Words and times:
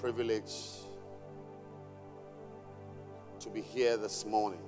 privilege 0.00 0.52
to 3.40 3.50
be 3.50 3.60
here 3.60 3.96
this 3.96 4.24
morning. 4.24 4.60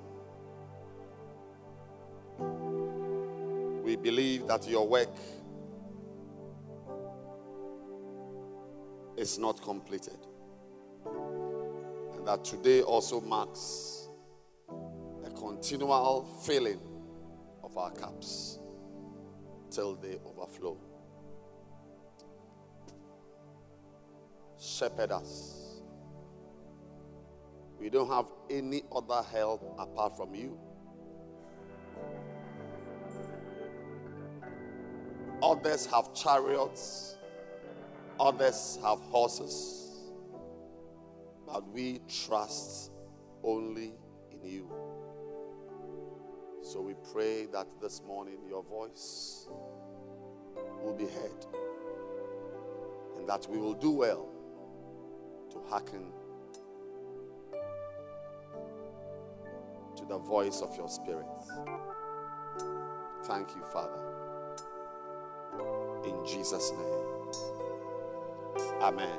We 3.84 3.94
believe 3.94 4.48
that 4.48 4.66
your 4.68 4.88
work 4.88 5.14
is 9.16 9.38
not 9.38 9.62
completed. 9.62 10.18
And 11.06 12.26
that 12.26 12.44
today 12.44 12.82
also 12.82 13.20
marks 13.20 14.08
a 15.24 15.30
continual 15.30 16.24
filling 16.42 16.80
of 17.62 17.78
our 17.78 17.92
cups 17.92 18.58
till 19.70 19.94
they 19.94 20.18
overflow. 20.26 20.89
Shepherd 24.60 25.10
us. 25.10 25.80
We 27.78 27.88
don't 27.88 28.08
have 28.08 28.26
any 28.50 28.82
other 28.94 29.22
help 29.32 29.74
apart 29.78 30.16
from 30.16 30.34
you. 30.34 30.58
Others 35.42 35.86
have 35.86 36.12
chariots, 36.12 37.16
others 38.20 38.78
have 38.84 38.98
horses, 38.98 40.10
but 41.46 41.66
we 41.72 42.02
trust 42.06 42.92
only 43.42 43.94
in 44.30 44.44
you. 44.44 44.70
So 46.62 46.82
we 46.82 46.92
pray 47.14 47.46
that 47.46 47.66
this 47.80 48.02
morning 48.06 48.36
your 48.46 48.62
voice 48.62 49.48
will 50.82 50.94
be 50.94 51.06
heard 51.06 51.46
and 53.16 53.26
that 53.26 53.46
we 53.48 53.56
will 53.56 53.74
do 53.74 53.90
well 53.90 54.29
to 55.50 55.58
hearken 55.68 56.04
to 59.96 60.04
the 60.06 60.18
voice 60.18 60.62
of 60.62 60.76
your 60.76 60.88
spirit. 60.88 61.26
Thank 63.24 63.54
you, 63.54 63.62
Father. 63.72 64.00
In 66.04 66.26
Jesus' 66.26 66.72
name. 66.72 67.10
Amen. 68.80 69.18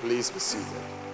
Please 0.00 0.30
be 0.30 0.38
seated. 0.38 1.11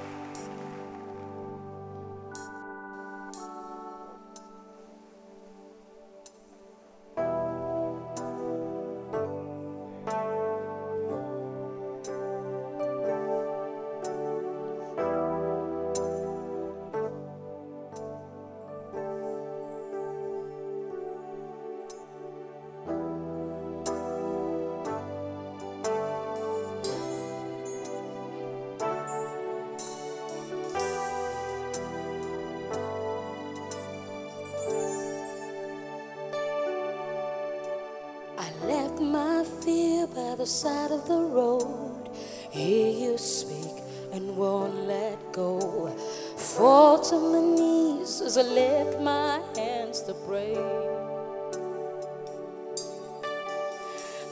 Of 40.99 41.09
the 41.09 41.21
road. 41.21 42.09
Hear 42.51 42.91
you 42.91 43.19
speak 43.19 43.77
and 44.13 44.37
won't 44.37 44.75
let 44.87 45.33
go. 45.33 45.89
Fall 46.37 47.01
to 47.01 47.17
my 47.33 47.41
knees 47.41 48.21
as 48.21 48.37
I 48.37 48.43
lift 48.43 49.01
my 49.01 49.41
hands 49.57 50.03
to 50.03 50.15
pray. 50.27 50.55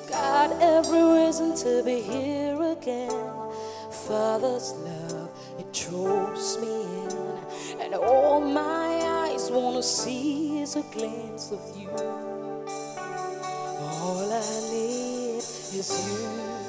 Got 0.09 0.50
every 0.60 1.03
reason 1.03 1.54
to 1.56 1.82
be 1.84 2.00
here 2.00 2.60
again. 2.62 3.33
Father's 3.91 4.72
love, 4.75 5.31
it 5.59 5.72
draws 5.72 6.59
me 6.60 6.83
in. 7.03 7.81
And 7.81 7.94
all 7.94 8.41
my 8.41 8.88
eyes 9.28 9.50
want 9.50 9.77
to 9.77 9.83
see 9.83 10.60
is 10.62 10.75
a 10.77 10.83
glance 10.94 11.53
of 11.53 11.60
you. 11.77 12.16
Is 15.79 16.09
you. 16.09 16.66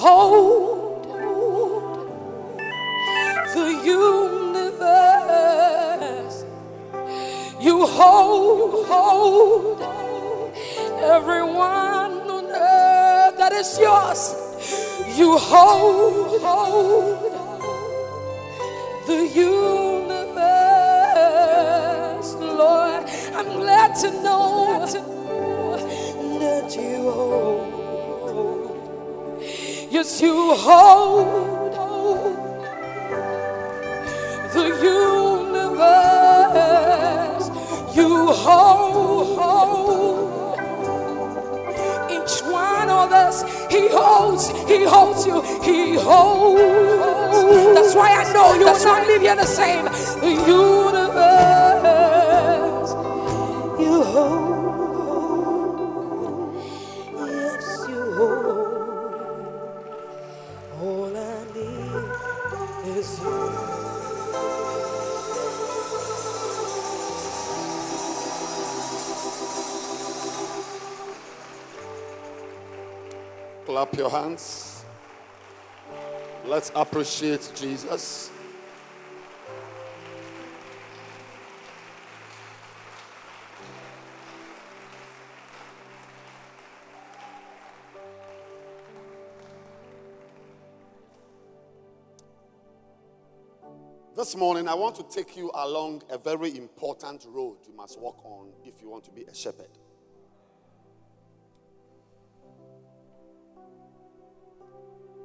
behold 0.00 1.04
the 3.54 3.68
universe. 3.84 4.86
You 7.60 7.86
hold, 7.86 8.86
hold 8.86 9.82
everyone 11.02 12.12
on 12.36 12.44
earth 12.46 13.36
that 13.36 13.52
is 13.52 13.78
yours. 13.78 14.34
You 15.18 15.36
hold, 15.36 16.40
hold 16.40 17.29
Let's 76.72 76.88
appreciate 76.88 77.52
Jesus. 77.56 78.30
This 94.16 94.36
morning, 94.36 94.68
I 94.68 94.74
want 94.74 94.94
to 94.96 95.02
take 95.02 95.36
you 95.36 95.50
along 95.54 96.02
a 96.08 96.18
very 96.18 96.56
important 96.56 97.24
road 97.28 97.56
you 97.66 97.74
must 97.74 97.98
walk 97.98 98.24
on 98.24 98.52
if 98.64 98.80
you 98.80 98.88
want 98.88 99.04
to 99.04 99.10
be 99.10 99.24
a 99.24 99.34
shepherd. 99.34 99.70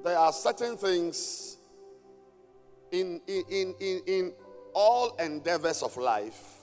There 0.05 0.19
are 0.19 0.31
certain 0.31 0.77
things 0.77 1.57
in, 2.91 3.19
in, 3.25 3.43
in, 3.49 3.75
in, 3.79 4.01
in 4.05 4.33
all 4.71 5.15
endeavors 5.15 5.81
of 5.81 5.97
life, 5.97 6.59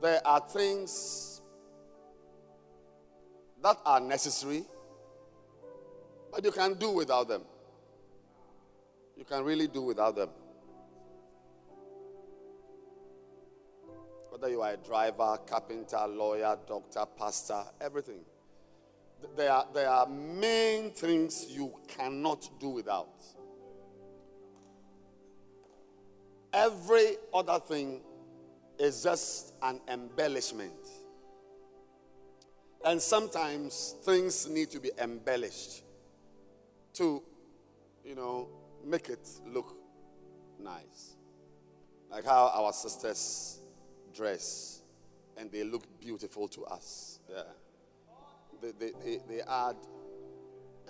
there 0.00 0.26
are 0.26 0.40
things 0.40 1.42
that 3.62 3.76
are 3.84 4.00
necessary, 4.00 4.64
but 6.32 6.42
you 6.42 6.50
can 6.50 6.72
do 6.78 6.92
without 6.92 7.28
them. 7.28 7.42
You 9.14 9.24
can 9.24 9.44
really 9.44 9.66
do 9.66 9.82
without 9.82 10.16
them. 10.16 10.30
Whether 14.30 14.48
you 14.48 14.62
are 14.62 14.72
a 14.72 14.76
driver, 14.78 15.38
carpenter, 15.46 16.06
lawyer, 16.08 16.56
doctor, 16.66 17.04
pastor, 17.18 17.64
everything 17.82 18.20
there 19.36 19.52
are, 19.52 19.66
there 19.72 19.88
are 19.88 20.06
main 20.06 20.90
things 20.90 21.46
you 21.48 21.72
cannot 21.86 22.48
do 22.60 22.68
without. 22.68 23.08
Every 26.52 27.16
other 27.32 27.58
thing 27.58 28.00
is 28.78 29.02
just 29.02 29.54
an 29.62 29.80
embellishment. 29.88 30.72
And 32.84 33.02
sometimes 33.02 33.96
things 34.02 34.48
need 34.48 34.70
to 34.70 34.80
be 34.80 34.90
embellished 35.00 35.82
to, 36.94 37.22
you 38.04 38.14
know, 38.14 38.48
make 38.84 39.08
it 39.08 39.28
look 39.46 39.76
nice. 40.58 41.16
Like 42.10 42.24
how 42.24 42.50
our 42.54 42.72
sisters 42.72 43.58
dress 44.14 44.82
and 45.36 45.50
they 45.52 45.64
look 45.64 45.84
beautiful 46.00 46.48
to 46.48 46.64
us. 46.64 47.18
Yeah 47.30 47.42
they, 48.60 48.72
they, 48.78 48.92
they, 49.04 49.18
they 49.28 49.40
add 49.42 49.76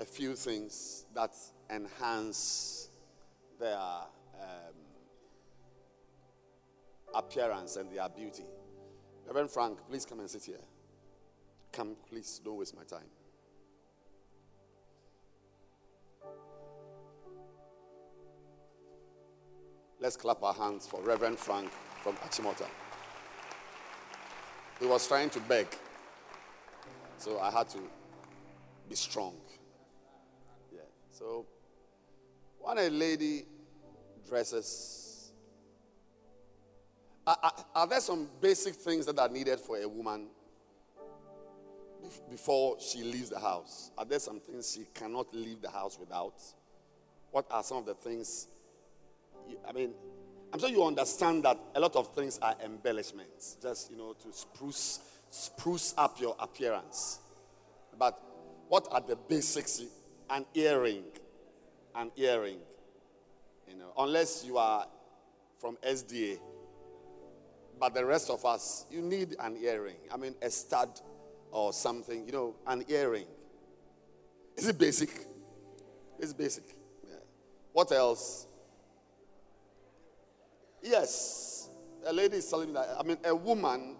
a 0.01 0.05
few 0.05 0.35
things 0.35 1.07
that 1.15 1.35
enhance 1.71 2.91
their 3.59 3.77
um, 3.77 4.75
appearance 7.15 7.77
and 7.77 7.91
their 7.91 8.09
beauty. 8.09 8.45
Reverend 9.27 9.51
Frank, 9.51 9.79
please 9.89 10.07
come 10.07 10.21
and 10.21 10.31
sit 10.31 10.45
here. 10.45 10.61
Come, 11.73 11.97
please, 12.09 12.41
don't 12.45 12.57
waste 12.57 12.75
my 12.77 12.85
time. 12.85 13.09
Let's 20.01 20.17
clap 20.17 20.43
our 20.45 20.55
hands 20.55 20.87
for 20.87 21.03
Reverend 21.03 21.39
Frank 21.39 21.71
from 22.03 22.15
Achimota. 22.17 22.67
He 24.79 24.87
was 24.87 25.09
trying 25.09 25.29
to 25.31 25.41
beg. 25.41 25.67
So 27.19 27.41
I 27.41 27.51
had 27.51 27.69
to 27.71 27.79
be 28.89 28.95
strong. 28.95 29.35
Yeah. 30.73 30.81
So 31.11 31.47
when 32.61 32.79
a 32.79 32.89
lady 32.89 33.45
dresses, 34.27 35.33
are, 37.27 37.53
are, 37.75 37.87
there 37.87 38.01
some 38.01 38.29
basic 38.41 38.75
things 38.75 39.05
that 39.07 39.19
are 39.19 39.29
needed 39.29 39.61
for 39.61 39.77
a 39.79 39.89
woman 39.89 40.29
before 42.31 42.77
she 42.81 43.03
leaves 43.03 43.31
the 43.31 43.41
house? 43.41 43.91
Are 43.99 44.05
there 44.05 44.21
some 44.21 44.41
things 44.41 44.73
she 44.73 44.87
cannot 44.95 45.35
leave 45.35 45.61
the 45.61 45.71
house 45.71 45.99
without? 45.99 46.41
What 47.33 47.47
are 47.51 47.63
some 47.63 47.79
of 47.79 47.87
the 47.87 47.95
things? 47.95 48.47
You, 49.49 49.59
I 49.69 49.73
mean, 49.73 49.93
I'm 50.53 50.59
sure 50.59 50.71
you 50.71 50.85
understand 50.85 51.43
that 51.43 51.59
a 51.75 51.81
lot 51.81 51.97
of 51.97 52.15
things 52.15 52.39
are 52.41 52.55
embellishments, 52.65 53.59
just 53.61 53.91
you 53.91 53.99
know, 53.99 54.15
to 54.15 54.33
spruce 54.33 55.01
spruce 55.31 55.95
up 55.97 56.21
your 56.21 56.37
appearance. 56.39 57.21
But 57.99 58.21
what 58.69 58.89
are 58.91 59.01
the 59.01 59.17
basics? 59.17 59.83
An 60.31 60.45
earring. 60.55 61.05
An 61.95 62.11
earring. 62.17 62.59
You 63.69 63.77
know, 63.77 63.93
unless 63.99 64.45
you 64.45 64.59
are 64.59 64.87
from 65.59 65.77
SDA. 65.77 66.39
But 67.79 67.95
the 67.95 68.05
rest 68.05 68.31
of 68.31 68.45
us, 68.45 68.87
you 68.91 69.03
need 69.03 69.37
an 69.39 69.57
earring. 69.63 69.99
I 70.13 70.17
mean, 70.17 70.35
a 70.43 70.51
stud 70.51 71.01
or 71.51 71.73
something, 71.73 72.27
you 72.27 72.33
know, 72.33 72.55
an 72.67 72.85
earring. 72.89 73.27
Is 74.57 74.67
it 74.67 74.79
basic? 74.79 75.11
It's 76.19 76.33
basic. 76.33 76.65
Yeah. 77.07 77.17
What 77.73 77.93
else? 77.93 78.47
Yes. 80.83 81.69
A 82.05 82.13
lady 82.13 82.39
is 82.39 82.49
telling 82.49 82.69
me 82.69 82.75
that, 82.75 82.97
I 82.99 83.03
mean, 83.03 83.19
a 83.25 83.35
woman 83.35 83.97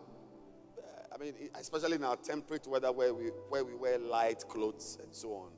I 1.19 1.25
mean, 1.25 1.35
especially 1.59 1.97
in 1.97 2.05
our 2.05 2.17
temperate 2.17 2.67
weather 2.69 2.93
where 2.93 3.13
we, 3.13 3.25
where 3.49 3.65
we 3.65 3.75
wear 3.75 3.99
light 3.99 4.45
clothes 4.49 4.99
and 5.03 5.13
so 5.13 5.33
on, 5.33 5.51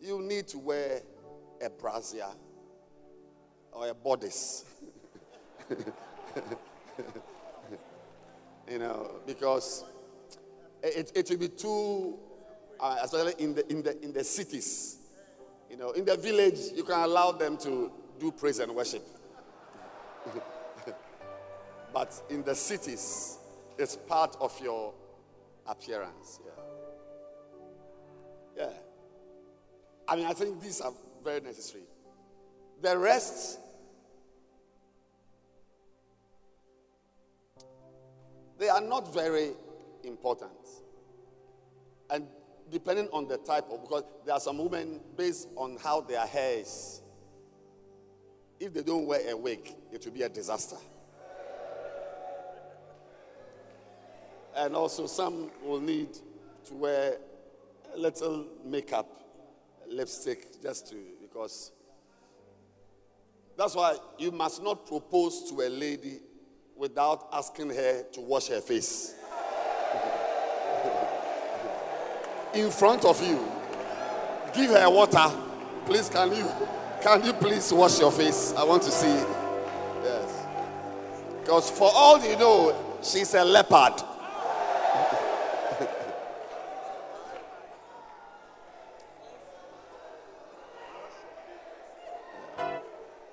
you 0.00 0.20
need 0.22 0.48
to 0.48 0.58
wear 0.58 1.02
a 1.64 1.70
brassiere 1.70 2.34
or 3.72 3.88
a 3.88 3.94
bodice. 3.94 4.64
you 8.68 8.78
know, 8.78 9.20
because 9.24 9.84
it, 10.82 11.12
it 11.14 11.30
will 11.30 11.38
be 11.38 11.48
too, 11.48 12.18
uh, 12.80 12.96
especially 13.02 13.34
in 13.38 13.54
the, 13.54 13.70
in, 13.70 13.82
the, 13.82 14.02
in 14.02 14.12
the 14.12 14.24
cities. 14.24 14.96
You 15.70 15.76
know, 15.76 15.92
in 15.92 16.04
the 16.04 16.16
village, 16.16 16.58
you 16.74 16.82
can 16.82 16.98
allow 16.98 17.30
them 17.32 17.56
to 17.58 17.92
do 18.18 18.32
praise 18.32 18.58
and 18.58 18.74
worship. 18.74 19.06
but 21.92 22.20
in 22.30 22.42
the 22.42 22.54
cities, 22.56 23.37
it's 23.78 23.96
part 23.96 24.36
of 24.40 24.58
your 24.60 24.92
appearance. 25.66 26.40
Yeah. 26.44 26.64
Yeah. 28.64 28.72
I 30.08 30.16
mean, 30.16 30.26
I 30.26 30.32
think 30.32 30.60
these 30.60 30.80
are 30.80 30.92
very 31.22 31.40
necessary. 31.40 31.84
The 32.82 32.98
rest, 32.98 33.60
they 38.58 38.68
are 38.68 38.80
not 38.80 39.12
very 39.14 39.50
important. 40.02 40.52
And 42.10 42.26
depending 42.70 43.08
on 43.12 43.28
the 43.28 43.36
type 43.38 43.66
of, 43.70 43.82
because 43.82 44.04
there 44.24 44.34
are 44.34 44.40
some 44.40 44.58
women 44.58 45.00
based 45.16 45.48
on 45.56 45.76
how 45.82 46.00
their 46.00 46.26
hair 46.26 46.58
is. 46.60 47.02
If 48.58 48.74
they 48.74 48.82
don't 48.82 49.06
wear 49.06 49.30
a 49.30 49.36
wig, 49.36 49.72
it 49.92 50.04
will 50.04 50.12
be 50.12 50.22
a 50.22 50.28
disaster. 50.28 50.76
And 54.58 54.74
also, 54.74 55.06
some 55.06 55.52
will 55.62 55.80
need 55.80 56.12
to 56.66 56.74
wear 56.74 57.18
a 57.94 57.96
little 57.96 58.44
makeup, 58.64 59.08
lipstick, 59.88 60.60
just 60.60 60.88
to, 60.88 60.96
because 61.22 61.70
that's 63.56 63.76
why 63.76 63.96
you 64.18 64.32
must 64.32 64.60
not 64.60 64.84
propose 64.84 65.48
to 65.50 65.60
a 65.60 65.68
lady 65.68 66.18
without 66.76 67.28
asking 67.32 67.70
her 67.70 68.02
to 68.12 68.20
wash 68.20 68.48
her 68.48 68.60
face. 68.60 69.14
In 72.54 72.68
front 72.72 73.04
of 73.04 73.24
you. 73.24 73.38
Give 74.52 74.70
her 74.72 74.90
water. 74.90 75.30
Please, 75.86 76.08
can 76.08 76.34
you 76.34 76.50
can 77.00 77.24
you 77.24 77.32
please 77.32 77.72
wash 77.72 78.00
your 78.00 78.10
face? 78.10 78.52
I 78.56 78.64
want 78.64 78.82
to 78.82 78.90
see. 78.90 79.06
Yes. 80.02 80.46
Because 81.40 81.70
for 81.70 81.92
all 81.94 82.20
you 82.26 82.36
know, 82.36 82.74
she's 83.02 83.34
a 83.34 83.44
leopard. 83.44 84.07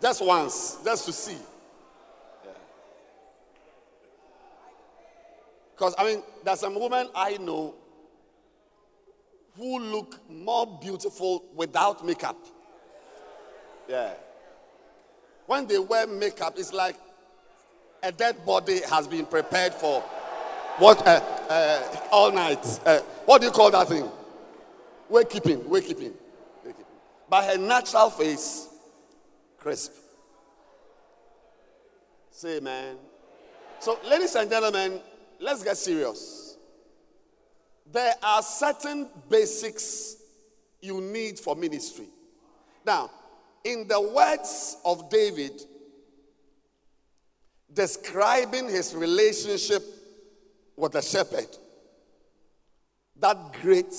Just 0.05 0.24
once, 0.24 0.77
just 0.85 1.03
to 1.07 1.12
see. 1.12 1.38
Because, 5.71 5.95
I 5.97 6.05
mean, 6.05 6.21
there's 6.43 6.59
some 6.59 6.79
women 6.79 7.09
I 7.15 7.38
know 7.38 7.74
who 9.57 9.79
look 9.79 10.19
more 10.29 10.77
beautiful 10.79 11.45
without 11.55 12.05
makeup. 12.05 12.38
Yeah. 13.89 14.13
When 15.47 15.65
they 15.65 15.79
wear 15.79 16.05
makeup, 16.05 16.53
it's 16.59 16.71
like 16.71 16.97
a 18.03 18.12
dead 18.12 18.45
body 18.45 18.81
has 18.88 19.07
been 19.07 19.25
prepared 19.25 19.74
for 19.74 20.01
what 20.77 21.01
uh, 21.07 21.19
uh, 21.50 21.97
all 22.12 22.31
night. 22.31 22.63
Uh, 22.85 23.00
what 23.25 23.41
do 23.41 23.47
you 23.47 23.51
call 23.51 23.71
that 23.71 23.88
thing? 23.88 24.07
Wake 25.09 25.31
keeping, 25.31 25.67
wake 25.67 25.88
keeping. 25.88 26.13
But 27.27 27.45
her 27.45 27.57
natural 27.57 28.12
face, 28.12 28.67
crisp. 29.65 29.93
Say 32.29 32.57
amen. 32.57 32.98
So, 33.79 33.98
ladies 34.07 34.36
and 34.36 34.48
gentlemen, 34.48 35.00
let's 35.39 35.63
get 35.63 35.75
serious. 35.75 36.55
There 37.91 38.13
are 38.22 38.43
certain 38.43 39.10
basics 39.27 40.17
you 40.81 41.01
need 41.01 41.40
for 41.40 41.55
ministry. 41.55 42.05
Now, 42.85 43.09
in 43.63 43.87
the 43.87 44.00
words 44.00 44.77
of 44.85 45.09
David, 45.09 45.59
describing 47.74 48.70
his 48.70 48.94
relationship 48.94 49.81
with 50.77 50.92
the 50.92 51.01
shepherd, 51.01 51.57
that 53.20 53.51
great 53.63 53.96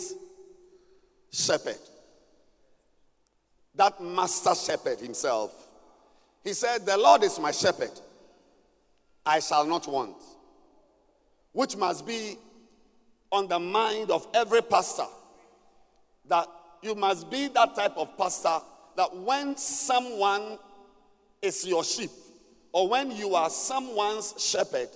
shepherd, 1.32 1.80
that 3.76 4.02
master 4.02 4.54
shepherd 4.54 4.98
himself, 5.00 5.52
he 6.42 6.52
said, 6.52 6.86
The 6.86 6.96
Lord 6.96 7.22
is 7.22 7.38
my 7.38 7.50
shepherd, 7.50 7.90
I 9.24 9.40
shall 9.40 9.66
not 9.66 9.86
want. 9.86 10.16
Which 11.52 11.76
must 11.76 12.06
be 12.06 12.36
on 13.32 13.48
the 13.48 13.58
mind 13.58 14.10
of 14.10 14.26
every 14.34 14.62
pastor 14.62 15.06
that 16.28 16.46
you 16.82 16.94
must 16.94 17.30
be 17.30 17.48
that 17.48 17.74
type 17.74 17.96
of 17.96 18.16
pastor 18.16 18.58
that 18.96 19.14
when 19.16 19.56
someone 19.56 20.58
is 21.42 21.66
your 21.66 21.84
sheep 21.84 22.10
or 22.72 22.88
when 22.88 23.10
you 23.10 23.34
are 23.34 23.50
someone's 23.50 24.34
shepherd, 24.38 24.88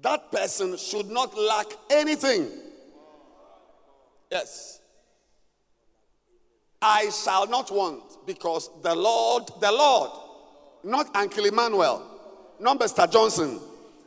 that 0.00 0.30
person 0.32 0.76
should 0.76 1.10
not 1.10 1.36
lack 1.36 1.66
anything. 1.90 2.50
Yes. 4.30 4.80
I 6.82 7.10
shall 7.10 7.46
not 7.46 7.70
want 7.70 8.26
because 8.26 8.68
the 8.82 8.94
Lord, 8.94 9.44
the 9.60 9.70
Lord, 9.70 10.10
not 10.82 11.14
Uncle 11.14 11.44
Emmanuel, 11.44 12.04
not 12.58 12.80
Mr. 12.80 13.10
Johnson, 13.10 13.60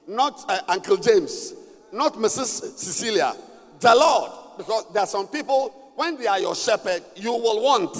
not 0.07 0.43
uh, 0.49 0.59
Uncle 0.67 0.97
James, 0.97 1.53
not 1.93 2.15
Mrs. 2.15 2.77
Cecilia, 2.77 3.33
the 3.79 3.95
Lord, 3.95 4.31
because 4.57 4.85
there 4.93 5.03
are 5.03 5.07
some 5.07 5.27
people, 5.27 5.93
when 5.95 6.17
they 6.17 6.27
are 6.27 6.39
your 6.39 6.55
shepherd, 6.55 7.01
you 7.15 7.31
will 7.31 7.63
want. 7.63 7.95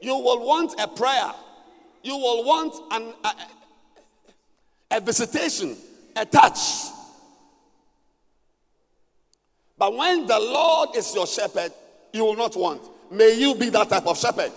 You 0.00 0.16
will 0.16 0.44
want 0.44 0.74
a 0.80 0.88
prayer. 0.88 1.32
You 2.02 2.16
will 2.16 2.44
want 2.44 2.74
an, 2.92 3.14
a, 4.90 4.96
a 4.96 5.00
visitation, 5.00 5.76
a 6.16 6.24
touch. 6.24 6.58
But 9.76 9.96
when 9.96 10.26
the 10.26 10.38
Lord 10.38 10.96
is 10.96 11.14
your 11.14 11.26
shepherd, 11.26 11.72
you 12.12 12.24
will 12.24 12.36
not 12.36 12.56
want. 12.56 12.82
May 13.10 13.38
you 13.38 13.54
be 13.54 13.70
that 13.70 13.88
type 13.88 14.06
of 14.06 14.18
shepherd. 14.18 14.52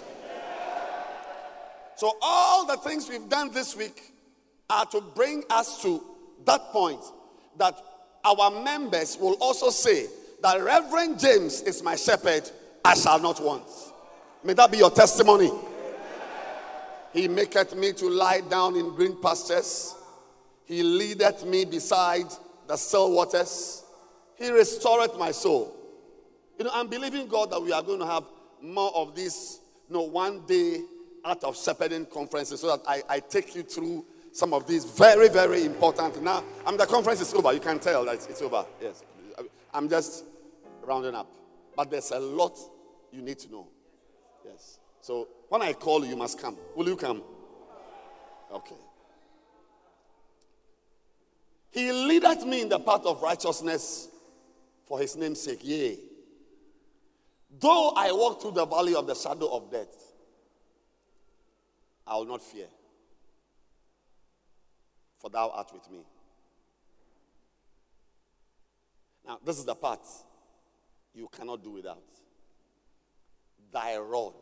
So, 1.95 2.17
all 2.21 2.65
the 2.65 2.77
things 2.77 3.07
we've 3.07 3.29
done 3.29 3.51
this 3.51 3.75
week 3.75 4.13
are 4.69 4.85
to 4.87 5.01
bring 5.01 5.43
us 5.49 5.81
to 5.83 6.03
that 6.45 6.71
point 6.71 7.01
that 7.57 7.79
our 8.25 8.49
members 8.63 9.17
will 9.19 9.33
also 9.39 9.69
say 9.69 10.07
that 10.41 10.61
Reverend 10.61 11.19
James 11.19 11.61
is 11.61 11.83
my 11.83 11.95
shepherd, 11.95 12.49
I 12.83 12.95
shall 12.95 13.19
not 13.19 13.43
want. 13.43 13.67
May 14.43 14.53
that 14.53 14.71
be 14.71 14.79
your 14.79 14.89
testimony. 14.89 15.51
He 17.13 17.27
maketh 17.27 17.75
me 17.75 17.93
to 17.93 18.09
lie 18.09 18.41
down 18.41 18.75
in 18.75 18.95
green 18.95 19.21
pastures. 19.21 19.93
He 20.65 20.81
leadeth 20.81 21.45
me 21.45 21.65
beside 21.65 22.27
the 22.67 22.77
still 22.77 23.11
waters. 23.11 23.83
He 24.37 24.49
restoreth 24.49 25.17
my 25.17 25.31
soul. 25.31 25.75
You 26.61 26.65
know, 26.65 26.73
I'm 26.75 26.89
believing 26.89 27.25
God 27.27 27.49
that 27.49 27.59
we 27.59 27.71
are 27.71 27.81
going 27.81 28.01
to 28.01 28.05
have 28.05 28.23
more 28.61 28.95
of 28.95 29.15
these, 29.15 29.61
you 29.89 29.95
know, 29.95 30.03
one 30.03 30.45
day 30.45 30.81
out 31.25 31.43
of 31.43 31.57
shepherding 31.57 32.05
conferences 32.05 32.59
so 32.59 32.67
that 32.67 32.81
I, 32.87 33.01
I 33.09 33.19
take 33.19 33.55
you 33.55 33.63
through 33.63 34.05
some 34.31 34.53
of 34.53 34.67
these 34.67 34.85
very, 34.85 35.27
very 35.27 35.65
important. 35.65 36.21
Now, 36.21 36.43
I'm 36.63 36.77
the 36.77 36.85
conference 36.85 37.19
is 37.19 37.33
over. 37.33 37.51
You 37.51 37.59
can 37.59 37.79
tell 37.79 38.05
that 38.05 38.13
it's 38.13 38.43
over. 38.43 38.63
Yes. 38.79 39.01
I'm 39.73 39.89
just 39.89 40.23
rounding 40.83 41.15
up. 41.15 41.25
But 41.75 41.89
there's 41.89 42.11
a 42.11 42.19
lot 42.19 42.55
you 43.11 43.23
need 43.23 43.39
to 43.39 43.51
know. 43.51 43.67
Yes. 44.45 44.77
So 45.01 45.29
when 45.49 45.63
I 45.63 45.73
call 45.73 46.03
you, 46.03 46.11
you 46.11 46.15
must 46.15 46.39
come. 46.39 46.57
Will 46.75 46.87
you 46.87 46.95
come? 46.95 47.23
Okay. 48.53 48.75
He 51.71 51.91
leadeth 51.91 52.45
me 52.45 52.61
in 52.61 52.69
the 52.69 52.79
path 52.79 53.07
of 53.07 53.19
righteousness 53.23 54.09
for 54.85 54.99
his 54.99 55.15
name's 55.15 55.41
sake. 55.41 55.61
Yea. 55.63 56.10
Though 57.59 57.89
I 57.95 58.11
walk 58.13 58.41
through 58.41 58.51
the 58.51 58.65
valley 58.65 58.95
of 58.95 59.07
the 59.07 59.15
shadow 59.15 59.53
of 59.55 59.69
death, 59.69 60.13
I 62.07 62.15
will 62.15 62.25
not 62.25 62.41
fear, 62.41 62.67
for 65.17 65.29
thou 65.29 65.49
art 65.49 65.71
with 65.73 65.89
me. 65.91 65.99
Now, 69.25 69.39
this 69.45 69.57
is 69.57 69.65
the 69.65 69.75
part 69.75 70.01
you 71.13 71.27
cannot 71.27 71.63
do 71.63 71.71
without. 71.71 72.01
Thy 73.71 73.97
rod 73.97 74.33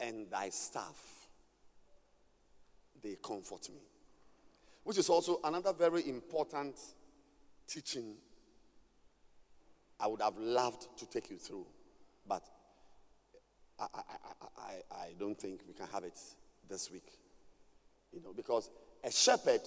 and 0.00 0.30
thy 0.30 0.50
staff, 0.50 1.28
they 3.02 3.16
comfort 3.22 3.68
me. 3.70 3.80
Which 4.84 4.98
is 4.98 5.08
also 5.08 5.40
another 5.44 5.72
very 5.72 6.08
important 6.08 6.76
teaching 7.66 8.16
I 10.00 10.06
would 10.06 10.22
have 10.22 10.36
loved 10.38 10.86
to 10.98 11.06
take 11.06 11.30
you 11.30 11.36
through, 11.36 11.66
but 12.26 12.42
I, 13.78 13.86
I, 13.94 14.00
I, 14.58 14.94
I, 14.94 15.08
don't 15.18 15.38
think 15.38 15.60
we 15.66 15.74
can 15.74 15.86
have 15.92 16.04
it 16.04 16.18
this 16.68 16.90
week. 16.90 17.10
You 18.12 18.20
know, 18.22 18.32
because 18.32 18.70
a 19.04 19.10
shepherd 19.10 19.60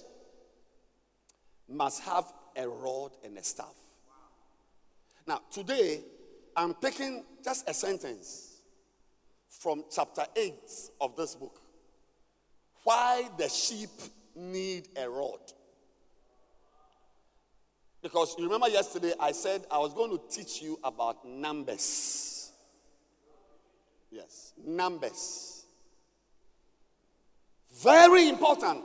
must 1.68 2.02
have 2.02 2.24
a 2.56 2.68
rod 2.68 3.12
and 3.24 3.36
a 3.38 3.42
staff. 3.42 3.74
Now, 5.26 5.40
today, 5.50 6.00
I'm 6.56 6.74
taking 6.74 7.24
just 7.44 7.68
a 7.68 7.74
sentence 7.74 8.60
from 9.48 9.84
chapter 9.94 10.24
8 10.34 10.54
of 11.00 11.16
this 11.16 11.34
book. 11.34 11.60
Why 12.84 13.28
the 13.38 13.48
sheep 13.48 13.90
need 14.34 14.88
a 14.96 15.08
rod. 15.08 15.40
Because 18.02 18.34
you 18.36 18.44
remember 18.44 18.68
yesterday 18.68 19.12
I 19.18 19.30
said 19.30 19.64
I 19.70 19.78
was 19.78 19.94
going 19.94 20.10
to 20.10 20.20
teach 20.28 20.60
you 20.60 20.78
about 20.82 21.24
numbers. 21.26 22.50
Yes, 24.10 24.52
numbers. 24.66 25.64
Very 27.80 28.28
important. 28.28 28.84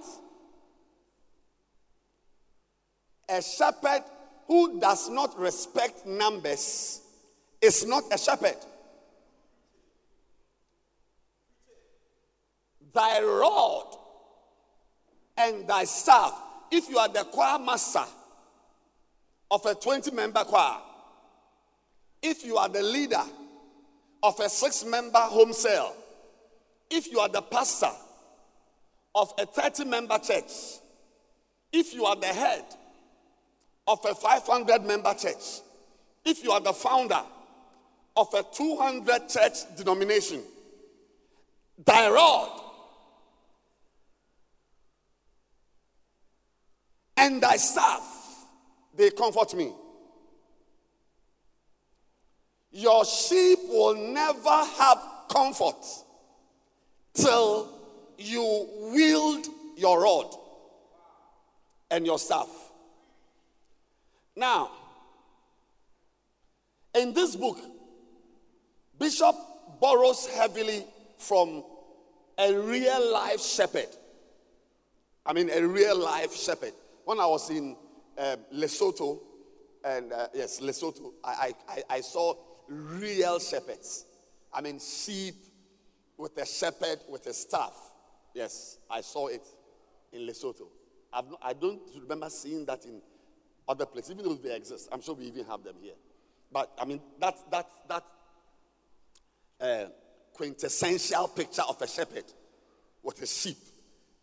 A 3.28 3.42
shepherd 3.42 4.04
who 4.48 4.80
does 4.80 5.10
not 5.10 5.38
respect 5.38 6.06
numbers 6.06 7.02
is 7.62 7.86
not 7.86 8.04
a 8.12 8.18
shepherd. 8.18 8.56
Thy 12.94 13.22
rod 13.22 13.98
and 15.38 15.68
thy 15.68 15.84
staff, 15.84 16.34
if 16.72 16.88
you 16.90 16.98
are 16.98 17.10
the 17.10 17.26
choir 17.26 17.60
master, 17.60 18.06
of 19.50 19.66
a 19.66 19.76
20 19.76 20.12
member 20.12 20.44
choir, 20.44 20.78
if 22.22 22.44
you 22.44 22.58
are 22.58 22.70
the 22.70 22.82
leader 22.82 23.24
of 24.24 24.40
a 24.40 24.50
six 24.50 24.84
member 24.86 25.20
home 25.20 25.54
cell, 25.54 25.96
if 26.90 27.12
you 27.12 27.20
are 27.20 27.30
the 27.30 27.42
pastor 27.42 27.92
of 29.16 29.34
a 29.38 29.46
30 29.46 29.86
member 29.86 30.18
church, 30.20 30.52
if 31.72 31.94
you 31.94 32.06
are 32.06 32.16
the 32.16 32.28
head 32.28 32.66
of 33.88 34.00
a 34.06 34.14
500 34.16 34.84
member 34.84 35.14
church, 35.14 35.62
if 36.26 36.44
you 36.44 36.52
are 36.52 36.60
the 36.60 36.74
founder 36.74 37.22
of 38.16 38.34
a 38.34 38.44
200 38.54 39.30
church 39.30 39.76
denomination, 39.78 40.42
thy 41.86 42.10
rod 42.10 42.62
and 47.16 47.42
thy 47.42 47.56
staff, 47.56 48.17
they 48.98 49.12
comfort 49.12 49.54
me. 49.56 49.72
Your 52.72 53.06
sheep 53.06 53.60
will 53.70 53.96
never 53.96 54.64
have 54.80 54.98
comfort 55.32 55.84
till 57.14 57.70
you 58.18 58.68
wield 58.94 59.48
your 59.76 60.02
rod 60.02 60.36
and 61.92 62.06
your 62.06 62.20
staff. 62.20 62.50
Now, 64.36 64.72
in 66.94 67.14
this 67.14 67.36
book, 67.36 67.60
Bishop 69.00 69.36
borrows 69.80 70.28
heavily 70.28 70.84
from 71.18 71.64
a 72.38 72.54
real 72.54 73.12
life 73.14 73.42
shepherd. 73.42 73.88
I 75.26 75.34
mean, 75.34 75.50
a 75.50 75.66
real 75.66 75.98
life 75.98 76.36
shepherd. 76.36 76.74
When 77.06 77.20
I 77.20 77.26
was 77.26 77.50
in 77.50 77.76
uh, 78.18 78.38
Lesotho, 78.54 79.20
and 79.84 80.12
uh, 80.12 80.28
yes, 80.34 80.60
Lesotho, 80.60 81.14
I, 81.24 81.54
I, 81.70 81.84
I 81.90 82.02
saw 82.02 82.36
real 82.68 83.40
shepherds. 83.40 84.06
I 84.54 84.62
mean, 84.62 84.80
sheep 84.80 85.36
with 86.18 86.38
a 86.38 86.46
shepherd 86.46 87.00
with 87.10 87.28
a 87.28 87.34
staff. 87.34 87.74
Yes, 88.34 88.80
I 88.90 89.02
saw 89.02 89.28
it 89.28 89.46
in 90.12 90.22
Lesotho. 90.22 90.68
I've 91.14 91.30
not, 91.30 91.40
I 91.42 91.54
don't 91.54 91.82
remember 92.00 92.30
seeing 92.30 92.66
that 92.66 92.86
in 92.86 93.02
other 93.68 93.86
places, 93.86 94.12
even 94.12 94.26
though 94.26 94.36
they 94.36 94.56
exist. 94.56 94.90
I'm 94.92 95.02
sure 95.02 95.16
we 95.16 95.26
even 95.26 95.46
have 95.46 95.64
them 95.64 95.76
here. 95.82 95.96
But 96.52 96.72
I 96.80 96.86
mean, 96.86 97.02
that 97.20 97.38
that 97.52 97.70
that 97.88 98.04
uh, 99.60 99.86
quintessential 100.34 101.28
picture 101.30 101.64
of 101.68 101.82
a 101.82 101.88
shepherd 101.88 102.26
with 103.04 103.22
a 103.22 103.28
sheep, 103.28 103.58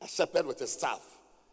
a 0.01 0.09
shepherd 0.09 0.47
with 0.47 0.61
a 0.61 0.67
staff. 0.67 1.01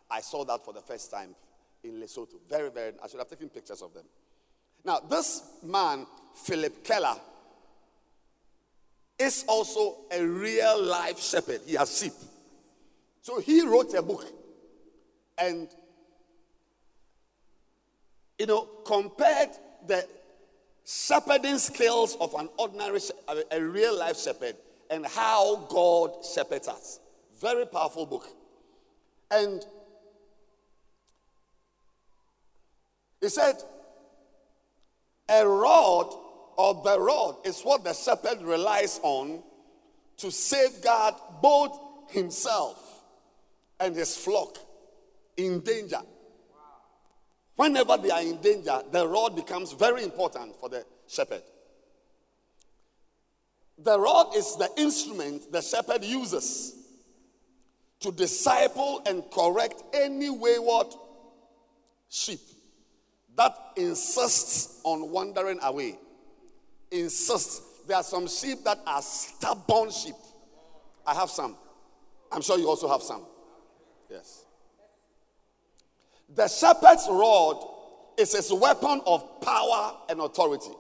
I 0.10 0.22
saw 0.22 0.44
that 0.46 0.64
for 0.64 0.74
the 0.74 0.82
first 0.82 1.10
time 1.10 1.36
in 1.84 2.00
Lesotho. 2.00 2.36
Very, 2.50 2.70
very. 2.70 2.94
I 3.04 3.08
should 3.08 3.20
have 3.20 3.30
taken 3.30 3.50
pictures 3.50 3.82
of 3.82 3.94
them. 3.94 4.06
Now, 4.84 5.00
this 5.00 5.44
man, 5.64 6.06
Phillip 6.34 6.84
Keller, 6.84 7.16
is 9.20 9.46
also 9.48 9.98
a 10.12 10.24
real 10.24 10.84
life 10.84 11.20
shepherd. 11.20 11.62
He 11.66 11.76
has 11.76 12.00
sheep. 12.00 12.14
So 13.22 13.40
he 13.40 13.62
wrote 13.62 13.94
a 13.94 14.02
book 14.02 14.26
and, 15.38 15.68
you 18.40 18.48
know, 18.48 18.68
compared 18.84 19.50
the 19.86 20.08
shepherding 20.86 21.60
skills 21.60 22.18
of 22.20 22.34
an 22.34 22.50
ordinary, 22.58 23.00
a 23.52 23.62
real 23.62 23.98
life 23.98 24.18
shepherd, 24.18 24.56
and 24.90 25.06
how 25.06 25.68
God 25.70 26.26
shepherds 26.26 26.68
us. 26.68 27.00
Very 27.40 27.66
powerful 27.66 28.08
book. 28.08 28.28
And 29.30 29.64
he 33.22 33.30
said, 33.30 33.56
a 35.30 35.48
rod 35.48 36.14
or 36.58 36.82
the 36.84 37.00
rod 37.00 37.36
is 37.46 37.62
what 37.62 37.84
the 37.84 37.94
shepherd 37.94 38.42
relies 38.42 39.00
on 39.04 39.42
to 40.18 40.32
safeguard 40.32 41.14
both 41.42 41.80
himself 42.10 43.04
and 43.80 43.96
his 43.96 44.18
flock 44.18 44.58
in 45.38 45.62
danger. 45.62 46.02
Whenever 47.56 47.98
they 47.98 48.10
are 48.10 48.22
in 48.22 48.38
danger, 48.42 48.82
the 48.92 49.08
rod 49.08 49.36
becomes 49.36 49.72
very 49.72 50.04
important 50.04 50.60
for 50.60 50.68
the 50.68 50.84
shepherd. 51.08 51.44
The 53.78 54.00
rod 54.00 54.36
is 54.36 54.56
the 54.58 54.70
instrument 54.78 55.52
the 55.52 55.62
shepherd 55.62 56.04
uses 56.04 56.76
to 58.00 58.12
disciple 58.12 59.02
and 59.06 59.24
correct 59.32 59.84
any 59.94 60.30
wayward 60.30 60.88
sheep 62.10 62.40
that 63.38 63.56
insists 63.76 64.82
on 64.84 65.10
wandering 65.12 65.60
away. 65.64 65.98
Insists. 66.92 67.62
There 67.88 67.98
are 67.98 68.04
some 68.04 68.28
sheep 68.28 68.64
that 68.64 68.80
are 68.86 69.02
stubborn 69.02 69.90
sheep. 69.92 70.16
I 71.06 71.14
have 71.16 71.30
some. 71.30 71.56
I'm 72.32 72.42
sure 72.42 72.58
you 72.58 72.68
also 72.70 72.88
have 72.88 73.02
some. 73.02 73.26
Yes. 74.10 74.46
The 76.34 76.48
shepherd's 76.48 77.08
rod 77.10 77.68
is 78.18 78.34
his 78.34 78.54
weapon 78.54 79.02
of 79.06 79.42
power 79.42 79.98
and 80.10 80.22
authority. 80.22 80.72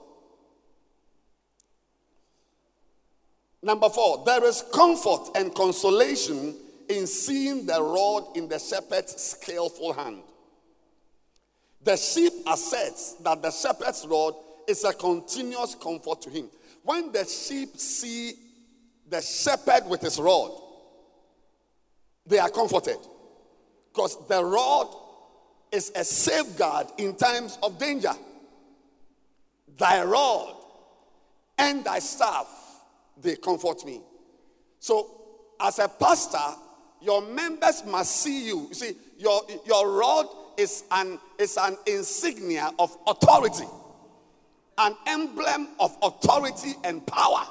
Number 3.63 3.89
four, 3.89 4.23
there 4.25 4.43
is 4.45 4.63
comfort 4.73 5.29
and 5.35 5.53
consolation 5.53 6.55
in 6.89 7.05
seeing 7.05 7.65
the 7.65 7.81
rod 7.81 8.35
in 8.35 8.47
the 8.47 8.59
shepherd's 8.59 9.15
skillful 9.21 9.93
hand. 9.93 10.23
The 11.83 11.97
sheep 11.97 12.33
asserts 12.47 13.15
that 13.21 13.41
the 13.41 13.51
shepherd's 13.51 14.05
rod 14.07 14.35
is 14.67 14.83
a 14.83 14.93
continuous 14.93 15.75
comfort 15.75 16.21
to 16.21 16.29
him. 16.29 16.49
When 16.83 17.11
the 17.11 17.25
sheep 17.25 17.77
see 17.77 18.33
the 19.09 19.21
shepherd 19.21 19.87
with 19.87 20.01
his 20.01 20.19
rod, 20.19 20.51
they 22.25 22.39
are 22.39 22.49
comforted 22.49 22.97
because 23.91 24.27
the 24.27 24.43
rod 24.43 24.95
is 25.71 25.91
a 25.95 26.03
safeguard 26.03 26.87
in 26.97 27.15
times 27.15 27.57
of 27.63 27.77
danger. 27.79 28.13
Thy 29.77 30.03
rod 30.03 30.55
and 31.57 31.83
thy 31.83 31.99
staff, 31.99 32.47
they 33.19 33.35
comfort 33.37 33.85
me. 33.85 34.01
So, 34.79 35.09
as 35.59 35.79
a 35.79 35.87
pastor, 35.87 36.37
your 37.01 37.21
members 37.21 37.83
must 37.85 38.17
see 38.17 38.47
you. 38.47 38.67
You 38.69 38.73
see, 38.73 38.95
your, 39.17 39.41
your 39.65 39.91
rod 39.91 40.27
is 40.61 40.83
an, 40.91 41.19
is 41.39 41.57
an 41.57 41.75
insignia 41.87 42.71
of 42.77 42.95
authority, 43.07 43.65
an 44.77 44.95
emblem 45.07 45.69
of 45.79 45.97
authority 46.03 46.73
and 46.83 47.05
power. 47.07 47.43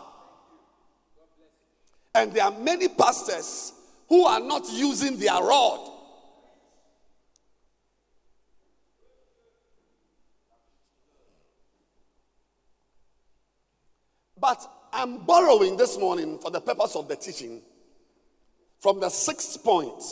And 2.15 2.33
there 2.33 2.45
are 2.45 2.57
many 2.59 2.87
pastors 2.89 3.73
who 4.09 4.25
are 4.25 4.41
not 4.41 4.65
using 4.73 5.19
their 5.19 5.35
rod. 5.35 5.91
But 14.39 14.65
I'm 14.93 15.19
borrowing 15.27 15.77
this 15.77 15.99
morning 15.99 16.39
for 16.39 16.51
the 16.51 16.61
purpose 16.61 16.97
of 16.97 17.09
the 17.09 17.17
teaching 17.17 17.61
from 18.81 19.01
the 19.01 19.11
sixth 19.11 19.63
point. 19.63 20.03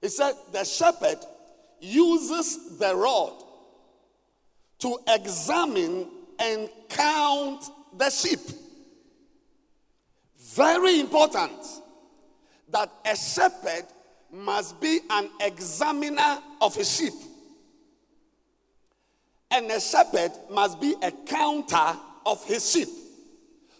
He 0.00 0.08
said, 0.08 0.34
The 0.52 0.64
shepherd 0.64 1.18
uses 1.84 2.78
the 2.78 2.94
rod 2.94 3.32
to 4.78 4.98
examine 5.08 6.08
and 6.38 6.68
count 6.88 7.64
the 7.96 8.10
sheep. 8.10 8.40
Very 10.54 11.00
important 11.00 11.52
that 12.70 12.90
a 13.04 13.16
shepherd 13.16 13.84
must 14.32 14.80
be 14.80 15.00
an 15.10 15.30
examiner 15.40 16.38
of 16.60 16.76
a 16.76 16.84
sheep. 16.84 17.12
And 19.50 19.70
a 19.70 19.80
shepherd 19.80 20.32
must 20.50 20.80
be 20.80 20.94
a 21.02 21.12
counter 21.26 21.98
of 22.26 22.44
his 22.44 22.68
sheep. 22.70 22.88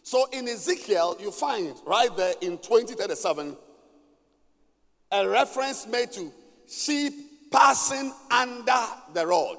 So 0.03 0.29
in 0.33 0.47
Ezekiel, 0.47 1.17
you 1.19 1.31
find 1.31 1.75
right 1.87 2.15
there 2.17 2.35
in 2.41 2.59
2037 2.59 3.57
a 5.11 5.29
reference 5.29 5.87
made 5.87 6.13
to 6.13 6.31
sheep 6.69 7.15
passing 7.55 8.13
under 8.31 8.85
the 9.13 9.25
rod. 9.25 9.59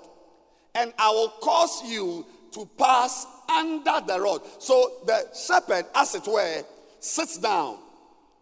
And 0.75 0.93
I 0.99 1.09
will 1.11 1.29
cause 1.41 1.81
you 1.85 2.25
to 2.51 2.69
pass 2.77 3.25
under 3.49 4.01
the 4.05 4.19
rod. 4.19 4.41
So 4.59 4.99
the 5.05 5.27
shepherd, 5.33 5.85
as 5.95 6.13
it 6.15 6.27
were, 6.27 6.63
sits 6.99 7.37
down. 7.37 7.77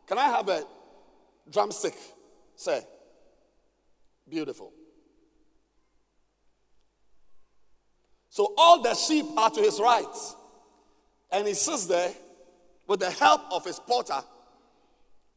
Can 0.08 0.18
I 0.18 0.26
have 0.26 0.50
a 0.50 0.64
drumstick? 1.52 1.94
Say, 2.56 2.82
beautiful. 4.28 4.74
So 8.30 8.54
all 8.58 8.82
the 8.82 8.96
sheep 8.96 9.26
are 9.38 9.52
to 9.52 9.62
his 9.62 9.80
right. 9.80 10.18
And 11.32 11.48
he 11.48 11.54
sits 11.54 11.86
there 11.86 12.12
with 12.88 13.02
the 13.02 13.12
help 13.12 13.42
of 13.52 13.64
his 13.64 13.80
porter 13.80 14.22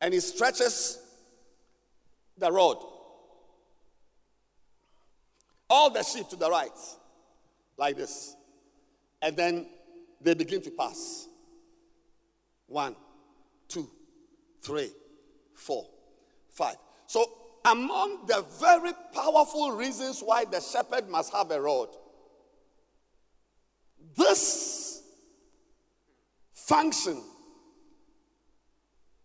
and 0.01 0.15
he 0.15 0.21
stretches 0.21 0.99
the 2.39 2.51
rod 2.51 2.79
all 5.69 5.91
the 5.91 6.03
sheep 6.03 6.29
to 6.29 6.37
the 6.37 6.51
right, 6.51 6.71
like 7.77 7.97
this. 7.97 8.37
And 9.23 9.37
then 9.37 9.67
they 10.21 10.35
begin 10.35 10.63
to 10.63 10.71
pass. 10.71 11.29
One, 12.67 12.97
two, 13.69 13.89
three, 14.63 14.91
four, 15.55 15.87
five. 16.51 16.77
So, 17.07 17.25
among 17.65 18.27
the 18.27 18.45
very 18.61 18.93
powerful 19.13 19.73
reasons 19.73 20.21
why 20.21 20.45
the 20.45 20.61
shepherd 20.61 21.09
must 21.09 21.33
have 21.33 21.51
a 21.51 21.61
rod, 21.61 21.89
this 24.17 25.03
function 26.53 27.23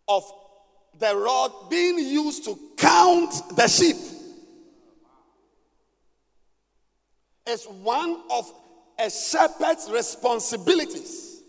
of 0.08 0.24
the 1.00 1.16
rod 1.16 1.70
being 1.70 1.98
used 2.00 2.46
to 2.46 2.58
count 2.78 3.34
the 3.56 3.68
sheep 3.68 3.96
is 7.48 7.66
one 7.66 8.22
of 8.32 8.52
a 9.00 9.10
shepherd's 9.10 9.90
responsibilities. 9.92 11.42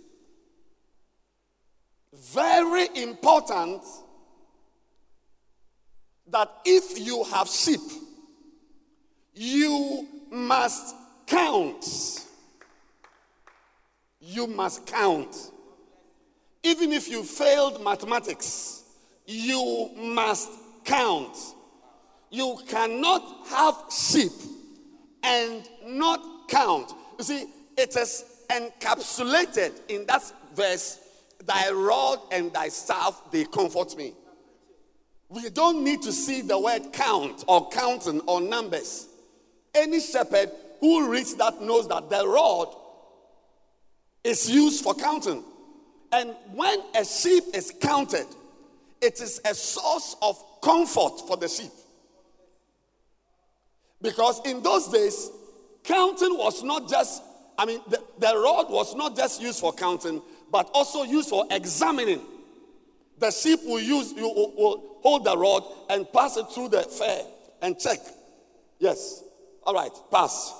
Very 2.14 2.88
important 2.94 3.82
that 6.28 6.50
if 6.64 6.98
you 6.98 7.24
have 7.24 7.48
sheep, 7.48 7.80
you 9.34 10.06
must 10.30 10.94
count. 11.26 12.26
You 14.20 14.46
must 14.46 14.86
count. 14.86 15.50
Even 16.62 16.92
if 16.92 17.08
you 17.08 17.24
failed 17.24 17.82
mathematics, 17.82 18.84
you 19.26 19.90
must 19.96 20.50
count. 20.84 21.36
You 22.30 22.58
cannot 22.68 23.46
have 23.48 23.74
sheep 23.90 24.32
and 25.22 25.68
not 25.86 26.48
count. 26.48 26.92
You 27.18 27.24
see, 27.24 27.46
it 27.76 27.96
is 27.96 28.24
encapsulated 28.48 29.72
in 29.88 30.06
that 30.06 30.22
verse 30.54 30.98
thy 31.44 31.70
rod 31.70 32.20
and 32.30 32.52
thy 32.52 32.68
staff 32.68 33.20
they 33.30 33.44
comfort 33.44 33.96
me. 33.96 34.12
We 35.28 35.48
don't 35.48 35.82
need 35.82 36.02
to 36.02 36.12
see 36.12 36.42
the 36.42 36.58
word 36.58 36.92
count 36.92 37.44
or 37.48 37.68
counting 37.70 38.20
or 38.20 38.40
numbers. 38.40 39.08
Any 39.74 40.00
shepherd 40.00 40.50
who 40.80 41.10
reads 41.10 41.34
that 41.36 41.60
knows 41.62 41.88
that 41.88 42.10
the 42.10 42.26
rod 42.26 42.74
is 44.22 44.50
used 44.50 44.84
for 44.84 44.94
counting. 44.94 45.42
And 46.12 46.34
when 46.52 46.78
a 46.94 47.04
sheep 47.04 47.44
is 47.54 47.72
counted 47.80 48.26
it 49.02 49.20
is 49.20 49.40
a 49.44 49.54
source 49.54 50.16
of 50.22 50.42
comfort 50.62 51.26
for 51.26 51.36
the 51.36 51.48
sheep 51.48 51.72
because 54.02 54.40
in 54.44 54.62
those 54.62 54.88
days 54.88 55.30
counting 55.84 56.36
was 56.36 56.62
not 56.62 56.88
just 56.88 57.22
I 57.58 57.66
mean, 57.66 57.80
the, 57.86 58.02
the 58.18 58.34
rod 58.34 58.70
was 58.70 58.94
not 58.96 59.16
just 59.16 59.40
used 59.40 59.60
for 59.60 59.72
counting, 59.72 60.22
but 60.50 60.70
also 60.74 61.02
used 61.02 61.28
for 61.28 61.46
examining. 61.50 62.20
The 63.18 63.30
sheep 63.30 63.60
will 63.64 63.80
use, 63.80 64.12
you 64.12 64.22
will, 64.22 64.54
will 64.56 64.98
hold 65.02 65.24
the 65.24 65.36
rod 65.36 65.62
and 65.90 66.10
pass 66.12 66.36
it 66.36 66.46
through 66.46 66.70
the 66.70 66.82
fair 66.82 67.24
and 67.60 67.78
check. 67.78 67.98
Yes. 68.78 69.22
All 69.64 69.74
right, 69.74 69.92
pass. 70.10 70.54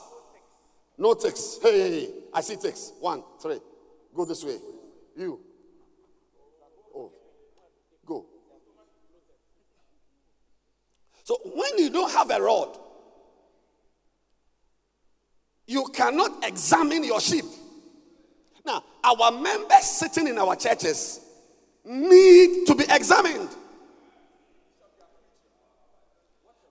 No 0.98 1.14
ticks. 1.14 1.59
Hey, 1.62 1.81
hey, 1.81 1.90
hey. 1.90 2.11
I 2.33 2.40
see 2.40 2.57
ticks. 2.57 2.92
One, 3.00 3.24
three. 3.40 3.59
Go 4.14 4.24
this 4.24 4.44
way. 4.44 4.59
You. 5.16 5.40
Oh, 6.94 7.11
go. 8.07 8.26
So 11.24 11.38
when 11.44 11.78
you 11.78 11.90
don't 11.90 12.12
have 12.12 12.31
a 12.31 12.40
rod, 12.40 12.78
you 15.66 15.87
cannot 15.94 16.44
examine 16.46 17.05
your 17.05 17.20
sheep. 17.20 17.44
Now, 18.64 18.85
our 19.05 19.31
members 19.33 19.85
sitting 19.85 20.29
in 20.29 20.38
our 20.38 20.57
churches 20.57 21.20
need 21.85 22.66
to 22.66 22.75
be 22.75 22.85
examined. 22.88 23.48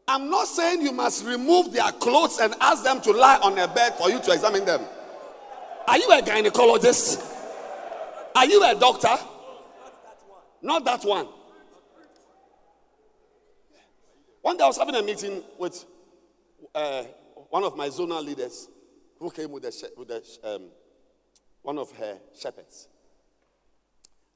I'm 0.07 0.29
not 0.29 0.47
saying 0.47 0.81
you 0.81 0.91
must 0.91 1.25
remove 1.25 1.71
their 1.71 1.91
clothes 1.93 2.39
and 2.39 2.53
ask 2.59 2.83
them 2.83 3.01
to 3.01 3.11
lie 3.11 3.39
on 3.41 3.57
a 3.57 3.67
bed 3.67 3.95
for 3.95 4.09
you 4.09 4.19
to 4.19 4.31
examine 4.31 4.65
them. 4.65 4.81
Are 5.87 5.97
you 5.97 6.09
a 6.11 6.21
gynecologist? 6.21 7.27
Are 8.35 8.45
you 8.45 8.63
a 8.63 8.75
doctor? 8.75 9.15
Not 10.61 10.85
that 10.85 11.03
one. 11.03 11.27
One 14.41 14.57
day 14.57 14.63
I 14.63 14.67
was 14.67 14.77
having 14.77 14.95
a 14.95 15.03
meeting 15.03 15.43
with 15.57 15.85
uh, 16.73 17.03
one 17.49 17.63
of 17.63 17.75
my 17.77 17.89
zonal 17.89 18.23
leaders 18.25 18.67
who 19.21 19.29
came 19.29 19.51
with, 19.51 19.61
the, 19.61 19.91
with 19.95 20.07
the, 20.07 20.23
um, 20.43 20.63
one 21.61 21.77
of 21.77 21.91
her 21.91 22.17
shepherds. 22.37 22.87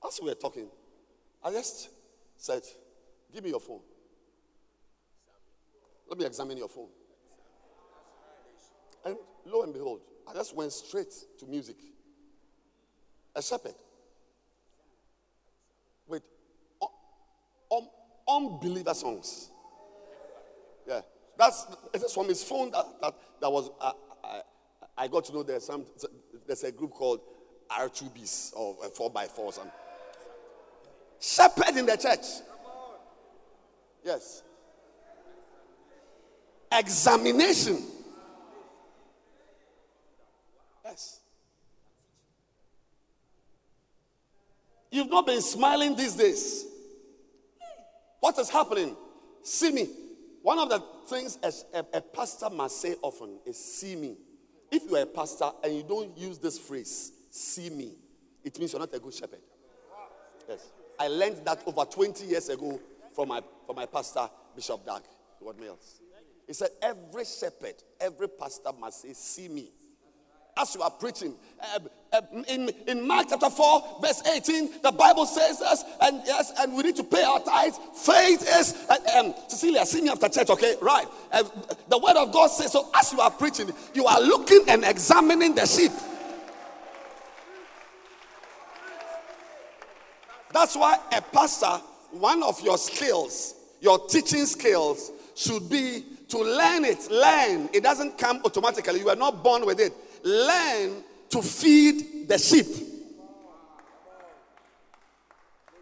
As 0.06 0.19
we 0.21 0.30
were 0.30 0.36
talking, 0.36 0.67
I 1.43 1.52
just 1.52 1.89
said, 2.38 2.62
Give 3.34 3.43
me 3.43 3.50
your 3.50 3.60
phone. 3.60 3.82
Let 6.08 6.19
me 6.19 6.26
examine 6.26 6.58
your 6.58 6.69
phone. 6.69 6.88
And 9.04 9.17
lo 9.45 9.63
and 9.63 9.74
behold, 9.74 10.02
I 10.30 10.34
just 10.36 10.56
went 10.56 10.71
straight 10.71 11.13
to 11.39 11.48
music. 11.48 11.78
A 13.36 13.41
shepherd 13.41 13.76
with 16.08 16.21
un- 16.82 16.88
un- 17.71 17.89
unbeliever 18.28 18.93
songs. 18.93 19.50
Yeah, 20.88 21.02
that's 21.38 21.65
it 21.93 22.04
is 22.04 22.13
from 22.13 22.28
his 22.30 22.43
phone 22.43 22.69
that 22.71 22.86
that, 23.02 23.15
that 23.41 23.52
was. 23.52 23.71
Uh, 23.82 23.91
I, 24.97 25.08
got 25.08 25.25
to 25.25 25.34
know 25.34 25.43
there's 25.43 25.65
some 25.65 25.86
there's 26.47 26.63
a 26.63 26.71
group 26.71 26.91
called 26.91 27.21
R2Bees 27.69 28.53
or 28.55 28.75
4x4 28.75 29.53
some 29.53 29.71
shepherd 31.19 31.77
in 31.77 31.86
the 31.86 31.97
church. 31.97 32.25
Yes 34.03 34.43
examination. 36.79 37.81
Yes. 40.84 41.19
You've 44.91 45.10
not 45.10 45.25
been 45.25 45.41
smiling 45.41 45.95
these 45.95 46.15
days. 46.15 46.65
What 48.19 48.38
is 48.39 48.49
happening? 48.49 48.95
See 49.43 49.71
me. 49.71 49.89
One 50.41 50.60
of 50.60 50.69
the 50.69 50.84
things 51.08 51.38
a, 51.43 51.79
a, 51.79 51.86
a 51.97 52.01
pastor 52.01 52.49
must 52.49 52.79
say 52.79 52.95
often 53.01 53.39
is 53.45 53.58
see 53.58 53.95
me. 53.95 54.15
If 54.76 54.90
you 54.90 54.98
are 54.98 55.04
a 55.04 55.06
pastor 55.06 55.50
and 55.64 55.74
you 55.74 55.84
don't 55.84 56.18
use 56.18 56.38
this 56.38 56.60
phrase, 56.60 57.14
see 57.30 57.70
me, 57.70 57.94
it 58.44 58.60
means 58.60 58.74
you're 58.74 58.80
not 58.82 58.94
a 58.94 59.00
good 59.00 59.14
shepherd. 59.14 59.40
Yes. 60.50 60.68
I 61.00 61.08
learned 61.08 61.46
that 61.46 61.64
over 61.66 61.86
20 61.86 62.26
years 62.26 62.50
ago 62.50 62.78
from 63.14 63.30
my, 63.30 63.42
from 63.66 63.78
my 63.78 63.86
pastor, 63.86 64.28
Bishop 64.54 64.86
Dag. 64.86 65.04
What 65.40 65.56
else? 65.66 66.02
He 66.46 66.52
said, 66.52 66.72
Every 66.82 67.24
shepherd, 67.24 67.76
every 68.02 68.28
pastor 68.28 68.72
must 68.78 69.04
say, 69.04 69.14
See 69.14 69.48
me. 69.48 69.72
As 70.58 70.74
you 70.74 70.82
are 70.82 70.91
preaching, 70.91 71.36
uh, 71.62 71.80
uh, 72.13 72.22
in, 72.48 72.70
in 72.88 73.06
Mark 73.06 73.28
chapter 73.30 73.50
4, 73.50 74.00
verse 74.02 74.26
18, 74.26 74.82
the 74.82 74.91
Bible 74.91 75.26
says 75.26 75.62
us, 75.62 75.84
and 76.02 76.22
yes, 76.26 76.54
and 76.58 76.74
we 76.74 76.84
need 76.84 76.96
to 76.96 77.04
pay 77.04 77.24
our 77.24 77.41
tithes. 77.41 77.78
Faith 77.94 78.41
is, 78.41 78.88
uh, 78.89 79.20
um, 79.20 79.34
Cecilia, 79.50 79.86
see 79.86 80.02
me 80.02 80.08
after 80.08 80.30
church, 80.30 80.50
okay? 80.50 80.76
Right. 80.82 81.08
Uh, 81.30 81.44
the 81.89 81.98
word 81.98 82.15
of 82.15 82.32
God 82.32 82.48
says, 82.48 82.72
so 82.72 82.89
as 82.96 83.12
you 83.12 83.20
are 83.20 83.32
preaching, 83.32 83.70
you 83.94 84.06
are 84.06 84.22
looking 84.22 84.62
and 84.70 84.86
examining 84.86 85.56
the 85.56 85.65
sheep. 85.65 85.91
That's 90.54 90.78
why 90.78 90.98
a 91.13 91.22
pastor, 91.22 91.84
one 92.12 92.41
of 92.44 92.62
your 92.62 92.78
skills, 92.78 93.56
your 93.82 94.08
teaching 94.08 94.46
skills, 94.46 95.12
should 95.36 95.70
be 95.70 96.06
to 96.30 96.38
learn 96.38 96.86
it. 96.86 97.12
Learn. 97.12 97.70
It 97.74 97.84
doesn't 97.84 98.18
come 98.18 98.41
automatically. 98.46 99.00
You 99.02 99.10
are 99.10 99.18
not 99.18 99.44
born 99.44 99.65
with 99.65 99.82
it. 99.82 99.94
Learn 100.26 101.04
to 101.30 101.42
feed 101.44 102.28
the 102.28 102.38
sheep. 102.40 102.66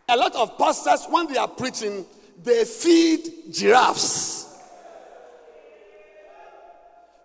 A 0.10 0.18
lot 0.18 0.36
of 0.36 0.58
pastors, 0.58 1.08
when 1.10 1.32
they 1.32 1.38
are 1.38 1.48
preaching, 1.48 2.06
they 2.44 2.66
feed 2.66 3.52
giraffes. 3.52 4.54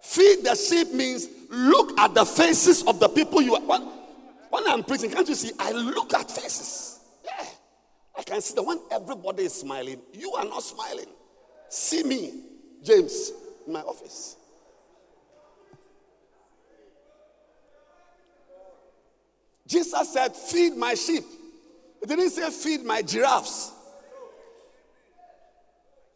Feed 0.00 0.44
the 0.44 0.54
sheep 0.54 0.94
means 0.94 1.28
look 1.50 1.98
at 1.98 2.14
the 2.14 2.24
faces 2.24 2.84
of 2.84 3.00
the 3.00 3.08
people 3.08 3.42
you 3.42 3.56
are. 3.56 3.60
When, 3.62 3.82
when 4.50 4.66
I'm 4.68 4.84
preaching, 4.84 5.10
can't 5.10 5.28
you 5.28 5.34
see? 5.34 5.50
I 5.58 5.72
look 5.72 6.14
at 6.14 6.30
faces. 6.30 7.00
Yeah. 7.24 7.44
I 8.16 8.22
can 8.22 8.40
see 8.40 8.54
that 8.54 8.62
when 8.62 8.78
everybody 8.92 9.42
is 9.44 9.54
smiling, 9.54 10.00
you 10.12 10.32
are 10.34 10.44
not 10.44 10.62
smiling. 10.62 11.08
See 11.68 12.04
me. 12.04 12.44
James 12.84 13.32
in 13.66 13.72
my 13.72 13.80
office. 13.80 14.36
Jesus 19.68 20.12
said, 20.12 20.34
Feed 20.34 20.76
my 20.76 20.94
sheep. 20.94 21.24
He 22.00 22.06
didn't 22.06 22.30
say, 22.30 22.50
Feed 22.50 22.84
my 22.84 23.02
giraffes. 23.02 23.72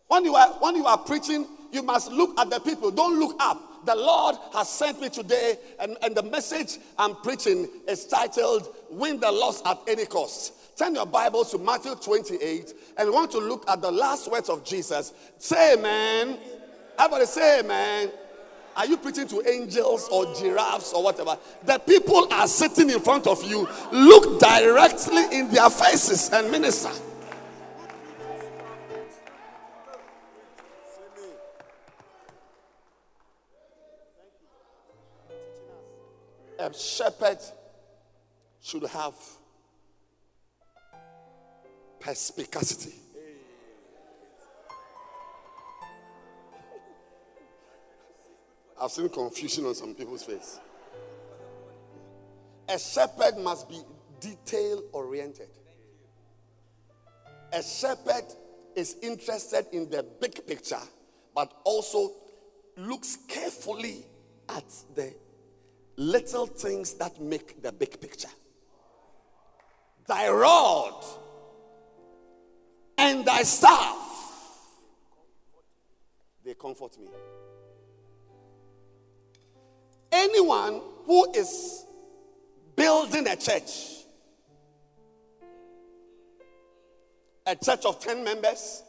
When 0.09 0.25
you, 0.25 0.35
are, 0.35 0.49
when 0.61 0.75
you 0.77 0.87
are 0.87 0.99
preaching, 0.99 1.47
you 1.71 1.83
must 1.83 2.11
look 2.11 2.39
at 2.41 2.51
the 2.51 2.59
people. 2.59 2.91
Don't 2.91 3.19
look 3.21 3.37
up. 3.41 3.85
the 3.85 3.95
Lord 3.95 4.37
has 4.53 4.69
sent 4.69 5.01
me 5.01 5.09
today, 5.09 5.57
and, 5.81 5.97
and 6.03 6.15
the 6.15 6.23
message 6.23 6.79
I'm 6.99 7.17
preaching 7.17 7.69
is 7.89 8.07
titled 8.07 8.75
Win 8.91 9.21
the 9.21 9.31
Lost 9.31 9.67
at 9.67 9.79
Any 9.87 10.07
Cost. 10.07 10.79
Turn 10.79 10.95
your 10.95 11.07
Bibles 11.07 11.51
to 11.51 11.59
Matthew 11.59 11.95
28 11.95 12.75
and 12.99 13.11
want 13.11 13.31
to 13.33 13.39
look 13.39 13.69
at 13.69 13.83
the 13.83 13.91
last 13.91 14.31
words 14.31 14.49
of 14.49 14.65
Jesus. 14.65 15.13
Say 15.39 15.75
amen. 15.75 16.39
Everybody 16.99 17.27
say 17.27 17.61
amen. 17.61 18.11
Are 18.75 18.87
you 18.87 18.97
preaching 18.97 19.29
to 19.29 19.47
angels 19.47 20.09
or 20.11 20.35
giraffes 20.35 20.93
or 20.93 21.03
whatever? 21.03 21.37
The 21.65 21.79
people 21.79 22.33
are 22.33 22.49
sitting 22.49 22.89
in 22.91 23.01
front 23.01 23.27
of 23.27 23.45
you. 23.45 23.69
Look 23.93 24.41
directly 24.41 25.25
in 25.39 25.51
their 25.51 25.69
faces 25.69 26.31
and 26.31 26.51
minister. 26.51 26.91
A 36.59 36.73
shepherd 36.73 37.39
should 38.63 38.85
have 38.85 39.15
perspicacity. 41.99 43.02
I've 48.83 48.91
seen 48.91 49.09
confusion 49.11 49.65
on 49.67 49.77
some 49.77 49.95
people's 49.95 50.25
face. 50.25 50.59
A 52.69 52.77
shepherd 52.77 53.39
must 53.39 53.69
be 53.69 53.81
detail 54.19 54.83
oriented. 54.91 55.51
A 57.53 57.63
shepherd 57.63 58.25
is 58.75 58.97
interested 59.01 59.67
in 59.71 59.89
the 59.89 60.05
big 60.21 60.45
picture, 60.49 60.81
but 61.33 61.53
also 61.63 62.11
looks 62.77 63.19
carefully 63.29 64.05
at 64.49 64.65
the 64.97 65.15
little 65.97 66.47
things 66.47 66.95
that 66.95 67.21
make 67.21 67.63
the 67.63 67.71
big 67.71 68.01
picture. 68.01 68.31
Thy 70.09 70.29
rod 70.29 71.05
and 72.99 73.25
thy 73.25 73.45
staff, 73.45 73.97
they 76.45 76.55
comfort 76.55 76.99
me. 76.99 77.07
Anyone 80.13 80.83
who 81.07 81.33
is 81.33 81.87
building 82.77 83.27
a 83.27 83.35
church, 83.35 84.05
a 87.47 87.57
church 87.57 87.87
of 87.87 87.99
10 87.99 88.23
members, 88.23 88.83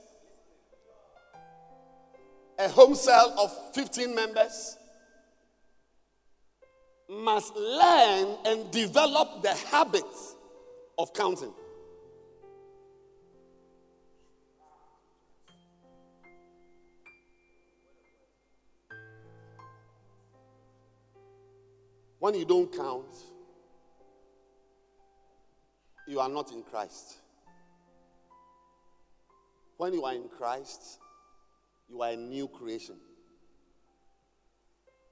a 2.59 2.67
home 2.67 2.93
cell 2.93 3.33
of 3.39 3.73
15 3.73 4.13
members, 4.13 4.77
must 7.09 7.55
learn 7.55 8.37
and 8.45 8.69
develop 8.71 9.43
the 9.43 9.53
habit 9.71 10.03
of 10.97 11.13
counting. 11.13 11.53
When 22.23 22.35
you 22.35 22.45
don't 22.45 22.71
count, 22.71 23.17
you 26.07 26.21
are 26.21 26.29
not 26.29 26.53
in 26.53 26.63
Christ. 26.63 27.17
When 29.75 29.93
you 29.93 30.05
are 30.05 30.13
in 30.13 30.29
Christ, 30.29 30.99
you 31.89 32.01
are 32.01 32.11
a 32.11 32.15
new 32.15 32.47
creation. 32.47 32.95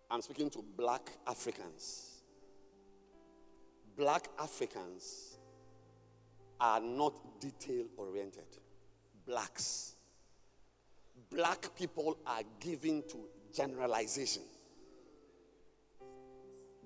I'm 0.09 0.21
speaking 0.21 0.49
to 0.51 0.63
black 0.77 1.11
Africans. 1.27 2.21
Black 3.97 4.29
Africans 4.39 5.37
are 6.61 6.79
not 6.79 7.41
detail 7.41 7.87
oriented. 7.97 8.47
Blacks. 9.27 9.95
Black 11.29 11.75
people 11.75 12.19
are 12.25 12.43
given 12.61 13.03
to 13.09 13.17
generalization 13.53 14.43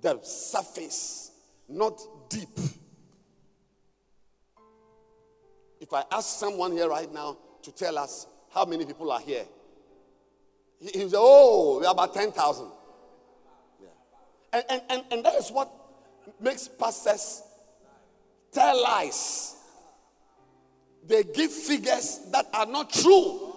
the 0.05 0.19
surface, 0.21 1.31
not 1.67 1.99
deep. 2.29 2.59
If 5.81 5.91
I 5.91 6.03
ask 6.11 6.39
someone 6.39 6.73
here 6.73 6.87
right 6.87 7.11
now 7.11 7.37
to 7.63 7.71
tell 7.71 7.97
us 7.97 8.27
how 8.53 8.65
many 8.65 8.85
people 8.85 9.11
are 9.11 9.19
here, 9.19 9.45
he, 10.79 10.99
he 10.99 11.09
say, 11.09 11.17
Oh, 11.17 11.79
we 11.79 11.87
are 11.87 11.91
about 11.91 12.13
10,000. 12.13 12.67
Yeah. 13.81 13.87
And, 14.53 14.63
and, 14.69 14.81
and, 14.89 15.03
and 15.11 15.25
that 15.25 15.33
is 15.35 15.49
what 15.49 15.71
makes 16.39 16.67
pastors 16.67 17.41
tell 18.51 18.83
lies. 18.83 19.55
They 21.07 21.23
give 21.23 21.51
figures 21.51 22.19
that 22.31 22.45
are 22.53 22.67
not 22.67 22.93
true. 22.93 23.55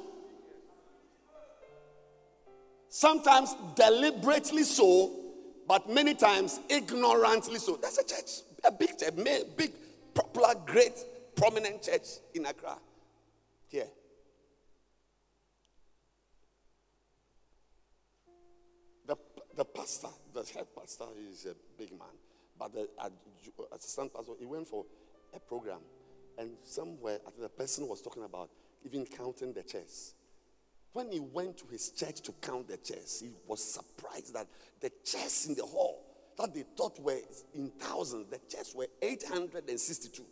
Sometimes 2.89 3.55
deliberately 3.77 4.63
so, 4.63 5.28
but 5.69 5.89
many 5.89 6.15
times 6.15 6.61
ignorantly 6.71 7.59
so. 7.59 7.77
That's 7.77 7.99
a 7.99 8.05
church, 8.05 8.41
a 8.65 8.73
big 8.73 8.99
church, 8.99 9.13
big, 9.55 9.73
popular, 10.15 10.55
great, 10.65 10.95
prominent 11.37 11.83
church 11.83 12.09
in 12.35 12.47
Accra. 12.47 12.79
Here. 13.69 13.89
The, 19.07 19.17
the 19.55 19.65
pastor, 19.67 20.09
the 20.33 20.43
head 20.55 20.67
pastor, 20.75 21.05
is 21.31 21.45
a 21.45 21.55
big 21.77 21.91
man. 21.91 22.09
But 22.59 22.73
the 22.73 22.89
uh, 22.99 23.11
uh, 23.59 23.77
assistant 23.77 24.15
pastor, 24.15 24.33
he 24.39 24.47
went 24.47 24.67
for 24.67 24.87
a 25.35 25.39
program. 25.39 25.81
And 26.39 26.53
somewhere, 26.65 27.19
I 27.27 27.31
think 27.31 27.43
the 27.43 27.49
person 27.51 27.87
was 27.87 28.01
talking 28.01 28.25
about 28.25 28.49
even 28.85 29.05
counting 29.05 29.53
the 29.53 29.63
chairs. 29.63 30.15
When 30.99 31.13
he 31.13 31.21
went 31.21 31.59
to 31.59 31.65
his 31.71 31.91
church 31.91 32.23
to 32.23 32.33
count 32.43 32.67
the 32.67 32.77
chairs, 32.77 33.21
he 33.25 33.31
was 33.47 33.63
surprised 33.63 34.35
that 34.35 34.49
the 34.81 34.91
chairs 35.05 35.47
in 35.47 35.55
the 35.55 35.63
hall 35.63 36.03
that 36.37 36.53
they 36.53 36.65
thought 36.77 36.99
were 36.99 37.21
in 37.55 37.71
thousands, 37.79 38.27
the 38.29 38.41
chairs 38.53 38.75
were 38.75 38.89
862. 39.01 40.25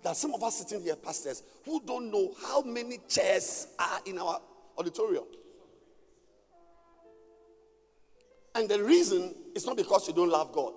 There 0.00 0.12
are 0.12 0.14
some 0.14 0.32
of 0.32 0.44
us 0.44 0.58
sitting 0.58 0.80
here, 0.80 0.94
pastors, 0.94 1.42
who 1.64 1.82
don't 1.84 2.12
know 2.12 2.36
how 2.40 2.62
many 2.62 3.00
chairs 3.08 3.66
are 3.80 3.98
in 4.06 4.16
our 4.20 4.40
auditorium. 4.78 5.24
And 8.54 8.68
the 8.68 8.80
reason 8.80 9.34
is 9.56 9.66
not 9.66 9.76
because 9.76 10.06
you 10.06 10.14
don't 10.14 10.30
love 10.30 10.52
God. 10.52 10.72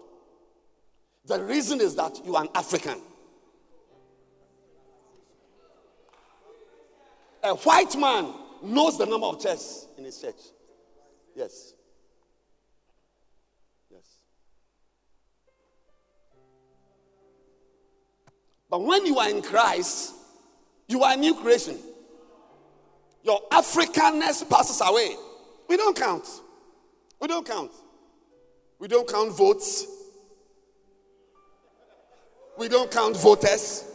The 1.24 1.39
reason 1.43 1.82
is 1.82 1.93
that 1.97 2.20
you 2.26 2.36
are 2.36 2.41
an 2.45 2.49
African. 2.55 2.99
A 7.44 7.56
white 7.56 7.98
man 7.98 8.34
knows 8.64 8.98
the 8.98 9.06
number 9.06 9.28
of 9.28 9.42
chairs 9.42 9.88
in 9.98 10.04
his 10.04 10.20
church. 10.22 10.36
Yes. 11.36 11.74
Yes. 13.89 14.04
But 18.70 18.84
when 18.84 19.06
you 19.06 19.18
are 19.18 19.30
in 19.30 19.42
Christ, 19.42 20.14
you 20.88 21.04
are 21.04 21.14
a 21.14 21.18
new 21.18 21.36
creation. 21.36 21.78
Your 23.24 23.42
Africanness 23.52 24.48
passes 24.50 24.82
away. 24.84 25.16
We 25.68 25.78
don't 25.78 25.96
count. 25.96 26.28
We 27.20 27.28
don't 27.28 27.48
count. 27.48 27.72
We 28.80 28.88
don't 28.88 29.08
count 29.08 29.36
votes. 29.36 29.86
We 32.58 32.68
don't 32.68 32.92
count 32.92 33.16
voters. 33.18 33.91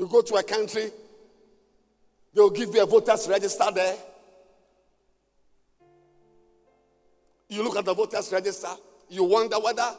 You 0.00 0.06
go 0.06 0.22
to 0.22 0.36
a 0.36 0.42
country, 0.42 0.90
they'll 2.32 2.48
give 2.48 2.74
you 2.74 2.82
a 2.82 2.86
voters 2.86 3.28
register 3.28 3.66
there. 3.74 3.94
You 7.50 7.62
look 7.62 7.76
at 7.76 7.84
the 7.84 7.92
voters 7.92 8.32
register, 8.32 8.70
you 9.10 9.24
wonder 9.24 9.60
whether 9.60 9.94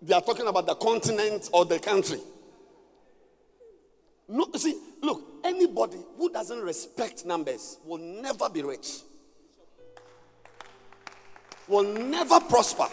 they 0.00 0.14
are 0.14 0.20
talking 0.20 0.46
about 0.46 0.66
the 0.66 0.76
continent 0.76 1.50
or 1.52 1.64
the 1.64 1.80
country. 1.80 2.20
No, 4.28 4.46
see, 4.54 4.78
look, 5.02 5.20
anybody 5.42 5.98
who 6.16 6.30
doesn't 6.30 6.60
respect 6.60 7.26
numbers 7.26 7.78
will 7.84 7.98
never 7.98 8.48
be 8.48 8.62
rich, 8.62 9.00
will 11.66 11.82
never 11.82 12.38
prosper. 12.38 12.86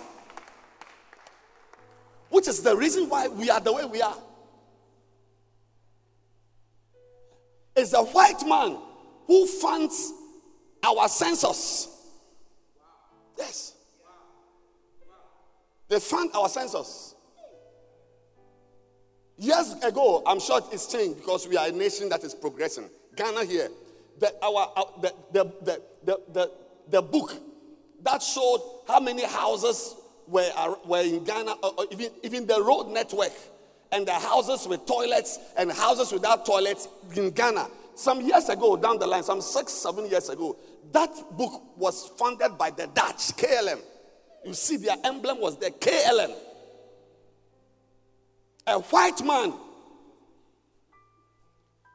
Which 2.29 2.47
is 2.47 2.63
the 2.63 2.75
reason 2.75 3.07
why 3.09 3.27
we 3.27 3.51
are 3.51 3.59
the 3.59 3.73
way 3.73 3.85
we 3.85 4.01
are. 4.01 4.17
Is 7.75 7.93
a 7.93 8.03
white 8.03 8.45
man 8.47 8.77
who 9.27 9.47
funds 9.47 10.13
our 10.83 11.07
census. 11.07 11.87
Yes. 13.37 13.75
They 15.87 15.99
fund 15.99 16.31
our 16.33 16.49
census. 16.49 17.15
Years 19.37 19.73
ago, 19.83 20.21
I'm 20.25 20.39
sure 20.39 20.61
it's 20.71 20.91
changed 20.91 21.17
because 21.17 21.47
we 21.47 21.57
are 21.57 21.67
a 21.67 21.71
nation 21.71 22.09
that 22.09 22.23
is 22.23 22.35
progressing. 22.35 22.89
Ghana 23.15 23.45
here, 23.45 23.69
the, 24.19 24.33
our, 24.43 24.71
the, 25.01 25.13
the, 25.31 25.43
the, 26.05 26.21
the, 26.31 26.51
the 26.89 27.01
book 27.01 27.33
that 28.03 28.21
showed 28.21 28.61
how 28.87 28.99
many 28.99 29.25
houses 29.25 29.95
were, 30.27 30.49
were 30.85 31.01
in 31.01 31.23
Ghana, 31.23 31.53
or 31.53 31.85
even, 31.91 32.11
even 32.23 32.47
the 32.47 32.61
road 32.61 32.89
network, 32.89 33.33
and 33.91 34.07
the 34.07 34.13
houses 34.13 34.67
with 34.67 34.85
toilets 34.85 35.39
and 35.57 35.71
houses 35.71 36.11
without 36.11 36.45
toilets 36.45 36.87
in 37.15 37.31
Ghana. 37.31 37.67
Some 37.95 38.21
years 38.21 38.49
ago, 38.49 38.77
down 38.77 38.99
the 38.99 39.07
line, 39.07 39.23
some 39.23 39.41
six, 39.41 39.73
seven 39.73 40.09
years 40.09 40.29
ago, 40.29 40.55
that 40.91 41.11
book 41.37 41.77
was 41.77 42.07
funded 42.17 42.57
by 42.57 42.71
the 42.71 42.87
Dutch, 42.87 43.35
KLM. 43.35 43.79
You 44.45 44.53
see, 44.53 44.77
their 44.77 44.95
emblem 45.03 45.39
was 45.39 45.57
the 45.57 45.71
KLM. 45.71 46.33
A 48.67 48.79
white 48.79 49.23
man 49.23 49.53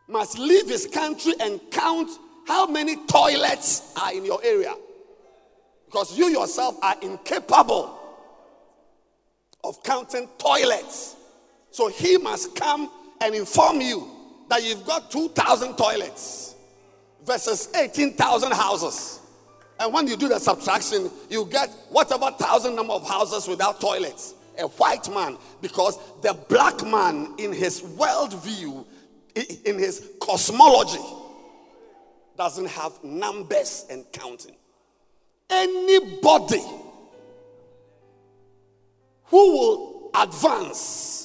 must 0.08 0.38
leave 0.38 0.68
his 0.68 0.86
country 0.86 1.32
and 1.40 1.60
count 1.70 2.10
how 2.46 2.66
many 2.66 2.96
toilets 3.06 3.92
are 4.00 4.12
in 4.12 4.24
your 4.24 4.42
area. 4.44 4.74
Because 5.86 6.16
you 6.16 6.26
yourself 6.26 6.76
are 6.82 6.96
incapable 7.02 7.98
of 9.64 9.82
counting 9.82 10.28
toilets. 10.38 11.15
So 11.76 11.88
he 11.88 12.16
must 12.16 12.56
come 12.56 12.90
and 13.20 13.34
inform 13.34 13.82
you 13.82 14.08
that 14.48 14.64
you've 14.64 14.86
got 14.86 15.10
2,000 15.10 15.76
toilets 15.76 16.54
versus 17.22 17.68
18,000 17.74 18.50
houses. 18.52 19.20
And 19.78 19.92
when 19.92 20.06
you 20.06 20.16
do 20.16 20.26
the 20.26 20.38
subtraction, 20.38 21.10
you 21.28 21.44
get 21.44 21.68
whatever 21.90 22.30
thousand 22.30 22.76
number 22.76 22.94
of 22.94 23.06
houses 23.06 23.46
without 23.46 23.78
toilets. 23.78 24.32
A 24.58 24.62
white 24.62 25.12
man, 25.12 25.36
because 25.60 25.98
the 26.22 26.32
black 26.48 26.82
man, 26.82 27.34
in 27.36 27.52
his 27.52 27.82
worldview, 27.82 28.86
in 29.66 29.78
his 29.78 30.12
cosmology, 30.18 31.04
doesn't 32.38 32.68
have 32.68 33.04
numbers 33.04 33.84
and 33.90 34.10
counting. 34.12 34.56
Anybody 35.50 36.64
who 39.24 39.52
will 39.52 40.10
advance 40.14 41.15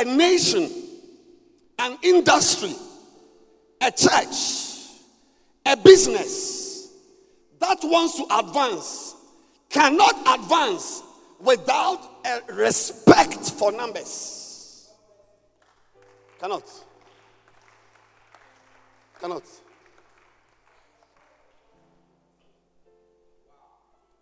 a 0.00 0.04
nation, 0.04 0.70
an 1.78 1.98
industry, 2.02 2.74
a 3.82 3.90
church, 3.90 4.88
a 5.66 5.76
business 5.76 6.92
that 7.58 7.78
wants 7.82 8.16
to 8.16 8.24
advance 8.38 9.14
cannot 9.68 10.40
advance 10.40 11.02
without 11.38 12.00
a 12.24 12.52
respect 12.54 13.50
for 13.52 13.72
numbers. 13.72 14.88
Cannot. 16.40 16.64
Cannot. 19.20 19.42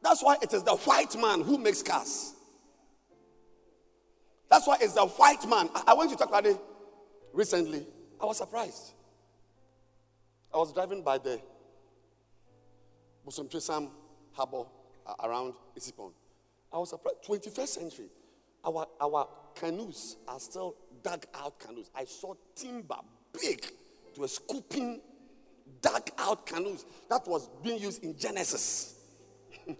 That's 0.03 0.24
why 0.24 0.39
it 0.43 0.53
is 0.53 0.64
the 0.64 0.74
white 0.74 1.16
man 1.16 1.43
who 1.43 1.57
makes 1.57 1.83
cars. 1.83 2.35
That's 4.51 4.67
why 4.67 4.79
it's 4.81 4.95
the 4.95 5.07
white 5.07 5.47
man. 5.49 5.69
I, 5.87 5.95
went 5.95 6.11
to 6.11 6.17
Takoradi 6.17 6.59
recently. 7.33 7.87
I 8.21 8.27
was 8.27 8.39
surprised. 8.39 8.93
I 10.53 10.57
was 10.57 10.73
driving 10.73 11.03
by 11.03 11.19
the 11.19 11.41
Bosom 13.25 13.49
Trisam 13.49 13.91
harbor 14.33 14.65
uh, 15.07 15.15
around 15.25 15.55
Essipon. 15.79 16.13
I 16.73 16.79
was 16.79 16.91
surprised. 16.91 17.17
21st 17.27 17.69
century. 17.69 18.09
Our, 18.65 18.87
our 19.01 19.29
canoes 19.55 20.17
are 20.27 20.41
still 20.41 20.77
dug 21.03 21.27
out 21.35 21.61
canoes. 21.61 21.91
I 21.95 22.05
saw 22.05 22.35
timber 22.55 22.97
big 23.39 23.67
to 24.15 24.25
a 24.25 24.29
scooping 24.29 25.01
dug 25.83 26.09
out 26.19 26.47
canoes 26.47 26.85
that 27.11 27.27
was 27.27 27.49
being 27.63 27.81
used 27.81 28.03
in 28.03 28.17
Genesis. 28.19 28.95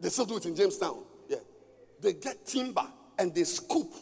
they 0.00 0.08
still 0.08 0.26
do 0.26 0.36
it 0.36 0.46
in 0.46 0.56
Jamestown. 0.56 1.04
They 2.00 2.14
get 2.14 2.46
timber 2.46 2.86
and 3.18 3.34
they 3.34 3.44
scoop 3.44 3.92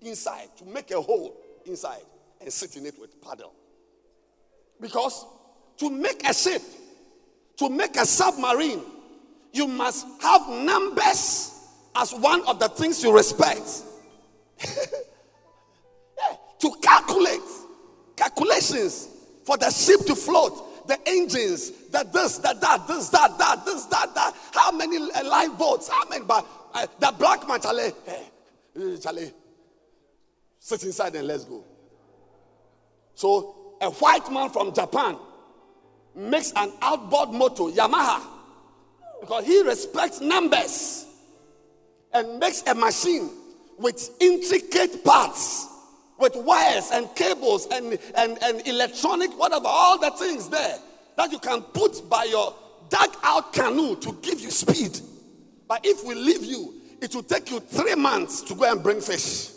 inside 0.00 0.48
to 0.58 0.64
make 0.64 0.90
a 0.90 1.00
hole 1.00 1.36
inside 1.66 2.02
and 2.40 2.52
sit 2.52 2.76
in 2.76 2.86
it 2.86 2.98
with 2.98 3.20
paddle. 3.20 3.52
Because 4.80 5.26
to 5.78 5.90
make 5.90 6.26
a 6.28 6.32
ship, 6.32 6.62
to 7.56 7.68
make 7.68 7.96
a 7.96 8.06
submarine, 8.06 8.82
you 9.52 9.66
must 9.66 10.06
have 10.22 10.48
numbers 10.48 11.58
as 11.96 12.12
one 12.14 12.46
of 12.46 12.58
the 12.60 12.68
things 12.68 13.02
you 13.02 13.14
respect. 13.14 13.82
yeah. 14.64 16.36
To 16.60 16.74
calculate, 16.80 17.40
calculations 18.16 19.08
for 19.44 19.56
the 19.56 19.70
ship 19.70 20.00
to 20.06 20.14
float, 20.14 20.86
the 20.86 20.98
engines, 21.06 21.70
the 21.90 22.08
this, 22.12 22.38
the 22.38 22.54
that, 22.60 22.86
this, 22.86 23.08
that, 23.08 23.38
that, 23.38 23.64
this, 23.64 23.84
that, 23.86 24.14
that. 24.14 24.34
How 24.52 24.70
many 24.72 24.98
lifeboats? 24.98 25.88
How 25.88 26.04
many? 26.08 26.24
But 26.24 26.46
uh, 26.74 26.86
the 26.98 27.14
black 27.18 27.46
man, 27.48 27.60
Charlie, 27.60 27.92
hey, 28.06 28.96
Charlie, 29.02 29.32
sit 30.58 30.82
inside 30.84 31.14
and 31.16 31.26
let's 31.26 31.44
go. 31.44 31.64
So 33.14 33.74
a 33.80 33.90
white 33.90 34.30
man 34.30 34.50
from 34.50 34.72
Japan 34.74 35.16
makes 36.14 36.52
an 36.56 36.72
outboard 36.82 37.30
motor, 37.30 37.64
Yamaha, 37.64 38.26
because 39.20 39.46
he 39.46 39.62
respects 39.62 40.20
numbers 40.20 41.06
and 42.12 42.38
makes 42.38 42.62
a 42.66 42.74
machine 42.74 43.30
with 43.78 44.10
intricate 44.20 45.04
parts, 45.04 45.68
with 46.18 46.36
wires 46.36 46.90
and 46.92 47.14
cables 47.14 47.66
and, 47.72 47.98
and, 48.16 48.38
and 48.42 48.66
electronic, 48.66 49.30
whatever, 49.38 49.66
all 49.66 49.98
the 49.98 50.10
things 50.12 50.48
there 50.48 50.78
that 51.16 51.32
you 51.32 51.38
can 51.38 51.62
put 51.62 52.08
by 52.08 52.24
your 52.24 52.54
dug 52.88 53.16
out 53.22 53.52
canoe 53.52 53.96
to 53.96 54.12
give 54.20 54.40
you 54.40 54.50
speed. 54.50 55.00
But 55.70 55.86
if 55.86 56.04
we 56.04 56.16
leave 56.16 56.44
you, 56.44 56.74
it 57.00 57.14
will 57.14 57.22
take 57.22 57.48
you 57.48 57.60
three 57.60 57.94
months 57.94 58.42
to 58.42 58.56
go 58.56 58.68
and 58.68 58.82
bring 58.82 59.00
fish. 59.00 59.52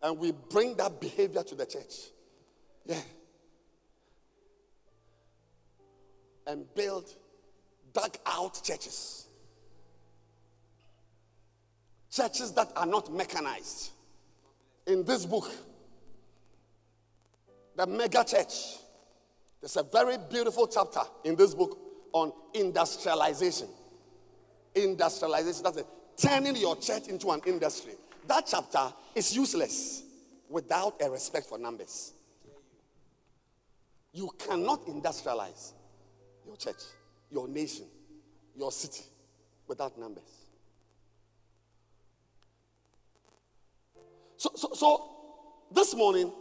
And 0.00 0.16
we 0.16 0.30
bring 0.30 0.76
that 0.76 1.00
behavior 1.00 1.42
to 1.42 1.56
the 1.56 1.66
church. 1.66 2.12
Yeah. 2.86 3.00
And 6.46 6.72
build 6.76 7.12
dug 7.92 8.16
out 8.24 8.62
churches. 8.62 9.26
Churches 12.12 12.52
that 12.52 12.70
are 12.76 12.86
not 12.86 13.12
mechanized. 13.12 13.90
In 14.86 15.02
this 15.02 15.26
book, 15.26 15.50
the 17.74 17.88
mega 17.88 18.22
church, 18.22 18.76
there's 19.60 19.76
a 19.76 19.82
very 19.82 20.16
beautiful 20.30 20.66
chapter 20.68 21.00
in 21.24 21.34
this 21.36 21.54
book 21.54 21.78
on 22.12 22.32
industrialization. 22.54 23.68
Industrialization, 24.74 25.62
that's 25.62 25.76
it. 25.78 25.86
Turning 26.16 26.56
your 26.56 26.76
church 26.76 27.08
into 27.08 27.30
an 27.30 27.40
industry. 27.46 27.92
That 28.26 28.46
chapter 28.46 28.92
is 29.14 29.34
useless 29.34 30.02
without 30.48 30.94
a 31.00 31.10
respect 31.10 31.46
for 31.46 31.58
numbers. 31.58 32.12
You 34.12 34.30
cannot 34.38 34.86
industrialize 34.86 35.72
your 36.46 36.56
church, 36.56 36.82
your 37.30 37.48
nation, 37.48 37.86
your 38.56 38.72
city 38.72 39.04
without 39.66 39.98
numbers. 39.98 40.24
So, 44.36 44.50
so, 44.54 44.70
so 44.72 45.10
this 45.72 45.94
morning, 45.94 46.32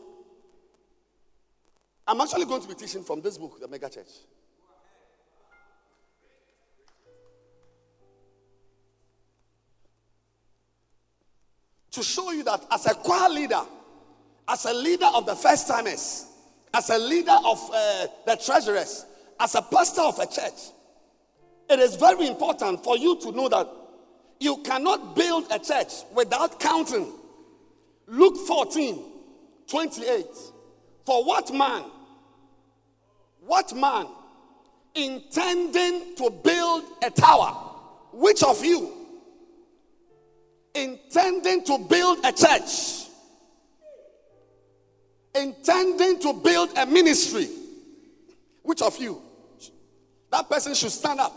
I'm 2.07 2.21
actually 2.21 2.45
going 2.45 2.61
to 2.61 2.67
be 2.67 2.73
teaching 2.73 3.03
from 3.03 3.21
this 3.21 3.37
book, 3.37 3.59
The 3.59 3.67
Mega 3.67 3.89
Church. 3.89 4.07
to 11.97 12.03
show 12.03 12.29
you 12.31 12.43
that 12.43 12.63
as 12.69 12.85
a 12.85 12.93
choir 12.93 13.27
leader, 13.27 13.59
as 14.47 14.65
a 14.65 14.73
leader 14.73 15.07
of 15.15 15.25
the 15.25 15.35
first 15.35 15.67
timers, 15.67 16.27
as 16.71 16.91
a 16.91 16.97
leader 16.99 17.35
of 17.43 17.71
uh, 17.73 18.05
the 18.23 18.35
treasurers, 18.35 19.03
as 19.39 19.55
a 19.55 19.63
pastor 19.63 20.01
of 20.01 20.19
a 20.19 20.27
church, 20.27 20.73
it 21.67 21.79
is 21.79 21.95
very 21.95 22.27
important 22.27 22.83
for 22.83 22.97
you 22.97 23.19
to 23.19 23.31
know 23.31 23.49
that 23.49 23.67
you 24.39 24.57
cannot 24.57 25.15
build 25.15 25.47
a 25.51 25.57
church 25.57 25.91
without 26.13 26.59
counting. 26.59 27.11
Luke 28.05 28.37
14, 28.45 29.03
28. 29.65 30.25
For 31.03 31.25
what 31.25 31.51
man, 31.51 31.83
what 33.47 33.75
man 33.75 34.07
intending 34.93 36.15
to 36.15 36.29
build 36.43 36.83
a 37.03 37.09
tower, 37.09 37.51
which 38.13 38.43
of 38.43 38.63
you 38.63 38.93
intending 40.75 41.63
to 41.63 41.77
build 41.89 42.23
a 42.23 42.31
church, 42.31 43.07
intending 45.33 46.19
to 46.19 46.33
build 46.33 46.77
a 46.77 46.85
ministry, 46.85 47.47
which 48.61 48.81
of 48.83 48.97
you 48.99 49.21
That 50.31 50.49
person 50.49 50.73
should 50.73 50.91
stand 50.91 51.19
up. 51.19 51.33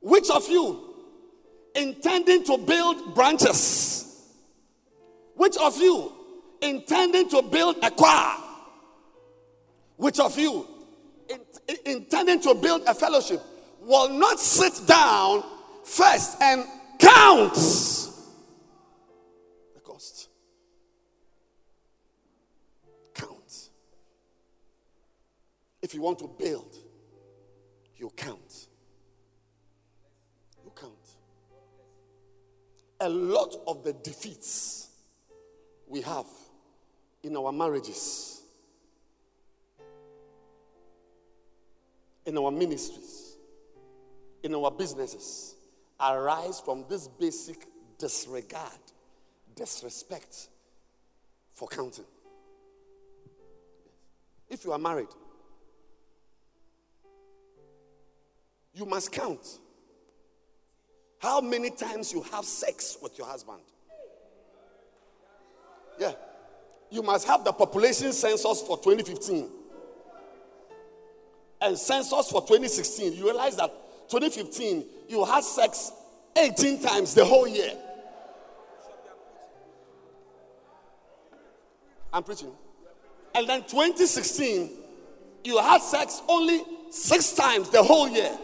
Which 0.00 0.30
of 0.30 0.48
you 0.48 0.94
intending 1.74 2.44
to 2.44 2.58
build 2.58 3.14
branches? 3.14 4.28
Which 5.34 5.56
of 5.56 5.76
you 5.78 6.12
intending 6.60 7.28
to 7.30 7.42
build 7.42 7.76
a 7.82 7.90
choir? 7.90 8.49
Which 10.00 10.18
of 10.18 10.38
you 10.38 10.66
in- 11.28 11.76
intending 11.84 12.40
to 12.40 12.54
build 12.54 12.84
a 12.86 12.94
fellowship 12.94 13.42
will 13.82 14.08
not 14.08 14.40
sit 14.40 14.86
down 14.86 15.44
first 15.84 16.40
and 16.40 16.64
count 16.98 17.52
the 19.74 19.80
cost? 19.84 20.30
Count. 23.12 23.68
If 25.82 25.92
you 25.92 26.00
want 26.00 26.18
to 26.20 26.28
build, 26.28 26.74
you 27.98 28.10
count. 28.16 28.68
You 30.64 30.72
count. 30.74 30.94
A 33.00 33.08
lot 33.10 33.54
of 33.66 33.84
the 33.84 33.92
defeats 33.92 34.88
we 35.86 36.00
have 36.00 36.26
in 37.22 37.36
our 37.36 37.52
marriages, 37.52 38.39
in 42.30 42.38
our 42.38 42.52
ministries, 42.52 43.34
in 44.44 44.54
our 44.54 44.70
businesses 44.70 45.56
arise 46.00 46.60
from 46.60 46.84
this 46.88 47.08
basic 47.08 47.66
disregard, 47.98 48.78
disrespect 49.56 50.48
for 51.54 51.66
counting. 51.66 52.04
If 54.48 54.64
you 54.64 54.70
are 54.70 54.78
married, 54.78 55.08
you 58.74 58.86
must 58.86 59.10
count 59.10 59.58
how 61.18 61.40
many 61.40 61.70
times 61.70 62.12
you 62.12 62.22
have 62.22 62.44
sex 62.44 62.96
with 63.02 63.18
your 63.18 63.26
husband. 63.26 63.60
Yeah. 65.98 66.12
You 66.92 67.02
must 67.02 67.26
have 67.26 67.44
the 67.44 67.52
population 67.52 68.12
census 68.12 68.62
for 68.62 68.78
2015 68.78 69.59
and 71.60 71.76
census 71.78 72.30
for 72.30 72.40
2016. 72.40 73.12
You 73.12 73.24
realize 73.24 73.56
that 73.56 73.70
2015 74.10 74.84
you 75.08 75.24
had 75.24 75.44
sex 75.44 75.92
18 76.36 76.82
times 76.82 77.14
the 77.14 77.24
whole 77.24 77.46
year. 77.46 77.72
I'm 82.12 82.22
preaching. 82.22 82.52
And 83.34 83.48
then 83.48 83.60
2016 83.62 84.70
you 85.44 85.58
had 85.58 85.80
sex 85.80 86.22
only 86.28 86.62
six 86.90 87.32
times 87.32 87.70
the 87.70 87.82
whole 87.82 88.08
year. 88.08 88.36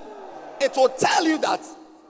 It 0.60 0.72
will 0.76 0.88
tell 0.88 1.26
you 1.26 1.38
that 1.38 1.60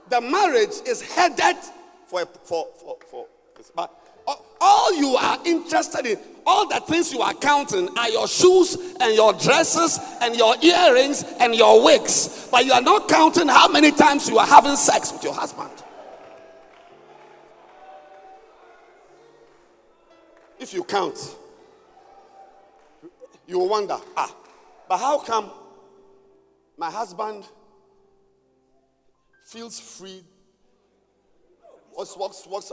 the 0.09 0.21
marriage 0.21 0.75
is 0.85 1.01
headed 1.01 1.57
for 2.05 2.25
for 2.43 2.67
for 2.79 2.97
for. 3.09 3.25
But 3.75 3.93
all 4.61 4.93
you 4.93 5.15
are 5.15 5.39
interested 5.45 6.05
in, 6.05 6.19
all 6.47 6.65
the 6.65 6.79
things 6.79 7.11
you 7.11 7.21
are 7.21 7.33
counting 7.33 7.89
are 7.97 8.09
your 8.09 8.27
shoes 8.27 8.95
and 9.01 9.13
your 9.13 9.33
dresses 9.33 9.99
and 10.21 10.33
your 10.35 10.55
earrings 10.63 11.23
and 11.41 11.53
your 11.53 11.83
wigs. 11.83 12.47
But 12.49 12.65
you 12.65 12.71
are 12.71 12.81
not 12.81 13.09
counting 13.09 13.49
how 13.49 13.67
many 13.67 13.91
times 13.91 14.29
you 14.29 14.37
are 14.39 14.47
having 14.47 14.77
sex 14.77 15.11
with 15.11 15.23
your 15.25 15.33
husband. 15.33 15.69
If 20.57 20.73
you 20.73 20.85
count, 20.85 21.35
you 23.45 23.59
will 23.59 23.69
wonder, 23.69 23.97
ah, 24.15 24.33
but 24.87 24.97
how 24.97 25.19
come 25.19 25.51
my 26.77 26.89
husband 26.89 27.43
feels 29.45 29.79
free, 29.79 30.23
walks, 31.93 32.15
walks, 32.17 32.47
walks 32.47 32.71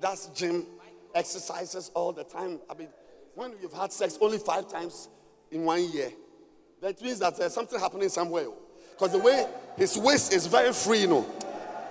does 0.00 0.28
gym, 0.28 0.66
exercises 1.14 1.90
all 1.94 2.12
the 2.12 2.24
time. 2.24 2.60
I 2.70 2.74
mean, 2.74 2.88
when 3.34 3.52
you've 3.60 3.72
had 3.72 3.92
sex 3.92 4.18
only 4.20 4.38
five 4.38 4.68
times 4.68 5.08
in 5.50 5.64
one 5.64 5.90
year, 5.92 6.12
that 6.80 7.00
means 7.02 7.18
that 7.18 7.36
there's 7.36 7.54
something 7.54 7.78
happening 7.78 8.08
somewhere. 8.08 8.46
Oh. 8.46 8.56
Because 8.90 9.12
the 9.12 9.18
way 9.18 9.46
his 9.76 9.98
waist 9.98 10.32
is 10.32 10.46
very 10.46 10.72
free, 10.72 11.00
you 11.00 11.08
know. 11.08 11.26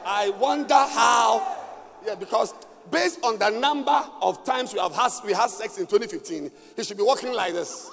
I 0.06 0.30
wonder 0.30 0.74
how, 0.74 1.58
yeah, 2.06 2.16
because 2.16 2.54
based 2.91 3.20
on 3.24 3.38
the 3.39 3.50
number 3.50 4.04
of 4.22 4.44
times 4.44 4.74
we 4.74 4.80
have 4.80 4.94
had, 4.94 5.12
we 5.26 5.34
had 5.34 5.50
sex 5.50 5.78
in 5.78 5.86
2015, 5.86 6.52
he 6.76 6.84
should 6.84 6.98
be 6.98 7.04
walking 7.04 7.34
like 7.34 7.54
this. 7.54 7.89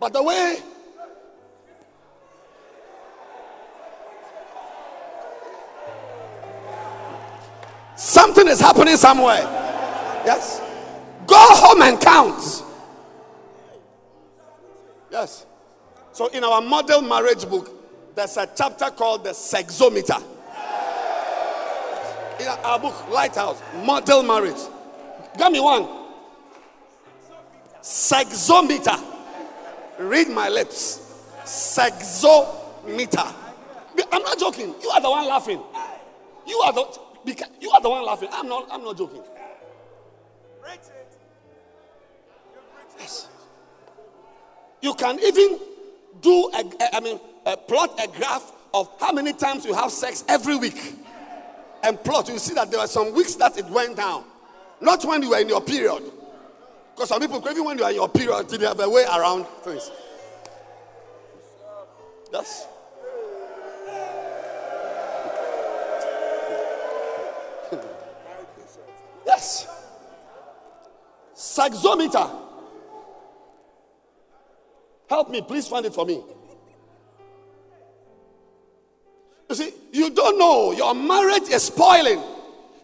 But 0.00 0.12
the 0.12 0.22
way 0.22 0.58
something 8.48 8.52
is 8.52 8.60
happening 8.60 8.96
somewhere. 8.96 9.42
Yes. 10.24 10.60
Go 11.26 11.36
home 11.36 11.82
and 11.82 12.00
count. 12.00 12.64
Yes. 15.10 15.46
So 16.12 16.28
in 16.28 16.44
our 16.44 16.60
model 16.60 17.02
marriage 17.02 17.48
book, 17.48 17.70
there's 18.14 18.36
a 18.36 18.48
chapter 18.56 18.90
called 18.90 19.24
the 19.24 19.30
sexometer. 19.30 20.22
In 22.40 22.46
our 22.46 22.78
book, 22.78 23.08
Lighthouse, 23.10 23.60
Model 23.84 24.22
Marriage. 24.22 24.60
Give 25.36 25.50
me 25.52 25.60
one. 25.60 25.88
Sexometer. 27.82 28.96
Read 29.98 30.28
my 30.28 30.48
lips. 30.48 31.00
Sexometer. 31.44 33.34
I'm 34.12 34.22
not 34.22 34.38
joking. 34.38 34.74
You 34.80 34.90
are 34.90 35.00
the 35.00 35.10
one 35.10 35.26
laughing. 35.26 35.60
You 36.46 36.58
are 36.58 36.72
the 36.72 37.07
you 37.60 37.70
are 37.70 37.80
the 37.80 37.90
one 37.90 38.04
laughing. 38.04 38.28
I'm 38.32 38.48
not 38.48 38.68
I'm 38.70 38.84
not 38.84 38.96
joking. 38.96 39.22
Yes. 42.98 43.28
You 44.82 44.94
can 44.94 45.18
even 45.20 45.58
do 46.20 46.50
a, 46.54 46.64
a, 46.80 46.96
I 46.96 47.00
mean 47.00 47.20
a 47.46 47.56
plot 47.56 47.98
a 48.02 48.08
graph 48.08 48.52
of 48.74 48.90
how 49.00 49.12
many 49.12 49.32
times 49.32 49.64
you 49.64 49.74
have 49.74 49.90
sex 49.90 50.24
every 50.28 50.56
week. 50.56 50.94
And 51.82 52.02
plot, 52.02 52.28
you 52.28 52.38
see 52.38 52.54
that 52.54 52.70
there 52.70 52.80
were 52.80 52.86
some 52.88 53.14
weeks 53.14 53.36
that 53.36 53.56
it 53.56 53.66
went 53.66 53.96
down. 53.96 54.24
Not 54.80 55.04
when 55.04 55.22
you 55.22 55.30
were 55.30 55.38
in 55.38 55.48
your 55.48 55.60
period. 55.60 56.02
Because 56.94 57.08
some 57.08 57.20
people, 57.20 57.40
even 57.48 57.64
when 57.64 57.78
you 57.78 57.84
are 57.84 57.90
in 57.90 57.96
your 57.96 58.08
period, 58.08 58.48
they 58.48 58.66
have 58.66 58.80
a 58.80 58.88
way 58.88 59.04
around 59.04 59.46
things. 59.62 59.90
Yes. 62.32 62.66
Yes. 69.28 69.68
Sexometer. 71.34 72.28
Help 75.08 75.30
me, 75.30 75.40
please 75.42 75.68
find 75.68 75.86
it 75.86 75.94
for 75.94 76.04
me. 76.04 76.22
You 79.48 79.54
see, 79.54 79.72
you 79.92 80.10
don't 80.10 80.38
know 80.38 80.72
your 80.72 80.94
marriage 80.94 81.48
is 81.48 81.62
spoiling. 81.62 82.20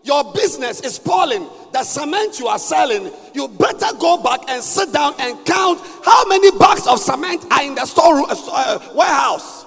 Your 0.02 0.32
business 0.32 0.80
is 0.80 0.96
spoiling. 0.96 1.48
The 1.72 1.82
cement 1.82 2.38
you 2.38 2.46
are 2.46 2.58
selling, 2.58 3.10
you 3.34 3.48
better 3.48 3.86
go 3.98 4.22
back 4.22 4.40
and 4.48 4.62
sit 4.62 4.92
down 4.92 5.14
and 5.18 5.44
count 5.46 5.80
how 6.04 6.26
many 6.26 6.50
bags 6.58 6.86
of 6.86 6.98
cement 6.98 7.44
are 7.50 7.62
in 7.62 7.74
the 7.74 7.86
storeroom 7.86 8.26
uh, 8.28 8.36
uh, 8.52 8.92
warehouse. 8.94 9.64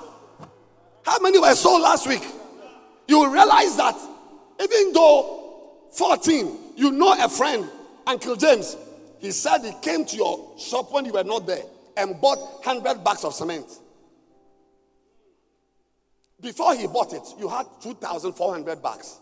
How 1.03 1.19
many 1.19 1.39
were 1.39 1.55
sold 1.55 1.81
last 1.81 2.07
week? 2.07 2.23
You 3.07 3.31
realize 3.31 3.75
that 3.77 3.95
even 4.61 4.93
though 4.93 5.37
14, 5.91 6.66
you 6.77 6.91
know 6.91 7.13
a 7.19 7.27
friend, 7.27 7.67
Uncle 8.05 8.35
James, 8.35 8.77
he 9.17 9.31
said 9.31 9.61
he 9.63 9.73
came 9.81 10.05
to 10.05 10.15
your 10.15 10.57
shop 10.59 10.93
when 10.93 11.05
you 11.05 11.11
were 11.11 11.23
not 11.23 11.47
there 11.47 11.63
and 11.97 12.21
bought 12.21 12.37
100 12.63 13.03
bags 13.03 13.23
of 13.23 13.33
cement. 13.33 13.65
Before 16.39 16.75
he 16.75 16.85
bought 16.85 17.13
it, 17.13 17.23
you 17.39 17.49
had 17.49 17.65
2,400 17.81 18.81
bags. 18.83 19.19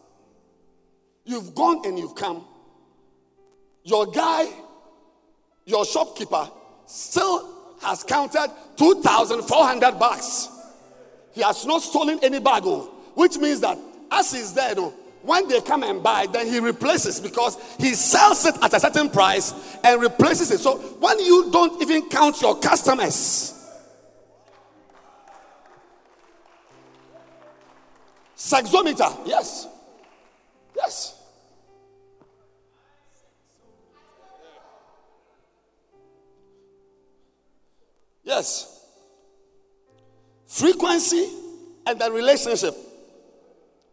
You've 1.24 1.56
gone 1.56 1.82
and 1.86 1.98
you've 1.98 2.14
come. 2.14 2.46
Your 3.84 4.06
guy, 4.08 4.48
your 5.64 5.86
shopkeeper, 5.86 6.50
still 6.86 7.54
has 7.82 8.04
counted 8.04 8.52
2,400 8.76 9.98
bags. 9.98 10.50
He 11.32 11.42
has 11.42 11.66
not 11.66 11.82
stolen 11.82 12.20
any 12.22 12.40
bag, 12.40 12.64
oh, 12.66 12.92
which 13.14 13.38
means 13.38 13.62
that 13.62 13.78
as 14.12 14.34
he's 14.34 14.54
there, 14.54 14.76
no, 14.76 14.94
when 15.26 15.48
they 15.48 15.60
come 15.62 15.82
and 15.84 16.04
buy, 16.04 16.28
then 16.28 16.46
he 16.46 16.60
replaces 16.60 17.20
because 17.20 17.58
he 17.80 17.96
sells 17.96 18.46
it 18.46 18.56
at 18.62 18.74
a 18.74 18.80
certain 18.80 19.10
price 19.10 19.54
and 19.84 20.00
replaces 20.00 20.52
it. 20.52 20.60
So 20.60 20.78
when 20.78 21.20
you 21.20 21.50
don't 21.52 21.82
even 21.82 22.08
count 22.10 22.42
your 22.42 22.60
customers, 22.60 23.52
Sexometer, 28.38 29.26
yes. 29.26 29.68
Yes. 30.76 31.20
Yes. 38.24 38.86
Frequency 40.46 41.30
and 41.88 42.00
the 42.00 42.12
relationship. 42.12 42.76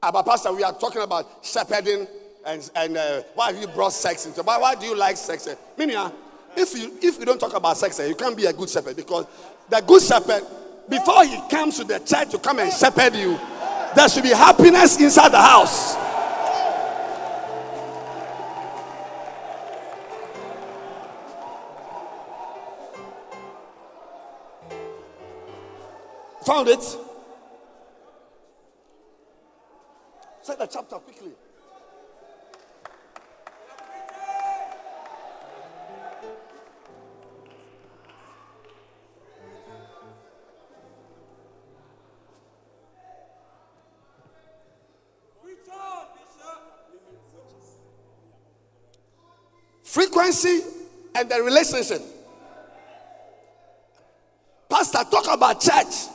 About 0.05 0.27
Pastor, 0.27 0.53
we 0.53 0.65
are 0.65 0.73
talking 0.73 1.01
about 1.01 1.29
shepherding 1.43 2.09
and, 2.45 2.71
and 2.75 2.97
uh, 2.97 3.23
why 3.37 3.53
have 3.53 3.61
you 3.61 3.69
brought 3.69 3.93
sex 3.93 4.27
into 4.27 4.43
why, 4.43 4.59
why 4.59 4.75
do 4.75 4.85
you 4.85 4.97
like 4.97 5.17
sex? 5.17 5.49
Meaning, 5.79 5.95
uh, 5.95 6.11
if 6.57 6.77
you 6.77 6.93
if 7.01 7.21
you 7.21 7.25
don't 7.25 7.39
talk 7.39 7.55
about 7.55 7.77
sex, 7.77 8.01
uh, 8.01 8.03
you 8.03 8.17
can't 8.17 8.37
be 8.37 8.47
a 8.47 8.53
good 8.53 8.69
shepherd 8.69 8.97
because 8.97 9.27
the 9.69 9.81
good 9.81 10.03
shepherd, 10.03 10.43
before 10.89 11.25
he 11.25 11.39
comes 11.49 11.77
to 11.77 11.85
the 11.85 12.01
church 12.01 12.31
to 12.31 12.39
come 12.39 12.59
and 12.59 12.73
shepherd 12.73 13.15
you, 13.15 13.39
there 13.95 14.09
should 14.09 14.25
be 14.25 14.31
happiness 14.31 15.01
inside 15.01 15.29
the 15.29 15.41
house. 15.41 15.95
Found 26.45 26.67
it? 26.71 26.97
Say 30.43 30.57
the 30.57 30.67
chapter 30.67 30.97
quickly. 30.97 31.31
Frequency 49.85 50.63
and 51.15 51.31
the 51.31 51.41
relationship. 51.43 52.03
Pastor, 54.69 55.05
talk 55.09 55.27
about 55.33 55.61
church 55.61 56.09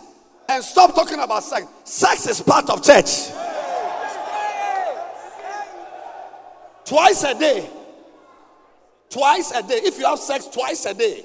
and 0.49 0.63
stop 0.63 0.95
talking 0.95 1.19
about 1.19 1.43
sex. 1.43 1.65
Sex 1.85 2.27
is 2.27 2.41
part 2.41 2.69
of 2.69 2.83
church. 2.83 3.29
Twice 6.87 7.23
a 7.23 7.37
day. 7.37 7.69
Twice 9.09 9.51
a 9.51 9.61
day. 9.61 9.81
If 9.83 9.99
you 9.99 10.05
have 10.05 10.19
sex 10.19 10.47
twice 10.47 10.85
a 10.85 10.93
day, 10.93 11.21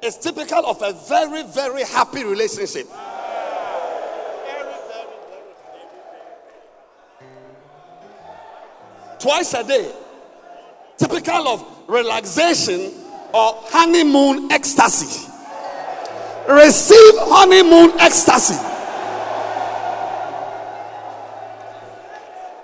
it's 0.00 0.16
typical 0.16 0.64
of 0.64 0.80
a 0.82 0.92
very, 1.08 1.42
very 1.42 1.82
happy 1.82 2.24
relationship. 2.24 2.86
Twice 9.18 9.52
a 9.54 9.64
day. 9.64 9.92
Typical 10.96 11.48
of 11.48 11.66
relaxation 11.88 12.92
or 13.34 13.54
honeymoon 13.66 14.52
ecstasy. 14.52 15.28
Receive 16.48 17.14
honeymoon 17.16 17.98
ecstasy. 17.98 18.54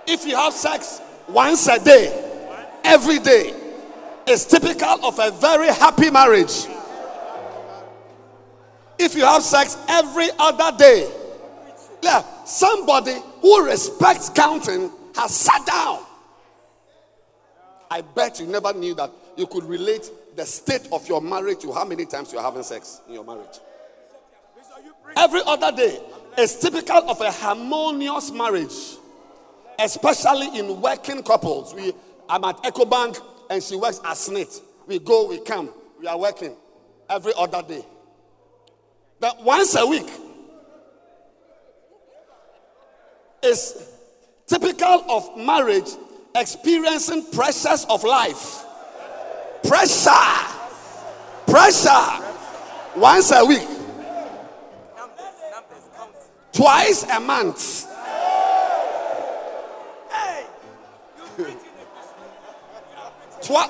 If 0.07 0.24
you 0.24 0.36
have 0.36 0.53
sex 0.53 1.01
once 1.28 1.66
a 1.66 1.82
day, 1.82 2.26
every 2.87 3.18
day, 3.18 3.55
is 4.26 4.45
typical 4.47 5.05
of 5.05 5.18
a 5.18 5.30
very 5.30 5.68
happy 5.68 6.11
marriage. 6.11 6.66
If 8.99 9.14
you 9.14 9.24
have 9.24 9.43
sex 9.43 9.76
every 9.89 10.28
other 10.39 10.76
day, 10.76 11.11
yeah, 12.03 12.22
somebody 12.45 13.14
who 13.43 13.66
respects 13.66 14.28
counting 14.30 14.91
has 15.14 15.34
sat 15.34 15.64
down. 15.66 16.01
I 17.91 18.01
bet 18.01 18.41
you 18.41 18.47
never 18.47 18.72
knew 18.72 18.95
that 18.95 19.11
you 19.37 19.47
could 19.47 19.64
relate 19.64 20.11
the 20.34 20.45
state 20.45 20.89
of 20.93 21.09
your 21.09 21.20
marriage 21.20 21.61
to 21.61 21.72
how 21.72 21.84
many 21.84 22.05
times 22.07 22.32
you're 22.32 22.43
having 22.43 22.62
sex 22.62 23.01
in 23.07 23.14
your 23.14 23.24
marriage. 23.24 23.61
Every 25.16 25.41
other 25.47 25.72
day 25.74 26.01
is 26.37 26.59
typical 26.59 27.09
of 27.09 27.20
a 27.20 27.30
harmonious 27.30 28.30
marriage, 28.30 28.97
especially 29.78 30.59
in 30.59 30.80
working 30.80 31.22
couples. 31.22 31.74
We, 31.74 31.93
I'm 32.29 32.45
at 32.45 32.62
EcoBank 32.62 33.20
and 33.51 33.62
she 33.62 33.77
works 33.77 34.01
at 34.01 34.12
SSNIT. 34.16 34.61
We 34.87 34.99
go, 34.99 35.29
we 35.29 35.41
come, 35.41 35.72
we 36.01 36.07
are 36.07 36.18
working 36.18 36.55
every 37.09 37.33
other 37.37 37.62
day. 37.62 37.85
But 39.20 39.43
once 39.43 39.74
a 39.77 39.87
week 39.87 40.09
is 43.43 43.91
typical 44.47 45.05
of 45.11 45.37
marriage 45.37 45.89
experiencing 46.35 47.24
pressures 47.33 47.87
of 47.89 48.05
life. 48.05 48.64
Pressure. 49.66 50.11
Pressure. 51.47 52.24
Once 52.97 53.33
a 53.33 53.45
week. 53.45 53.68
Twice 56.53 57.05
a 57.05 57.20
month. 57.20 57.87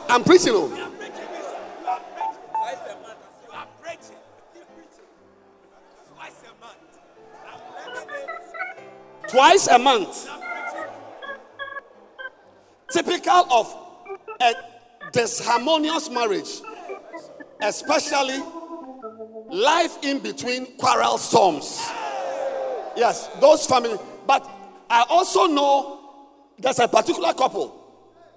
I'm 0.08 0.24
preaching. 0.24 0.52
Oh. 0.54 0.92
Twice 9.28 9.66
a 9.68 9.78
month. 9.78 10.28
Typical 12.90 13.52
of 13.52 13.76
a 14.40 14.54
disharmonious 15.12 16.10
marriage, 16.12 16.60
especially 17.60 18.40
life 19.50 19.98
in 20.02 20.20
between 20.20 20.76
quarrel 20.76 21.18
storms. 21.18 21.90
Yes, 22.96 23.28
those 23.40 23.66
families. 23.66 23.98
But 24.26 24.48
I 24.88 25.04
also 25.08 25.46
know 25.46 26.00
there's 26.58 26.78
a 26.78 26.88
particular 26.88 27.34
couple. 27.34 27.85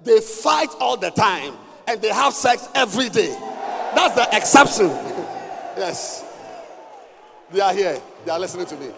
They 0.04 0.20
fight 0.22 0.70
all 0.80 0.98
the 0.98 1.12
time 1.12 1.54
and 1.88 2.02
they 2.02 2.10
have 2.10 2.34
sex 2.34 2.68
every 2.76 3.10
day. 3.10 3.36
That's 3.96 4.16
the 4.16 4.28
exception. 4.36 4.88
yes. 5.78 6.26
They 7.52 7.62
are 7.62 7.74
here. 7.74 8.00
They 8.26 8.32
are 8.32 8.40
listening 8.40 8.68
to 8.68 8.78
me. 8.78 8.92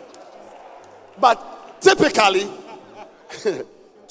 But 1.20 1.82
typically, 1.82 2.49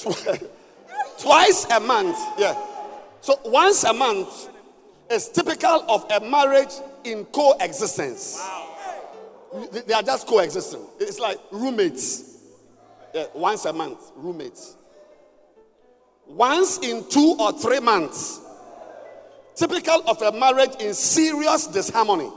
twice 1.19 1.67
a 1.71 1.81
month, 1.81 2.17
yeah. 2.39 2.59
So 3.21 3.39
once 3.45 3.85
a 3.85 3.93
month 3.93 4.49
is 5.11 5.29
typical 5.29 5.85
of 5.89 6.11
a 6.11 6.21
marriage 6.21 6.73
in 7.05 7.25
coexistence. 7.27 8.43
They 9.87 9.93
are 9.93 10.03
just 10.03 10.27
coexisting. 10.27 10.87
It's 11.01 11.19
like 11.19 11.39
roommates. 11.51 12.39
Yeah, 13.13 13.27
once 13.35 13.65
a 13.65 13.73
month, 13.73 13.99
roommates. 14.15 14.77
Once 16.31 16.79
in 16.79 17.05
two 17.09 17.37
or 17.39 17.53
three 17.53 17.81
months, 17.81 18.41
typical 19.57 20.03
of 20.07 20.23
a 20.23 20.33
marriage 20.39 20.75
in 20.81 20.95
serious 20.95 21.67
disharmony. 21.67 22.31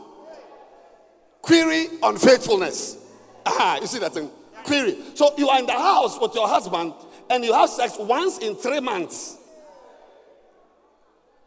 Query 1.41 1.87
unfaithfulness. 2.01 2.97
Ah, 3.45 3.79
you 3.79 3.87
see 3.87 3.99
that 3.99 4.13
thing? 4.13 4.29
Query. 4.63 4.97
So 5.13 5.33
you 5.37 5.47
are 5.49 5.59
in 5.59 5.65
the 5.65 5.73
house 5.73 6.19
with 6.19 6.33
your 6.33 6.47
husband 6.47 6.93
and 7.29 7.43
you 7.43 7.53
have 7.53 7.69
sex 7.69 7.95
once 7.99 8.39
in 8.39 8.55
three 8.55 8.79
months. 8.79 9.37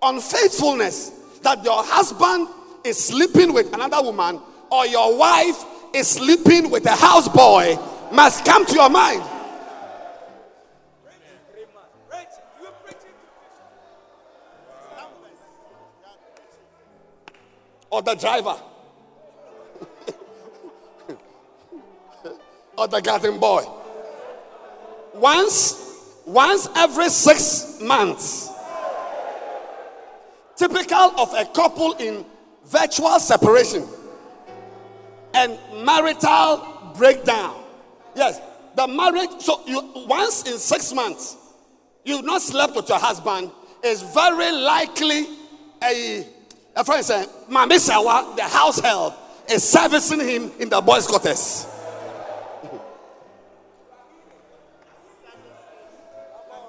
Unfaithfulness 0.03 1.11
that 1.42 1.64
your 1.64 1.82
husband 1.82 2.49
is 2.84 3.03
sleeping 3.03 3.53
with 3.53 3.72
another 3.74 4.03
woman 4.03 4.40
or 4.70 4.86
your 4.86 5.16
wife 5.18 5.64
is 5.94 6.07
sleeping 6.07 6.70
with 6.70 6.84
a 6.86 6.90
houseboy 6.90 8.12
must 8.12 8.44
come 8.44 8.64
to 8.66 8.74
your 8.74 8.90
mind. 8.90 9.22
Or 17.91 18.03
the 18.03 18.14
driver. 18.14 18.57
or 22.78 22.89
the 22.89 23.01
garden 23.01 23.39
boy. 23.39 23.64
Once, 25.14 26.20
once 26.26 26.68
every 26.76 27.09
six 27.09 27.80
months. 27.80 28.51
Typical 30.57 31.12
of 31.20 31.32
a 31.34 31.45
couple 31.47 31.93
in 31.95 32.24
virtual 32.64 33.18
separation 33.20 33.87
and 35.34 35.59
marital 35.84 36.93
breakdown. 36.97 37.62
Yes, 38.14 38.41
the 38.74 38.87
marriage. 38.87 39.30
So 39.41 39.61
you 39.66 40.07
once 40.07 40.45
in 40.51 40.59
six 40.59 40.93
months, 40.93 41.37
you've 42.05 42.24
not 42.24 42.43
slept 42.43 42.74
with 42.74 42.89
your 42.89 42.99
husband. 42.99 43.51
Is 43.84 44.03
very 44.03 44.51
likely 44.53 45.26
a 45.84 46.26
a 46.77 46.85
friend 46.85 47.05
said, 47.05 47.29
"Mami 47.51 47.79
Sawa, 47.79 48.35
the 48.37 48.45
house 48.45 48.79
help, 48.81 49.14
is 49.51 49.64
servicing 49.64 50.20
him 50.20 50.53
in 50.59 50.68
the 50.68 50.81
boys' 50.81 51.07
quarters." 51.07 51.66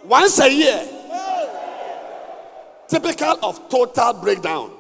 Once 0.06 0.40
a 0.40 0.50
year, 0.52 0.88
typical 2.88 3.38
of 3.44 3.70
total 3.70 4.14
breakdown. 4.14 4.72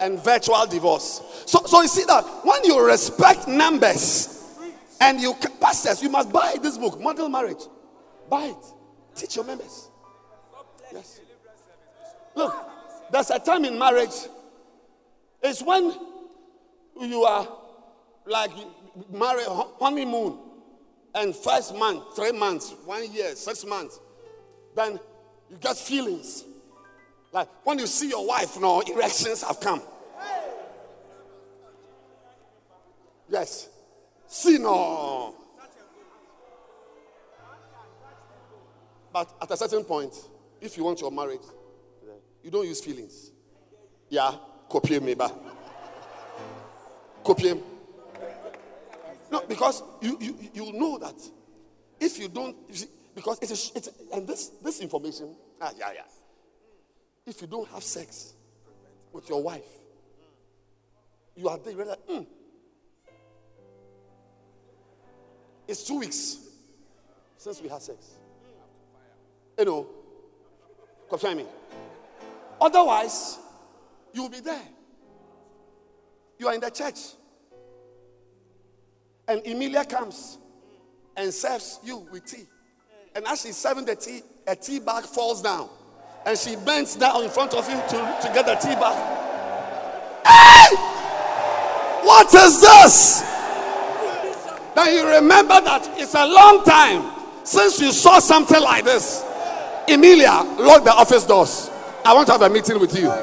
and 0.00 0.22
virtual 0.22 0.66
divorce. 0.66 1.22
So, 1.46 1.62
so 1.64 1.82
you 1.82 1.88
see 1.88 2.04
that 2.04 2.22
when 2.44 2.64
you 2.64 2.84
respect 2.86 3.48
numbers 3.48 4.44
and 5.00 5.20
you 5.20 5.34
pastors, 5.60 6.02
you 6.02 6.10
must 6.10 6.32
buy 6.32 6.56
this 6.62 6.78
book, 6.78 7.00
Model 7.00 7.28
Marriage. 7.28 7.62
Buy 8.28 8.46
it. 8.46 8.56
Teach 9.14 9.36
your 9.36 9.44
members. 9.44 9.88
Yes. 10.92 11.20
Look, 12.34 12.54
there's 13.10 13.30
a 13.30 13.38
time 13.38 13.64
in 13.64 13.78
marriage. 13.78 14.14
It's 15.42 15.62
when 15.62 15.94
you 17.00 17.22
are 17.24 17.48
like 18.26 18.50
married 19.12 19.46
honeymoon 19.48 20.38
and 21.14 21.34
first 21.34 21.74
month, 21.76 22.16
three 22.16 22.32
months, 22.32 22.74
one 22.84 23.10
year, 23.12 23.34
six 23.34 23.64
months, 23.64 24.00
then 24.74 24.98
you 25.50 25.56
get 25.58 25.76
feelings. 25.76 26.44
Like 27.32 27.48
when 27.64 27.78
you 27.78 27.86
see 27.86 28.08
your 28.08 28.26
wife, 28.26 28.58
no 28.60 28.80
erections 28.80 29.42
have 29.42 29.60
come. 29.60 29.82
Yes. 33.28 33.68
See 34.26 34.58
no. 34.58 35.34
But 39.12 39.34
at 39.40 39.50
a 39.50 39.56
certain 39.56 39.84
point, 39.84 40.14
if 40.60 40.76
you 40.76 40.84
want 40.84 41.00
your 41.00 41.10
marriage, 41.10 41.40
you 42.46 42.52
don't 42.52 42.64
use 42.64 42.80
feelings. 42.80 43.32
Yeah, 44.08 44.32
copy 44.68 45.00
me 45.00 45.14
back. 45.14 45.32
Copy 47.24 47.48
him. 47.48 47.60
No, 49.32 49.42
because 49.48 49.82
you, 50.00 50.16
you 50.20 50.38
you 50.54 50.72
know 50.72 50.96
that 50.98 51.16
if 51.98 52.16
you 52.20 52.28
don't, 52.28 52.56
you 52.68 52.76
see, 52.76 52.86
because 53.16 53.40
it's, 53.42 53.50
a, 53.50 53.76
it's 53.76 53.88
a, 53.88 54.14
and 54.14 54.28
this 54.28 54.52
this 54.62 54.78
information, 54.78 55.34
ah 55.60 55.72
yeah 55.76 55.90
yeah. 55.92 56.02
If 57.26 57.40
you 57.40 57.48
don't 57.48 57.68
have 57.70 57.82
sex 57.82 58.34
with 59.12 59.28
your 59.28 59.42
wife, 59.42 59.66
you 61.34 61.48
are 61.48 61.58
there. 61.58 61.72
You're 61.72 61.84
like, 61.84 62.06
mm. 62.06 62.26
It's 65.66 65.82
two 65.82 65.98
weeks 65.98 66.38
since 67.38 67.60
we 67.60 67.68
had 67.68 67.82
sex. 67.82 68.06
You 69.58 69.64
know, 69.64 69.86
confirm 71.10 71.38
me. 71.38 71.46
Otherwise, 72.60 73.38
you 74.12 74.22
will 74.22 74.30
be 74.30 74.40
there. 74.40 74.62
You 76.38 76.48
are 76.48 76.54
in 76.54 76.60
the 76.60 76.70
church. 76.70 76.98
And 79.28 79.44
Emilia 79.46 79.84
comes 79.84 80.38
and 81.16 81.32
serves 81.32 81.80
you 81.82 82.06
with 82.10 82.24
tea. 82.26 82.46
And 83.14 83.26
as 83.26 83.42
she's 83.42 83.56
serving 83.56 83.86
the 83.86 83.96
tea, 83.96 84.22
a 84.46 84.54
tea 84.54 84.78
bag 84.78 85.04
falls 85.04 85.42
down. 85.42 85.68
And 86.24 86.38
she 86.38 86.56
bends 86.56 86.96
down 86.96 87.24
in 87.24 87.30
front 87.30 87.54
of 87.54 87.68
you 87.68 87.76
to, 87.76 88.18
to 88.22 88.30
get 88.34 88.46
the 88.46 88.54
tea 88.56 88.74
bag. 88.74 88.96
Hey! 90.26 90.76
What 92.04 92.32
is 92.34 92.60
this? 92.60 93.22
Then 94.74 94.94
you 94.94 95.08
remember 95.08 95.60
that 95.62 95.88
it's 95.96 96.14
a 96.14 96.26
long 96.26 96.62
time 96.64 97.12
since 97.44 97.80
you 97.80 97.92
saw 97.92 98.18
something 98.18 98.60
like 98.60 98.84
this. 98.84 99.24
Emilia, 99.88 100.44
lock 100.58 100.84
the 100.84 100.92
office 100.92 101.24
doors. 101.24 101.70
I 102.06 102.14
want 102.14 102.28
to 102.28 102.32
have 102.34 102.42
a 102.42 102.48
meeting 102.48 102.78
with 102.78 102.96
you. 102.96 103.08
Or 103.08 103.16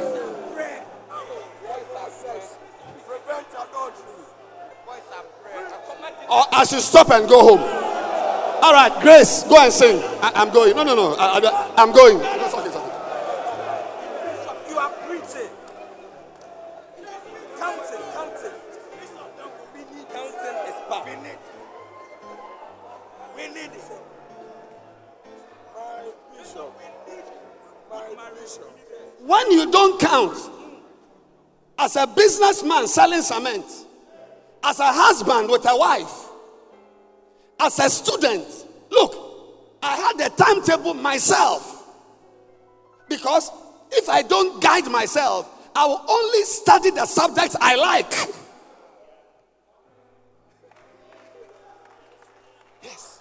I 6.51 6.65
should 6.67 6.81
stop 6.81 7.09
and 7.11 7.29
go 7.29 7.55
home. 7.55 7.59
All 7.61 8.73
right, 8.73 8.91
Grace, 9.01 9.43
go 9.43 9.57
and 9.63 9.71
sing. 9.71 10.01
I, 10.21 10.41
am 10.41 10.51
going. 10.53 10.75
No, 10.75 10.83
no, 10.83 10.95
no. 10.95 11.15
I, 11.17 11.81
am 11.81 11.93
going. 11.93 12.17
You 14.69 14.77
are 14.77 14.89
preaching. 15.07 15.49
When 29.43 29.51
you 29.59 29.69
don't 29.69 29.99
count, 29.99 30.37
as 31.77 31.97
a 31.97 32.07
businessman 32.07 32.87
selling 32.87 33.21
cement, 33.21 33.65
as 34.63 34.79
a 34.79 34.87
husband 34.87 35.49
with 35.49 35.65
a 35.69 35.77
wife, 35.77 36.29
as 37.59 37.77
a 37.79 37.89
student, 37.89 38.47
look, 38.89 39.77
I 39.81 39.97
had 39.97 40.21
a 40.21 40.29
timetable 40.29 40.93
myself. 40.93 41.85
Because 43.09 43.51
if 43.91 44.07
I 44.07 44.21
don't 44.21 44.63
guide 44.63 44.89
myself, 44.89 45.49
I 45.75 45.87
will 45.87 46.05
only 46.07 46.43
study 46.43 46.91
the 46.91 47.05
subjects 47.05 47.57
I 47.59 47.75
like. 47.75 48.13
Yes. 52.81 53.19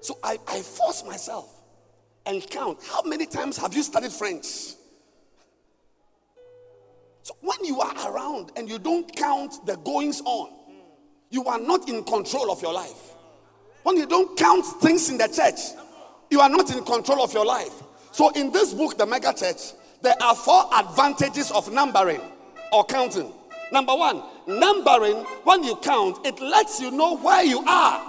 So 0.00 0.18
I, 0.22 0.38
I 0.48 0.62
force 0.62 1.04
myself 1.04 1.59
and 2.26 2.48
count. 2.50 2.78
How 2.86 3.02
many 3.02 3.26
times 3.26 3.56
have 3.58 3.74
you 3.74 3.82
studied 3.82 4.12
French? 4.12 4.46
So 7.22 7.34
when 7.40 7.64
you 7.64 7.80
are 7.80 8.12
around 8.12 8.52
and 8.56 8.68
you 8.68 8.78
don't 8.78 9.14
count 9.14 9.66
the 9.66 9.76
goings 9.76 10.20
on, 10.24 10.52
you 11.30 11.44
are 11.44 11.60
not 11.60 11.88
in 11.88 12.02
control 12.04 12.50
of 12.50 12.60
your 12.62 12.72
life. 12.72 13.14
When 13.82 13.96
you 13.96 14.06
don't 14.06 14.36
count 14.38 14.64
things 14.80 15.08
in 15.10 15.18
the 15.18 15.28
church, 15.28 15.78
you 16.30 16.40
are 16.40 16.48
not 16.48 16.70
in 16.70 16.84
control 16.84 17.22
of 17.22 17.32
your 17.32 17.46
life. 17.46 17.72
So 18.12 18.30
in 18.30 18.52
this 18.52 18.74
book, 18.74 18.98
The 18.98 19.06
Mega 19.06 19.32
Church, 19.32 19.72
there 20.02 20.20
are 20.22 20.34
four 20.34 20.64
advantages 20.74 21.50
of 21.50 21.72
numbering 21.72 22.20
or 22.72 22.84
counting. 22.84 23.32
Number 23.72 23.94
one, 23.94 24.22
numbering, 24.46 25.16
when 25.44 25.62
you 25.62 25.76
count, 25.76 26.26
it 26.26 26.40
lets 26.40 26.80
you 26.80 26.90
know 26.90 27.16
where 27.16 27.44
you 27.44 27.60
are, 27.66 28.00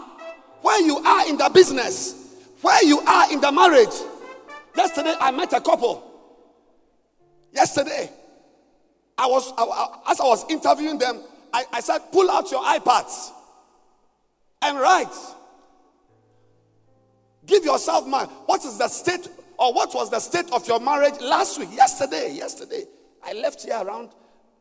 where 0.62 0.82
you 0.82 0.98
are 0.98 1.28
in 1.30 1.38
the 1.38 1.50
business, 1.54 2.21
where 2.62 2.84
you 2.84 3.00
are 3.00 3.32
in 3.32 3.42
the 3.42 3.52
marriage. 3.52 3.94
Yesterday, 4.76 5.16
I 5.20 5.32
met 5.32 5.54
a 5.54 5.62
couple. 5.62 6.08
Yesterday, 7.52 8.10
I 9.18 9.28
was 9.28 9.52
I, 9.58 10.00
as 10.12 10.20
I 10.20 10.24
was 10.24 10.50
interviewing 10.50 10.98
them, 10.98 11.22
I, 11.54 11.66
I 11.74 11.82
said, 11.82 12.00
pull 12.12 12.30
out 12.30 12.50
your 12.50 12.64
iPads 12.64 13.32
and 14.62 14.80
write. 14.80 15.14
Give 17.46 17.66
yourself 17.66 18.08
mind. 18.08 18.30
What 18.46 18.64
is 18.64 18.78
the 18.78 18.88
state 18.88 19.28
or 19.58 19.74
what 19.74 19.94
was 19.94 20.10
the 20.10 20.20
state 20.20 20.52
of 20.52 20.68
your 20.68 20.80
marriage 20.80 21.20
last 21.20 21.60
week? 21.60 21.70
Yesterday, 21.74 22.34
yesterday. 22.34 22.86
I 23.24 23.34
left 23.34 23.64
here 23.64 23.78
around 23.80 24.12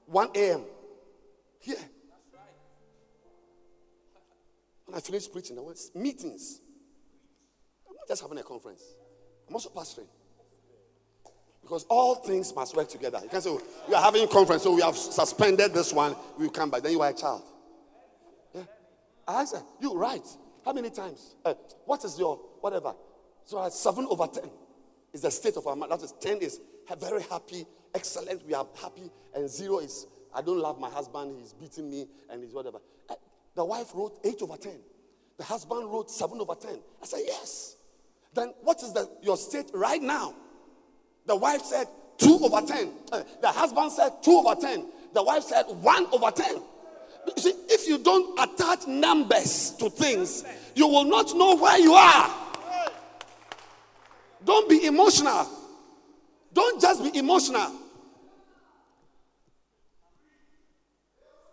1 0.07 0.31
a.m. 0.35 0.65
Here. 1.61 1.77
When 4.87 4.97
I 4.97 5.01
finished 5.01 5.33
preaching, 5.33 5.57
there 5.57 5.65
was 5.65 5.93
meetings 5.95 6.61
just 8.11 8.23
having 8.23 8.39
a 8.39 8.43
conference. 8.43 8.83
I'm 9.49 9.55
also 9.55 9.69
pastoring. 9.69 10.09
Because 11.63 11.85
all 11.89 12.17
things 12.17 12.53
must 12.53 12.75
work 12.75 12.89
together. 12.89 13.21
You 13.23 13.29
can 13.29 13.41
say, 13.41 13.57
we 13.89 13.95
are 13.95 14.03
having 14.03 14.25
a 14.25 14.27
conference, 14.27 14.65
so 14.65 14.75
we 14.75 14.83
have 14.83 14.97
suspended 14.97 15.73
this 15.73 15.93
one. 15.93 16.17
We 16.37 16.47
will 16.47 16.53
come 16.53 16.71
back. 16.71 16.83
Then 16.83 16.91
you 16.91 17.01
are 17.03 17.11
a 17.11 17.13
child. 17.13 17.45
Yeah. 18.53 18.63
I 19.29 19.45
said, 19.45 19.63
you 19.81 19.95
right. 19.95 20.27
How 20.65 20.73
many 20.73 20.91
times? 20.91 21.37
Uh, 21.45 21.55
what 21.85 22.05
is 22.05 22.19
your 22.19 22.37
whatever? 22.61 22.95
So 23.45 23.69
seven 23.69 24.09
over 24.11 24.27
ten 24.27 24.51
is 25.13 25.21
the 25.21 25.31
state 25.31 25.57
of 25.57 25.67
our 25.69 25.77
mind. 25.77 25.93
That 25.93 26.03
is 26.03 26.13
ten 26.21 26.39
is 26.39 26.61
very 27.01 27.23
happy, 27.23 27.65
excellent. 27.95 28.45
We 28.45 28.55
are 28.55 28.67
happy, 28.83 29.09
and 29.35 29.49
zero 29.49 29.79
is 29.79 30.07
I 30.35 30.43
don't 30.43 30.59
love 30.59 30.81
my 30.81 30.91
husband. 30.91 31.37
He's 31.39 31.53
beating 31.53 31.89
me, 31.89 32.09
and 32.29 32.43
he's 32.43 32.53
whatever. 32.53 32.79
Uh, 33.09 33.15
the 33.55 33.65
wife 33.65 33.93
wrote 33.95 34.19
eight 34.25 34.43
over 34.43 34.57
ten. 34.57 34.81
The 35.39 35.45
husband 35.45 35.91
wrote 35.91 36.11
seven 36.11 36.41
over 36.41 36.57
ten. 36.57 36.81
I 37.01 37.07
said 37.07 37.21
yes. 37.25 37.77
Then 38.35 38.53
what 38.63 38.83
is 38.83 38.93
the, 38.93 39.09
your 39.23 39.37
state 39.37 39.71
right 39.75 40.03
now? 40.03 40.35
The 41.27 41.37
wife 41.37 41.63
said 41.63 41.87
2 42.19 42.41
over 42.43 42.67
10. 42.67 42.91
Uh, 43.13 43.23
the 43.41 43.49
husband 43.49 43.93
said 43.93 44.23
2 44.23 44.31
over 44.31 44.61
10. 44.61 44.87
The 45.15 45.23
wife 45.23 45.43
said 45.43 45.65
1 45.69 46.07
over 46.13 46.31
10. 46.31 46.63
You 47.27 47.43
see, 47.43 47.55
if 47.69 47.89
you 47.89 47.99
don't 47.99 48.39
attach 48.39 48.87
numbers 48.87 49.73
to 49.79 49.91
things, 49.91 50.45
you 50.75 50.87
will 50.87 51.05
not 51.05 51.35
know 51.35 51.57
where 51.57 51.79
you 51.79 51.93
are. 51.93 52.35
Don't 54.45 54.69
be 54.69 54.87
emotional. 54.87 55.47
Don't 56.53 56.81
just 56.81 57.03
be 57.03 57.19
emotional. 57.19 57.73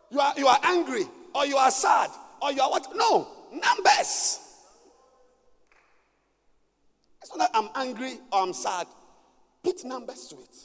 You 0.09 0.19
are, 0.19 0.33
you 0.37 0.47
are 0.47 0.59
angry, 0.63 1.03
or 1.35 1.45
you 1.45 1.57
are 1.57 1.69
sad, 1.69 2.09
or 2.41 2.51
you 2.53 2.61
are 2.61 2.69
what? 2.69 2.87
No, 2.95 3.27
numbers. 3.51 4.46
It's 7.27 7.35
not 7.35 7.51
that 7.51 7.59
I'm 7.59 7.69
angry 7.75 8.19
or 8.31 8.41
I'm 8.41 8.53
sad. 8.53 8.87
Put 9.61 9.83
numbers 9.83 10.27
to 10.29 10.35
it. 10.37 10.55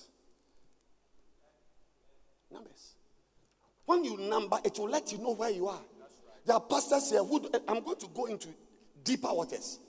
Numbers. 2.52 2.94
When 3.84 4.04
you 4.04 4.16
number, 4.16 4.58
it 4.64 4.78
will 4.78 4.88
let 4.88 5.10
you 5.10 5.18
know 5.18 5.32
where 5.34 5.50
you 5.50 5.66
are. 5.66 5.80
There 6.46 6.54
are 6.54 6.60
pastors 6.60 7.10
here 7.10 7.24
who 7.24 7.50
I'm 7.66 7.82
going 7.82 7.98
to 7.98 8.06
go 8.14 8.26
into 8.26 8.48
deeper 9.02 9.32
waters. 9.32 9.80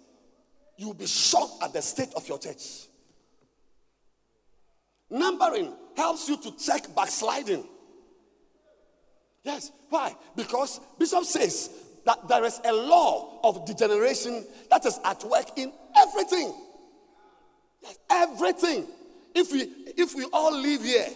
You'll 0.75 0.95
be 0.95 1.05
shocked 1.05 1.63
at 1.63 1.73
the 1.73 1.81
state 1.81 2.11
of 2.15 2.27
your 2.27 2.39
church. 2.39 2.87
Numbering 5.11 5.73
helps 5.95 6.27
you 6.27 6.37
to 6.37 6.57
check 6.57 6.87
backsliding. 6.95 7.65
Yes. 9.43 9.71
Why? 9.89 10.15
Because 10.35 10.79
Bishop 10.97 11.25
says 11.25 11.69
that 12.05 12.27
there 12.27 12.43
is 12.45 12.59
a 12.65 12.73
law 12.73 13.41
of 13.43 13.63
degeneration 13.65 14.43
that 14.71 14.87
is 14.87 14.99
at 15.05 15.23
work 15.23 15.55
in 15.55 15.71
everything. 15.95 16.53
Everything. 18.09 18.87
If 19.35 19.51
we 19.51 19.61
if 19.97 20.15
we 20.15 20.25
all 20.31 20.55
live 20.55 20.83
here, 20.83 21.07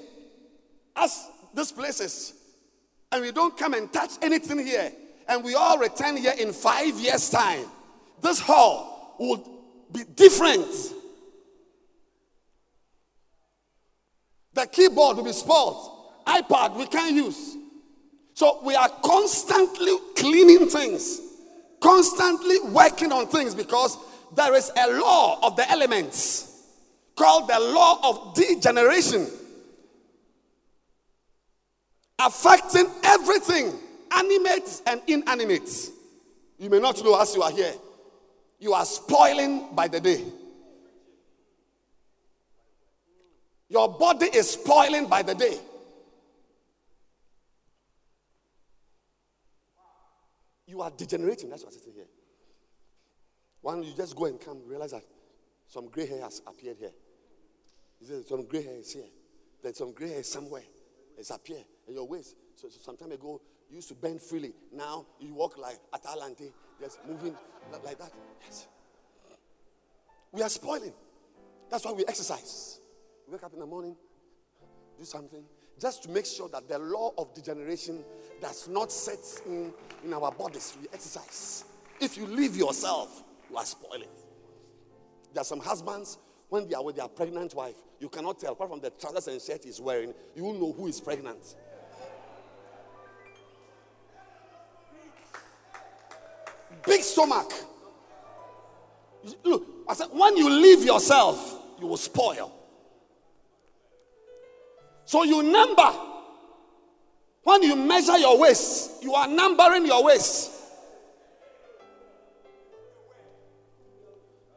as 0.96 1.28
this 1.54 1.72
place 1.72 2.00
is, 2.00 2.34
and 3.12 3.22
we 3.22 3.32
don't 3.32 3.58
come 3.58 3.74
and 3.74 3.92
touch 3.92 4.12
anything 4.22 4.66
here, 4.66 4.92
and 5.28 5.44
we 5.44 5.56
all 5.56 5.78
return 5.78 6.18
here 6.18 6.34
in 6.38 6.52
five 6.54 7.00
years' 7.00 7.30
time, 7.30 7.66
this 8.22 8.40
hall 8.40 9.16
would 9.20 9.42
be 9.92 10.04
different. 10.16 10.68
The 14.54 14.66
keyboard 14.66 15.18
will 15.18 15.24
be 15.24 15.34
spoiled. 15.34 16.26
iPad 16.26 16.76
we 16.76 16.88
can't 16.88 17.16
use. 17.16 17.56
So 18.34 18.60
we 18.64 18.76
are 18.76 18.90
constantly 19.04 19.96
cleaning 20.16 20.68
things, 20.68 21.22
constantly 21.80 22.60
working 22.72 23.12
on 23.12 23.28
things 23.28 23.54
because 23.54 23.98
there 24.36 24.54
is 24.56 24.72
a 24.76 25.00
law 25.00 25.40
of 25.44 25.56
the 25.56 25.70
elements 25.72 26.57
called 27.18 27.50
the 27.50 27.60
law 27.60 28.00
of 28.04 28.36
degeneration 28.36 29.28
affecting 32.20 32.88
everything, 33.04 33.74
animate 34.12 34.82
and 34.88 35.02
inanimate. 35.08 35.70
You 36.58 36.70
may 36.70 36.80
not 36.80 37.04
know 37.04 37.20
as 37.20 37.36
you 37.36 37.42
are 37.42 37.52
here. 37.52 37.74
You 38.60 38.74
are 38.74 38.86
spoiling 38.86 39.76
by 39.76 39.88
the 39.88 40.00
day. 40.00 40.24
Your 43.70 43.90
body 43.90 44.28
is 44.28 44.50
spoiling 44.52 45.08
by 45.08 45.22
the 45.22 45.36
day. 45.36 45.60
You 50.66 50.82
are 50.82 50.92
degenerating. 50.92 51.50
That's 51.50 51.64
what 51.64 51.74
I'm 51.74 51.80
saying 51.80 51.96
here. 51.96 52.08
One, 53.62 53.84
you 53.84 53.94
just 53.96 54.16
go 54.16 54.26
and 54.26 54.40
come, 54.40 54.60
realize 54.66 54.92
that 54.92 55.04
some 55.68 55.88
gray 55.90 56.08
hair 56.08 56.22
has 56.22 56.42
appeared 56.48 56.78
here. 56.80 56.92
He 58.00 58.24
Some 58.24 58.46
gray 58.46 58.64
hair 58.64 58.76
is 58.76 58.94
here. 58.94 59.06
There's 59.62 59.78
some 59.78 59.92
gray 59.92 60.10
hair 60.10 60.24
somewhere. 60.24 60.64
It's 61.18 61.32
up 61.32 61.46
here 61.46 61.64
in 61.88 61.96
your 61.96 62.08
waist. 62.08 62.36
So, 62.56 62.70
so 62.70 62.80
some 62.80 62.98
time 62.98 63.12
ago, 63.12 63.42
you 63.70 63.78
used 63.78 63.90
to 63.90 63.96
bend 63.96 64.22
freely. 64.22 64.54
Now 64.72 65.06
you 65.20 65.34
walk 65.34 65.58
like 65.58 65.80
Atalante, 65.94 66.52
just 66.80 67.00
moving 67.08 67.36
like 67.84 67.98
that. 67.98 68.12
Yes. 68.44 68.68
We 70.32 70.42
are 70.42 70.50
spoiling. 70.50 70.94
That's 71.70 71.86
why 71.86 71.92
we 71.92 72.06
exercise. 72.08 72.80
We 73.28 73.34
wake 73.34 73.44
up 73.44 73.54
in 73.54 73.60
the 73.60 73.66
morning, 73.66 73.96
do 74.98 75.04
something, 75.04 75.44
just 75.80 76.04
to 76.04 76.10
make 76.10 76.26
sure 76.26 76.48
that 76.50 76.68
the 76.68 76.80
law 76.80 77.14
of 77.18 77.34
degeneration 77.34 78.04
does 78.42 78.68
not 78.68 78.92
set 78.92 79.20
in 79.46 79.74
in 80.04 80.14
our 80.14 80.32
bodies. 80.32 80.78
We 80.82 80.88
exercise. 80.94 81.66
If 82.00 82.18
you 82.18 82.26
leave 82.28 82.56
yourself, 82.56 83.24
you 83.50 83.58
are 83.58 83.66
spoiling. 83.66 84.10
There 85.34 85.42
are 85.42 85.46
some 85.46 85.60
husbands, 85.60 86.18
when 86.50 86.68
they 86.68 86.76
are 86.76 86.84
with 86.84 86.96
their 86.96 87.08
pregnant 87.08 87.54
wife, 87.54 87.76
you 88.00 88.10
cannot 88.10 88.40
tell, 88.40 88.54
apart 88.54 88.70
from 88.70 88.80
the 88.80 88.90
trousers 88.92 89.28
and 89.28 89.42
shirt 89.42 89.64
he's 89.64 89.82
wearing, 89.82 90.14
you 90.36 90.44
will 90.44 90.54
know 90.54 90.72
who 90.72 90.88
is 90.88 91.02
pregnant. 91.02 91.56
Big 96.86 97.02
stomach. 97.02 97.52
Look, 99.44 99.68
I 99.90 99.94
said, 99.94 100.08
when 100.12 100.38
you 100.38 100.50
leave 100.50 100.84
yourself, 100.84 101.60
you 101.80 101.88
will 101.88 101.98
spoil. 101.98 102.54
So 105.04 105.24
you 105.24 105.44
number. 105.44 105.92
When 107.44 107.64
you 107.64 107.76
measure 107.76 108.18
your 108.18 108.40
waist, 108.40 109.04
you 109.04 109.14
are 109.14 109.28
numbering 109.28 109.86
your 109.86 110.04
waist. 110.04 110.52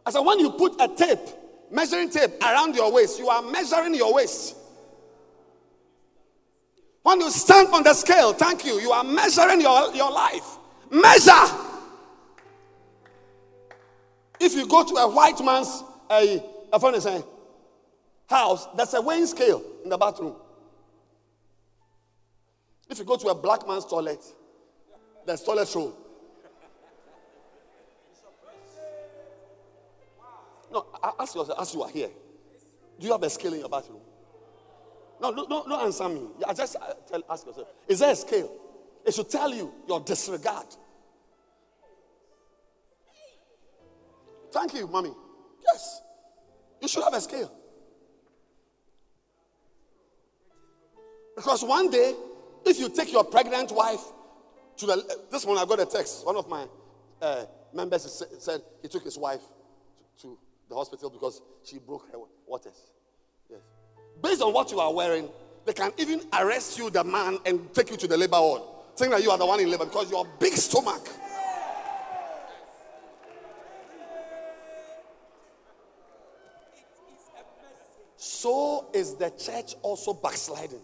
I 0.04 0.10
said, 0.10 0.20
when 0.20 0.38
you 0.40 0.50
put 0.50 0.80
a 0.80 0.88
tape, 0.88 1.18
measuring 1.70 2.10
tape 2.10 2.42
around 2.42 2.74
your 2.74 2.92
waist, 2.92 3.18
you 3.18 3.28
are 3.28 3.42
measuring 3.42 3.94
your 3.94 4.14
waist. 4.14 4.56
When 7.02 7.20
you 7.20 7.30
stand 7.30 7.68
on 7.68 7.82
the 7.82 7.94
scale, 7.94 8.32
thank 8.32 8.64
you, 8.64 8.78
you 8.80 8.92
are 8.92 9.04
measuring 9.04 9.60
your, 9.60 9.94
your 9.94 10.10
life. 10.10 10.58
Measure. 10.90 11.56
If 14.38 14.54
you 14.54 14.66
go 14.66 14.84
to 14.84 14.94
a 14.96 15.08
white 15.08 15.42
man's 15.44 15.82
a, 16.10 16.42
a 16.72 17.00
saying, 17.00 17.24
house, 18.28 18.66
there's 18.76 18.94
a 18.94 19.00
weighing 19.00 19.26
scale 19.26 19.62
in 19.84 19.90
the 19.90 19.98
bathroom. 19.98 20.34
If 22.88 22.98
you 22.98 23.04
go 23.04 23.16
to 23.16 23.28
a 23.28 23.34
black 23.34 23.66
man's 23.68 23.84
toilet, 23.84 24.22
there's 25.26 25.42
toilet 25.42 25.72
roll. 25.74 25.96
No, 30.72 30.86
ask 31.18 31.34
yourself, 31.34 31.60
as 31.60 31.74
you 31.74 31.82
are 31.82 31.90
here, 31.90 32.10
do 32.98 33.06
you 33.06 33.12
have 33.12 33.22
a 33.22 33.30
scale 33.30 33.54
in 33.54 33.60
your 33.60 33.68
bathroom? 33.68 34.00
No, 35.20 35.30
no, 35.30 35.44
no, 35.44 35.64
no 35.66 35.80
answer 35.80 36.08
me. 36.08 36.28
Just 36.54 36.76
uh, 36.76 36.94
tell, 37.08 37.22
ask 37.28 37.46
yourself, 37.46 37.68
is 37.88 37.98
there 37.98 38.12
a 38.12 38.16
scale? 38.16 38.50
It 39.04 39.14
should 39.14 39.30
tell 39.30 39.52
you 39.52 39.72
your 39.88 40.00
disregard. 40.00 40.66
Thank 44.52 44.74
you, 44.74 44.86
mommy. 44.86 45.12
Yes, 45.64 46.00
you 46.80 46.88
should 46.88 47.04
have 47.04 47.14
a 47.14 47.20
scale. 47.20 47.52
Because 51.36 51.64
one 51.64 51.90
day, 51.90 52.14
if 52.66 52.78
you 52.78 52.88
take 52.90 53.12
your 53.12 53.24
pregnant 53.24 53.72
wife 53.72 54.02
to 54.76 54.86
the, 54.86 55.18
this 55.30 55.46
one, 55.46 55.56
I 55.58 55.64
got 55.64 55.80
a 55.80 55.86
text. 55.86 56.26
One 56.26 56.36
of 56.36 56.48
my 56.48 56.66
uh, 57.22 57.44
members 57.72 58.22
said 58.38 58.60
he 58.82 58.88
took 58.88 59.04
his 59.04 59.16
wife 59.16 59.40
to, 60.20 60.26
to 60.28 60.36
the 60.70 60.76
hospital 60.76 61.10
because 61.10 61.42
she 61.64 61.78
broke 61.78 62.10
her 62.12 62.18
waters. 62.46 62.90
Yes. 63.50 63.58
Based 64.22 64.40
on 64.40 64.54
what 64.54 64.70
you 64.70 64.78
are 64.78 64.94
wearing, 64.94 65.28
they 65.66 65.72
can 65.72 65.90
even 65.98 66.22
arrest 66.32 66.78
you, 66.78 66.88
the 66.88 67.02
man, 67.04 67.38
and 67.44 67.74
take 67.74 67.90
you 67.90 67.96
to 67.96 68.06
the 68.06 68.16
labor 68.16 68.40
ward, 68.40 68.62
saying 68.94 69.10
that 69.10 69.22
you 69.22 69.30
are 69.30 69.36
the 69.36 69.44
one 69.44 69.60
in 69.60 69.68
labor 69.68 69.84
because 69.84 70.08
you 70.10 70.16
your 70.16 70.26
big 70.38 70.52
stomach. 70.54 71.06
So 78.16 78.86
is 78.94 79.16
the 79.16 79.30
church 79.30 79.74
also 79.82 80.14
backsliding. 80.14 80.80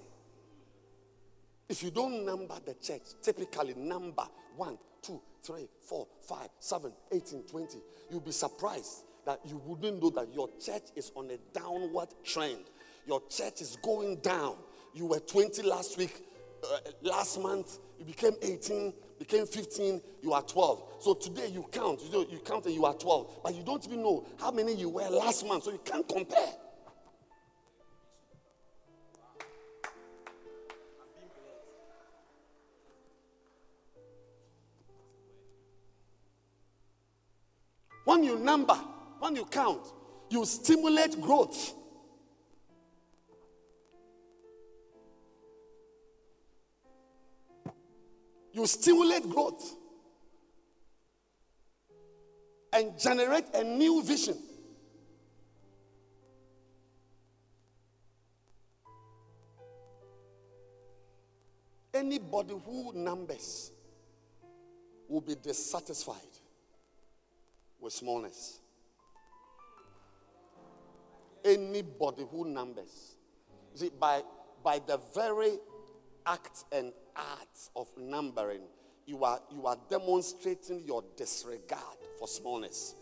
If 1.69 1.83
you 1.83 1.91
don't 1.91 2.27
number 2.27 2.57
the 2.65 2.75
church, 2.75 3.03
typically 3.23 3.75
number 3.75 4.25
1, 4.57 4.79
2, 5.03 5.21
3, 5.43 5.69
4, 5.89 6.07
5, 6.29 6.49
7, 6.59 6.93
18, 7.13 7.43
20, 7.45 7.79
you'll 8.11 8.21
be 8.21 8.33
surprised 8.33 9.06
that 9.27 9.41
you 9.45 9.61
wouldn't 9.67 10.01
know 10.01 10.11
that 10.11 10.33
your 10.33 10.49
church 10.65 10.85
is 10.95 11.13
on 11.15 11.31
a 11.31 11.37
downward 11.53 12.09
trend. 12.25 12.65
Your 13.07 13.21
church 13.29 13.61
is 13.61 13.77
going 13.83 14.17
down. 14.17 14.57
You 14.95 15.07
were 15.07 15.19
20 15.19 15.63
last 15.63 15.99
week, 15.99 16.23
uh, 16.65 16.79
last 17.03 17.41
month, 17.41 17.79
you 17.99 18.05
became 18.05 18.33
18, 18.41 18.93
became 19.19 19.47
15, 19.47 20.01
you 20.23 20.33
are 20.33 20.43
12. 20.43 20.85
So 21.01 21.15
today 21.15 21.49
you 21.49 21.67
count, 21.71 22.01
you, 22.03 22.13
know, 22.13 22.27
you 22.31 22.39
count 22.39 22.67
and 22.67 22.75
you 22.75 22.85
are 22.85 22.95
12, 22.95 23.41
but 23.43 23.55
you 23.55 23.63
don't 23.63 23.85
even 23.87 24.03
know 24.03 24.27
how 24.39 24.51
many 24.53 24.75
you 24.75 24.89
were 24.89 25.09
last 25.09 25.47
month, 25.47 25.65
so 25.65 25.73
you 25.73 25.81
can't 25.85 26.09
compare. 26.09 26.53
When 38.05 38.23
you 38.23 38.39
number, 38.39 38.79
when 39.27 39.35
you 39.35 39.45
count, 39.45 39.83
you 40.31 40.45
stimulate 40.45 41.21
growth. 41.21 41.75
You 48.53 48.65
stimulate 48.69 49.29
growth 49.29 49.75
and 52.73 52.97
generate 53.01 53.47
a 53.53 53.65
new 53.65 54.01
vision. 54.05 54.37
Anybody 61.93 62.55
who 62.65 62.93
numbers 62.95 63.73
will 65.09 65.21
be 65.21 65.35
dissatisfied 65.35 66.15
with 67.81 67.93
smallness. 67.93 68.61
Anybody 71.47 72.25
who 72.31 72.45
numbers. 72.45 73.17
See, 73.75 73.91
by, 74.01 74.23
by 74.65 74.81
the 74.85 75.01
very 75.15 75.53
act 76.27 76.65
and 76.73 76.93
art 77.15 77.59
of 77.77 77.87
numbering, 77.97 78.63
you 79.07 79.23
are, 79.23 79.41
you 79.51 79.65
are 79.67 79.77
demonstrating 79.89 80.83
your 80.85 81.05
disregard 81.17 81.81
for 82.19 82.27
smallness. 82.27 82.97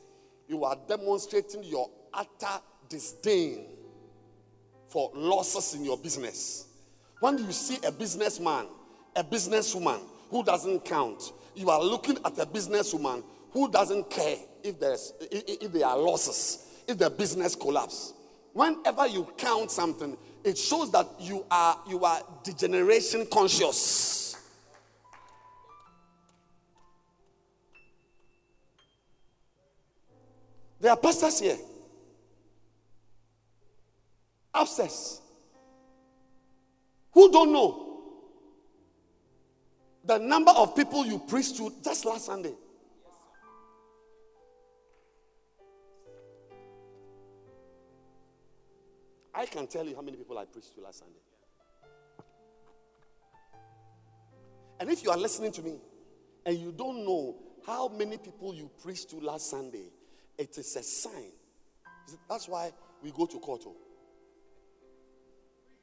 You 0.47 0.65
are 0.65 0.77
demonstrating 0.87 1.65
your 1.65 1.89
utter 2.13 2.63
disdain 2.89 3.67
for 4.89 5.11
losses 5.15 5.75
in 5.75 5.85
your 5.85 5.97
business. 5.97 6.67
When 7.21 7.39
you 7.39 7.51
see 7.53 7.79
a 7.87 7.91
businessman, 7.91 8.67
a 9.17 9.25
businesswoman 9.25 10.01
who 10.31 10.45
doesn't 10.45 10.85
count, 10.85 11.33
you 11.55 11.71
are 11.71 11.83
looking 11.83 12.19
at 12.25 12.39
a 12.39 12.45
businesswoman 12.45 13.25
who 13.53 13.71
doesn't 13.71 14.11
care 14.11 14.37
if 14.63 14.79
there's 14.79 15.13
if, 15.21 15.63
if 15.63 15.73
there 15.73 15.87
are 15.87 15.97
losses, 15.97 16.83
if 16.87 16.99
the 16.99 17.09
business 17.09 17.55
collapse. 17.55 18.13
Whenever 18.55 19.09
you 19.09 19.29
count 19.37 19.69
something, 19.73 20.17
it 20.45 20.57
shows 20.57 20.91
that 20.93 21.09
you 21.19 21.45
are 21.51 21.77
you 21.89 22.05
are 22.05 22.23
degeneration 22.45 23.27
conscious. 23.27 24.37
There 30.81 30.93
are 30.93 30.97
pastors 30.97 31.41
here. 31.41 31.59
Upstairs. 34.55 35.21
Who 37.13 37.33
don't 37.33 37.53
know 37.53 38.03
the 40.05 40.19
number 40.19 40.53
of 40.53 40.77
people 40.77 41.05
you 41.05 41.19
preached 41.19 41.57
to 41.57 41.73
just 41.83 42.05
last 42.05 42.27
Sunday. 42.27 42.53
I 49.35 49.47
can 49.47 49.67
tell 49.67 49.85
you 49.85 49.97
how 49.97 50.03
many 50.03 50.17
people 50.17 50.39
I 50.39 50.45
preached 50.45 50.75
to 50.77 50.81
last 50.81 51.01
Sunday. 51.01 51.19
And 54.81 54.91
if 54.91 55.03
you 55.03 55.11
are 55.11 55.17
listening 55.17 55.53
to 55.53 55.63
me 55.63 55.79
and 56.47 56.59
you 56.59 56.73
don't 56.73 57.05
know 57.05 57.37
how 57.67 57.89
many 57.89 58.17
people 58.19 58.55
you 58.55 58.71
preached 58.83 59.11
to 59.11 59.17
last 59.17 59.51
Sunday, 59.51 59.87
it 60.39 60.57
is 60.59 60.77
a 60.77 60.83
sign. 60.83 61.33
That's 62.29 62.49
why 62.49 62.73
we 63.03 63.11
go 63.11 63.27
to 63.27 63.39
court. 63.39 63.63
Oh. 63.67 63.77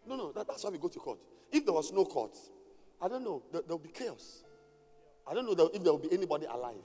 No, 0.08 0.16
no, 0.16 0.32
that, 0.32 0.47
that's 0.47 0.64
why 0.64 0.70
we 0.70 0.78
go 0.78 0.88
to 0.88 0.99
court. 0.99 1.20
If 1.52 1.66
there 1.66 1.74
was 1.74 1.91
no 1.91 2.06
court, 2.06 2.38
I 3.02 3.08
don't 3.08 3.24
know, 3.24 3.43
there 3.52 3.62
will 3.68 3.80
be 3.80 3.89
chaos. 3.89 4.43
I 5.28 5.34
don't 5.34 5.45
know 5.45 5.70
if 5.74 5.84
there 5.84 5.91
will 5.91 5.99
be 5.99 6.12
anybody 6.14 6.45
alive. 6.45 6.84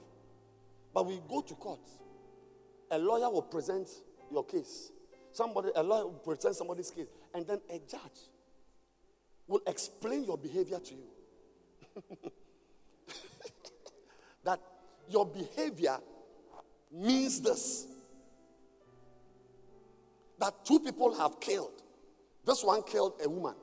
But 0.93 1.05
we 1.05 1.19
go 1.27 1.41
to 1.41 1.53
court. 1.55 1.87
A 2.91 2.97
lawyer 2.97 3.29
will 3.29 3.41
present 3.41 3.87
your 4.31 4.43
case. 4.45 4.91
Somebody, 5.37 5.69
a 5.75 5.83
lawyer 5.83 6.05
will 6.05 6.13
present 6.13 6.55
somebody's 6.55 6.89
case. 6.89 7.05
And 7.31 7.45
then 7.45 7.61
a 7.69 7.77
judge 7.77 8.31
will 9.47 9.61
explain 9.67 10.23
your 10.23 10.35
behavior 10.35 10.79
to 10.79 10.95
you. 10.95 12.01
that 14.43 14.59
your 15.07 15.27
behavior 15.27 15.99
means 16.91 17.39
this. 17.39 17.85
That 20.39 20.65
two 20.65 20.79
people 20.79 21.13
have 21.13 21.39
killed. 21.39 21.83
This 22.43 22.63
one 22.63 22.81
killed 22.81 23.21
a 23.23 23.29
woman. 23.29 23.53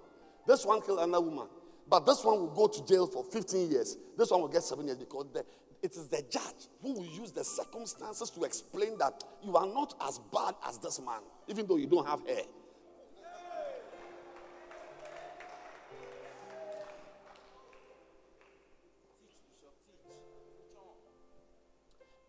This 0.47 0.65
one 0.65 0.81
killed 0.81 1.01
another 1.01 1.25
woman. 1.25 1.49
But 1.89 2.07
this 2.07 2.23
one 2.23 2.39
will 2.39 2.55
go 2.55 2.69
to 2.69 2.87
jail 2.87 3.09
for 3.09 3.25
15 3.25 3.69
years. 3.69 3.97
This 4.17 4.31
one 4.31 4.43
will 4.43 4.49
get 4.49 4.63
seven 4.63 4.87
years 4.87 4.99
because 4.99 5.27
the, 5.33 5.45
it 5.85 5.93
is 5.97 6.09
the 6.09 6.25
judge 6.31 6.71
who 6.81 6.95
will 6.95 7.05
use 7.05 7.31
the 7.31 7.45
circumstances 7.45 8.31
to 8.31 8.45
explain 8.45 8.97
that 8.97 9.23
you 9.45 9.55
are 9.55 9.67
not 9.67 9.95
as 10.09 10.19
bad 10.33 10.55
as 10.67 10.79
this 10.79 10.99
man, 10.99 11.21
even 11.47 11.67
though 11.67 11.77
you 11.77 11.87
don't 11.87 12.07
have 12.07 12.27
hair. 12.27 12.45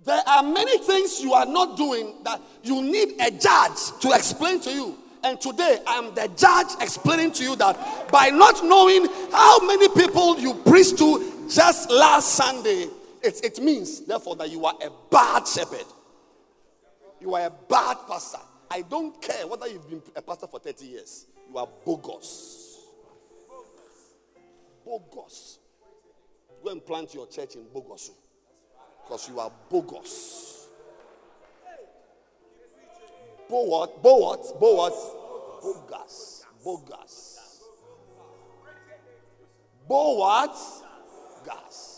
There 0.04 0.22
are 0.28 0.44
many 0.44 0.78
things 0.80 1.22
you 1.22 1.32
are 1.32 1.46
not 1.46 1.78
doing 1.78 2.24
that 2.26 2.42
you 2.62 2.84
need 2.84 3.14
a 3.22 3.32
judge 3.32 4.02
to 4.02 4.12
explain 4.12 4.60
to 4.60 4.70
you. 4.70 4.98
And 5.24 5.40
today 5.40 5.80
I'm 5.88 6.14
the 6.14 6.30
judge 6.36 6.68
explaining 6.82 7.32
to 7.32 7.44
you 7.44 7.56
that 7.56 8.12
by 8.12 8.32
not 8.32 8.66
knowing 8.66 9.08
how 9.32 9.66
many 9.66 9.88
people 9.88 10.38
you 10.38 10.56
preached 10.56 10.98
to 10.98 11.48
just 11.50 11.90
last 11.90 12.34
Sunday, 12.34 12.90
it, 13.26 13.44
it 13.44 13.60
means 13.62 14.06
therefore 14.06 14.36
that 14.38 14.50
you 14.50 14.66
are 14.66 14.76
a 14.82 14.90
bad 15.10 15.48
shepherd. 15.48 15.86
You 17.20 17.34
are 17.36 17.48
a 17.48 17.50
bad 17.50 17.98
pastor. 18.08 18.40
I 18.70 18.82
don't 18.82 19.20
care 19.22 19.48
whether 19.48 19.68
you've 19.68 19.90
been 19.90 20.02
a 20.16 20.22
pastor 20.22 20.48
for 20.48 20.60
30 20.60 20.86
years. 20.86 21.26
You 21.50 21.58
are 21.58 21.68
bogus. 21.86 22.80
Bogus. 24.86 25.60
Go 26.64 26.72
and 26.72 26.86
plant 26.86 27.14
your 27.14 27.28
church 27.28 27.56
in 27.56 27.66
Bogosu. 27.66 28.12
Because 29.04 29.30
you 29.30 29.40
are 29.40 29.52
bogus. 29.70 30.68
Bo 33.50 33.64
what? 33.64 34.02
Bo 34.02 34.16
what? 34.18 34.60
Bo 34.60 34.76
what? 34.76 34.94
Bogus. 35.62 36.46
Bo 39.88 40.18
what? 40.18 40.58
Gas. 41.46 41.95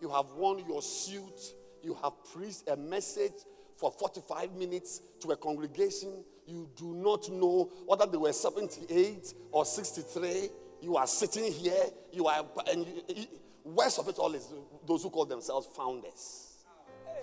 You 0.00 0.10
have 0.10 0.26
worn 0.32 0.64
your 0.68 0.82
suit. 0.82 1.54
You 1.82 1.94
have 2.02 2.12
preached 2.32 2.68
a 2.68 2.76
message 2.76 3.32
for 3.76 3.92
45 3.92 4.54
minutes 4.56 5.00
to 5.20 5.30
a 5.30 5.36
congregation. 5.36 6.24
You 6.46 6.68
do 6.76 6.94
not 6.94 7.30
know 7.30 7.70
whether 7.86 8.06
they 8.06 8.16
were 8.16 8.32
78 8.32 9.34
or 9.52 9.64
63. 9.64 10.48
You 10.80 10.96
are 10.96 11.06
sitting 11.06 11.52
here. 11.52 11.84
You 12.12 12.26
are, 12.26 12.44
and 12.70 12.86
you, 13.08 13.26
worst 13.64 13.98
of 13.98 14.08
it 14.08 14.18
all 14.18 14.34
is 14.34 14.48
those 14.86 15.02
who 15.02 15.10
call 15.10 15.26
themselves 15.26 15.68
founders. 15.76 16.64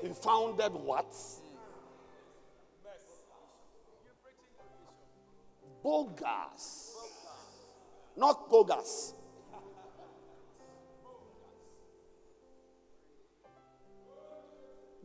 He 0.01 0.09
founded 0.09 0.73
what? 0.73 1.13
Bogus. 5.83 6.95
Not 8.17 8.49
bogus. 8.49 9.13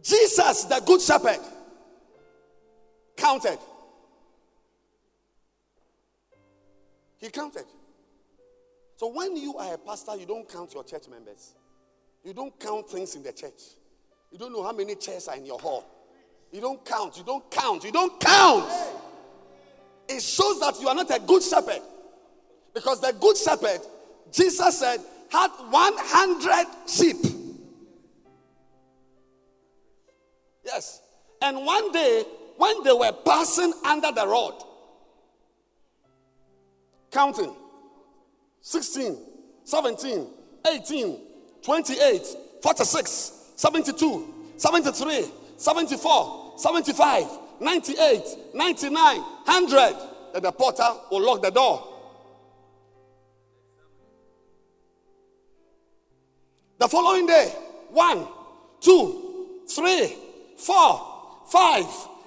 Jesus, 0.03 0.65
the 0.65 0.81
good 0.85 1.01
shepherd, 1.01 1.39
counted. 3.17 3.59
He 7.19 7.29
counted. 7.29 7.65
So 8.97 9.13
when 9.13 9.37
you 9.37 9.57
are 9.59 9.75
a 9.75 9.79
pastor, 9.79 10.17
you 10.17 10.27
don't 10.27 10.49
count 10.49 10.73
your 10.75 10.85
church 10.85 11.09
members. 11.09 11.55
You 12.25 12.33
don't 12.35 12.59
count 12.59 12.89
things 12.89 13.15
in 13.15 13.23
the 13.23 13.33
church. 13.33 13.61
You 14.31 14.39
don't 14.39 14.53
know 14.53 14.63
how 14.63 14.73
many 14.73 14.95
chairs 14.95 15.29
are 15.29 15.37
in 15.37 15.47
your 15.47 15.59
hall. 15.59 15.85
You 16.53 16.61
don't 16.61 16.85
count. 16.85 17.17
You 17.17 17.25
don't 17.25 17.51
count. 17.51 17.85
You 17.85 17.93
don't 17.93 18.19
count 18.21 18.71
it 20.11 20.23
shows 20.23 20.59
that 20.61 20.81
you 20.81 20.89
are 20.89 20.95
not 20.95 21.11
a 21.11 21.21
good 21.21 21.43
shepherd. 21.43 21.81
Because 22.75 23.01
the 23.01 23.15
good 23.19 23.37
shepherd, 23.37 23.81
Jesus 24.33 24.79
said, 24.79 25.01
had 25.31 25.51
100 25.71 26.67
sheep. 26.89 27.17
Yes. 30.73 31.01
And 31.43 31.65
one 31.65 31.91
day, 31.91 32.25
when 32.57 32.83
they 32.85 32.93
were 32.93 33.13
passing 33.25 33.73
under 33.85 34.13
the 34.13 34.27
rod, 34.27 34.63
counting 37.11 37.55
16, 38.61 39.19
17, 39.65 40.27
18, 40.67 41.19
28, 41.63 42.27
46, 42.63 43.53
72, 43.57 44.35
73, 44.57 45.25
74, 45.57 46.53
75, 46.57 47.27
98, 47.61 48.23
99, 48.55 49.17
100. 49.17 49.97
Then 50.33 50.43
the 50.43 50.53
porter 50.53 50.89
will 51.11 51.23
lock 51.23 51.43
the 51.43 51.51
door. 51.51 51.87
The 56.79 56.87
following 56.89 57.27
day, 57.27 57.53
one, 57.91 58.29
two, 58.81 59.65
three, 59.69 60.17
four, 60.61 61.43
five, 61.47 61.87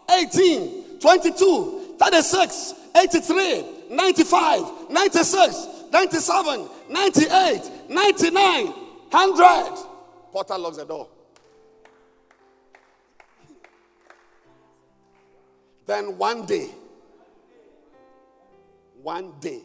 18, 0.10 1.00
22, 1.00 1.96
36, 2.00 2.74
83, 2.96 3.66
95, 3.90 4.90
96, 4.90 5.68
97, 5.92 6.70
98, 6.90 7.72
99, 7.90 8.66
100. 8.66 9.86
Porter 10.32 10.58
locks 10.58 10.78
the 10.78 10.86
door. 10.86 11.08
Then 15.86 16.18
one 16.18 16.46
day, 16.46 16.70
one 19.02 19.34
day, 19.40 19.62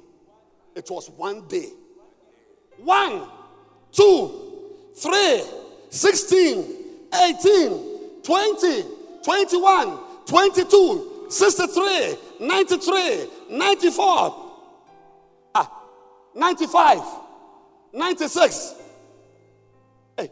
it 0.74 0.90
was 0.90 1.08
one 1.10 1.46
day. 1.46 1.68
One, 2.78 3.28
two, 3.92 4.92
three, 4.94 5.42
16, 5.90 6.74
18, 7.14 7.87
20, 8.28 8.84
21, 9.24 9.98
22, 10.26 11.26
63, 11.30 12.16
93, 12.40 13.30
94, 13.48 14.52
ah, 15.54 15.82
95, 16.34 17.02
96, 17.94 18.74
hey, 20.18 20.30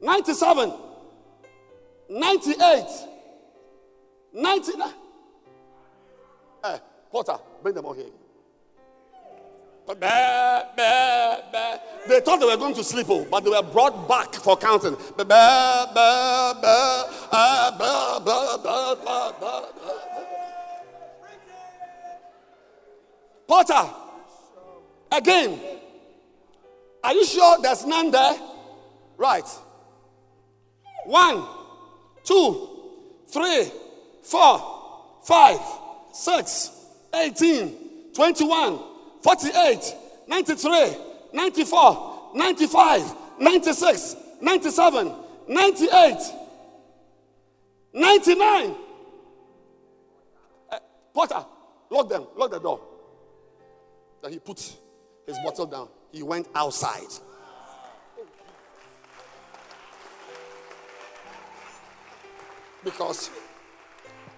97, 0.00 0.72
98, 2.08 2.84
99. 4.32 4.92
Porter, 7.10 7.36
bring 7.64 7.74
them 7.74 7.84
all 7.84 7.94
here. 7.94 8.06
They 9.86 9.92
thought 12.20 12.40
they 12.40 12.46
were 12.46 12.56
going 12.56 12.74
to 12.74 12.84
sleep, 12.84 13.06
oh, 13.10 13.26
but 13.30 13.44
they 13.44 13.50
were 13.50 13.62
brought 13.62 14.08
back 14.08 14.32
for 14.34 14.56
counting. 14.56 14.96
Porter, 23.46 23.90
again. 25.12 25.60
Are 27.02 27.12
you 27.12 27.26
sure 27.26 27.58
there's 27.60 27.84
none 27.84 28.10
there? 28.10 28.38
Right. 29.18 29.46
One, 31.04 31.46
two, 32.24 32.68
three, 33.28 33.70
four, 34.22 35.20
five, 35.22 35.60
six, 36.14 36.70
eighteen, 37.14 37.76
twenty-one, 38.14 38.78
forty-eight, 39.24 39.94
ninety-three, 40.28 40.96
ninety-four, 41.32 42.32
ninety-five, 42.34 43.14
ninety-six, 43.40 44.16
ninety-seven, 44.42 45.14
ninety-eight, 45.48 46.20
ninety-nine. 47.94 48.74
Uh, 50.70 50.78
Porter, 51.14 51.42
lock 51.88 52.08
them, 52.10 52.26
lock 52.36 52.50
the 52.50 52.58
door. 52.60 52.80
Then 54.22 54.32
he 54.34 54.38
put 54.38 54.58
his 55.26 55.38
bottle 55.42 55.64
down. 55.64 55.88
He 56.12 56.22
went 56.22 56.46
outside. 56.54 57.08
Because 62.84 63.30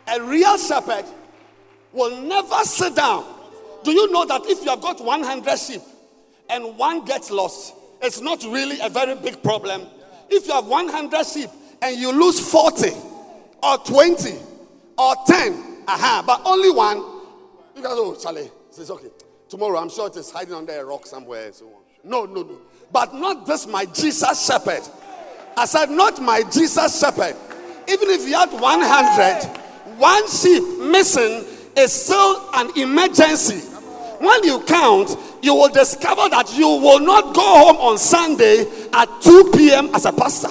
a 0.06 0.22
real 0.22 0.56
shepherd 0.56 1.06
will 1.92 2.22
never 2.22 2.62
sit 2.62 2.94
down. 2.94 3.32
Do 3.86 3.92
you 3.92 4.10
know 4.10 4.24
that 4.24 4.44
if 4.46 4.64
you 4.64 4.70
have 4.70 4.80
got 4.80 5.00
100 5.00 5.58
sheep 5.60 5.80
and 6.50 6.76
one 6.76 7.04
gets 7.04 7.30
lost, 7.30 7.72
it's 8.02 8.20
not 8.20 8.42
really 8.42 8.80
a 8.80 8.88
very 8.88 9.14
big 9.14 9.40
problem. 9.44 9.86
If 10.28 10.48
you 10.48 10.54
have 10.54 10.66
100 10.66 11.24
sheep 11.24 11.48
and 11.80 11.96
you 11.96 12.10
lose 12.10 12.50
40 12.50 12.90
or 13.62 13.78
20 13.78 14.38
or 14.98 15.14
10, 15.28 15.84
aha, 15.86 16.24
but 16.26 16.42
only 16.44 16.72
one, 16.72 16.96
you 17.76 17.82
guys, 17.82 17.92
oh, 17.92 18.16
Charlie, 18.20 18.50
it's 18.76 18.90
okay. 18.90 19.06
Tomorrow, 19.48 19.78
I'm 19.78 19.88
sure 19.88 20.08
it 20.08 20.16
is 20.16 20.32
hiding 20.32 20.54
under 20.54 20.72
a 20.72 20.84
rock 20.84 21.06
somewhere. 21.06 21.52
So 21.52 21.66
on. 21.66 21.82
No, 22.02 22.24
no, 22.24 22.42
no. 22.42 22.58
But 22.90 23.14
not 23.14 23.46
this, 23.46 23.68
my 23.68 23.84
Jesus 23.84 24.48
shepherd. 24.48 24.82
I 25.56 25.64
said, 25.64 25.90
not 25.90 26.20
my 26.20 26.42
Jesus 26.42 26.98
shepherd. 26.98 27.36
Even 27.86 28.10
if 28.10 28.26
you 28.26 28.34
had 28.34 28.50
100, 28.50 29.96
one 29.96 30.28
sheep 30.28 30.90
missing 30.90 31.44
is 31.76 31.92
still 31.92 32.50
an 32.52 32.76
emergency. 32.76 33.74
When 34.18 34.44
you 34.44 34.60
count, 34.60 35.16
you 35.42 35.54
will 35.54 35.68
discover 35.68 36.28
that 36.30 36.56
you 36.56 36.66
will 36.66 37.00
not 37.00 37.34
go 37.34 37.42
home 37.42 37.76
on 37.76 37.98
Sunday 37.98 38.66
at 38.92 39.08
2 39.22 39.52
p.m. 39.54 39.94
as 39.94 40.04
a 40.06 40.12
pastor. 40.12 40.48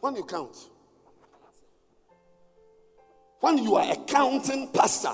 When 0.00 0.14
you 0.14 0.24
count, 0.24 0.56
when 3.40 3.58
you 3.58 3.74
are 3.74 3.92
a 3.92 3.96
counting 4.06 4.68
pastor, 4.68 5.12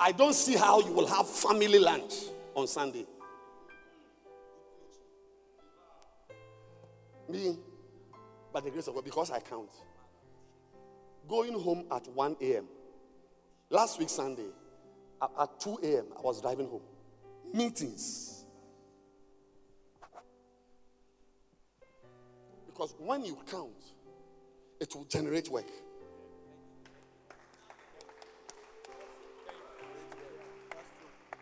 I 0.00 0.10
don't 0.10 0.34
see 0.34 0.56
how 0.56 0.80
you 0.80 0.90
will 0.92 1.06
have 1.06 1.28
family 1.28 1.78
lunch 1.78 2.14
on 2.56 2.66
Sunday. 2.66 3.06
Me, 7.28 7.56
by 8.52 8.60
the 8.60 8.70
grace 8.70 8.86
of 8.86 8.94
God, 8.94 9.04
because 9.04 9.30
I 9.30 9.40
count. 9.40 9.70
Going 11.28 11.58
home 11.58 11.84
at 11.90 12.06
1 12.08 12.36
a.m. 12.40 12.66
Last 13.70 13.98
week, 13.98 14.08
Sunday, 14.08 14.48
at, 15.22 15.30
at 15.38 15.60
2 15.60 15.78
a.m., 15.82 16.06
I 16.16 16.20
was 16.20 16.40
driving 16.40 16.68
home. 16.68 16.82
Meetings. 17.54 18.44
Because 22.66 22.94
when 22.98 23.24
you 23.24 23.38
count, 23.50 23.70
it 24.80 24.94
will 24.94 25.04
generate 25.04 25.48
work. 25.48 25.68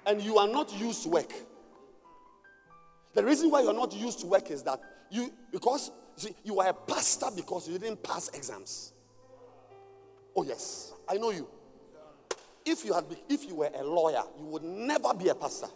And 0.07 0.21
you 0.21 0.39
are 0.39 0.49
not 0.49 0.73
used 0.79 1.05
to 1.05 1.09
work. 1.09 1.33
The 3.15 3.25
reason 3.25 3.51
why 3.51 3.63
you're 3.63 3.73
not 3.73 3.93
used 3.93 4.21
to 4.21 4.27
work 4.27 4.51
is 4.51 4.63
that 4.65 4.81
you, 5.11 5.33
because 5.51 5.91
see, 6.21 6.35
you 6.45 6.61
are 6.61 6.69
a 6.69 6.75
pastor 6.75 7.27
because 7.35 7.69
you 7.69 7.79
didn't 7.79 8.03
pass 8.03 8.29
exams. 8.31 8.93
Oh, 10.37 10.45
yes, 10.45 10.93
I 11.09 11.17
know 11.17 11.31
you. 11.31 11.49
If 12.65 12.85
you, 12.85 12.93
had 12.93 13.05
if 13.29 13.47
you 13.49 13.57
were 13.57 13.71
a 13.75 13.83
lawyer, 13.83 14.23
you 14.39 14.47
would 14.47 14.63
never 14.63 15.15
be 15.15 15.29
a 15.29 15.35
pastor. 15.35 15.69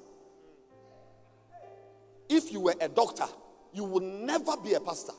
If 2.28 2.52
you 2.52 2.60
were 2.60 2.74
a 2.80 2.88
doctor, 2.88 3.26
you 3.72 3.84
would 3.84 4.02
never 4.02 4.56
be 4.56 4.74
a 4.74 4.80
pastor. 4.80 5.12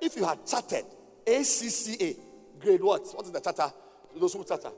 If 0.00 0.16
you 0.16 0.24
had 0.24 0.46
chartered 0.46 0.84
ACCA, 1.26 2.16
grade 2.60 2.82
what? 2.82 3.06
What 3.14 3.26
is 3.26 3.32
the 3.32 3.40
charter? 3.40 3.72
Those 4.18 4.34
who 4.34 4.44
charter? 4.44 4.70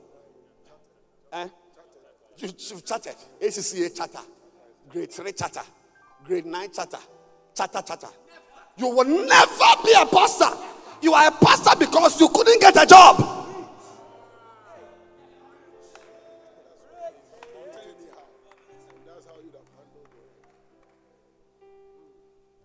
Eh? 1.31 1.47
You, 2.37 2.49
you've 2.57 2.85
chartered 2.85 3.15
ACCA 3.41 3.95
charter, 3.95 4.19
grade 4.89 5.11
3 5.11 5.31
charter, 5.33 5.61
grade 6.23 6.45
9 6.45 6.71
charter, 6.73 6.97
charter 7.55 7.81
charter. 7.85 8.07
You 8.79 8.87
will 8.87 9.03
never 9.03 9.83
be 9.83 9.91
a 9.91 10.05
pastor. 10.05 10.57
You 11.01 11.13
are 11.13 11.27
a 11.27 11.31
pastor 11.31 11.71
because 11.77 12.19
you 12.21 12.29
couldn't 12.29 12.61
get 12.61 12.81
a 12.81 12.85
job. 12.85 13.17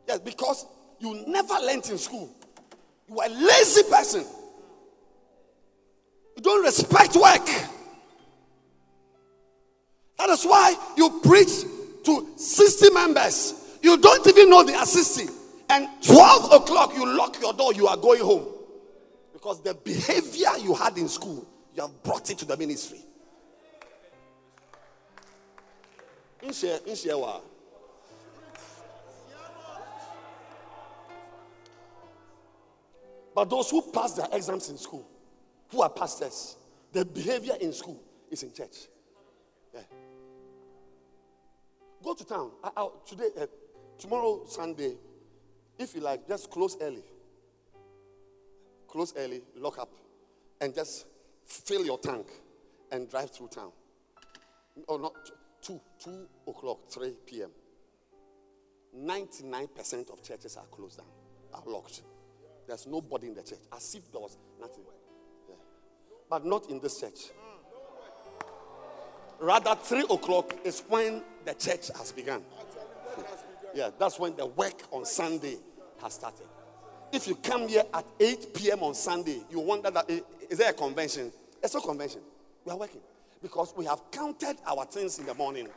Yes, 0.07 0.21
because 0.21 0.67
you 1.01 1.25
never 1.27 1.55
learned 1.55 1.91
in 1.91 1.99
school. 1.99 2.31
You 3.09 3.19
are 3.19 3.27
a 3.27 3.31
lazy 3.31 3.83
person. 3.91 4.25
You 6.37 6.43
don't 6.43 6.65
respect 6.65 7.17
work. 7.17 7.47
That 10.19 10.29
is 10.31 10.45
why 10.45 10.77
you 10.97 11.21
preach 11.25 11.65
to 12.05 12.29
60 12.37 12.91
members. 12.91 13.79
You 13.83 13.97
don't 13.97 14.25
even 14.29 14.49
know 14.49 14.63
they 14.63 14.75
are 14.75 14.87
60. 14.87 15.44
And 15.71 15.89
12 16.03 16.53
o'clock, 16.53 16.95
you 16.95 17.17
lock 17.17 17.41
your 17.41 17.53
door, 17.53 17.73
you 17.73 17.87
are 17.87 17.97
going 17.97 18.21
home. 18.23 18.47
Because 19.33 19.63
the 19.63 19.75
behavior 19.75 20.51
you 20.61 20.75
had 20.75 20.97
in 20.99 21.09
school, 21.09 21.47
you 21.75 21.83
have 21.83 22.03
brought 22.03 22.31
it 22.31 22.39
to 22.39 22.45
the 22.45 22.57
ministry. 22.57 23.01
But 33.35 33.51
those 33.51 33.71
who 33.71 33.83
pass 33.91 34.13
their 34.13 34.29
exams 34.33 34.69
in 34.69 34.79
school, 34.79 35.07
who 35.71 35.83
are 35.83 35.91
pastors, 35.91 36.57
their 36.93 37.05
behavior 37.05 37.55
in 37.61 37.73
school 37.73 38.01
is 38.31 38.43
in 38.43 38.53
church. 38.53 38.87
Yeah. 39.75 39.81
Go 42.03 42.15
to 42.15 42.25
town. 42.25 42.53
I, 42.63 42.71
I, 42.77 42.89
today, 43.07 43.31
uh, 43.41 43.47
tomorrow, 43.99 44.43
Sunday, 44.47 44.95
if 45.79 45.95
you 45.95 46.01
like, 46.01 46.27
just 46.29 46.51
close 46.51 46.77
early. 46.81 47.05
Close 48.89 49.13
early, 49.17 49.43
lock 49.57 49.79
up, 49.79 49.91
and 50.61 50.75
just 50.75 51.07
fill 51.47 51.85
your 51.85 51.99
tank 51.99 52.27
and 52.93 53.11
drive 53.11 53.31
through 53.31 53.49
town. 53.49 53.73
Oh, 54.89 54.97
not 54.97 55.15
two, 55.61 55.81
two 56.03 56.27
o'clock, 56.47 56.79
3 56.91 57.15
p.m. 57.27 57.51
99% 58.97 60.13
of 60.13 60.23
churches 60.23 60.57
are 60.57 60.67
closed 60.71 60.99
down, 60.99 61.07
are 61.53 61.63
locked. 61.67 62.03
There's 62.67 62.87
nobody 62.87 63.29
in 63.29 63.35
the 63.35 63.43
church, 63.43 63.59
as 63.77 63.95
if 63.95 64.11
there 64.13 64.21
was 64.21 64.39
nothing. 64.61 64.85
Yeah. 65.49 65.57
But 66.31 66.47
not 66.47 66.71
in 66.71 66.81
this 66.81 67.01
church. 67.01 67.31
Rather, 69.41 69.75
three 69.75 70.05
o'clock 70.09 70.55
is 70.65 70.83
when 70.89 71.23
the 71.45 71.55
church 71.55 71.91
has 71.97 72.13
begun. 72.13 72.43
Yeah, 73.75 73.91
that's 73.99 74.19
when 74.19 74.37
the 74.37 74.47
work 74.47 74.81
on 74.93 75.05
Sunday 75.05 75.57
has 76.01 76.15
started. 76.15 76.47
If 77.13 77.27
you 77.27 77.35
come 77.37 77.69
here 77.69 77.85
at 77.93 78.05
8 78.19 78.55
p.m. 78.55 78.83
on 78.83 78.95
Sunday, 78.95 79.41
you 79.51 79.61
wonder 79.61 79.91
that 79.91 80.09
eh, 80.09 80.21
there 80.51 80.71
a 80.71 80.73
convention? 80.73 81.33
It's 81.63 81.75
a 81.75 81.81
convention. 81.81 82.21
We 82.65 82.73
are 82.73 82.79
working 82.79 83.01
because 83.43 83.75
we 83.77 83.85
have 83.85 84.01
counted 84.11 84.57
our 84.67 84.85
things 84.87 85.19
in 85.19 85.27
the 85.27 85.35
morning 85.35 85.69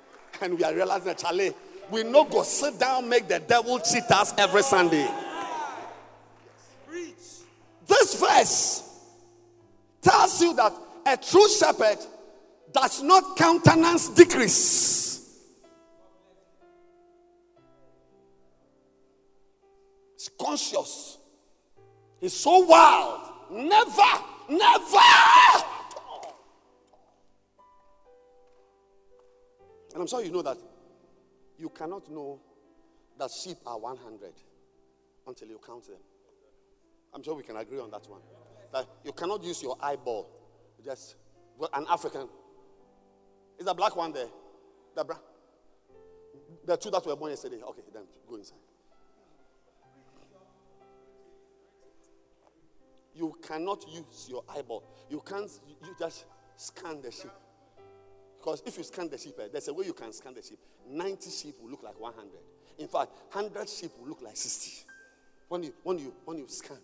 and 0.42 0.58
we 0.58 0.64
are 0.64 0.74
realizing 0.74 1.08
that 1.08 1.18
Charlie, 1.18 1.54
we 1.92 2.04
no 2.04 2.24
go 2.26 2.44
sit 2.44 2.80
down, 2.80 3.10
make 3.10 3.28
the 3.28 3.40
devil 3.40 3.80
cheat 3.80 4.10
us 4.12 4.34
every 4.38 4.64
Sunday. 4.64 5.08
This 7.88 8.20
verse 8.20 8.84
tells 10.02 10.42
you 10.42 10.54
that 10.56 10.74
a 11.06 11.18
true 11.18 11.48
shepherd 11.50 11.98
does 12.74 13.02
not 13.02 13.38
countenance 13.38 14.10
decrease. 14.10 15.17
Conscious. 20.40 21.18
He's 22.20 22.34
so 22.34 22.60
wild. 22.60 23.22
Never, 23.52 24.24
never. 24.50 24.98
And 29.94 30.02
I'm 30.02 30.08
sure 30.08 30.22
you 30.24 30.32
know 30.32 30.42
that 30.44 30.58
you 31.58 31.70
cannot 31.70 32.10
know 32.12 32.40
that 33.18 33.32
sheep 33.32 33.58
are 33.66 33.80
100 33.80 34.32
until 35.28 35.48
you 35.48 35.60
count 35.66 35.86
them. 35.88 35.98
I'm 37.14 37.24
sure 37.24 37.36
we 37.36 37.44
can 37.44 37.58
agree 37.58 37.80
on 37.80 37.90
that 37.92 38.08
one. 38.10 38.22
That 38.74 38.86
you 39.04 39.12
cannot 39.12 39.44
use 39.44 39.64
your 39.64 39.78
eyeball. 39.82 40.30
Just 40.84 41.16
well, 41.58 41.70
an 41.74 41.86
African. 41.90 42.28
Is 43.58 43.66
the 43.66 43.74
black 43.74 43.96
one 43.96 44.14
there? 44.14 44.28
The 44.96 45.04
bra- 45.04 45.18
The 46.66 46.78
two 46.78 46.92
that 46.92 47.06
were 47.06 47.16
born 47.16 47.32
yesterday. 47.32 47.62
Okay, 47.64 47.82
then 47.94 48.04
go 48.30 48.36
inside. 48.36 48.58
You 53.18 53.36
cannot 53.46 53.84
use 53.90 54.28
your 54.30 54.44
eyeball. 54.48 54.84
You 55.10 55.22
can't. 55.26 55.50
You 55.68 55.96
just 55.98 56.26
scan 56.56 57.02
the 57.02 57.12
sheep. 57.12 57.32
Because 58.38 58.62
if 58.66 58.78
you 58.78 58.84
scan 58.84 59.10
the 59.10 59.18
sheep, 59.18 59.34
eh, 59.40 59.48
there's 59.52 59.68
a 59.68 59.74
way 59.74 59.86
you 59.86 59.94
can 59.94 60.14
scan 60.14 60.34
the 60.34 60.42
sheep. 60.42 60.60
90 60.90 61.30
sheep 61.30 61.56
will 61.60 61.72
look 61.72 61.84
like 61.84 62.00
100. 62.00 62.30
In 62.78 62.88
fact, 62.88 63.12
100 63.34 63.68
sheep 63.68 63.92
will 64.00 64.10
look 64.10 64.22
like 64.22 64.38
60. 64.38 64.86
When 65.48 65.64
you, 65.64 65.74
when 65.84 65.98
you, 65.98 66.14
when 66.26 66.38
you 66.38 66.46
scan, 66.48 66.78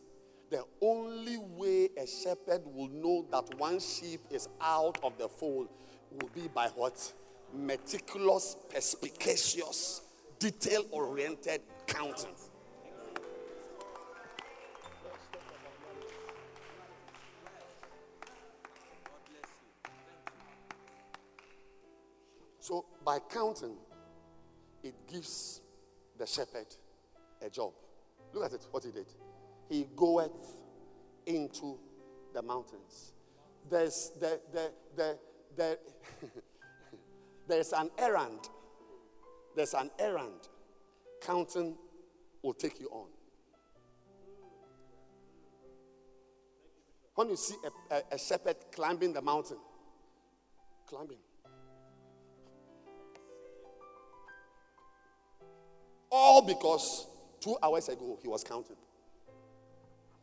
the 0.50 0.64
only 0.82 1.38
way 1.38 1.90
a 1.98 2.08
shepherd 2.08 2.62
will 2.66 2.90
know 2.90 3.26
that 3.32 3.58
one 3.60 3.80
sheep 3.80 4.22
is 4.30 4.50
out 4.62 4.98
of 5.04 5.18
the 5.18 5.28
fold 5.28 5.70
will 6.12 6.30
be 6.34 6.48
by 6.48 6.68
what? 6.70 7.14
Meticulous, 7.54 8.58
perspicacious, 8.70 10.02
detail 10.40 10.86
oriented 10.92 11.62
counting. 11.88 12.36
By 23.04 23.20
counting, 23.20 23.76
it 24.84 24.96
gives 25.08 25.62
the 26.18 26.26
shepherd 26.26 26.68
a 27.42 27.50
job. 27.50 27.74
Look 28.34 28.46
at 28.46 28.54
it, 28.54 28.68
what 28.72 28.84
he 28.84 28.92
did. 28.92 29.08
He 29.70 29.88
goeth 29.96 30.62
into 31.26 31.78
the 32.34 32.42
mountains. 32.42 33.14
There's 33.70 34.12
the, 34.20 34.40
the, 34.52 34.72
the, 34.96 35.18
the 35.56 35.80
there's 37.48 37.74
an 37.74 37.90
errand. 37.98 38.50
There's 39.56 39.74
an 39.74 39.92
errand. 40.00 40.50
Counting 41.22 41.76
will 42.42 42.54
take 42.54 42.80
you 42.80 42.90
on. 42.90 43.08
When 47.16 47.30
you 47.30 47.36
see 47.36 47.56
a, 47.64 47.96
a, 47.96 48.02
a 48.14 48.18
shepherd 48.18 48.56
climbing 48.72 49.14
the 49.14 49.22
mountain, 49.22 49.60
climbing. 50.88 51.20
All 56.16 56.44
because 56.44 57.08
two 57.40 57.58
hours 57.64 57.90
ago 57.90 58.20
he 58.22 58.28
was 58.28 58.44
counting. 58.44 58.76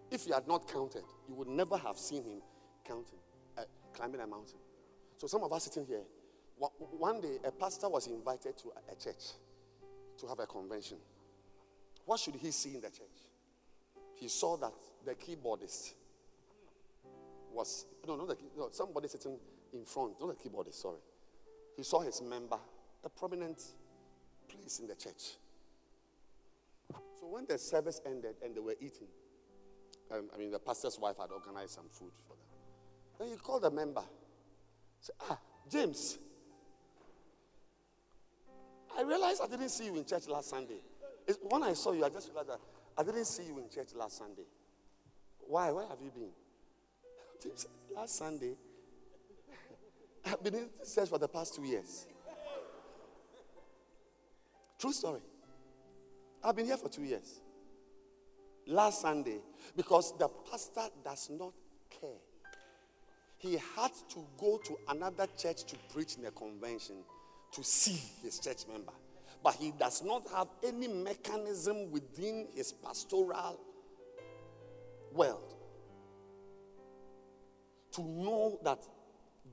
If 0.08 0.24
he 0.24 0.30
had 0.30 0.46
not 0.46 0.68
counted, 0.68 1.02
you 1.28 1.34
would 1.34 1.48
never 1.48 1.76
have 1.76 1.98
seen 1.98 2.22
him 2.22 2.40
counting, 2.84 3.18
uh, 3.58 3.62
climbing 3.92 4.20
a 4.20 4.26
mountain. 4.26 4.60
So 5.18 5.26
some 5.26 5.42
of 5.42 5.52
us 5.52 5.64
sitting 5.64 5.86
here, 5.86 6.04
one- 6.58 7.20
day 7.20 7.40
a 7.42 7.50
pastor 7.50 7.88
was 7.88 8.06
invited 8.06 8.56
to 8.58 8.70
a- 8.70 8.92
a 8.92 8.94
church 8.94 9.32
to 10.18 10.28
have 10.28 10.38
a 10.38 10.46
convention. 10.46 11.00
What 12.04 12.20
should 12.20 12.36
he 12.36 12.52
see 12.52 12.76
in 12.76 12.80
the 12.82 12.90
church? 12.90 13.26
He 14.14 14.28
saw 14.28 14.56
that 14.58 14.72
the 15.04 15.16
keyboardist 15.16 15.94
was 17.52 17.86
no, 18.06 18.14
not 18.14 18.28
the 18.28 18.36
no, 18.56 18.70
somebody 18.70 19.08
sitting 19.08 19.40
in 19.72 19.84
front, 19.84 20.20
not 20.20 20.38
the 20.38 20.48
keyboardist. 20.48 20.74
Sorry, 20.74 21.00
he 21.74 21.82
saw 21.82 21.98
his 21.98 22.20
member, 22.20 22.60
a 23.02 23.08
prominent 23.08 23.60
place 24.46 24.78
in 24.78 24.86
the 24.86 24.94
church. 24.94 25.39
So 27.20 27.26
when 27.26 27.44
the 27.46 27.58
service 27.58 28.00
ended 28.06 28.36
and 28.42 28.54
they 28.54 28.60
were 28.60 28.76
eating, 28.80 29.08
um, 30.10 30.30
I 30.34 30.38
mean, 30.38 30.50
the 30.50 30.58
pastor's 30.58 30.98
wife 30.98 31.16
had 31.20 31.30
organized 31.30 31.72
some 31.72 31.88
food 31.90 32.12
for 32.26 32.34
them. 32.34 32.46
Then 33.18 33.28
he 33.28 33.36
called 33.36 33.64
a 33.64 33.70
member. 33.70 34.02
Said, 35.00 35.14
Ah, 35.28 35.38
James, 35.70 36.18
I 38.96 39.02
realized 39.02 39.42
I 39.42 39.48
didn't 39.48 39.68
see 39.68 39.86
you 39.86 39.96
in 39.96 40.04
church 40.04 40.28
last 40.28 40.48
Sunday. 40.48 40.80
It's, 41.26 41.38
when 41.42 41.62
I 41.62 41.74
saw 41.74 41.92
you, 41.92 42.04
I 42.04 42.08
just 42.08 42.28
realized 42.28 42.48
that 42.48 42.60
I 42.96 43.02
didn't 43.02 43.26
see 43.26 43.44
you 43.44 43.58
in 43.58 43.68
church 43.68 43.94
last 43.94 44.16
Sunday. 44.16 44.46
Why? 45.40 45.70
Where 45.72 45.86
have 45.86 45.98
you 46.02 46.10
been? 46.10 46.30
James, 47.42 47.66
last 47.94 48.16
Sunday, 48.16 48.54
I've 50.24 50.42
been 50.42 50.54
in 50.54 50.68
church 50.94 51.08
for 51.08 51.18
the 51.18 51.28
past 51.28 51.54
two 51.54 51.64
years. 51.64 52.06
True 54.78 54.92
story. 54.92 55.20
I've 56.42 56.56
been 56.56 56.66
here 56.66 56.76
for 56.76 56.88
two 56.88 57.02
years. 57.02 57.40
Last 58.66 59.02
Sunday, 59.02 59.38
because 59.76 60.16
the 60.18 60.28
pastor 60.50 60.88
does 61.04 61.30
not 61.30 61.52
care. 61.90 62.18
He 63.38 63.54
had 63.54 63.92
to 64.10 64.26
go 64.38 64.58
to 64.58 64.76
another 64.88 65.26
church 65.36 65.64
to 65.64 65.76
preach 65.92 66.16
in 66.16 66.26
a 66.26 66.30
convention 66.30 66.96
to 67.52 67.64
see 67.64 67.98
his 68.22 68.38
church 68.38 68.66
member. 68.70 68.92
But 69.42 69.54
he 69.54 69.72
does 69.78 70.02
not 70.04 70.28
have 70.34 70.48
any 70.64 70.88
mechanism 70.88 71.90
within 71.90 72.48
his 72.54 72.72
pastoral 72.72 73.58
world 75.12 75.54
to 77.92 78.02
know 78.02 78.58
that 78.62 78.78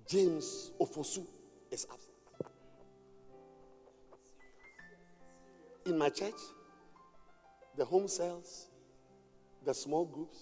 James 0.07 0.71
Ofosu 0.79 1.25
is 1.71 1.87
absent. 1.91 2.13
In 5.85 5.97
my 5.97 6.09
church, 6.09 6.33
the 7.77 7.85
home 7.85 8.07
cells, 8.07 8.67
the 9.63 9.73
small 9.73 10.05
groups, 10.05 10.37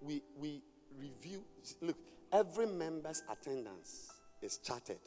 we, 0.00 0.22
we 0.36 0.62
review. 0.98 1.42
Look, 1.80 1.96
every 2.32 2.66
member's 2.66 3.22
attendance 3.30 4.10
is 4.42 4.58
charted. 4.58 4.98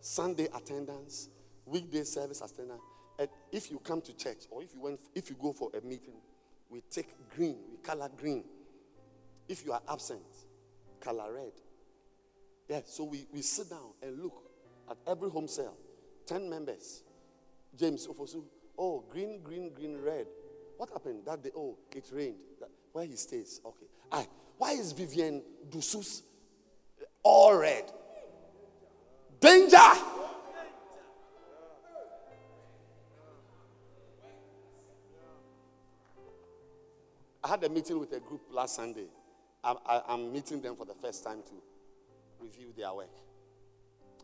Sunday 0.00 0.48
attendance, 0.54 1.28
weekday 1.66 2.04
service 2.04 2.40
attendance. 2.40 2.82
And 3.18 3.28
if 3.50 3.70
you 3.70 3.78
come 3.78 4.00
to 4.02 4.16
church 4.16 4.44
or 4.50 4.62
if 4.62 4.74
you 4.74 4.80
went, 4.80 5.00
if 5.14 5.30
you 5.30 5.36
go 5.40 5.52
for 5.52 5.70
a 5.76 5.86
meeting, 5.86 6.14
we 6.70 6.82
take 6.90 7.08
green, 7.34 7.56
we 7.70 7.76
color 7.78 8.08
green. 8.16 8.44
If 9.48 9.64
you 9.64 9.72
are 9.72 9.82
absent, 9.88 10.22
color 11.00 11.32
red. 11.32 11.52
Yeah, 12.68 12.80
so 12.86 13.04
we, 13.04 13.26
we 13.32 13.42
sit 13.42 13.70
down 13.70 13.92
and 14.02 14.22
look 14.22 14.42
at 14.90 14.96
every 15.06 15.28
home 15.30 15.48
cell, 15.48 15.76
10 16.26 16.48
members. 16.48 17.02
James 17.76 18.06
Ofosu, 18.06 18.42
oh, 18.78 19.04
green, 19.10 19.40
green, 19.42 19.72
green, 19.74 20.00
red. 20.00 20.26
What 20.82 20.90
happened 20.90 21.22
that 21.26 21.40
day? 21.40 21.50
Oh, 21.56 21.78
it 21.94 22.10
rained. 22.12 22.34
Where 22.90 23.04
he 23.04 23.14
stays, 23.14 23.60
okay. 23.64 23.86
Aye. 24.10 24.26
Why 24.58 24.72
is 24.72 24.90
Vivian 24.90 25.40
Dusus 25.70 26.22
eh, 27.00 27.04
all 27.22 27.56
red? 27.56 27.84
Danger! 29.38 29.76
I 29.76 30.00
had 37.44 37.62
a 37.62 37.68
meeting 37.68 38.00
with 38.00 38.12
a 38.14 38.18
group 38.18 38.40
last 38.50 38.74
Sunday. 38.74 39.06
I, 39.62 39.76
I, 39.86 40.02
I'm 40.08 40.32
meeting 40.32 40.60
them 40.60 40.74
for 40.74 40.84
the 40.84 40.94
first 40.94 41.22
time 41.22 41.44
to 41.46 41.52
review 42.40 42.72
their 42.76 42.92
work. 42.92 43.14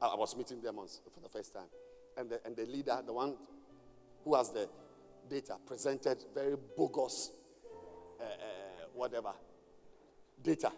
I, 0.02 0.08
I 0.08 0.16
was 0.16 0.36
meeting 0.36 0.60
them 0.60 0.80
on, 0.80 0.88
for 0.88 1.20
the 1.20 1.28
first 1.28 1.54
time. 1.54 1.68
And 2.16 2.28
the, 2.28 2.40
and 2.44 2.56
the 2.56 2.66
leader, 2.66 3.00
the 3.06 3.12
one 3.12 3.36
who 4.24 4.34
has 4.34 4.50
the 4.50 4.68
data, 5.28 5.56
presented 5.66 6.24
very 6.34 6.56
bogus, 6.76 7.32
uh, 8.20 8.24
uh, 8.24 8.26
whatever, 8.94 9.32
data. 10.42 10.72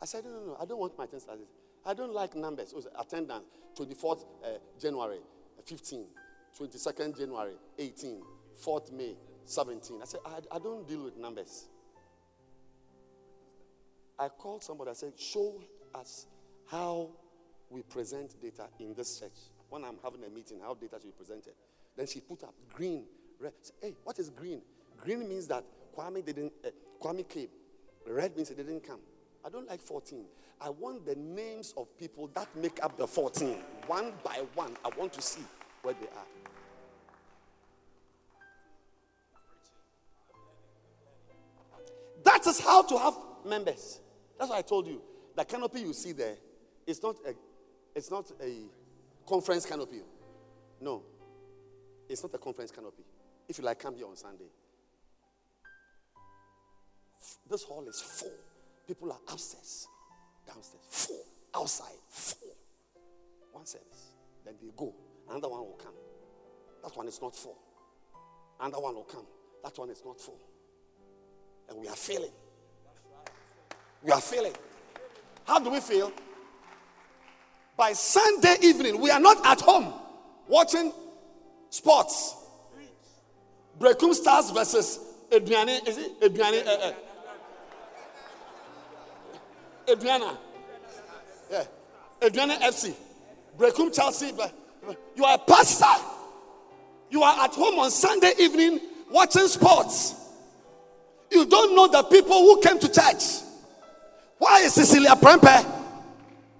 I 0.00 0.04
said, 0.04 0.24
no, 0.24 0.30
no, 0.30 0.46
no, 0.46 0.56
I 0.60 0.64
don't 0.64 0.78
want 0.78 0.96
my 0.98 1.06
things 1.06 1.26
like 1.28 1.38
this. 1.38 1.48
I 1.84 1.94
don't 1.94 2.12
like 2.12 2.34
numbers. 2.34 2.72
It 2.72 2.76
was 2.76 2.88
attendance, 2.98 3.44
24th 3.78 4.24
uh, 4.44 4.48
January, 4.80 5.20
15, 5.64 6.04
22nd 6.58 7.16
January, 7.16 7.54
18, 7.78 8.22
4th 8.64 8.92
May, 8.92 9.16
17. 9.44 10.00
I 10.02 10.04
said, 10.04 10.20
I, 10.26 10.56
I 10.56 10.58
don't 10.58 10.86
deal 10.86 11.04
with 11.04 11.16
numbers. 11.16 11.66
I 14.18 14.28
called 14.28 14.64
somebody, 14.64 14.90
I 14.90 14.94
said, 14.94 15.12
show 15.18 15.60
us 15.94 16.26
how 16.66 17.10
we 17.70 17.82
present 17.82 18.40
data 18.40 18.64
in 18.80 18.94
this 18.94 19.20
church. 19.20 19.38
When 19.68 19.84
I'm 19.84 19.96
having 20.02 20.24
a 20.24 20.30
meeting, 20.30 20.60
how 20.60 20.74
data 20.74 20.96
should 21.00 21.16
be 21.16 21.16
presented. 21.16 21.52
Then 21.96 22.06
she 22.06 22.20
put 22.20 22.44
up 22.44 22.54
green, 22.72 23.04
red. 23.40 23.52
I 23.82 23.86
hey, 23.86 23.94
what 24.04 24.18
is 24.18 24.30
green? 24.30 24.60
Green 24.96 25.28
means 25.28 25.46
that 25.48 25.64
Kwame 25.96 26.24
didn't, 26.24 26.52
uh, 26.64 26.68
Kwame 27.02 27.28
came. 27.28 27.48
Red 28.06 28.36
means 28.36 28.48
he 28.48 28.54
didn't 28.54 28.86
come. 28.86 29.00
I 29.44 29.48
don't 29.48 29.68
like 29.68 29.80
14. 29.80 30.24
I 30.60 30.70
want 30.70 31.04
the 31.04 31.14
names 31.14 31.74
of 31.76 31.86
people 31.98 32.30
that 32.34 32.48
make 32.56 32.82
up 32.82 32.96
the 32.96 33.06
14. 33.06 33.58
One 33.86 34.12
by 34.24 34.42
one, 34.54 34.76
I 34.84 34.90
want 34.96 35.12
to 35.14 35.22
see 35.22 35.42
where 35.82 35.94
they 35.94 36.06
are. 36.06 36.24
That 42.24 42.46
is 42.46 42.58
how 42.58 42.82
to 42.82 42.98
have 42.98 43.14
members. 43.44 44.00
That's 44.38 44.50
what 44.50 44.58
I 44.58 44.62
told 44.62 44.86
you. 44.86 45.00
The 45.36 45.44
canopy 45.44 45.80
you 45.80 45.92
see 45.92 46.12
there 46.12 46.36
is 46.86 47.02
not 47.02 47.16
a, 47.26 47.34
it's 47.94 48.10
not 48.10 48.30
a 48.42 48.62
conference 49.28 49.66
canopy. 49.66 50.00
No, 50.80 51.02
it's 52.08 52.22
not 52.22 52.34
a 52.34 52.38
conference 52.38 52.70
canopy. 52.70 53.04
If 53.48 53.58
you 53.58 53.64
like, 53.64 53.78
come 53.78 53.94
here 53.94 54.06
on 54.06 54.16
Sunday. 54.16 54.50
This 57.48 57.62
hall 57.62 57.86
is 57.88 58.00
full. 58.00 58.32
People 58.86 59.12
are 59.12 59.18
upstairs, 59.32 59.88
downstairs, 60.46 60.84
full, 60.88 61.22
outside, 61.54 61.98
full. 62.08 62.54
One 63.52 63.66
service. 63.66 64.12
Then 64.44 64.54
they 64.60 64.70
go. 64.76 64.94
Another 65.28 65.48
one 65.48 65.60
will 65.60 65.80
come. 65.82 65.94
That 66.84 66.96
one 66.96 67.08
is 67.08 67.20
not 67.20 67.34
full. 67.34 67.58
Another 68.60 68.80
one 68.80 68.94
will 68.94 69.04
come. 69.04 69.26
That 69.64 69.76
one 69.78 69.90
is 69.90 70.02
not 70.04 70.20
full. 70.20 70.38
And 71.68 71.78
we 71.80 71.88
are 71.88 71.96
failing. 71.96 72.30
We 74.02 74.12
are 74.12 74.20
failing. 74.20 74.52
How 75.44 75.58
do 75.58 75.70
we 75.70 75.80
feel? 75.80 76.12
By 77.76 77.92
Sunday 77.92 78.56
evening, 78.62 79.00
we 79.00 79.10
are 79.10 79.20
not 79.20 79.44
at 79.44 79.60
home 79.60 79.92
watching 80.48 80.92
sports. 81.70 82.34
Berekum 83.78 84.14
Stars 84.14 84.50
versus 84.50 85.00
Adriane. 85.30 85.86
Is 85.86 85.98
it 85.98 86.20
Adriane? 86.20 86.66
Uh, 86.66 86.70
uh, 86.70 86.92
Adriana. 89.88 90.38
Yeah. 91.50 91.64
Adriana 92.22 92.54
FC. 92.54 92.94
Berekum 93.58 93.94
Chelsea. 93.94 94.32
You 95.14 95.24
are 95.24 95.34
a 95.34 95.38
pastor. 95.38 96.04
You 97.10 97.22
are 97.22 97.44
at 97.44 97.52
home 97.54 97.78
on 97.78 97.90
Sunday 97.90 98.32
evening 98.38 98.80
watching 99.10 99.46
sports. 99.46 100.14
You 101.30 101.46
don't 101.46 101.74
know 101.74 101.88
the 101.88 102.02
people 102.04 102.40
who 102.40 102.60
came 102.60 102.78
to 102.78 102.88
church. 102.90 103.42
Why 104.38 104.60
is 104.60 104.74
Cecilia 104.74 105.10
Prempeh? 105.10 105.64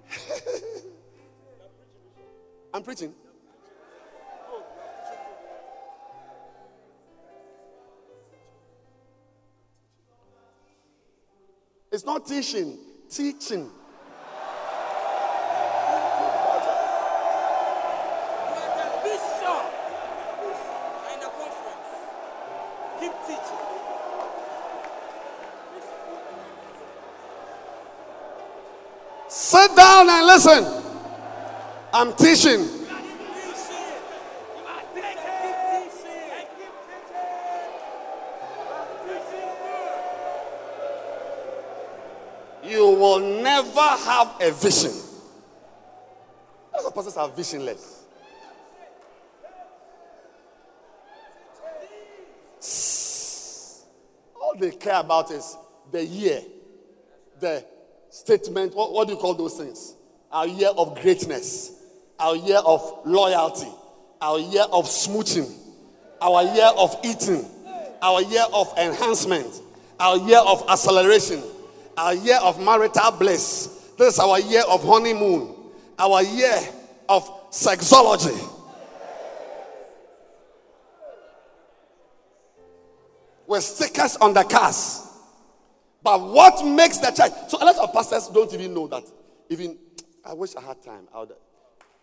I'm 2.73 2.83
preaching. 2.83 3.13
It's 11.89 12.05
not 12.05 12.25
teaching, 12.25 12.77
teaching. 13.09 13.71
Sit 29.29 29.75
down 29.75 30.09
and 30.09 30.25
listen. 30.25 30.65
I'm 31.93 32.13
teaching. 32.15 32.65
Keep 32.65 32.77
teaching. 32.77 32.97
You 34.55 34.63
are 34.65 34.81
teaching. 34.93 35.17
Keep 35.41 35.57
teaching. 35.71 36.47
Keep 36.57 36.73
teaching. 39.03 39.57
You 42.63 42.85
will 42.87 43.19
never 43.19 43.96
have 44.07 44.35
a 44.41 44.51
vision. 44.51 44.91
Lot 46.73 46.85
of 46.85 46.95
pastors 46.95 47.17
are 47.17 47.29
visionless. 47.29 48.03
All 54.41 54.55
they 54.57 54.71
care 54.71 54.99
about 54.99 55.29
is 55.31 55.57
the 55.91 56.03
year, 56.03 56.41
the 57.39 57.63
statement. 58.09 58.73
What, 58.75 58.93
what 58.93 59.07
do 59.07 59.13
you 59.13 59.19
call 59.19 59.33
those 59.33 59.57
things? 59.57 59.93
Our 60.31 60.47
year 60.47 60.69
of 60.69 60.99
greatness, 61.01 61.71
our 62.19 62.35
year 62.35 62.59
of 62.65 63.01
loyalty, 63.05 63.71
our 64.21 64.39
year 64.39 64.63
of 64.71 64.85
smooching, 64.85 65.53
our 66.21 66.43
year 66.43 66.69
of 66.77 66.95
eating, 67.03 67.45
our 68.01 68.21
year 68.21 68.45
of 68.53 68.73
enhancement, 68.77 69.61
our 69.99 70.17
year 70.17 70.39
of 70.39 70.63
acceleration, 70.69 71.41
our 71.97 72.13
year 72.15 72.39
of 72.41 72.59
marital 72.63 73.11
bliss. 73.11 73.76
This 73.97 74.13
is 74.13 74.19
our 74.19 74.39
year 74.39 74.63
of 74.69 74.83
honeymoon, 74.83 75.55
our 75.97 76.21
year 76.21 76.59
of 77.09 77.49
sexology. 77.49 78.53
With 83.47 83.63
stickers 83.63 84.17
on 84.17 84.33
the 84.33 84.43
cars. 84.43 85.03
But 86.03 86.21
what 86.21 86.65
makes 86.65 86.97
the 86.99 87.11
church? 87.11 87.31
So 87.49 87.57
a 87.61 87.65
lot 87.65 87.77
of 87.77 87.91
pastors 87.93 88.27
don't 88.27 88.53
even 88.53 88.73
know 88.73 88.87
that. 88.87 89.03
Even 89.49 89.77
I 90.23 90.33
wish 90.33 90.55
I 90.55 90.61
had 90.61 90.83
time. 90.83 91.07
I 91.13 91.19
would 91.19 91.29
have 91.29 91.37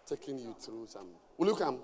taken 0.07 0.39
you 0.39 0.57
through 0.59 0.87
some. 0.89 1.07
Will 1.39 1.49
you 1.49 1.55
come? 1.55 1.79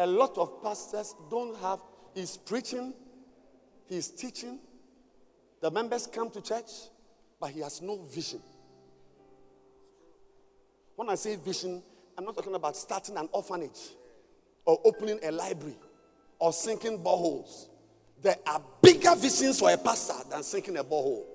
A 0.00 0.06
lot 0.06 0.38
of 0.38 0.62
pastors 0.62 1.14
don't 1.30 1.54
have. 1.58 1.78
He's 2.14 2.38
preaching, 2.38 2.94
he's 3.86 4.08
teaching. 4.08 4.58
The 5.60 5.70
members 5.70 6.06
come 6.06 6.30
to 6.30 6.40
church, 6.40 6.70
but 7.38 7.50
he 7.50 7.60
has 7.60 7.82
no 7.82 7.98
vision. 7.98 8.40
When 10.96 11.10
I 11.10 11.16
say 11.16 11.36
vision, 11.36 11.82
I'm 12.16 12.24
not 12.24 12.34
talking 12.34 12.54
about 12.54 12.78
starting 12.78 13.18
an 13.18 13.28
orphanage 13.30 13.90
or 14.64 14.80
opening 14.86 15.18
a 15.22 15.30
library 15.30 15.76
or 16.38 16.54
sinking 16.54 17.04
boreholes. 17.04 17.68
There 18.22 18.36
are 18.46 18.62
bigger 18.80 19.14
visions 19.16 19.60
for 19.60 19.70
a 19.70 19.76
pastor 19.76 20.14
than 20.30 20.42
sinking 20.42 20.78
a 20.78 20.84
borehole. 20.84 21.26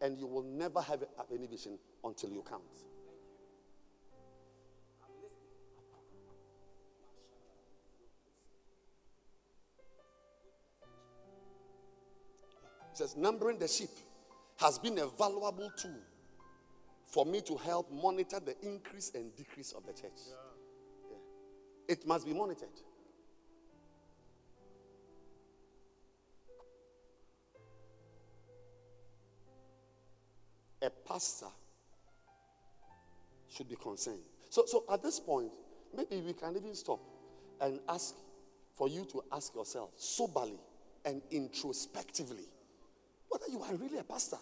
And 0.00 0.16
you 0.16 0.28
will 0.28 0.44
never 0.44 0.80
have 0.80 1.02
any 1.34 1.48
vision 1.48 1.76
until 2.04 2.30
you 2.30 2.44
count. 2.48 2.62
Says, 13.02 13.16
numbering 13.16 13.58
the 13.58 13.66
sheep 13.66 13.90
has 14.58 14.78
been 14.78 14.96
a 14.98 15.06
valuable 15.18 15.72
tool 15.76 15.98
for 17.04 17.26
me 17.26 17.40
to 17.40 17.56
help 17.56 17.90
monitor 17.90 18.38
the 18.38 18.54
increase 18.64 19.10
and 19.16 19.34
decrease 19.34 19.72
of 19.72 19.84
the 19.84 19.92
church. 19.92 20.12
Yeah. 21.10 21.94
It 21.94 22.06
must 22.06 22.24
be 22.24 22.32
monitored. 22.32 22.68
A 30.80 30.90
pastor 30.90 31.46
should 33.48 33.68
be 33.68 33.74
concerned. 33.74 34.22
So, 34.48 34.62
so 34.64 34.84
at 34.92 35.02
this 35.02 35.18
point, 35.18 35.50
maybe 35.96 36.20
we 36.24 36.34
can 36.34 36.54
even 36.56 36.76
stop 36.76 37.00
and 37.60 37.80
ask 37.88 38.14
for 38.76 38.88
you 38.88 39.04
to 39.06 39.24
ask 39.32 39.56
yourself 39.56 39.90
soberly 39.96 40.60
and 41.04 41.20
introspectively 41.32 42.44
whether 43.32 43.50
you 43.50 43.62
are 43.62 43.74
really 43.74 43.98
a 43.98 44.04
pastor. 44.04 44.36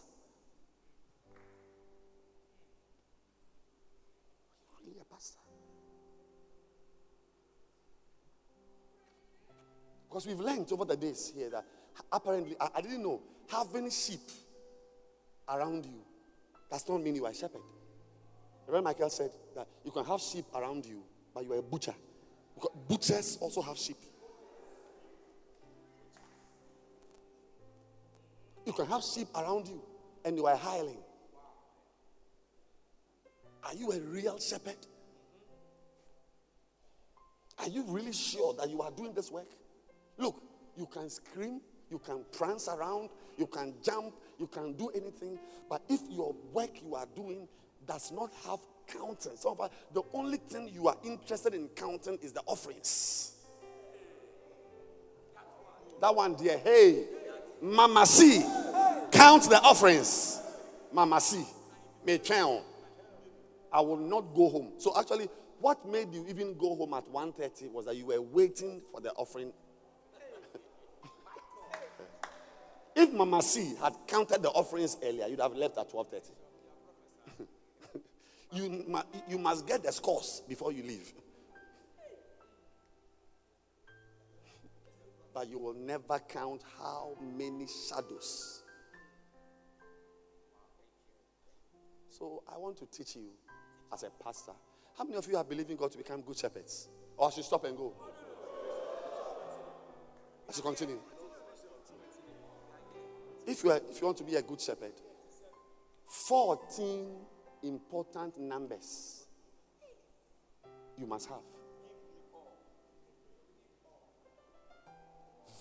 You 4.82 4.86
really 4.86 5.00
a 5.00 5.04
pastor? 5.14 5.38
Because 10.08 10.26
we've 10.26 10.40
learned 10.40 10.72
over 10.72 10.84
the 10.84 10.96
days 10.96 11.32
here 11.32 11.50
that 11.50 11.64
apparently, 12.12 12.56
I, 12.60 12.68
I 12.74 12.80
didn't 12.80 13.02
know, 13.02 13.20
having 13.48 13.88
sheep 13.90 14.28
around 15.48 15.86
you 15.86 16.02
does 16.68 16.88
not 16.88 17.00
mean 17.00 17.14
you 17.14 17.26
are 17.26 17.30
a 17.30 17.34
shepherd. 17.34 17.62
Reverend 18.66 18.84
Michael 18.84 19.10
said 19.10 19.30
that 19.54 19.68
you 19.84 19.92
can 19.92 20.04
have 20.04 20.20
sheep 20.20 20.46
around 20.52 20.84
you, 20.84 21.04
but 21.32 21.44
you 21.44 21.52
are 21.52 21.58
a 21.58 21.62
butcher. 21.62 21.94
Because 22.54 22.70
butchers 22.88 23.38
also 23.40 23.62
have 23.62 23.78
sheep. 23.78 23.96
You 28.70 28.74
can 28.74 28.86
have 28.86 29.02
sheep 29.02 29.26
around 29.34 29.66
you 29.66 29.82
and 30.24 30.36
you 30.36 30.46
are 30.46 30.56
hireling. 30.56 31.02
Are 33.64 33.74
you 33.74 33.90
a 33.90 33.98
real 33.98 34.38
shepherd? 34.38 34.76
Are 37.58 37.68
you 37.68 37.82
really 37.88 38.12
sure 38.12 38.54
that 38.54 38.70
you 38.70 38.80
are 38.80 38.92
doing 38.92 39.12
this 39.12 39.28
work? 39.32 39.48
Look, 40.18 40.40
you 40.76 40.86
can 40.86 41.10
scream, 41.10 41.60
you 41.90 41.98
can 41.98 42.24
prance 42.30 42.68
around, 42.68 43.08
you 43.36 43.48
can 43.48 43.74
jump, 43.82 44.14
you 44.38 44.46
can 44.46 44.74
do 44.74 44.88
anything, 44.90 45.36
but 45.68 45.82
if 45.88 46.02
your 46.08 46.32
work 46.52 46.70
you 46.80 46.94
are 46.94 47.08
doing 47.16 47.48
does 47.88 48.12
not 48.12 48.30
have 48.46 48.60
counting, 48.86 49.32
so 49.34 49.52
far, 49.56 49.68
the 49.92 50.02
only 50.14 50.36
thing 50.36 50.70
you 50.72 50.86
are 50.86 50.96
interested 51.02 51.54
in 51.54 51.66
counting 51.74 52.20
is 52.22 52.32
the 52.32 52.42
offerings. 52.46 53.32
That 56.00 56.14
one, 56.14 56.36
dear, 56.36 56.58
hey, 56.58 57.04
Mama 57.60 58.06
C, 58.06 58.42
count 59.20 59.50
the 59.50 59.60
offerings. 59.60 60.40
Mama 60.92 61.20
C, 61.20 61.44
me 62.06 62.16
twen 62.16 62.62
I 63.70 63.82
will 63.82 63.98
not 63.98 64.34
go 64.34 64.48
home. 64.48 64.72
So 64.78 64.98
actually, 64.98 65.28
what 65.60 65.86
made 65.86 66.14
you 66.14 66.24
even 66.26 66.56
go 66.56 66.74
home 66.74 66.94
at 66.94 67.06
1.30 67.06 67.70
was 67.70 67.84
that 67.84 67.96
you 67.96 68.06
were 68.06 68.20
waiting 68.20 68.80
for 68.90 69.02
the 69.02 69.12
offering. 69.12 69.52
if 72.96 73.12
Mama 73.12 73.42
C 73.42 73.74
had 73.80 73.92
counted 74.06 74.42
the 74.42 74.48
offerings 74.48 74.96
earlier, 75.04 75.26
you'd 75.26 75.40
have 75.40 75.54
left 75.54 75.76
at 75.76 75.92
12.30. 75.92 76.30
you, 78.52 79.02
you 79.28 79.38
must 79.38 79.66
get 79.66 79.82
the 79.82 79.92
scores 79.92 80.40
before 80.48 80.72
you 80.72 80.82
leave. 80.82 81.12
But 85.32 85.48
you 85.48 85.58
will 85.58 85.74
never 85.74 86.18
count 86.18 86.62
how 86.80 87.16
many 87.20 87.68
shadows. 87.88 88.62
So 92.20 92.42
I 92.54 92.58
want 92.58 92.76
to 92.76 92.86
teach 92.86 93.16
you 93.16 93.30
as 93.90 94.02
a 94.02 94.10
pastor. 94.22 94.52
How 94.98 95.04
many 95.04 95.16
of 95.16 95.26
you 95.26 95.38
are 95.38 95.44
believing 95.44 95.74
God 95.76 95.90
to 95.92 95.96
become 95.96 96.20
good 96.20 96.36
shepherds? 96.36 96.88
Or 97.16 97.28
I 97.28 97.30
should 97.30 97.44
stop 97.44 97.64
and 97.64 97.74
go? 97.74 97.94
I 100.46 100.52
should 100.52 100.62
continue. 100.62 100.98
If 103.46 103.64
you, 103.64 103.70
are, 103.70 103.80
if 103.90 104.00
you 104.02 104.06
want 104.06 104.18
to 104.18 104.24
be 104.24 104.34
a 104.34 104.42
good 104.42 104.60
shepherd, 104.60 104.92
14 106.06 107.06
important 107.62 108.38
numbers 108.38 109.24
you 110.98 111.06
must 111.06 111.26
have. 111.30 111.38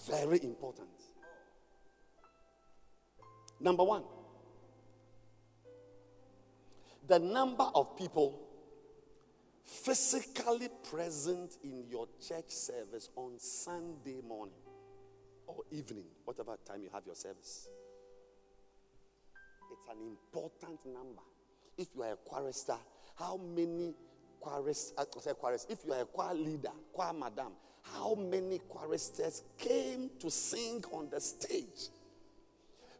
Very 0.10 0.44
important. 0.44 0.90
Number 3.62 3.86
one, 3.86 4.04
the 7.10 7.20
number 7.20 7.66
of 7.74 7.98
people 7.98 8.40
physically 9.66 10.70
present 10.90 11.58
in 11.64 11.84
your 11.90 12.08
church 12.26 12.50
service 12.50 13.10
on 13.16 13.38
Sunday 13.40 14.22
morning 14.26 14.54
or 15.48 15.64
evening, 15.72 16.06
whatever 16.24 16.56
time 16.66 16.84
you 16.84 16.90
have 16.94 17.04
your 17.06 17.16
service. 17.16 17.68
It's 19.72 19.88
an 19.90 19.98
important 20.06 20.86
number. 20.86 21.22
If 21.78 21.88
you 21.96 22.04
are 22.04 22.14
a 22.14 22.16
chorister, 22.16 22.78
how 23.18 23.38
many 23.38 23.96
choristers, 24.40 24.94
uh, 24.98 25.04
I 25.44 25.54
if 25.68 25.80
you 25.86 25.94
are 25.94 26.02
a 26.02 26.06
choir 26.06 26.36
leader, 26.36 26.72
choir 26.94 27.14
madam, 27.14 27.54
how 27.82 28.16
many 28.16 28.60
choristers 28.70 29.44
came 29.58 30.12
to 30.20 30.30
sing 30.30 30.84
on 30.92 31.10
the 31.10 31.20
stage? 31.20 31.90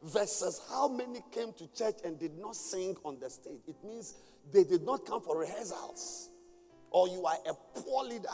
Versus 0.02 0.62
how 0.70 0.88
many 0.88 1.22
came 1.32 1.52
to 1.54 1.68
church 1.74 1.96
and 2.06 2.18
did 2.18 2.38
not 2.38 2.56
sing 2.56 2.96
on 3.04 3.20
the 3.20 3.30
stage. 3.30 3.60
It 3.68 3.76
means 3.84 4.16
they 4.52 4.64
did 4.64 4.84
not 4.84 5.06
come 5.06 5.22
for 5.22 5.38
rehearsals. 5.38 6.30
Or 6.90 7.08
you 7.08 7.26
are 7.26 7.38
a 7.48 7.54
poor 7.80 8.06
leader. 8.06 8.28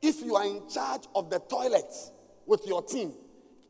If 0.00 0.22
you 0.22 0.34
are 0.36 0.46
in 0.46 0.68
charge 0.68 1.02
of 1.14 1.30
the 1.30 1.38
toilet 1.38 1.92
with 2.46 2.66
your 2.66 2.82
team 2.82 3.12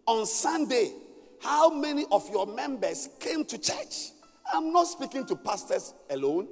on 0.07 0.27
Sunday, 0.27 0.93
how 1.41 1.71
many 1.71 2.05
of 2.11 2.29
your 2.31 2.47
members 2.47 3.09
came 3.21 3.45
to 3.45 3.59
church? 3.59 4.11
I'm 4.53 4.73
not 4.73 4.85
speaking 4.85 5.27
to 5.27 5.37
pastors 5.37 5.93
alone. 6.11 6.49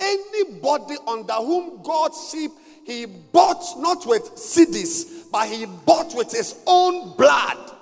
Anybody 0.00 0.96
under 1.06 1.34
whom 1.34 1.82
God's 1.82 2.30
sheep 2.30 2.50
he 2.84 3.06
bought 3.06 3.62
not 3.78 4.06
with 4.06 4.34
cedis, 4.34 5.30
but 5.30 5.48
he 5.48 5.66
bought 5.66 6.14
with 6.14 6.30
his 6.30 6.56
own 6.66 7.16
blood. 7.16 7.72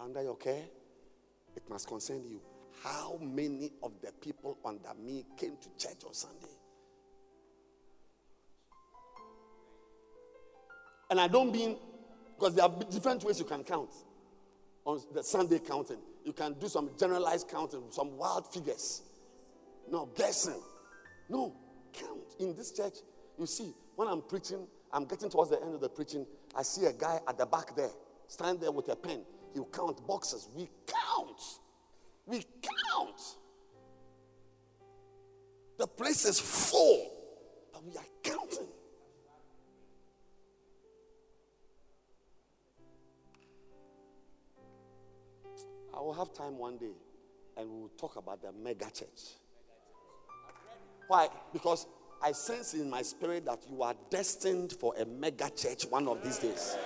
Under 0.00 0.22
your 0.22 0.36
care, 0.36 0.64
it 1.54 1.62
must 1.68 1.86
concern 1.86 2.22
you. 2.28 2.40
How 2.82 3.18
many 3.20 3.72
of 3.82 3.92
the 4.02 4.10
people 4.20 4.56
under 4.64 4.94
me 5.04 5.26
came 5.36 5.52
to 5.60 5.68
church 5.86 6.02
on 6.06 6.14
Sunday? 6.14 6.46
And 11.10 11.20
I 11.20 11.28
don't 11.28 11.52
mean 11.52 11.76
because 12.38 12.54
there 12.54 12.64
are 12.64 12.72
different 12.90 13.22
ways 13.22 13.38
you 13.38 13.44
can 13.44 13.64
count 13.64 13.90
on 14.86 15.00
the 15.12 15.22
Sunday 15.22 15.58
counting. 15.58 15.98
You 16.24 16.32
can 16.32 16.54
do 16.54 16.68
some 16.68 16.90
generalized 16.98 17.48
counting, 17.48 17.82
some 17.90 18.16
wild 18.16 18.50
figures. 18.52 19.02
No, 19.90 20.08
guessing. 20.16 20.60
No, 21.28 21.54
count. 21.92 22.34
In 22.38 22.54
this 22.54 22.72
church, 22.72 22.94
you 23.40 23.46
see, 23.46 23.72
when 23.96 24.06
I'm 24.06 24.20
preaching, 24.20 24.66
I'm 24.92 25.06
getting 25.06 25.30
towards 25.30 25.50
the 25.50 25.60
end 25.62 25.74
of 25.74 25.80
the 25.80 25.88
preaching. 25.88 26.26
I 26.54 26.62
see 26.62 26.84
a 26.84 26.92
guy 26.92 27.20
at 27.26 27.38
the 27.38 27.46
back 27.46 27.74
there, 27.74 27.88
stand 28.28 28.60
there 28.60 28.70
with 28.70 28.88
a 28.90 28.96
pen. 28.96 29.22
He'll 29.54 29.64
count 29.64 30.06
boxes. 30.06 30.48
We 30.54 30.68
count. 30.86 31.40
We 32.26 32.44
count. 32.62 33.20
The 35.78 35.86
place 35.86 36.26
is 36.26 36.38
full, 36.38 37.10
but 37.72 37.82
we 37.82 37.96
are 37.96 38.04
counting. 38.22 38.68
I 45.96 46.00
will 46.00 46.12
have 46.12 46.34
time 46.34 46.58
one 46.58 46.76
day 46.76 46.92
and 47.56 47.70
we 47.70 47.80
will 47.80 47.92
talk 47.98 48.16
about 48.16 48.42
the 48.42 48.52
mega 48.52 48.90
church. 48.90 49.38
Why? 51.08 51.28
Because 51.52 51.86
I 52.22 52.32
sense 52.32 52.74
in 52.74 52.90
my 52.90 53.02
spirit 53.02 53.46
that 53.46 53.60
you 53.70 53.82
are 53.82 53.94
destined 54.10 54.72
for 54.72 54.94
a 54.98 55.04
mega 55.04 55.50
church 55.50 55.84
one 55.84 56.06
of 56.06 56.22
these 56.22 56.38
days. 56.38 56.76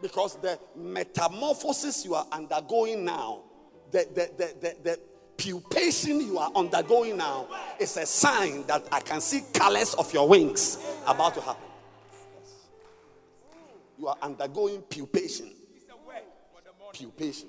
Because 0.00 0.36
the 0.36 0.58
metamorphosis 0.76 2.04
you 2.04 2.14
are 2.14 2.26
undergoing 2.30 3.04
now, 3.04 3.42
the, 3.90 4.06
the, 4.14 4.30
the, 4.36 4.54
the, 4.60 4.76
the 4.82 5.00
pupation 5.36 6.24
you 6.24 6.38
are 6.38 6.52
undergoing 6.54 7.16
now, 7.16 7.48
is 7.80 7.96
a 7.96 8.06
sign 8.06 8.64
that 8.66 8.86
I 8.92 9.00
can 9.00 9.20
see 9.20 9.42
colors 9.52 9.94
of 9.94 10.12
your 10.14 10.28
wings 10.28 10.78
about 11.06 11.34
to 11.34 11.40
happen. 11.40 11.64
You 13.98 14.06
are 14.06 14.16
undergoing 14.22 14.82
pupation 14.82 15.52
occupation. 16.88 17.48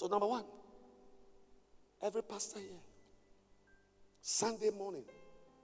So, 0.00 0.06
number 0.06 0.26
one, 0.26 0.44
every 2.02 2.22
pastor 2.22 2.58
here, 2.58 2.80
Sunday 4.22 4.70
morning, 4.70 5.04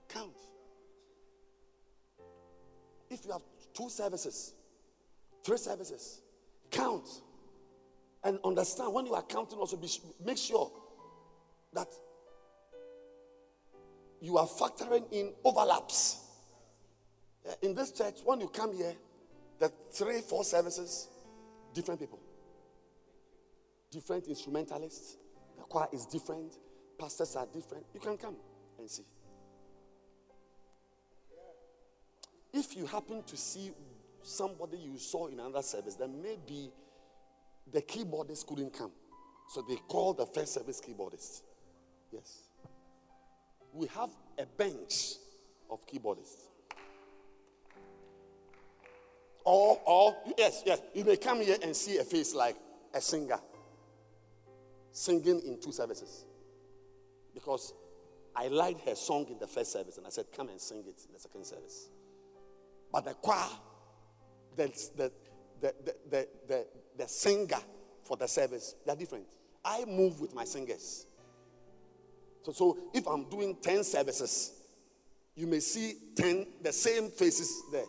count. 0.07 0.35
If 3.09 3.25
you 3.25 3.31
have 3.31 3.41
two 3.73 3.89
services, 3.89 4.53
three 5.43 5.57
services, 5.57 6.21
count. 6.69 7.09
And 8.23 8.37
understand 8.45 8.93
when 8.93 9.07
you 9.07 9.15
are 9.15 9.23
counting, 9.23 9.57
also 9.57 9.75
be, 9.75 9.89
make 10.23 10.37
sure 10.37 10.71
that 11.73 11.87
you 14.21 14.37
are 14.37 14.45
factoring 14.45 15.11
in 15.11 15.33
overlaps. 15.43 16.19
In 17.63 17.73
this 17.73 17.91
church, 17.91 18.19
when 18.23 18.41
you 18.41 18.49
come 18.49 18.77
here, 18.77 18.93
the 19.57 19.71
three, 19.91 20.21
four 20.21 20.43
services, 20.43 21.07
different 21.73 21.99
people, 21.99 22.19
different 23.91 24.27
instrumentalists. 24.27 25.17
The 25.57 25.63
choir 25.63 25.87
is 25.91 26.05
different, 26.05 26.57
pastors 26.97 27.35
are 27.35 27.47
different. 27.51 27.85
You 27.93 27.99
can 27.99 28.17
come 28.17 28.35
and 28.77 28.89
see. 28.89 29.03
If 32.53 32.75
you 32.75 32.85
happen 32.85 33.23
to 33.23 33.37
see 33.37 33.71
somebody 34.21 34.77
you 34.77 34.97
saw 34.97 35.27
in 35.27 35.39
another 35.39 35.61
service, 35.61 35.95
then 35.95 36.21
maybe 36.21 36.71
the 37.71 37.81
keyboardist 37.81 38.45
couldn't 38.47 38.73
come. 38.73 38.91
So 39.49 39.63
they 39.67 39.75
called 39.87 40.17
the 40.17 40.25
first 40.25 40.53
service 40.53 40.81
keyboardist. 40.81 41.41
Yes. 42.11 42.43
We 43.73 43.87
have 43.87 44.09
a 44.37 44.45
bench 44.45 45.15
of 45.69 45.85
keyboardists. 45.85 46.47
Or, 49.43 49.79
or, 49.85 50.17
yes, 50.37 50.63
yes, 50.65 50.81
you 50.93 51.05
may 51.05 51.15
come 51.15 51.41
here 51.41 51.57
and 51.63 51.73
see 51.73 51.97
a 51.97 52.03
face 52.03 52.35
like 52.35 52.57
a 52.93 52.99
singer 52.99 53.39
singing 54.97 55.41
in 55.45 55.59
two 55.61 55.71
services. 55.71 56.25
Because 57.33 57.71
I 58.35 58.47
liked 58.47 58.81
her 58.87 58.95
song 58.95 59.27
in 59.29 59.37
the 59.37 59.45
first 59.45 59.71
service 59.71 59.97
and 59.97 60.07
I 60.07 60.09
said, 60.09 60.25
come 60.35 60.49
and 60.49 60.59
sing 60.59 60.79
it 60.79 60.99
in 61.05 61.13
the 61.13 61.19
second 61.19 61.45
service. 61.45 61.89
But 62.91 63.05
the 63.05 63.13
choir, 63.13 63.47
the, 64.55 64.67
the, 64.95 65.11
the, 65.61 66.27
the, 66.47 66.65
the, 66.97 67.07
singer 67.07 67.59
for 68.03 68.17
the 68.17 68.27
service, 68.27 68.73
they're 68.85 68.95
different. 68.95 69.25
I 69.63 69.85
move 69.85 70.19
with 70.19 70.33
my 70.33 70.45
singers. 70.45 71.05
So, 72.43 72.51
so 72.51 72.77
if 72.93 73.07
I'm 73.07 73.29
doing 73.29 73.55
10 73.61 73.83
services, 73.83 74.53
you 75.35 75.45
may 75.45 75.59
see 75.59 75.93
10, 76.15 76.47
the 76.63 76.73
same 76.73 77.09
faces 77.11 77.61
there. 77.71 77.85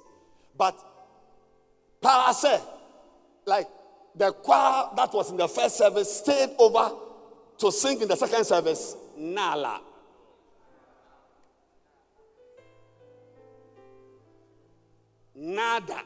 But 0.56 0.78
like 3.46 3.68
the 4.18 4.32
choir 4.32 4.90
that 4.96 5.14
was 5.14 5.30
in 5.30 5.36
the 5.36 5.48
first 5.48 5.78
service 5.78 6.18
stayed 6.18 6.50
over 6.58 6.90
to 7.58 7.70
sing 7.72 8.00
in 8.02 8.08
the 8.08 8.16
second 8.16 8.44
service. 8.44 8.96
Nala. 9.16 9.80
Nada. 15.34 16.02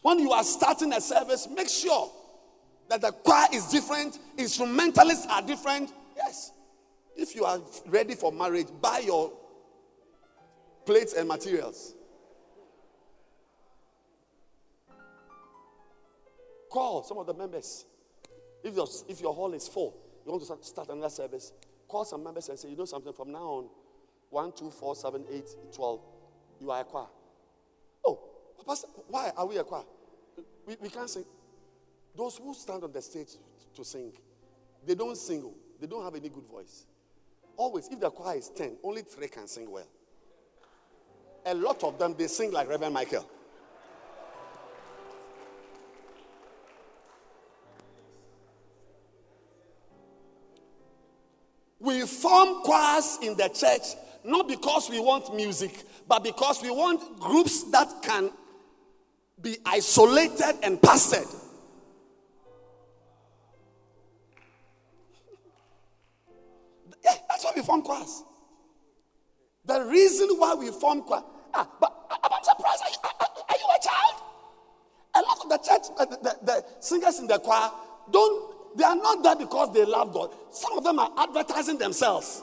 When 0.00 0.18
you 0.18 0.32
are 0.32 0.42
starting 0.42 0.92
a 0.92 1.00
service, 1.00 1.46
make 1.48 1.68
sure 1.68 2.10
that 2.88 3.00
the 3.00 3.12
choir 3.12 3.46
is 3.52 3.66
different, 3.66 4.18
instrumentalists 4.36 5.26
are 5.30 5.42
different. 5.42 5.92
Yes. 6.16 6.50
If 7.14 7.36
you 7.36 7.44
are 7.44 7.60
ready 7.86 8.16
for 8.16 8.32
marriage, 8.32 8.66
buy 8.80 8.98
your 8.98 9.32
plates 10.84 11.12
and 11.12 11.28
materials. 11.28 11.94
Call 16.72 17.02
some 17.02 17.18
of 17.18 17.26
the 17.26 17.34
members. 17.34 17.84
If 18.64 18.74
your, 18.74 18.86
if 19.06 19.20
your 19.20 19.34
hall 19.34 19.52
is 19.52 19.68
full, 19.68 19.94
you 20.24 20.32
want 20.32 20.42
to 20.46 20.66
start, 20.66 20.88
another 20.88 21.10
service, 21.10 21.52
call 21.86 22.06
some 22.06 22.24
members 22.24 22.48
and 22.48 22.58
say, 22.58 22.70
you 22.70 22.76
know 22.76 22.86
something, 22.86 23.12
from 23.12 23.30
now 23.30 23.44
on, 23.44 23.68
1, 24.30 24.52
2, 24.56 24.70
4, 24.70 24.96
7, 24.96 25.24
8, 25.30 25.44
12, 25.70 26.00
you 26.62 26.70
are 26.70 26.80
a 26.80 26.84
choir. 26.84 27.08
Oh, 28.06 28.18
Pastor, 28.66 28.88
why 29.08 29.32
are 29.36 29.44
we 29.44 29.58
a 29.58 29.64
choir? 29.64 29.82
We, 30.66 30.76
we 30.80 30.88
can't 30.88 31.10
sing. 31.10 31.26
Those 32.16 32.38
who 32.38 32.54
stand 32.54 32.84
on 32.84 32.90
the 32.90 33.02
stage 33.02 33.32
to 33.76 33.84
sing, 33.84 34.10
they 34.86 34.94
don't 34.94 35.16
sing. 35.18 35.42
Oh. 35.44 35.54
They 35.78 35.86
don't 35.86 36.02
have 36.02 36.14
any 36.14 36.30
good 36.30 36.46
voice. 36.46 36.86
Always, 37.54 37.88
if 37.88 38.00
the 38.00 38.08
choir 38.08 38.38
is 38.38 38.48
10, 38.48 38.78
only 38.82 39.02
three 39.02 39.28
can 39.28 39.46
sing 39.46 39.70
well. 39.70 39.88
A 41.44 41.52
lot 41.52 41.84
of 41.84 41.98
them, 41.98 42.14
they 42.16 42.28
sing 42.28 42.50
like 42.50 42.66
Reverend 42.66 42.94
Michael. 42.94 43.28
We 51.82 52.06
form 52.06 52.62
choirs 52.62 53.18
in 53.22 53.36
the 53.36 53.48
church 53.48 53.96
not 54.24 54.46
because 54.46 54.88
we 54.88 55.00
want 55.00 55.34
music, 55.34 55.82
but 56.06 56.22
because 56.22 56.62
we 56.62 56.70
want 56.70 57.18
groups 57.18 57.64
that 57.72 57.88
can 58.02 58.30
be 59.40 59.56
isolated 59.66 60.58
and 60.62 60.80
pastored. 60.80 61.26
Yeah, 67.04 67.16
that's 67.28 67.42
why 67.44 67.50
we 67.56 67.62
form 67.62 67.82
choirs. 67.82 68.22
The 69.64 69.84
reason 69.86 70.28
why 70.38 70.54
we 70.54 70.70
form 70.70 71.02
choir. 71.02 71.24
Ah, 71.52 71.68
but 71.80 71.92
I'm 72.10 72.44
surprised. 72.44 72.82
Are 72.84 72.90
you, 72.90 72.96
are, 73.02 73.26
are 73.48 73.56
you 73.58 73.66
a 73.76 73.82
child? 73.82 74.22
A 75.16 75.20
lot 75.20 75.38
of 75.42 75.48
the 75.48 75.58
church, 75.58 75.82
the, 75.98 76.16
the, 76.22 76.46
the 76.46 76.64
singers 76.78 77.18
in 77.18 77.26
the 77.26 77.40
choir, 77.40 77.72
don't. 78.12 78.61
They 78.76 78.84
are 78.84 78.96
not 78.96 79.22
there 79.22 79.36
because 79.36 79.72
they 79.72 79.84
love 79.84 80.12
God. 80.12 80.30
Some 80.50 80.78
of 80.78 80.84
them 80.84 80.98
are 80.98 81.10
advertising 81.18 81.78
themselves. 81.78 82.42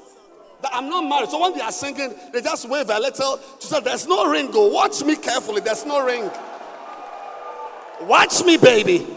That 0.62 0.72
I'm 0.74 0.90
not 0.90 1.08
married. 1.08 1.30
So 1.30 1.42
when 1.42 1.54
they 1.54 1.62
are 1.62 1.72
singing, 1.72 2.14
they 2.34 2.42
just 2.42 2.68
wave 2.68 2.90
a 2.90 3.00
little 3.00 3.38
to 3.38 3.66
say, 3.66 3.80
"There's 3.80 4.08
no 4.08 4.30
ring. 4.30 4.52
Go 4.52 4.68
watch 4.68 5.04
me 5.04 5.16
carefully. 5.16 5.62
There's 5.62 5.86
no 5.86 6.04
ring. 6.04 6.30
Watch 8.02 8.44
me, 8.44 8.58
baby. 8.58 9.08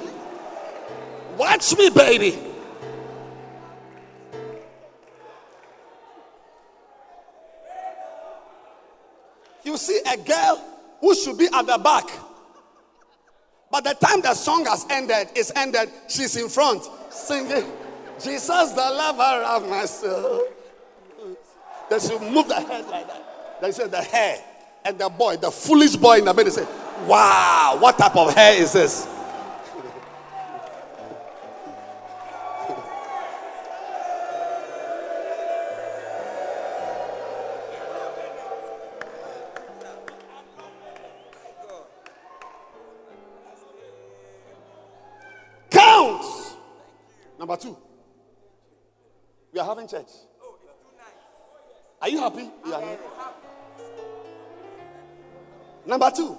Watch 1.37 1.77
me, 1.77 1.91
baby." 1.91 2.53
you 9.65 9.77
see 9.77 10.01
a 10.13 10.17
girl 10.17 10.61
who 11.01 11.15
should 11.15 11.39
be 11.39 11.49
at 11.53 11.67
the 11.67 11.79
back. 11.79 12.05
But 13.73 13.85
the 13.85 13.95
time 13.95 14.21
the 14.21 14.35
song 14.35 14.67
has 14.67 14.85
ended, 14.91 15.29
is 15.35 15.51
ended, 15.57 15.91
she's 16.07 16.37
in 16.37 16.51
front 16.51 16.87
singing, 17.11 17.65
Jesus, 18.23 18.73
the 18.73 18.77
lover 18.77 19.45
of 19.45 19.69
my 19.69 19.87
soul. 19.87 20.45
They 21.89 21.99
should 21.99 22.21
move 22.21 22.49
the 22.49 22.61
head 22.61 22.87
like 22.89 23.09
that. 23.09 23.61
They 23.63 23.73
said, 23.73 23.91
the 23.91 24.03
hair 24.03 24.45
and 24.85 24.99
the 24.99 25.09
boy, 25.09 25.39
the 25.39 25.51
foolish 25.51 25.97
boy 25.97 26.19
in 26.19 26.27
the 26.27 26.35
middle, 26.35 26.53
said, 26.53 26.69
Wow, 27.07 27.79
what 27.81 27.97
type 27.97 28.15
of 28.15 28.35
hair 28.35 28.61
is 28.61 28.75
this? 28.75 29.09
Having 49.73 49.89
church. 49.89 50.11
Are 52.03 52.09
you 52.11 52.19
happy? 52.19 52.43
You 52.67 52.75
are 52.75 52.81
happy. 52.83 53.03
Number 55.87 56.11
two, 56.15 56.37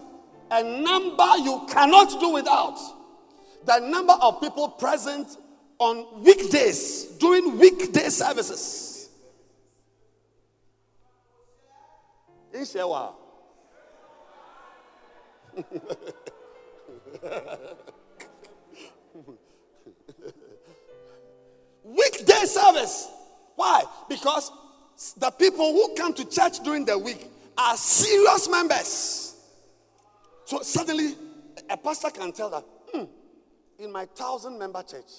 a 0.52 0.62
number 0.62 1.38
you 1.38 1.66
cannot 1.68 2.20
do 2.20 2.30
without. 2.30 2.78
The 3.66 3.80
number 3.80 4.14
of 4.22 4.40
people 4.40 4.70
present 4.70 5.36
on 5.80 6.24
weekdays 6.24 7.06
during 7.18 7.58
weekday 7.58 8.10
services. 8.10 9.10
In. 12.54 12.68
Weekday 21.84 22.46
service. 22.46 23.13
Why? 23.64 23.86
Because 24.10 24.52
the 25.16 25.32
people 25.32 25.72
who 25.72 25.96
come 25.96 26.14
to 26.16 26.30
church 26.30 26.60
during 26.66 26.84
the 26.84 26.98
week 27.00 27.30
are 27.58 27.78
serious 27.78 28.50
members. 28.50 29.36
So 30.44 30.60
suddenly, 30.62 31.16
a 31.70 31.78
pastor 31.78 32.10
can 32.10 32.34
tell 32.34 32.50
that 32.50 32.66
"Hmm, 32.92 33.06
in 33.80 33.90
my 33.90 34.06
thousand 34.06 34.60
member 34.60 34.84
church, 34.84 35.12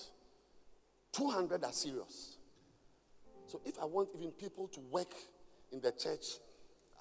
200 1.12 1.64
are 1.64 1.72
serious. 1.72 2.36
So 3.46 3.62
if 3.64 3.78
I 3.80 3.86
want 3.86 4.10
even 4.14 4.30
people 4.32 4.68
to 4.68 4.80
work 4.90 5.14
in 5.72 5.80
the 5.80 5.92
church 5.92 6.26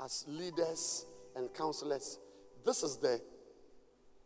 as 0.01 0.23
leaders 0.29 1.05
and 1.35 1.53
counselors, 1.53 2.19
this 2.63 2.83
is 2.83 2.95
the 2.95 3.19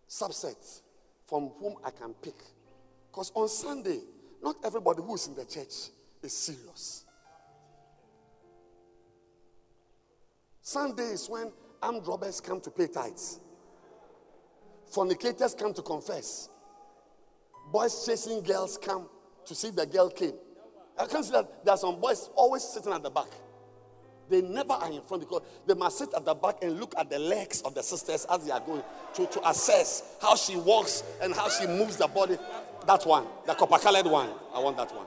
subset 0.07 0.81
from 1.26 1.49
whom 1.60 1.77
I 1.84 1.89
can 1.89 2.14
pick. 2.14 2.38
Because 3.10 3.31
on 3.34 3.49
Sunday, 3.49 4.02
not 4.44 4.57
everybody 4.64 5.02
who 5.02 5.15
is 5.15 5.26
in 5.27 5.34
the 5.34 5.45
church 5.45 5.89
is 6.22 6.34
serious. 6.34 7.06
Sunday 10.68 11.14
is 11.14 11.30
when 11.30 11.49
armed 11.81 12.06
robbers 12.06 12.41
come 12.41 12.60
to 12.60 12.69
pay 12.69 12.88
tithes, 12.88 13.39
fornicators 14.94 15.56
come 15.56 15.73
to 15.73 15.81
confess, 15.81 16.49
boys 17.72 18.06
chasing 18.06 18.41
girls 18.41 18.77
come 18.77 19.07
to 19.45 19.56
see 19.56 19.69
the 19.69 19.85
girl 19.85 20.10
came. 20.10 20.34
I 20.99 21.06
can 21.06 21.23
see 21.23 21.31
that 21.31 21.64
there 21.64 21.73
are 21.73 21.77
some 21.77 22.02
boys 22.02 22.30
always 22.35 22.64
sitting 22.64 22.91
at 22.91 23.02
the 23.02 23.10
back. 23.10 23.30
They 24.30 24.41
never 24.41 24.73
are 24.73 24.91
in 24.91 25.02
front 25.03 25.23
because 25.23 25.44
they 25.65 25.73
must 25.73 25.99
sit 25.99 26.14
at 26.14 26.26
the 26.26 26.35
back 26.35 26.61
and 26.61 26.77
look 26.81 26.94
at 26.98 27.10
the 27.10 27.18
legs 27.18 27.61
of 27.61 27.73
the 27.73 27.81
sisters 27.81 28.26
as 28.30 28.44
they 28.44 28.52
are 28.52 28.60
going 28.60 28.84
to, 29.14 29.26
to 29.26 29.49
assess 29.49 30.18
how 30.22 30.35
she 30.35 30.57
walks 30.57 31.02
and 31.22 31.34
how 31.34 31.48
she 31.48 31.65
moves 31.65 31.95
the 31.95 32.07
body. 32.07 32.38
That 32.85 33.06
one, 33.06 33.26
the 33.45 33.53
copper 33.53 33.77
colored 33.77 34.06
one. 34.06 34.31
I 34.53 34.60
want 34.60 34.76
that 34.76 34.94
one. 34.94 35.06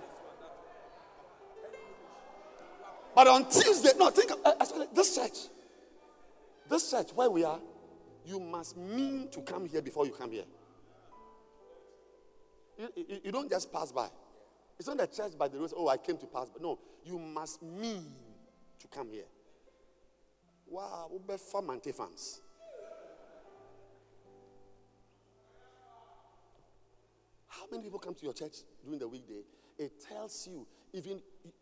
But 3.14 3.26
on 3.28 3.48
Tuesday, 3.50 3.90
no, 3.98 4.10
think 4.10 4.30
uh, 4.44 4.52
this 4.94 5.14
church. 5.16 5.38
This 6.68 6.90
church 6.90 7.08
where 7.14 7.30
we 7.30 7.44
are, 7.44 7.58
you 8.24 8.38
must 8.38 8.76
mean 8.76 9.28
to 9.32 9.40
come 9.42 9.66
here 9.66 9.82
before 9.82 10.06
you 10.06 10.12
come 10.12 10.30
here. 10.30 10.44
You, 12.78 12.88
you- 12.96 13.20
you 13.24 13.32
don't 13.32 13.50
just 13.50 13.72
pass 13.72 13.90
by. 13.92 14.08
It's 14.78 14.88
not 14.88 15.00
a 15.00 15.06
church 15.06 15.36
by 15.36 15.48
the 15.48 15.58
road. 15.58 15.72
Oh, 15.76 15.88
I 15.88 15.96
came 15.98 16.16
to 16.18 16.26
pass 16.26 16.48
by. 16.48 16.62
No, 16.62 16.78
you 17.04 17.18
must 17.18 17.60
mean 17.62 18.06
to 18.78 18.88
come 18.88 19.10
here. 19.10 19.26
Wow, 20.66 21.10
ube 21.12 21.38
famante 21.38 21.92
fans. 21.94 22.40
How 27.48 27.64
many 27.70 27.82
people 27.82 27.98
come 27.98 28.14
to 28.14 28.24
your 28.24 28.32
church 28.32 28.58
during 28.84 28.98
the 28.98 29.08
weekday? 29.08 29.42
It 29.78 29.92
tells 30.08 30.46
you, 30.50 30.66
even, 30.92 31.20
you 31.44 31.52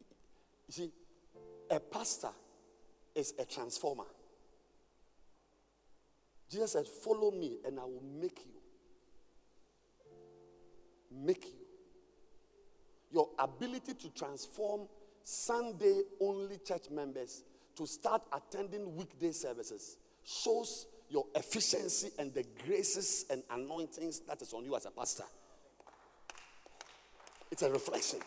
see, 0.70 0.90
a 1.70 1.80
pastor 1.80 2.30
is 3.14 3.34
a 3.38 3.44
transformer. 3.44 4.04
Jesus 6.50 6.72
said, 6.72 6.86
Follow 6.86 7.30
me 7.30 7.58
and 7.66 7.78
I 7.78 7.84
will 7.84 8.04
make 8.20 8.40
you. 8.44 8.52
Make 11.24 11.44
you. 11.44 11.52
Your 13.10 13.28
ability 13.38 13.94
to 13.94 14.10
transform 14.10 14.82
Sunday 15.24 16.02
only 16.20 16.58
church 16.58 16.90
members 16.90 17.42
to 17.76 17.86
start 17.86 18.22
attending 18.32 18.96
weekday 18.96 19.32
services 19.32 19.96
shows 20.24 20.86
your 21.10 21.24
efficiency 21.34 22.10
and 22.18 22.34
the 22.34 22.44
graces 22.64 23.24
and 23.30 23.42
anointings 23.50 24.20
that 24.20 24.42
is 24.42 24.52
on 24.52 24.64
you 24.64 24.76
as 24.76 24.84
a 24.84 24.90
pastor. 24.90 25.24
It's 27.50 27.62
a 27.62 27.70
reflection. 27.70 28.20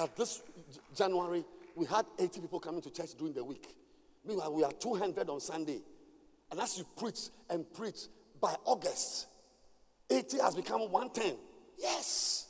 That 0.00 0.16
this 0.16 0.42
January 0.96 1.44
we 1.76 1.84
had 1.84 2.06
80 2.18 2.40
people 2.40 2.58
coming 2.58 2.80
to 2.80 2.90
church 2.90 3.10
during 3.18 3.34
the 3.34 3.44
week. 3.44 3.66
Meanwhile, 4.24 4.54
we 4.54 4.64
are 4.64 4.72
200 4.72 5.28
on 5.28 5.40
Sunday. 5.40 5.80
And 6.50 6.58
as 6.58 6.78
you 6.78 6.86
preach 6.96 7.28
and 7.50 7.70
preach, 7.74 8.08
by 8.40 8.54
August, 8.64 9.26
80 10.08 10.38
has 10.38 10.54
become 10.54 10.80
110. 10.90 11.36
Yes. 11.78 12.48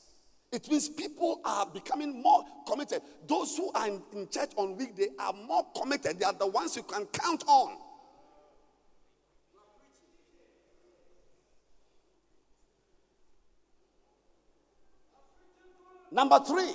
It 0.53 0.71
means 0.71 0.89
people 0.89 1.41
are 1.45 1.67
becoming 1.67 2.23
more 2.23 2.45
committed. 2.69 3.03
Those 3.27 3.57
who 3.57 3.73
are 3.73 3.89
in, 3.89 4.01
in 4.13 4.29
church 4.29 4.51
on 4.57 4.77
weekday 4.77 5.09
are 5.19 5.33
more 5.33 5.67
committed. 5.77 6.21
They 6.21 6.25
are 6.25 6.33
the 6.33 6.47
ones 6.47 6.77
you 6.77 6.85
can 6.85 7.07
count 7.07 7.43
on. 7.49 7.77
Number 16.13 16.41
three, 16.41 16.75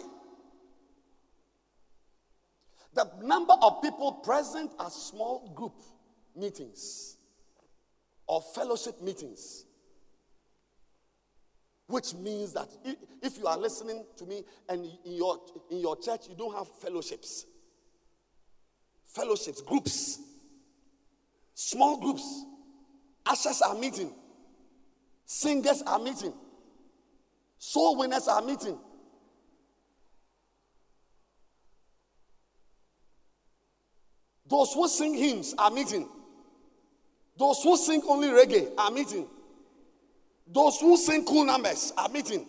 the 2.96 3.10
number 3.22 3.54
of 3.62 3.82
people 3.82 4.14
present 4.14 4.72
at 4.80 4.92
small 4.92 5.52
group 5.54 5.74
meetings 6.36 7.18
or 8.26 8.42
fellowship 8.56 9.02
meetings. 9.02 9.66
Which 11.88 12.16
means 12.16 12.54
that 12.54 12.68
if 13.22 13.38
you 13.38 13.46
are 13.46 13.58
listening 13.58 14.06
to 14.18 14.26
me 14.26 14.44
and 14.68 14.86
in 15.06 15.12
your, 15.14 15.40
in 15.70 15.80
your 15.80 15.96
church 15.98 16.22
you 16.28 16.36
don't 16.36 16.56
have 16.56 16.68
fellowships, 16.82 17.46
fellowships, 19.04 19.62
groups, 19.62 20.20
small 21.54 22.00
groups, 22.00 22.44
ushers 23.26 23.62
are 23.62 23.76
meeting, 23.76 24.12
singers 25.26 25.84
are 25.86 26.00
meeting, 26.00 26.34
soul 27.60 27.98
winners 27.98 28.28
are 28.28 28.42
meeting, 28.42 28.80
Those 34.48 34.74
who 34.74 34.88
sing 34.88 35.16
hymns 35.16 35.56
are 35.58 35.72
meeting. 35.72 36.08
Those 37.38 37.62
who 37.64 37.76
sing 37.78 38.02
only 38.08 38.28
reggae 38.30 38.72
are 38.78 38.92
meeting. 38.92 39.28
Those 40.48 40.80
who 40.80 40.96
sing 40.98 41.26
cool 41.26 41.46
numbers 41.46 41.92
are 41.98 42.10
meeting. 42.10 42.48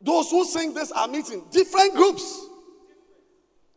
Those 0.00 0.30
who 0.30 0.44
sing 0.44 0.72
this 0.72 0.90
are 0.92 1.08
meeting. 1.08 1.44
Different 1.50 1.94
groups. 1.94 2.46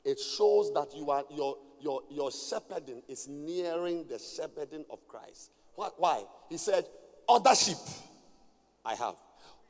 It 0.05 0.19
shows 0.19 0.73
that 0.73 0.95
you 0.95 1.09
are 1.11 1.23
your 1.29 1.57
your 1.81 2.01
your 2.09 2.31
shepherding 2.31 3.03
is 3.07 3.27
nearing 3.27 4.07
the 4.07 4.17
shepherding 4.17 4.85
of 4.89 5.05
Christ. 5.07 5.51
Why? 5.75 6.23
He 6.49 6.57
said, 6.57 6.87
"Other 7.27 7.55
sheep 7.55 7.77
I 8.85 8.95
have 8.95 9.15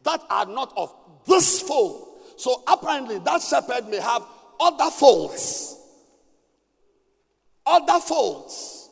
that 0.04 0.22
are 0.30 0.46
not 0.46 0.74
of 0.78 0.94
this 1.26 1.62
fold." 1.62 2.22
So 2.38 2.64
apparently, 2.68 3.20
that 3.20 3.42
shepherd 3.42 3.88
may 3.88 3.98
have 3.98 4.26
other 4.60 4.92
folds 4.92 5.79
other 7.70 8.00
folds, 8.00 8.90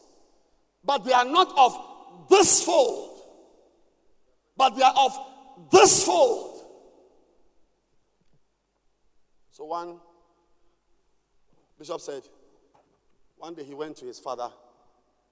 but 0.84 1.04
they 1.04 1.14
are 1.14 1.26
not 1.26 1.52
of 1.58 2.30
this 2.30 2.64
fold, 2.64 3.22
but 4.56 4.76
they 4.76 4.84
are 4.84 4.94
of 4.96 5.18
this 5.72 6.04
fold. 6.04 6.64
So 9.52 9.66
one 9.66 10.00
bishop 11.80 12.00
said, 12.00 12.22
one 13.38 13.54
day 13.54 13.64
he 13.64 13.74
went 13.74 13.98
to 13.98 14.06
his 14.06 14.20
father 14.20 14.50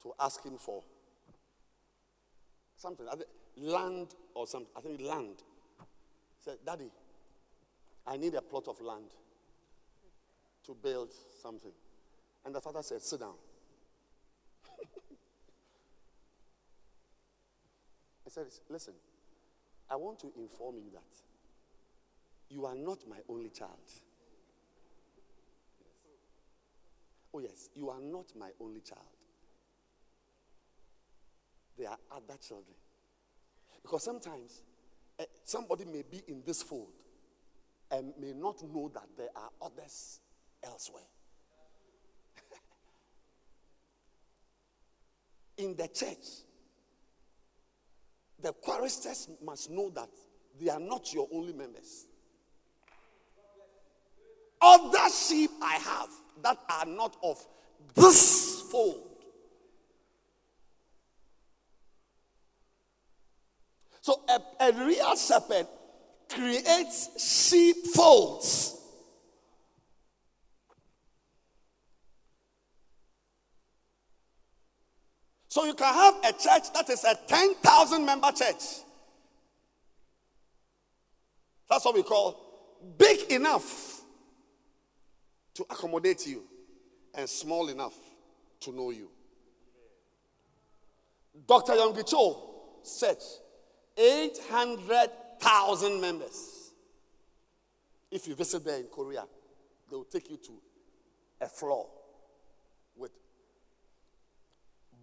to 0.03 0.13
ask 0.19 0.43
him 0.43 0.57
for 0.57 0.84
something, 2.77 3.05
land 3.57 4.13
or 4.34 4.47
something. 4.47 4.72
I 4.76 4.81
think 4.81 5.01
land. 5.01 5.35
He 5.80 6.43
said, 6.43 6.57
Daddy, 6.65 6.91
I 8.05 8.17
need 8.17 8.35
a 8.35 8.41
plot 8.41 8.67
of 8.67 8.80
land 8.81 9.11
to 10.65 10.76
build 10.76 11.09
something. 11.41 11.72
And 12.45 12.53
the 12.53 12.61
father 12.61 12.84
said, 12.84 13.01
Sit 13.01 13.19
down. 13.19 13.34
I 18.26 18.30
said, 18.30 18.45
Listen, 18.69 18.93
I 19.89 19.95
want 19.95 20.19
to 20.19 20.31
inform 20.38 20.76
you 20.77 20.91
that 20.93 21.03
you 22.49 22.65
are 22.65 22.76
not 22.76 22.99
my 23.09 23.17
only 23.27 23.49
child. 23.49 23.72
Oh, 27.34 27.39
yes, 27.39 27.69
you 27.76 27.89
are 27.89 27.99
not 27.99 28.26
my 28.39 28.51
only 28.61 28.80
child. 28.80 29.01
There 31.77 31.89
are 31.89 31.97
other 32.11 32.38
children. 32.39 32.76
Because 33.81 34.05
sometimes 34.05 34.61
uh, 35.19 35.23
somebody 35.43 35.84
may 35.84 36.03
be 36.09 36.22
in 36.27 36.43
this 36.45 36.63
fold 36.63 36.93
and 37.91 38.13
may 38.19 38.31
not 38.31 38.63
know 38.63 38.89
that 38.93 39.07
there 39.17 39.30
are 39.35 39.49
others 39.61 40.22
elsewhere. 40.63 41.03
In 45.57 45.76
the 45.76 45.88
church, 45.88 46.44
the 48.41 48.53
choristers 48.53 49.30
must 49.44 49.69
know 49.69 49.90
that 49.91 50.10
they 50.60 50.69
are 50.69 50.80
not 50.80 51.14
your 51.14 51.27
only 51.32 51.53
members. 51.53 52.06
Other 54.61 55.10
sheep 55.10 55.52
I 55.61 55.76
have 55.76 56.10
that 56.44 56.57
are 56.69 56.86
not 56.86 57.18
of 57.23 57.45
this 57.94 58.61
fold. 58.72 59.15
So 64.02 64.22
a, 64.30 64.69
a 64.69 64.86
real 64.86 65.15
shepherd 65.15 65.68
creates 66.30 67.10
sheep 67.49 67.88
folds. 67.88 68.76
So 75.56 75.64
you 75.64 75.73
can 75.73 75.94
have 75.94 76.15
a 76.26 76.34
church 76.34 76.73
that 76.73 76.90
is 76.90 77.06
a 77.06 77.15
10,000 77.15 78.06
member 78.06 78.30
church. 78.34 78.82
That's 81.69 81.86
what 81.86 81.95
we 81.95 82.03
call 82.03 82.36
big 82.98 83.32
enough 83.32 84.02
to 85.53 85.64
accommodate 85.69 86.27
you 86.27 86.44
and 87.14 87.30
small 87.30 87.69
enough 87.69 87.95
to 88.60 88.73
know 88.73 88.91
you. 88.91 89.10
Dr. 91.48 91.72
Yonggi 91.72 92.06
Cho 92.06 92.36
said 92.84 93.23
800,000 93.98 96.02
members. 96.02 96.73
If 98.11 98.27
you 98.27 98.36
visit 98.36 98.65
there 98.65 98.80
in 98.80 98.88
Korea, 98.88 99.23
they 99.90 99.95
will 99.95 100.03
take 100.03 100.30
you 100.30 100.36
to 100.36 100.52
a 101.40 101.48
floor 101.48 101.88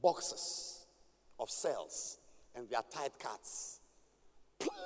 boxes 0.03 0.85
of 1.39 1.51
cells 1.51 2.19
and 2.55 2.69
their 2.69 2.83
tight 2.93 3.19
cuts. 3.19 3.81
Plenty. 4.59 4.83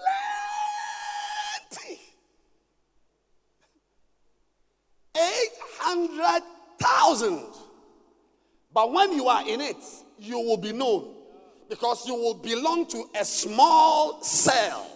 800,000. 5.17 7.43
But 8.73 8.93
when 8.93 9.13
you 9.13 9.27
are 9.29 9.47
in 9.49 9.61
it, 9.61 9.77
you 10.19 10.39
will 10.39 10.59
be 10.59 10.73
known 10.73 11.15
because 11.69 12.07
you 12.07 12.15
will 12.15 12.35
belong 12.35 12.87
to 12.89 13.05
a 13.19 13.25
small 13.25 14.23
cell. 14.23 14.87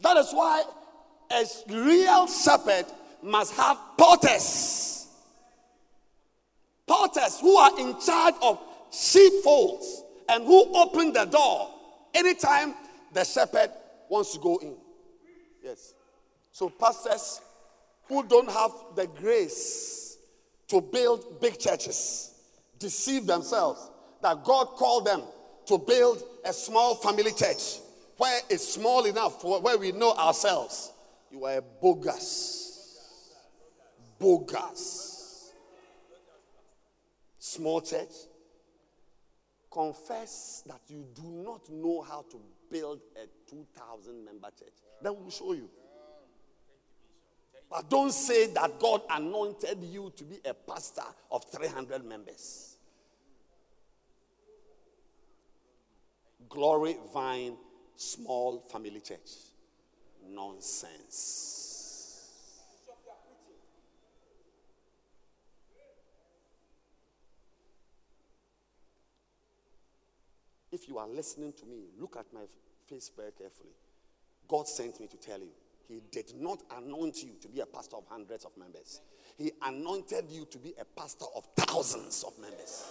That 0.00 0.16
is 0.16 0.32
why 0.32 0.64
a 1.30 1.44
real 1.68 2.26
shepherd 2.26 2.86
must 3.22 3.54
have 3.54 3.78
porters 3.96 4.95
porters 6.86 7.40
who 7.40 7.56
are 7.56 7.78
in 7.78 7.98
charge 8.00 8.34
of 8.42 8.60
sheepfolds 8.90 10.02
and 10.28 10.44
who 10.44 10.74
open 10.76 11.12
the 11.12 11.24
door 11.24 11.70
anytime 12.14 12.74
the 13.12 13.24
shepherd 13.24 13.70
wants 14.08 14.32
to 14.32 14.38
go 14.38 14.58
in. 14.58 14.76
Yes. 15.62 15.94
So, 16.52 16.70
pastors 16.70 17.40
who 18.08 18.24
don't 18.24 18.50
have 18.50 18.70
the 18.94 19.06
grace 19.06 20.16
to 20.68 20.80
build 20.80 21.40
big 21.40 21.58
churches 21.58 22.34
deceive 22.78 23.26
themselves 23.26 23.90
that 24.22 24.44
God 24.44 24.66
called 24.68 25.06
them 25.06 25.22
to 25.66 25.78
build 25.78 26.22
a 26.44 26.52
small 26.52 26.94
family 26.94 27.32
church 27.32 27.78
where 28.16 28.40
it's 28.48 28.74
small 28.74 29.04
enough 29.04 29.42
for 29.42 29.60
where 29.60 29.76
we 29.76 29.92
know 29.92 30.12
ourselves. 30.12 30.92
You 31.30 31.44
are 31.44 31.58
a 31.58 31.62
bogus. 31.62 32.98
Bogus 34.18 35.15
small 37.56 37.80
church, 37.80 38.12
confess 39.70 40.62
that 40.66 40.80
you 40.88 41.06
do 41.14 41.22
not 41.44 41.68
know 41.70 42.02
how 42.02 42.24
to 42.30 42.40
build 42.70 43.00
a 43.16 43.26
2,000 43.50 44.24
member 44.24 44.48
church. 44.58 44.74
Then 45.02 45.14
we'll 45.16 45.30
show 45.30 45.52
you. 45.52 45.68
But 47.70 47.90
don't 47.90 48.12
say 48.12 48.46
that 48.48 48.78
God 48.78 49.02
anointed 49.10 49.82
you 49.82 50.12
to 50.16 50.24
be 50.24 50.38
a 50.44 50.54
pastor 50.54 51.02
of 51.30 51.44
300 51.50 52.04
members. 52.04 52.76
Glory 56.48 56.96
Vine 57.12 57.56
Small 57.96 58.64
Family 58.70 59.00
Church. 59.00 59.30
nonsense. 60.28 61.65
If 70.76 70.88
you 70.88 70.98
are 70.98 71.08
listening 71.08 71.54
to 71.54 71.64
me, 71.64 71.84
look 71.98 72.18
at 72.18 72.26
my 72.34 72.42
face 72.86 73.10
very 73.16 73.32
carefully. 73.32 73.70
God 74.46 74.68
sent 74.68 75.00
me 75.00 75.06
to 75.06 75.16
tell 75.16 75.38
you, 75.38 75.48
He 75.88 76.02
did 76.12 76.34
not 76.38 76.62
anoint 76.76 77.22
you 77.22 77.30
to 77.40 77.48
be 77.48 77.60
a 77.60 77.66
pastor 77.66 77.96
of 77.96 78.04
hundreds 78.10 78.44
of 78.44 78.50
members. 78.58 79.00
He 79.38 79.52
anointed 79.62 80.26
you 80.28 80.44
to 80.44 80.58
be 80.58 80.74
a 80.78 80.84
pastor 80.84 81.24
of 81.34 81.48
thousands 81.56 82.22
of 82.24 82.38
members. 82.38 82.84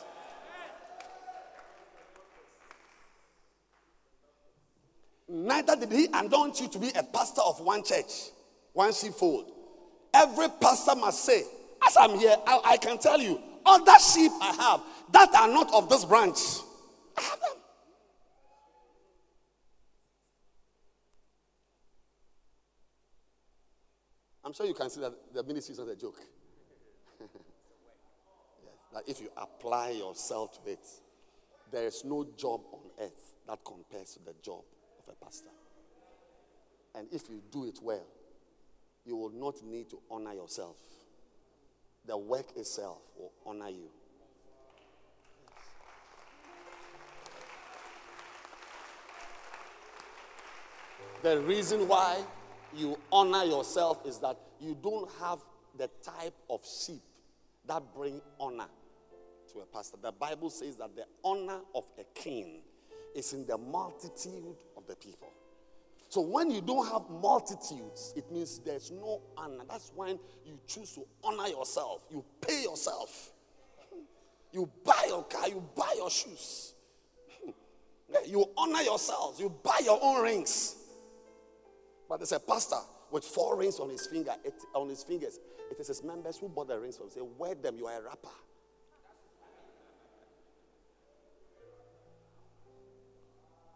Neither 5.28 5.76
did 5.76 5.92
he 5.92 6.08
anoint 6.12 6.60
you 6.62 6.68
to 6.70 6.80
be 6.80 6.90
a 6.90 7.04
pastor 7.04 7.42
of 7.46 7.60
one 7.60 7.84
church, 7.84 8.32
one 8.74 8.94
sheepfold. 8.94 9.52
Every 10.12 10.48
pastor 10.60 10.96
must 10.96 11.24
say, 11.24 11.44
as 11.88 11.96
I'm 11.98 12.18
here, 12.18 12.36
I, 12.48 12.62
I 12.66 12.78
can 12.78 12.98
tell 12.98 13.22
you, 13.22 13.40
all 13.64 13.80
other 13.80 14.00
sheep 14.00 14.32
I 14.42 14.54
have 14.54 14.82
that 15.12 15.36
are 15.36 15.48
not 15.48 15.72
of 15.72 15.88
this 15.88 16.04
branch. 16.04 16.40
I 17.18 17.22
have 17.22 17.40
I'm 24.46 24.54
sure 24.54 24.68
you 24.68 24.76
can 24.76 24.92
see 24.92 25.02
that 25.02 25.34
the 25.34 25.44
ministry 25.44 25.74
is 25.74 25.80
not 25.80 25.90
a 25.90 25.96
joke. 25.96 26.20
yes. 27.20 27.30
That 28.94 29.04
if 29.08 29.20
you 29.20 29.30
apply 29.36 29.90
yourself 29.90 30.64
to 30.64 30.72
it, 30.72 30.88
there 31.72 31.88
is 31.88 32.06
no 32.06 32.28
job 32.38 32.62
on 32.72 32.82
earth 33.02 33.34
that 33.48 33.60
compares 33.66 34.14
to 34.14 34.20
the 34.24 34.36
job 34.44 34.62
of 35.00 35.12
a 35.12 35.26
pastor. 35.26 35.50
And 36.94 37.08
if 37.12 37.28
you 37.28 37.42
do 37.52 37.66
it 37.66 37.80
well, 37.82 38.06
you 39.04 39.16
will 39.16 39.32
not 39.32 39.64
need 39.66 39.90
to 39.90 40.00
honor 40.12 40.34
yourself. 40.34 40.78
The 42.06 42.16
work 42.16 42.56
itself 42.56 43.00
will 43.18 43.32
honor 43.48 43.70
you. 43.70 43.90
The 51.24 51.40
reason 51.42 51.88
why 51.88 52.24
you 52.76 52.98
honor 53.12 53.44
yourself 53.44 54.06
is 54.06 54.20
that 54.20 54.38
you 54.60 54.78
don't 54.82 55.10
have 55.20 55.40
the 55.78 55.90
type 56.04 56.34
of 56.50 56.62
sheep 56.66 57.02
that 57.68 57.84
bring 57.96 58.22
honor 58.40 58.68
to 59.54 59.60
a 59.60 59.66
pastor. 59.66 59.98
The 60.02 60.12
Bible 60.12 60.50
says 60.50 60.78
that 60.78 60.96
the 60.96 61.06
honor 61.24 61.60
of 61.74 61.86
a 62.00 62.04
king 62.14 62.62
is 63.16 63.34
in 63.34 63.46
the 63.46 63.58
multitude 63.58 64.56
of 64.78 64.86
the 64.88 64.96
people. 64.96 65.30
So 66.10 66.22
when 66.22 66.52
you 66.52 66.62
don't 66.62 66.88
have 66.88 67.10
multitudes, 67.10 68.14
it 68.16 68.32
means 68.32 68.60
there's 68.60 68.92
no 68.92 69.22
honor. 69.36 69.64
That's 69.68 69.92
when 69.96 70.20
you 70.46 70.60
choose 70.68 70.92
to 70.94 71.06
honor 71.24 71.48
yourself. 71.48 72.04
You 72.12 72.24
pay 72.42 72.64
yourself. 72.64 73.32
You 74.52 74.70
buy 74.86 75.06
your 75.08 75.24
car, 75.24 75.50
you 75.50 75.64
buy 75.76 75.94
your 75.98 76.10
shoes. 76.10 76.74
You 78.26 78.46
honor 78.56 78.82
yourselves. 78.82 79.40
You 79.40 79.50
buy 79.50 79.80
your 79.84 80.00
own 80.02 80.24
rings. 80.24 80.78
But 82.08 82.18
there's 82.18 82.32
a 82.32 82.40
pastor 82.40 82.78
with 83.12 83.24
four 83.24 83.58
rings 83.58 83.80
on 83.80 83.90
his 83.90 84.06
finger, 84.06 84.34
it, 84.44 84.54
on 84.74 84.90
his 84.90 85.04
fingers. 85.04 85.40
It 85.72 85.80
is 85.80 85.88
his 85.88 86.04
members 86.04 86.38
who 86.38 86.50
bought 86.50 86.68
the 86.68 86.80
rings 86.80 86.98
for 86.98 87.04
him. 87.04 87.10
Say, 87.10 87.22
wear 87.38 87.56
them. 87.56 87.78
You 87.78 87.88
are 87.88 88.00
a 88.00 88.04
rapper. 88.04 88.30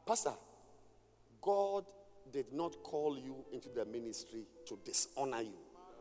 Pastor, 0.05 0.33
God 1.41 1.85
did 2.31 2.51
not 2.51 2.81
call 2.83 3.17
you 3.17 3.45
into 3.51 3.69
the 3.69 3.85
ministry 3.85 4.41
to 4.67 4.79
dishonor 4.83 5.41
you. 5.41 5.53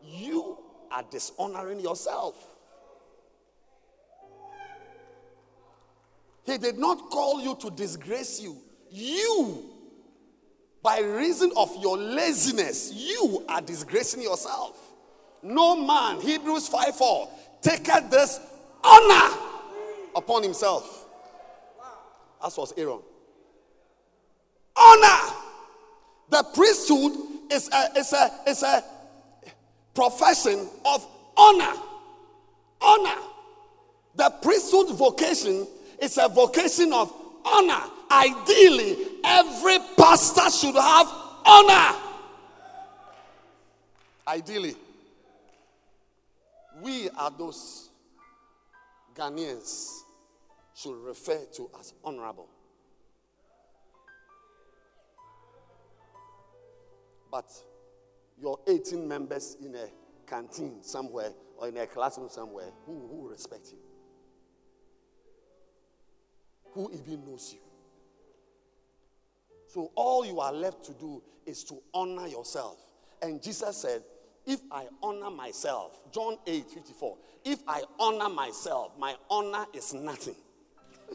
You 0.02 0.58
are 0.90 1.04
dishonoring 1.10 1.80
yourself. 1.80 2.36
He 6.44 6.56
did 6.56 6.78
not 6.78 7.10
call 7.10 7.42
you 7.42 7.54
to 7.56 7.70
disgrace 7.70 8.40
you. 8.40 8.56
You, 8.90 9.64
by 10.88 11.00
reason 11.00 11.52
of 11.54 11.70
your 11.82 11.98
laziness, 11.98 12.90
you 12.94 13.44
are 13.46 13.60
disgracing 13.60 14.22
yourself. 14.22 14.74
No 15.42 15.76
man, 15.76 16.18
Hebrews 16.18 16.66
5 16.68 16.96
4, 16.96 17.28
taketh 17.60 18.10
this 18.10 18.40
honor 18.82 19.36
upon 20.16 20.42
himself. 20.42 21.06
As 22.42 22.56
was 22.56 22.72
Aaron 22.78 23.00
honor. 24.74 25.34
The 26.30 26.42
priesthood 26.54 27.12
is 27.50 27.68
a, 27.70 27.98
is 27.98 28.12
a, 28.14 28.30
is 28.46 28.62
a 28.62 28.82
profession 29.94 30.70
of 30.86 31.06
honor. 31.36 31.74
Honor. 32.80 33.20
The 34.14 34.30
priesthood 34.40 34.96
vocation 34.96 35.66
is 36.00 36.16
a 36.16 36.28
vocation 36.30 36.94
of 36.94 37.12
honor. 37.44 37.82
Ideally, 38.10 38.96
every 39.24 39.78
pastor 39.96 40.50
should 40.50 40.74
have 40.74 41.06
honor. 41.44 41.98
Ideally, 44.26 44.74
we 46.82 47.08
are 47.10 47.30
those 47.30 47.90
Ghanaians 49.14 50.00
should 50.74 50.96
refer 51.02 51.44
to 51.54 51.70
as 51.80 51.94
honorable. 52.04 52.48
But 57.30 57.50
your 58.40 58.58
18 58.66 59.06
members 59.06 59.56
in 59.62 59.74
a 59.74 59.88
canteen 60.26 60.82
somewhere 60.82 61.32
or 61.58 61.68
in 61.68 61.76
a 61.76 61.86
classroom 61.86 62.28
somewhere, 62.28 62.70
who, 62.86 62.92
who 62.92 63.28
respect 63.28 63.68
you? 63.72 63.78
Who 66.72 66.90
even 66.92 67.24
knows 67.26 67.54
you? 67.54 67.67
So 69.68 69.92
all 69.94 70.24
you 70.24 70.40
are 70.40 70.52
left 70.52 70.84
to 70.86 70.92
do 70.92 71.22
is 71.46 71.62
to 71.64 71.80
honor 71.94 72.26
yourself. 72.26 72.78
And 73.22 73.42
Jesus 73.42 73.76
said, 73.76 74.02
if 74.46 74.60
I 74.70 74.86
honor 75.02 75.30
myself, 75.30 76.00
John 76.10 76.38
8 76.46 76.70
54, 76.70 77.16
if 77.44 77.58
I 77.68 77.82
honor 77.98 78.28
myself, 78.30 78.92
my 78.98 79.14
honor 79.30 79.66
is 79.74 79.92
nothing. 79.94 80.36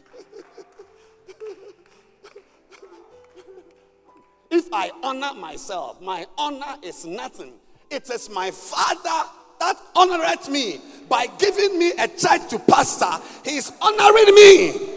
If 4.54 4.72
I 4.72 4.92
honor 5.02 5.34
myself, 5.34 6.00
my 6.00 6.26
honor 6.38 6.76
is 6.80 7.04
nothing. 7.04 7.54
It 7.90 8.08
is 8.08 8.30
my 8.30 8.52
Father 8.52 9.28
that 9.58 9.76
honoreth 9.96 10.48
me 10.48 10.80
by 11.08 11.26
giving 11.38 11.76
me 11.76 11.90
a 11.98 12.06
church 12.06 12.48
to 12.50 12.60
pastor. 12.60 13.20
He 13.44 13.56
is 13.56 13.72
honoring 13.82 14.32
me. 14.32 14.93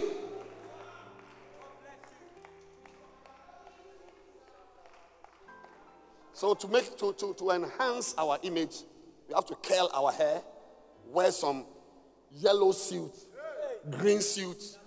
So 6.37 6.53
to 6.53 6.67
make 6.67 6.95
to, 6.99 7.13
to, 7.13 7.33
to 7.33 7.49
enhance 7.49 8.13
our 8.15 8.37
image, 8.43 8.83
we 9.27 9.33
have 9.33 9.47
to 9.47 9.55
curl 9.55 9.89
our 9.91 10.11
hair, 10.11 10.39
wear 11.07 11.31
some 11.31 11.65
yellow 12.31 12.71
suit, 12.73 13.11
green 13.89 14.21
suit, 14.21 14.77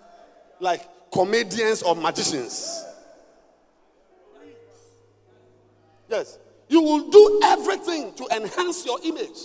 like 0.60 0.88
comedians 1.10 1.82
or 1.82 1.96
magicians. 1.96 2.84
Yes. 6.08 6.38
You 6.68 6.82
will 6.82 7.10
do 7.10 7.40
everything 7.42 8.14
to 8.14 8.28
enhance 8.30 8.86
your 8.86 9.00
image. 9.02 9.40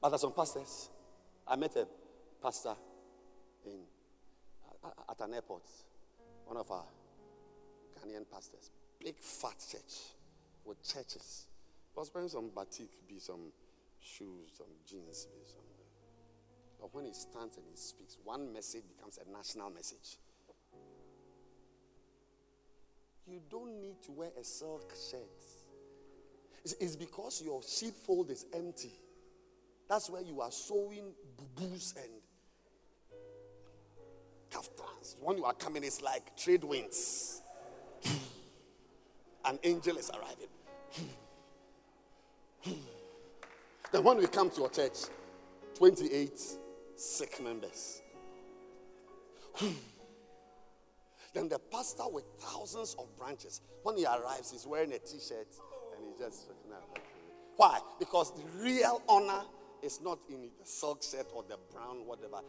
But 0.00 0.14
as 0.14 0.20
some 0.20 0.32
pastors, 0.32 0.90
I 1.44 1.56
met 1.56 1.74
a 1.74 1.88
pastor 2.40 2.76
in 3.66 3.80
at 5.10 5.20
an 5.20 5.34
airport, 5.34 5.64
one 6.46 6.56
of 6.56 6.70
our 6.70 6.84
Ghanaian 8.00 8.24
pastors, 8.30 8.70
big 8.98 9.16
fat 9.20 9.56
church 9.70 10.14
with 10.64 10.82
churches. 10.82 11.46
He 11.92 11.98
was 11.98 12.10
wearing 12.14 12.28
some 12.28 12.50
batik, 12.54 12.88
be 13.08 13.18
some 13.18 13.52
shoes, 14.00 14.50
some 14.56 14.66
jeans, 14.88 15.26
be 15.26 15.40
some. 15.46 15.60
Uh, 15.60 15.84
but 16.80 16.94
when 16.94 17.04
he 17.04 17.12
stands 17.12 17.56
and 17.56 17.66
he 17.70 17.76
speaks, 17.76 18.16
one 18.24 18.52
message 18.52 18.84
becomes 18.96 19.18
a 19.18 19.30
national 19.30 19.70
message. 19.70 20.16
You 23.26 23.40
don't 23.50 23.80
need 23.80 24.02
to 24.04 24.12
wear 24.12 24.30
a 24.40 24.44
silk 24.44 24.92
shirt. 25.10 25.20
It's, 26.64 26.74
it's 26.74 26.96
because 26.96 27.42
your 27.44 27.62
sheepfold 27.62 28.30
is 28.30 28.46
empty. 28.54 28.92
That's 29.88 30.08
where 30.10 30.22
you 30.22 30.40
are 30.40 30.50
sowing 30.50 31.12
booboos 31.36 31.94
and 31.96 32.10
kaftans. 34.50 35.16
When 35.20 35.38
you 35.38 35.44
are 35.44 35.54
coming, 35.54 35.84
it's 35.84 36.02
like 36.02 36.36
trade 36.36 36.64
winds. 36.64 37.42
An 39.50 39.58
angel 39.64 39.96
is 39.98 40.10
arriving. 40.10 40.46
Hmm. 40.92 42.70
Hmm. 42.70 42.80
then 43.92 44.04
when 44.04 44.18
we 44.18 44.26
come 44.26 44.48
to 44.50 44.60
your 44.60 44.70
church, 44.70 44.98
28 45.74 46.32
sick 46.96 47.42
members. 47.42 48.00
Hmm. 49.54 49.72
Then 51.34 51.48
the 51.48 51.58
pastor 51.58 52.04
with 52.10 52.24
thousands 52.38 52.94
of 52.98 53.06
branches, 53.18 53.60
when 53.82 53.96
he 53.96 54.04
arrives, 54.06 54.52
he's 54.52 54.66
wearing 54.66 54.92
a 54.92 54.98
t-shirt 54.98 55.48
and 55.96 56.04
he 56.06 56.22
just 56.22 56.48
why? 57.60 57.78
Because 57.98 58.32
the 58.32 58.42
real 58.64 59.02
honor 59.06 59.42
is 59.82 60.00
not 60.00 60.18
in 60.30 60.48
the 60.58 60.64
silk 60.64 61.02
shirt 61.02 61.26
or 61.34 61.42
the 61.46 61.58
brown 61.70 62.06
whatever. 62.06 62.40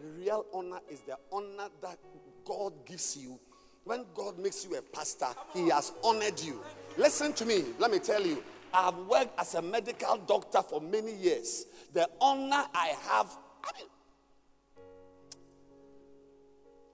The 0.00 0.08
real 0.22 0.46
honor 0.54 0.78
is 0.88 1.00
the 1.00 1.18
honor 1.32 1.68
that 1.82 1.98
God 2.44 2.72
gives 2.86 3.16
you. 3.16 3.40
When 3.86 4.04
God 4.16 4.36
makes 4.40 4.66
you 4.66 4.76
a 4.76 4.82
pastor, 4.82 5.28
He 5.54 5.68
has 5.68 5.92
honored 6.02 6.40
you. 6.40 6.60
Listen 6.98 7.32
to 7.34 7.46
me. 7.46 7.64
Let 7.78 7.92
me 7.92 8.00
tell 8.00 8.20
you. 8.20 8.42
I've 8.74 8.96
worked 8.96 9.38
as 9.38 9.54
a 9.54 9.62
medical 9.62 10.16
doctor 10.16 10.60
for 10.60 10.80
many 10.80 11.14
years. 11.14 11.66
The 11.92 12.10
honor 12.20 12.64
I 12.74 12.88
have, 13.08 13.28
I 13.64 13.70
mean, 13.78 13.86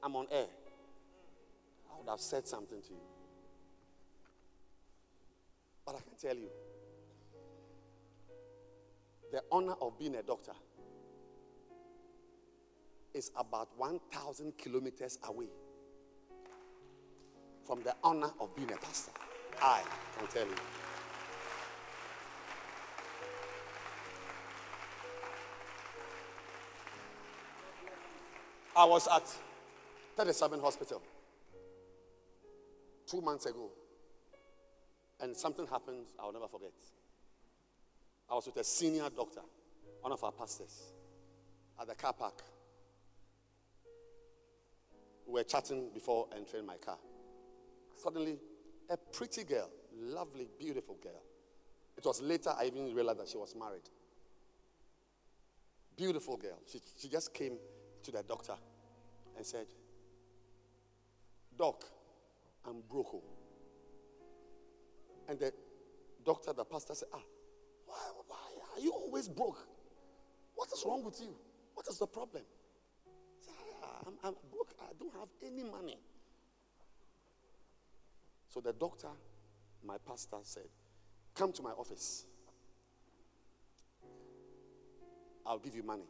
I'm 0.03 0.15
on 0.15 0.27
air. 0.31 0.47
I 1.91 1.99
would 1.99 2.11
have 2.11 2.21
said 2.21 2.47
something 2.47 2.83
to 2.83 2.91
you. 2.91 3.01
But 5.87 5.97
I 5.97 6.01
can 6.01 6.19
tell 6.21 6.37
you 6.37 6.51
the 9.33 9.43
honor 9.51 9.75
of 9.81 9.99
being 9.99 10.17
a 10.17 10.23
doctor 10.23 10.53
is 13.15 13.31
about 13.35 13.71
1,000 13.79 14.59
kilometers 14.59 15.19
away 15.27 15.49
from 17.65 17.83
the 17.83 17.95
honor 18.03 18.31
of 18.41 18.55
being 18.57 18.71
a 18.73 18.77
pastor. 18.77 19.13
I 19.61 19.83
can 20.19 20.27
tell 20.29 20.47
you. 20.47 20.55
I 28.75 28.85
was 28.85 29.07
at 29.09 29.23
37 30.17 30.61
Hospital 30.61 31.03
two 33.07 33.21
months 33.21 33.47
ago, 33.47 33.71
and 35.21 35.37
something 35.37 35.67
happened 35.67 36.07
I'll 36.19 36.33
never 36.33 36.49
forget. 36.49 36.73
I 38.31 38.35
was 38.35 38.47
with 38.47 38.57
a 38.57 38.65
senior 38.65 39.09
doctor, 39.15 39.43
one 40.01 40.13
of 40.13 40.25
our 40.25 40.33
pastors, 40.33 40.93
at 41.79 41.87
the 41.87 41.95
car 41.95 42.15
park. 42.15 42.43
We 45.27 45.35
were 45.35 45.45
chatting 45.45 45.91
before 45.93 46.29
entering 46.35 46.67
my 46.67 46.77
car. 46.77 46.97
Suddenly, 48.03 48.37
a 48.91 48.97
pretty 48.97 49.45
girl, 49.45 49.71
lovely, 49.97 50.49
beautiful 50.59 50.97
girl. 51.01 51.23
It 51.97 52.05
was 52.05 52.21
later 52.21 52.53
I 52.59 52.65
even 52.65 52.93
realized 52.93 53.21
that 53.21 53.29
she 53.29 53.37
was 53.37 53.55
married. 53.55 53.89
Beautiful 55.97 56.37
girl. 56.37 56.59
She, 56.67 56.81
she 57.01 57.09
just 57.09 57.33
came 57.33 57.59
to 58.03 58.11
the 58.11 58.25
doctor 58.25 58.55
and 59.37 59.47
said, 59.47 59.67
Doc, 61.57 61.85
I'm 62.67 62.81
broke. 62.91 63.15
oh." 63.15 63.23
And 65.29 65.39
the 65.39 65.53
doctor, 66.25 66.53
the 66.53 66.65
pastor 66.65 66.97
said, 66.97 67.09
Ah, 67.15 67.23
why, 67.87 67.97
why 68.27 68.37
are 68.75 68.81
you 68.81 68.91
always 68.93 69.29
broke? 69.29 69.65
What 70.57 70.69
is 70.73 70.83
wrong 70.85 71.05
with 71.05 71.21
you? 71.21 71.37
What 71.75 71.87
is 71.89 71.99
the 71.99 72.07
problem? 72.09 72.43
Said, 73.41 73.55
"Ah, 73.85 73.99
I'm, 74.07 74.15
I'm 74.25 74.35
broke. 74.51 74.75
I 74.81 74.93
don't 74.99 75.13
have 75.15 75.29
any 75.45 75.63
money. 75.63 75.99
So 78.53 78.61
the 78.61 78.75
doctor, 78.75 79.09
my 79.83 79.97
pastor, 80.07 80.37
said, 80.43 80.69
Come 81.35 81.53
to 81.53 81.63
my 81.63 81.71
office. 81.71 82.27
I'll 85.47 85.59
give 85.59 85.75
you 85.75 85.83
money. 85.83 86.05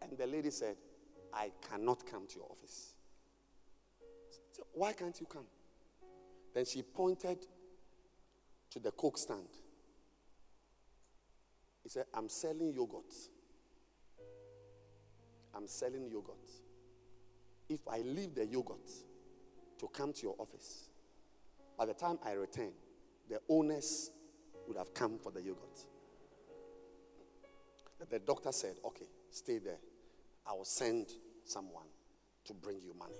And 0.00 0.16
the 0.16 0.26
lady 0.26 0.50
said, 0.50 0.76
I 1.34 1.50
cannot 1.68 2.06
come 2.06 2.28
to 2.28 2.36
your 2.36 2.46
office. 2.48 2.94
Why 4.72 4.92
can't 4.92 5.18
you 5.18 5.26
come? 5.26 5.46
Then 6.54 6.64
she 6.64 6.82
pointed 6.82 7.38
to 8.70 8.78
the 8.78 8.92
Coke 8.92 9.18
stand. 9.18 9.48
He 11.82 11.88
said, 11.88 12.04
I'm 12.14 12.28
selling 12.28 12.72
yogurt. 12.72 13.12
I'm 15.54 15.66
selling 15.66 16.08
yogurt. 16.08 16.50
If 17.68 17.80
I 17.88 17.98
leave 17.98 18.34
the 18.36 18.46
yogurt 18.46 18.88
to 19.80 19.88
come 19.88 20.12
to 20.12 20.22
your 20.22 20.36
office, 20.38 20.88
by 21.76 21.86
the 21.86 21.94
time 21.94 22.18
I 22.24 22.32
return, 22.32 22.72
the 23.28 23.40
owners 23.48 24.10
would 24.66 24.76
have 24.76 24.94
come 24.94 25.18
for 25.18 25.30
the 25.30 25.42
yogurt. 25.42 25.84
The 28.10 28.18
doctor 28.18 28.52
said, 28.52 28.76
Okay, 28.84 29.06
stay 29.30 29.58
there. 29.58 29.78
I 30.46 30.52
will 30.52 30.64
send 30.64 31.06
someone 31.44 31.86
to 32.44 32.54
bring 32.54 32.80
you 32.80 32.94
money. 32.98 33.16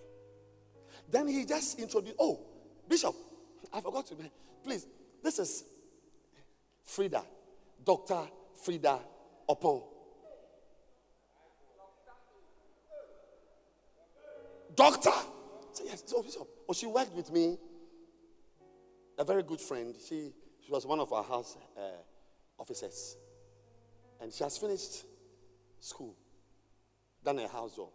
Then 1.10 1.28
he 1.28 1.44
just 1.44 1.78
introduced, 1.78 2.16
Oh, 2.18 2.40
Bishop, 2.88 3.14
I 3.72 3.80
forgot 3.80 4.06
to. 4.06 4.16
Please, 4.62 4.86
this 5.22 5.38
is 5.38 5.64
Frida, 6.84 7.22
Dr. 7.84 8.22
Frida 8.62 9.00
Opon. 9.48 9.82
Doctor? 14.74 15.10
Yes, 15.84 16.02
so 16.06 16.22
Bishop. 16.22 16.46
Oh, 16.68 16.72
she 16.72 16.86
worked 16.86 17.14
with 17.14 17.32
me. 17.32 17.58
A 19.18 19.24
very 19.24 19.42
good 19.42 19.60
friend. 19.60 19.94
She, 20.08 20.32
she 20.64 20.70
was 20.70 20.86
one 20.86 21.00
of 21.00 21.12
our 21.12 21.24
house 21.24 21.56
uh, 21.76 21.80
officers. 22.58 23.16
And 24.20 24.32
she 24.32 24.44
has 24.44 24.58
finished 24.58 25.04
school, 25.80 26.14
done 27.24 27.38
a 27.38 27.48
house 27.48 27.76
job. 27.76 27.90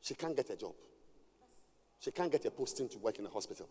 She 0.00 0.14
can't 0.14 0.36
get 0.36 0.48
a 0.50 0.56
job. 0.56 0.74
She 1.98 2.10
can't 2.10 2.30
get 2.30 2.44
a 2.44 2.50
posting 2.50 2.88
to 2.90 2.98
work 2.98 3.18
in 3.18 3.26
a 3.26 3.30
hospital. 3.30 3.68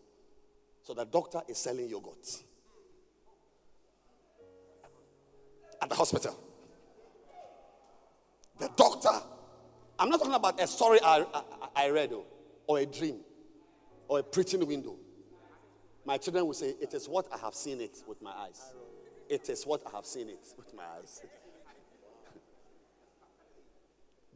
So 0.82 0.94
the 0.94 1.04
doctor 1.04 1.40
is 1.48 1.58
selling 1.58 1.88
yogurt 1.88 2.26
at 5.80 5.88
the 5.88 5.94
hospital. 5.94 6.36
The 8.58 8.70
doctor, 8.76 9.10
I'm 9.98 10.08
not 10.08 10.18
talking 10.18 10.34
about 10.34 10.60
a 10.60 10.66
story 10.66 10.98
I, 11.02 11.24
I, 11.32 11.84
I 11.86 11.90
read 11.90 12.10
oh, 12.12 12.24
or 12.66 12.78
a 12.78 12.86
dream 12.86 13.20
or 14.08 14.20
a 14.20 14.22
preaching 14.22 14.64
window. 14.66 14.96
My 16.06 16.18
children 16.18 16.46
will 16.46 16.54
say, 16.54 16.72
It 16.80 16.94
is 16.94 17.08
what 17.08 17.26
I 17.34 17.38
have 17.38 17.54
seen 17.54 17.80
it 17.80 17.98
with 18.06 18.22
my 18.22 18.30
eyes. 18.30 18.62
It 19.28 19.48
is 19.50 19.66
what 19.66 19.82
I 19.86 19.96
have 19.96 20.06
seen 20.06 20.28
it 20.28 20.46
with 20.56 20.72
my 20.74 20.84
eyes. 20.98 21.20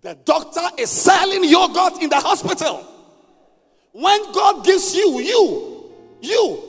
The 0.03 0.15
doctor 0.15 0.63
is 0.79 0.89
selling 0.89 1.45
yogurt 1.45 2.03
in 2.03 2.09
the 2.09 2.17
hospital. 2.17 2.87
When 3.93 4.33
God 4.33 4.65
gives 4.65 4.95
you, 4.95 5.21
you, 5.21 5.93
you, 6.23 6.63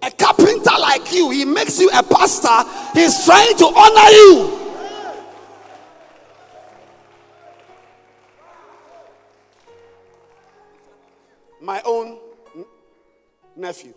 a 0.00 0.10
carpenter 0.10 0.70
like 0.80 1.12
you, 1.12 1.28
he 1.28 1.44
makes 1.44 1.78
you 1.78 1.90
a 1.90 2.02
pastor, 2.02 2.64
he's 2.94 3.26
trying 3.26 3.54
to 3.58 3.66
honor 3.66 4.10
you. 4.10 4.58
My 11.60 11.82
own 11.84 12.18
nephew, 13.54 13.92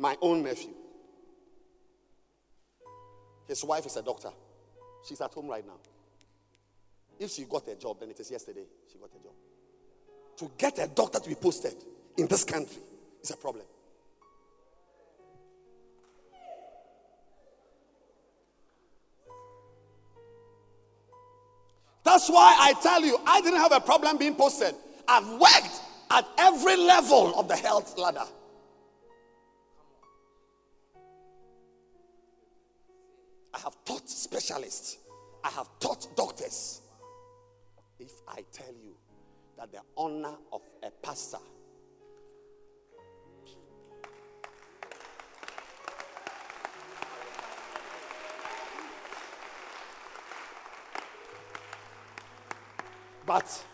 my 0.00 0.16
own 0.22 0.42
nephew. 0.42 0.72
His 3.46 3.62
wife 3.64 3.84
is 3.86 3.96
a 3.96 4.02
doctor. 4.02 4.30
She's 5.06 5.20
at 5.20 5.32
home 5.32 5.48
right 5.48 5.66
now. 5.66 5.78
If 7.18 7.30
she 7.30 7.44
got 7.44 7.68
a 7.68 7.74
job, 7.74 8.00
then 8.00 8.10
it 8.10 8.18
is 8.18 8.30
yesterday 8.30 8.64
she 8.90 8.98
got 8.98 9.10
a 9.10 9.22
job. 9.22 9.34
To 10.38 10.50
get 10.56 10.78
a 10.78 10.88
doctor 10.88 11.20
to 11.20 11.28
be 11.28 11.34
posted 11.34 11.74
in 12.16 12.26
this 12.26 12.44
country 12.44 12.80
is 13.22 13.30
a 13.30 13.36
problem. 13.36 13.64
That's 22.04 22.28
why 22.30 22.56
I 22.58 22.72
tell 22.82 23.04
you, 23.04 23.18
I 23.26 23.40
didn't 23.42 23.60
have 23.60 23.72
a 23.72 23.80
problem 23.80 24.16
being 24.16 24.34
posted. 24.34 24.74
I've 25.06 25.28
worked 25.28 25.80
at 26.10 26.26
every 26.38 26.76
level 26.76 27.38
of 27.38 27.48
the 27.48 27.56
health 27.56 27.96
ladder. 27.98 28.24
I 33.60 33.64
have 33.64 33.84
taught 33.84 34.08
specialists, 34.08 34.96
I 35.44 35.50
have 35.50 35.68
taught 35.80 36.16
doctors. 36.16 36.80
If 37.98 38.12
I 38.26 38.42
tell 38.52 38.72
you 38.72 38.94
that 39.58 39.70
the 39.70 39.80
honor 39.98 40.34
of 40.50 40.62
a 40.82 40.90
pastor 40.90 41.36
But, 53.26 53.64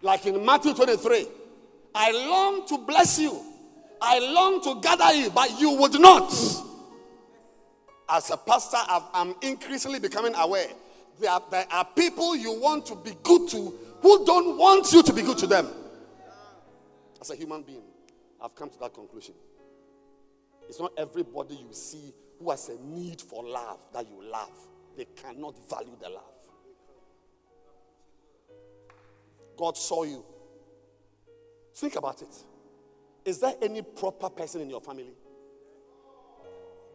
like 0.00 0.24
in 0.24 0.46
Matthew 0.46 0.72
23, 0.72 1.26
I 1.94 2.10
long 2.12 2.66
to 2.68 2.78
bless 2.78 3.18
you, 3.18 3.38
I 4.00 4.18
long 4.18 4.62
to 4.62 4.80
gather 4.80 5.12
you, 5.12 5.28
but 5.28 5.60
you 5.60 5.72
would 5.72 6.00
not. 6.00 6.32
As 8.12 8.30
a 8.30 8.36
pastor, 8.36 8.76
I've- 8.76 9.06
I'm 9.14 9.34
increasingly 9.40 9.98
becoming 9.98 10.34
aware 10.34 10.70
there 11.18 11.30
are, 11.30 11.42
there 11.50 11.66
are 11.70 11.84
people 11.84 12.36
you 12.36 12.52
want 12.60 12.84
to 12.86 12.94
be 12.94 13.14
good 13.22 13.48
to 13.50 13.70
who 14.02 14.24
don't 14.24 14.58
want 14.58 14.92
you 14.92 15.02
to 15.02 15.12
be 15.12 15.22
good 15.22 15.38
to 15.38 15.46
them. 15.46 15.78
as 17.20 17.30
a 17.30 17.36
human 17.36 17.62
being, 17.62 17.84
I've 18.40 18.52
come 18.56 18.68
to 18.68 18.78
that 18.80 18.92
conclusion. 18.92 19.34
It's 20.68 20.80
not 20.80 20.92
everybody 20.96 21.54
you 21.54 21.72
see 21.72 22.12
who 22.40 22.50
has 22.50 22.68
a 22.68 22.76
need 22.82 23.20
for 23.20 23.44
love 23.44 23.78
that 23.92 24.08
you 24.08 24.20
love. 24.24 24.50
They 24.96 25.04
cannot 25.04 25.56
value 25.68 25.96
the 26.00 26.08
love. 26.08 26.34
God 29.56 29.76
saw 29.76 30.02
you. 30.02 30.24
Think 31.74 31.94
about 31.94 32.20
it. 32.22 32.34
Is 33.24 33.38
there 33.38 33.54
any 33.62 33.82
proper 33.82 34.28
person 34.28 34.62
in 34.62 34.70
your 34.70 34.80
family? 34.80 35.14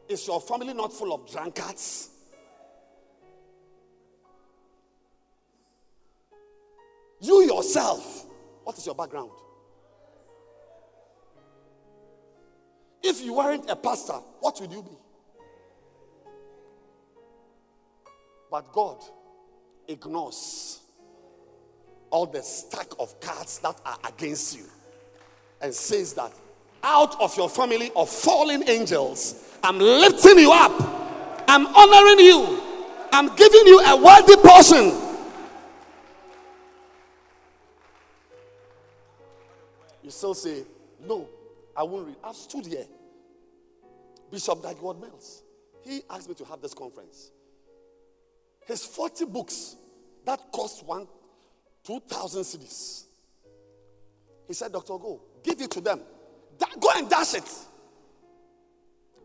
Is 0.09 0.25
your 0.25 0.39
family 0.39 0.73
not 0.73 0.93
full 0.93 1.13
of 1.13 1.29
drunkards? 1.29 2.09
You 7.19 7.41
yourself, 7.41 8.25
what 8.63 8.77
is 8.77 8.85
your 8.85 8.95
background? 8.95 9.31
If 13.03 13.21
you 13.21 13.33
weren't 13.33 13.69
a 13.69 13.75
pastor, 13.75 14.19
what 14.39 14.59
would 14.61 14.71
you 14.71 14.83
be? 14.83 14.97
But 18.49 18.71
God 18.71 19.03
ignores 19.87 20.79
all 22.09 22.25
the 22.25 22.41
stack 22.41 22.87
of 22.99 23.19
cards 23.19 23.59
that 23.59 23.79
are 23.85 23.97
against 24.07 24.57
you 24.57 24.65
and 25.61 25.73
says 25.73 26.13
that 26.13 26.31
out 26.83 27.19
of 27.19 27.35
your 27.35 27.49
family 27.49 27.91
of 27.95 28.09
fallen 28.09 28.67
angels, 28.69 29.46
I'm 29.63 29.79
lifting 29.79 30.39
you 30.39 30.51
up, 30.51 30.71
I'm 31.47 31.67
honoring 31.67 32.19
you, 32.25 32.61
I'm 33.11 33.35
giving 33.35 33.67
you 33.67 33.79
a 33.81 33.95
worthy 33.95 34.35
portion. 34.37 35.03
You 40.03 40.11
still 40.11 40.33
say, 40.33 40.63
No, 41.05 41.27
I 41.75 41.83
won't 41.83 42.07
read. 42.07 42.15
I've 42.23 42.35
stood 42.35 42.65
here. 42.65 42.85
Bishop 44.31 44.61
Dag 44.61 44.81
Mills, 44.81 45.43
he 45.83 46.01
asked 46.09 46.29
me 46.29 46.35
to 46.35 46.45
have 46.45 46.61
this 46.61 46.73
conference. 46.73 47.31
His 48.65 48.85
40 48.85 49.25
books 49.25 49.75
that 50.25 50.51
cost 50.51 50.85
one 50.85 51.07
2,000 51.85 52.41
cedis. 52.43 53.03
He 54.45 54.53
said, 54.53 54.73
Dr. 54.73 54.97
Go, 54.97 55.21
give 55.41 55.61
it 55.61 55.71
to 55.71 55.81
them. 55.81 56.01
Da- 56.57 56.67
go 56.79 56.89
and 56.95 57.09
dash 57.09 57.33
it. 57.35 57.49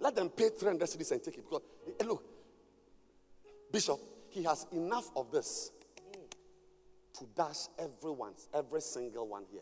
Let 0.02 0.16
them 0.16 0.30
pay 0.30 0.48
300 0.48 0.88
cedis 0.88 1.12
and 1.12 1.22
take 1.22 1.38
it. 1.38 1.44
Because, 1.48 1.62
eh, 2.00 2.04
look, 2.04 2.24
Bishop, 3.70 4.00
he 4.30 4.42
has 4.42 4.66
enough 4.72 5.08
of 5.14 5.30
this 5.30 5.70
to 7.18 7.24
dash 7.36 7.68
everyone, 7.78 8.32
every 8.52 8.80
single 8.80 9.28
one 9.28 9.44
here. 9.52 9.60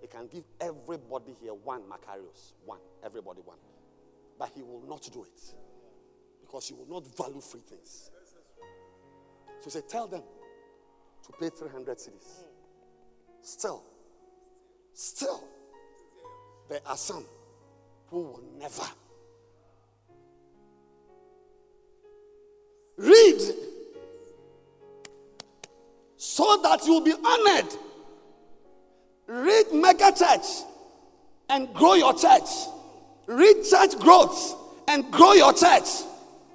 He 0.00 0.08
can 0.08 0.26
give 0.26 0.42
everybody 0.60 1.36
here 1.40 1.54
one 1.54 1.82
Macarius, 1.82 2.54
one, 2.66 2.80
everybody 3.04 3.40
one. 3.44 3.58
But 4.36 4.50
he 4.52 4.62
will 4.62 4.82
not 4.88 5.08
do 5.12 5.22
it 5.22 5.40
because 6.40 6.66
he 6.66 6.74
will 6.74 6.88
not 6.88 7.16
value 7.16 7.40
free 7.40 7.60
things. 7.60 8.10
So 9.60 9.70
say, 9.70 9.82
Tell 9.88 10.08
them 10.08 10.22
to 11.24 11.32
pay 11.38 11.50
300 11.50 11.98
cedis. 11.98 12.42
Still, 13.42 13.84
still, 14.92 15.44
there 16.68 16.80
are 16.84 16.96
some 16.96 17.24
who 18.08 18.22
will 18.22 18.42
never 18.58 18.82
read 22.96 23.40
so 26.16 26.60
that 26.62 26.86
you'll 26.86 27.00
be 27.00 27.12
honored. 27.12 27.72
Read 29.26 29.66
mega 29.72 30.12
church 30.12 30.64
and 31.48 31.72
grow 31.74 31.94
your 31.94 32.14
church. 32.14 32.48
Read 33.26 33.64
church 33.68 33.98
growth 33.98 34.56
and 34.88 35.10
grow 35.10 35.32
your 35.32 35.52
church. 35.52 35.88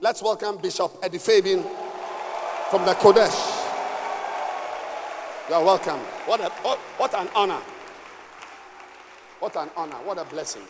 Let's 0.01 0.21
welcome 0.21 0.57
Bishop 0.57 0.91
Eddie 1.01 1.17
Fabian 1.17 1.63
from 2.69 2.85
the 2.85 2.93
Kodesh. 2.93 3.65
You 5.49 5.55
are 5.55 5.63
welcome. 5.63 5.99
What, 6.25 6.41
a, 6.41 6.49
what, 6.61 6.77
what 6.97 7.13
an 7.15 7.29
honor. 7.33 7.61
What 9.39 9.55
an 9.55 9.69
honor. 9.77 9.95
What 10.03 10.17
a 10.17 10.25
blessing. 10.25 10.63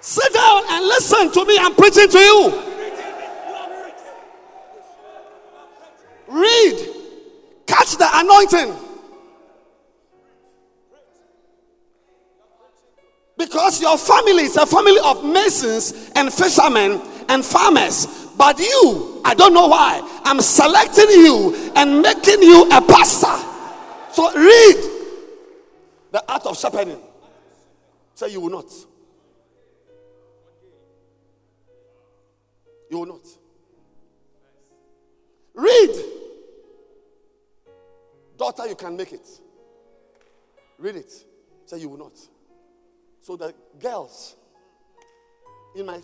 Sit 0.00 0.32
down 0.32 0.62
and 0.70 0.86
listen 0.86 1.30
to 1.32 1.44
me. 1.44 1.58
I'm 1.58 1.74
preaching 1.74 2.08
to 2.08 2.18
you. 2.18 2.77
Anointing. 8.18 8.74
Because 13.36 13.80
your 13.80 13.96
family 13.96 14.42
is 14.42 14.56
a 14.56 14.66
family 14.66 14.98
of 15.04 15.24
masons 15.24 16.10
and 16.16 16.32
fishermen 16.32 17.00
and 17.28 17.44
farmers. 17.44 18.06
But 18.36 18.58
you, 18.58 19.22
I 19.24 19.34
don't 19.34 19.54
know 19.54 19.68
why, 19.68 20.00
I'm 20.24 20.40
selecting 20.40 21.08
you 21.08 21.72
and 21.76 22.02
making 22.02 22.42
you 22.42 22.68
a 22.70 22.80
pastor. 22.80 23.36
So 24.12 24.32
read 24.34 24.76
the 26.10 26.24
art 26.28 26.46
of 26.46 26.58
shepherding. 26.58 27.00
Say 28.14 28.32
you 28.32 28.40
will 28.40 28.50
not. 28.50 28.72
You 32.90 32.98
will 32.98 33.06
not. 33.06 33.26
Read. 35.54 36.17
Daughter, 38.38 38.68
you 38.68 38.76
can 38.76 38.96
make 38.96 39.12
it. 39.12 39.26
Read 40.78 40.94
it. 40.94 41.12
Say 41.66 41.78
you 41.78 41.88
will 41.88 41.98
not. 41.98 42.16
So 43.20 43.36
the 43.36 43.52
girls 43.80 44.36
in 45.74 45.84
my, 45.84 46.00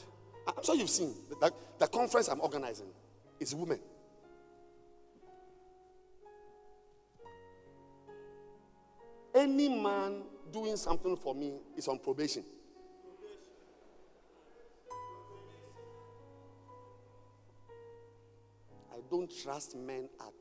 I'm 0.46 0.64
sure 0.64 0.74
you've 0.74 0.90
seen 0.90 1.14
the, 1.40 1.52
the 1.78 1.86
conference 1.86 2.28
I'm 2.28 2.40
organizing 2.40 2.88
is 3.38 3.54
women. 3.54 3.78
Any 9.34 9.68
man 9.68 10.22
doing 10.52 10.76
something 10.76 11.16
for 11.16 11.34
me 11.34 11.54
is 11.76 11.88
on 11.88 11.98
probation. 11.98 12.44
I 18.92 18.98
don't 19.10 19.30
trust 19.42 19.76
men 19.76 20.08
at 20.20 20.32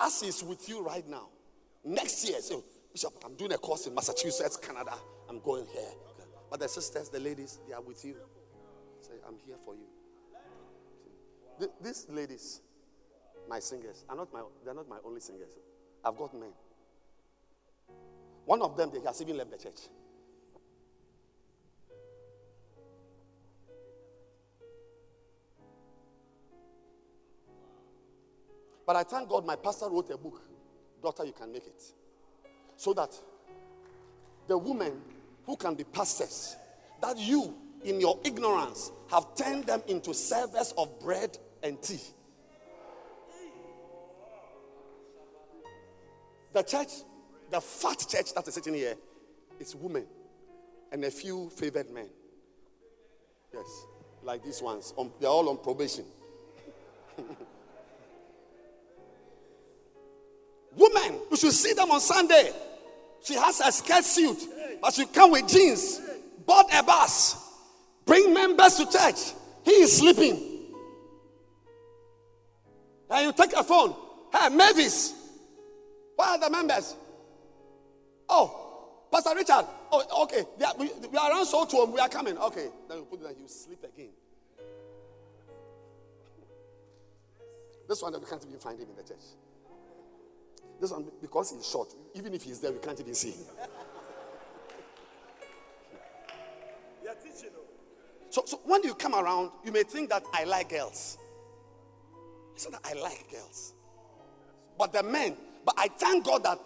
As 0.00 0.22
is 0.22 0.42
with 0.42 0.68
you 0.68 0.82
right 0.82 1.06
now, 1.08 1.28
next 1.84 2.26
year, 2.28 2.40
so 2.40 2.56
oh, 2.56 2.64
Bishop, 2.92 3.12
I'm 3.24 3.34
doing 3.34 3.52
a 3.52 3.58
course 3.58 3.86
in 3.86 3.94
Massachusetts, 3.94 4.56
Canada. 4.56 4.94
I'm 5.28 5.40
going 5.40 5.66
here. 5.72 5.90
But 6.50 6.60
the 6.60 6.68
sisters, 6.68 7.08
the 7.08 7.20
ladies, 7.20 7.60
they 7.68 7.74
are 7.74 7.80
with 7.80 8.04
you. 8.04 8.16
Say, 9.00 9.12
I'm 9.26 9.36
here 9.46 9.56
for 9.64 9.74
you. 9.74 9.86
Th- 11.58 11.70
These 11.82 12.06
ladies, 12.08 12.60
my 13.48 13.60
singers, 13.60 14.04
are 14.08 14.16
not 14.16 14.32
my, 14.32 14.42
they're 14.64 14.74
not 14.74 14.88
my 14.88 14.98
only 15.04 15.20
singers. 15.20 15.52
I've 16.04 16.16
got 16.16 16.34
men. 16.34 16.50
One 18.46 18.62
of 18.62 18.76
them, 18.76 18.90
they 18.92 19.00
has 19.06 19.20
even 19.22 19.36
left 19.36 19.50
the 19.52 19.58
church. 19.58 19.80
But 28.90 28.96
I 28.96 29.04
thank 29.04 29.28
God 29.28 29.46
my 29.46 29.54
pastor 29.54 29.88
wrote 29.88 30.10
a 30.10 30.18
book, 30.18 30.42
Daughter, 31.00 31.24
You 31.24 31.30
Can 31.30 31.52
Make 31.52 31.64
It. 31.64 31.80
So 32.76 32.92
that 32.94 33.16
the 34.48 34.58
women 34.58 35.00
who 35.46 35.54
can 35.54 35.76
be 35.76 35.84
pastors, 35.84 36.56
that 37.00 37.16
you, 37.16 37.54
in 37.84 38.00
your 38.00 38.18
ignorance, 38.24 38.90
have 39.08 39.36
turned 39.36 39.62
them 39.62 39.80
into 39.86 40.12
servers 40.12 40.74
of 40.76 40.98
bread 40.98 41.38
and 41.62 41.80
tea. 41.80 42.00
The 46.52 46.62
church, 46.64 46.90
the 47.48 47.60
fat 47.60 48.04
church 48.08 48.34
that 48.34 48.48
is 48.48 48.54
sitting 48.54 48.74
here, 48.74 48.96
is 49.60 49.76
women 49.76 50.04
and 50.90 51.04
a 51.04 51.12
few 51.12 51.48
favored 51.50 51.90
men. 51.90 52.08
Yes, 53.54 53.86
like 54.24 54.42
these 54.42 54.60
ones. 54.60 54.92
Um, 54.98 55.06
on, 55.06 55.12
they're 55.20 55.30
all 55.30 55.48
on 55.48 55.58
probation. 55.58 56.06
Women, 60.76 61.20
you 61.30 61.36
should 61.36 61.52
see 61.52 61.72
them 61.72 61.90
on 61.90 62.00
Sunday. 62.00 62.52
She 63.22 63.34
has 63.34 63.60
a 63.60 63.70
skirt 63.72 64.04
suit, 64.04 64.38
but 64.80 64.94
she 64.94 65.04
come 65.06 65.32
with 65.32 65.48
jeans. 65.48 66.00
Bought 66.46 66.72
a 66.72 66.82
bus. 66.82 67.36
Bring 68.04 68.32
members 68.32 68.74
to 68.76 68.90
church. 68.90 69.34
He 69.64 69.72
is 69.72 69.96
sleeping. 69.96 70.50
And 73.10 73.26
you 73.26 73.32
take 73.32 73.52
a 73.52 73.64
phone. 73.64 73.94
Hey, 74.32 74.48
Mavis. 74.48 75.14
Where 76.16 76.28
are 76.28 76.38
the 76.38 76.50
members? 76.50 76.94
Oh, 78.28 79.06
Pastor 79.10 79.34
Richard. 79.34 79.66
Oh, 79.90 80.22
okay. 80.22 80.44
Are, 80.64 80.74
we, 80.78 80.90
we 81.10 81.18
are 81.18 81.30
around 81.30 81.46
so 81.46 81.64
to 81.64 81.82
him. 81.82 81.92
We 81.92 81.98
are 81.98 82.08
coming. 82.08 82.38
Okay. 82.38 82.68
Then 82.88 82.98
you 82.98 83.04
put 83.04 83.22
there. 83.22 83.32
You 83.32 83.48
sleep 83.48 83.82
again. 83.82 84.10
This 87.88 88.00
one 88.02 88.12
that 88.12 88.20
we 88.20 88.26
can't 88.26 88.44
even 88.46 88.60
find 88.60 88.78
him 88.78 88.88
in 88.88 88.96
the 88.96 89.02
church. 89.02 89.24
This 90.80 90.92
one, 90.92 91.04
because 91.20 91.50
he's 91.50 91.68
short, 91.68 91.94
even 92.14 92.32
if 92.32 92.42
he's 92.42 92.58
there, 92.60 92.72
we 92.72 92.78
can't 92.78 92.98
even 92.98 93.14
see 93.14 93.32
him. 93.32 93.44
You 97.02 97.10
are 97.10 97.14
teaching. 97.16 97.50
oh. 97.54 97.64
So, 98.30 98.42
so 98.46 98.60
when 98.64 98.82
you 98.82 98.94
come 98.94 99.14
around, 99.14 99.50
you 99.62 99.72
may 99.72 99.82
think 99.82 100.08
that 100.08 100.22
I 100.32 100.44
like 100.44 100.70
girls. 100.70 101.18
It's 102.54 102.70
not 102.70 102.82
that 102.82 102.96
I 102.96 103.00
like 103.00 103.30
girls. 103.30 103.74
But 104.78 104.94
the 104.94 105.02
men, 105.02 105.36
but 105.66 105.74
I 105.76 105.88
thank 105.88 106.24
God 106.24 106.44
that 106.44 106.58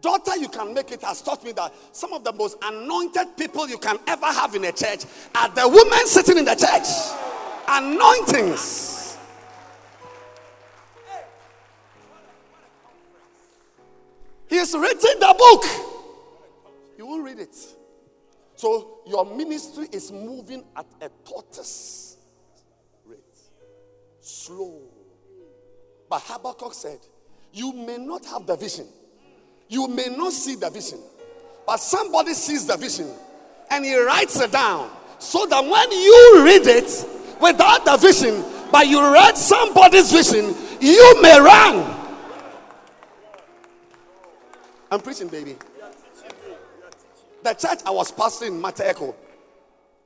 daughter 0.00 0.36
you 0.36 0.48
can 0.48 0.72
make 0.72 0.92
it 0.92 1.02
has 1.02 1.20
taught 1.20 1.42
me 1.44 1.50
that 1.52 1.74
some 1.90 2.12
of 2.12 2.22
the 2.22 2.32
most 2.32 2.56
anointed 2.62 3.36
people 3.36 3.68
you 3.68 3.78
can 3.78 3.98
ever 4.06 4.26
have 4.26 4.54
in 4.54 4.64
a 4.64 4.72
church 4.72 5.04
are 5.34 5.48
the 5.48 5.68
women 5.68 6.06
sitting 6.06 6.38
in 6.38 6.44
the 6.44 6.54
church. 6.54 6.86
Anointings. 7.68 9.03
He's 14.64 14.74
written 14.74 15.20
the 15.20 15.34
book. 15.38 15.64
You 16.96 17.04
won't 17.04 17.22
read 17.22 17.38
it. 17.38 17.54
So 18.54 19.00
your 19.06 19.26
ministry 19.26 19.88
is 19.92 20.10
moving 20.10 20.64
at 20.74 20.86
a 21.02 21.10
tortoise 21.22 22.16
rate. 23.04 23.18
Slow. 24.20 24.80
But 26.08 26.22
Habakkuk 26.24 26.72
said, 26.72 26.98
You 27.52 27.74
may 27.74 27.98
not 27.98 28.24
have 28.24 28.46
the 28.46 28.56
vision. 28.56 28.86
You 29.68 29.86
may 29.86 30.06
not 30.06 30.32
see 30.32 30.54
the 30.54 30.70
vision. 30.70 31.00
But 31.66 31.76
somebody 31.76 32.32
sees 32.32 32.66
the 32.66 32.78
vision 32.78 33.10
and 33.70 33.84
he 33.84 33.94
writes 33.98 34.40
it 34.40 34.52
down. 34.52 34.90
So 35.18 35.44
that 35.44 35.62
when 35.62 35.92
you 35.92 36.42
read 36.42 36.66
it 36.66 37.38
without 37.38 37.84
the 37.84 37.98
vision, 37.98 38.42
but 38.72 38.86
you 38.86 39.12
read 39.12 39.36
somebody's 39.36 40.10
vision, 40.10 40.54
you 40.80 41.20
may 41.20 41.38
run. 41.38 42.03
I'm 44.94 45.00
preaching, 45.00 45.26
baby. 45.26 45.56
The 47.42 47.52
church 47.54 47.80
I 47.84 47.90
was 47.90 48.12
pastoring 48.12 48.48
in 48.48 48.62
Mataheko 48.62 49.12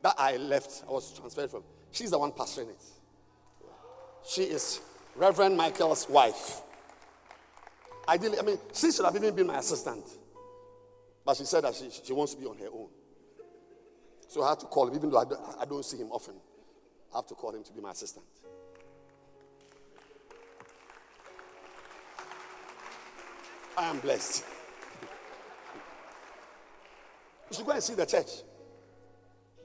that 0.02 0.15
I 0.16 0.39
left, 0.39 0.82
I 0.89 0.90
was 0.90 1.12
transferred 1.12 1.51
from. 1.51 1.62
She's 1.93 2.10
the 2.10 2.19
one 2.19 2.32
pastoring 2.32 2.70
it. 2.70 2.82
She 4.27 4.44
is 4.44 4.81
Reverend 5.15 5.59
Michael's 5.59 6.09
wife. 6.09 6.62
Ideally, 8.09 8.39
I 8.39 8.43
mean, 8.43 8.59
she 8.73 8.90
should 8.90 9.05
have 9.05 9.15
even 9.15 9.35
been 9.35 9.47
my 9.47 9.59
assistant. 9.59 10.05
But 11.23 11.36
she 11.36 11.44
said 11.44 11.65
that 11.65 11.74
she, 11.74 11.90
she 12.02 12.15
wants 12.15 12.32
to 12.32 12.40
be 12.40 12.47
on 12.47 12.56
her 12.56 12.69
own. 12.73 12.89
So 14.27 14.43
I 14.43 14.51
had 14.51 14.60
to 14.60 14.66
call 14.66 14.89
him, 14.89 14.94
even 14.94 15.10
though 15.10 15.19
I 15.19 15.24
don't, 15.24 15.40
I 15.60 15.65
don't 15.66 15.85
see 15.85 15.98
him 15.98 16.10
often. 16.10 16.35
I 17.12 17.19
have 17.19 17.27
to 17.27 17.35
call 17.35 17.55
him 17.55 17.62
to 17.62 17.73
be 17.74 17.82
my 17.82 17.90
assistant. 17.90 18.24
I 23.77 23.90
am 23.90 23.98
blessed. 24.01 24.44
You 27.51 27.57
should 27.57 27.66
go 27.66 27.73
and 27.73 27.83
see 27.83 27.95
the 27.95 28.07
church. 28.07 28.31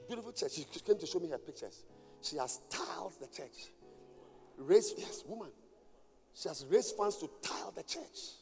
Beautiful 0.06 0.32
church. 0.32 0.52
She 0.52 0.64
came 0.80 0.98
to 0.98 1.06
show 1.06 1.18
me 1.18 1.28
her 1.30 1.38
pictures. 1.38 1.84
She 2.22 2.36
has 2.36 2.60
tiled 2.70 3.14
the 3.20 3.26
church. 3.26 3.70
Raised, 4.56 4.94
yes, 4.98 5.22
woman. 5.26 5.50
She 6.34 6.48
has 6.48 6.64
raised 6.68 6.96
funds 6.96 7.16
to 7.18 7.28
tile 7.42 7.72
the 7.74 7.82
church. 7.82 8.36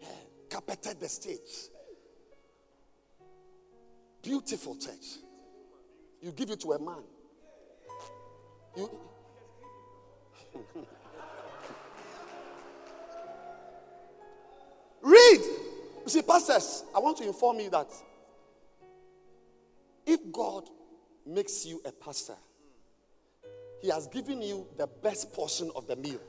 Yeah, 0.00 0.08
carpeted 0.50 1.00
the 1.00 1.08
stage. 1.08 1.70
Beautiful 4.22 4.76
church. 4.76 5.18
You 6.20 6.32
give 6.32 6.50
it 6.50 6.60
to 6.60 6.72
a 6.72 6.78
man. 6.78 7.04
You. 8.76 8.90
Read. 15.02 15.40
You 15.40 16.08
see, 16.08 16.22
pastors, 16.22 16.84
I 16.94 16.98
want 16.98 17.16
to 17.18 17.24
inform 17.24 17.60
you 17.60 17.70
that 17.70 17.88
if 20.06 20.20
God 20.32 20.68
makes 21.26 21.66
you 21.66 21.82
a 21.84 21.92
pastor, 21.92 22.36
He 23.80 23.90
has 23.90 24.06
given 24.06 24.40
you 24.40 24.66
the 24.76 24.86
best 24.86 25.32
portion 25.32 25.70
of 25.74 25.86
the 25.86 25.96
meal. 25.96 26.20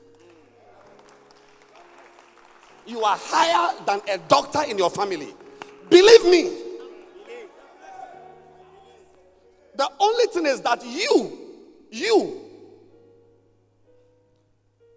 You 2.86 3.02
are 3.04 3.16
higher 3.18 3.74
than 3.86 4.00
a 4.08 4.18
doctor 4.28 4.62
in 4.62 4.78
your 4.78 4.90
family. 4.90 5.34
Believe 5.88 6.24
me. 6.24 6.64
The 9.76 9.88
only 10.00 10.24
thing 10.32 10.46
is 10.46 10.60
that 10.62 10.84
you, 10.84 11.38
you 11.90 12.40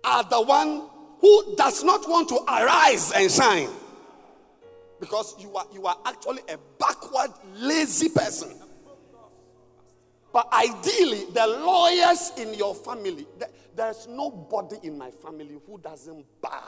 are 0.03 0.23
the 0.23 0.41
one 0.41 0.89
who 1.19 1.55
does 1.55 1.83
not 1.83 2.09
want 2.09 2.29
to 2.29 2.39
arise 2.47 3.11
and 3.11 3.29
shine. 3.29 3.69
Because 4.99 5.35
you 5.39 5.55
are 5.55 5.65
you 5.73 5.85
are 5.85 5.97
actually 6.05 6.41
a 6.49 6.57
backward, 6.79 7.31
lazy 7.55 8.09
person. 8.09 8.60
But 10.33 10.47
ideally, 10.53 11.25
the 11.33 11.45
lawyers 11.45 12.31
in 12.37 12.53
your 12.53 12.73
family, 12.73 13.27
there's 13.75 14.07
nobody 14.07 14.77
in 14.83 14.97
my 14.97 15.11
family 15.11 15.57
who 15.65 15.77
doesn't 15.77 16.25
bow. 16.41 16.61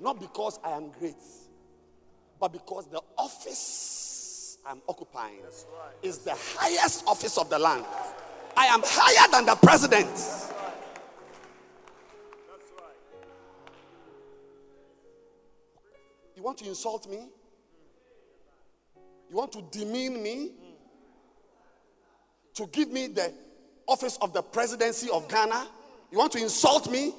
Not 0.00 0.20
because 0.20 0.60
I 0.64 0.70
am 0.70 0.90
great, 0.90 1.16
but 2.38 2.52
because 2.52 2.86
the 2.86 3.00
office 3.16 4.58
I'm 4.64 4.80
occupying 4.88 5.40
is 6.02 6.18
the 6.18 6.36
highest 6.56 7.04
office 7.06 7.38
of 7.38 7.50
the 7.50 7.58
land. 7.58 7.84
I 8.56 8.66
am 8.66 8.82
higher 8.84 9.30
than 9.32 9.46
the 9.46 9.56
president. 9.56 10.08
You 16.38 16.44
want 16.44 16.58
to 16.58 16.68
insult 16.68 17.10
me? 17.10 17.26
You 19.28 19.36
want 19.36 19.50
to 19.50 19.62
demean 19.72 20.22
me? 20.22 20.52
To 22.54 22.66
give 22.68 22.92
me 22.92 23.08
the 23.08 23.32
office 23.88 24.16
of 24.22 24.32
the 24.32 24.40
presidency 24.40 25.10
of 25.10 25.28
Ghana? 25.28 25.66
You 26.12 26.18
want 26.18 26.30
to 26.32 26.38
insult 26.38 26.88
me? 26.92 27.12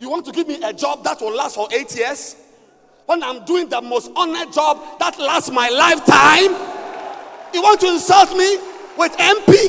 You 0.00 0.10
want 0.10 0.26
to 0.26 0.32
give 0.32 0.48
me 0.48 0.60
a 0.60 0.72
job 0.72 1.04
that 1.04 1.20
will 1.20 1.32
last 1.32 1.54
for 1.54 1.68
eight 1.72 1.94
years? 1.94 2.34
When 3.04 3.22
I'm 3.22 3.44
doing 3.44 3.68
the 3.68 3.80
most 3.80 4.10
honored 4.16 4.52
job 4.52 4.98
that 4.98 5.16
lasts 5.20 5.52
my 5.52 5.68
lifetime? 5.68 6.50
You 7.54 7.62
want 7.62 7.80
to 7.82 7.92
insult 7.92 8.36
me 8.36 8.56
with 8.98 9.12
MP? 9.12 9.68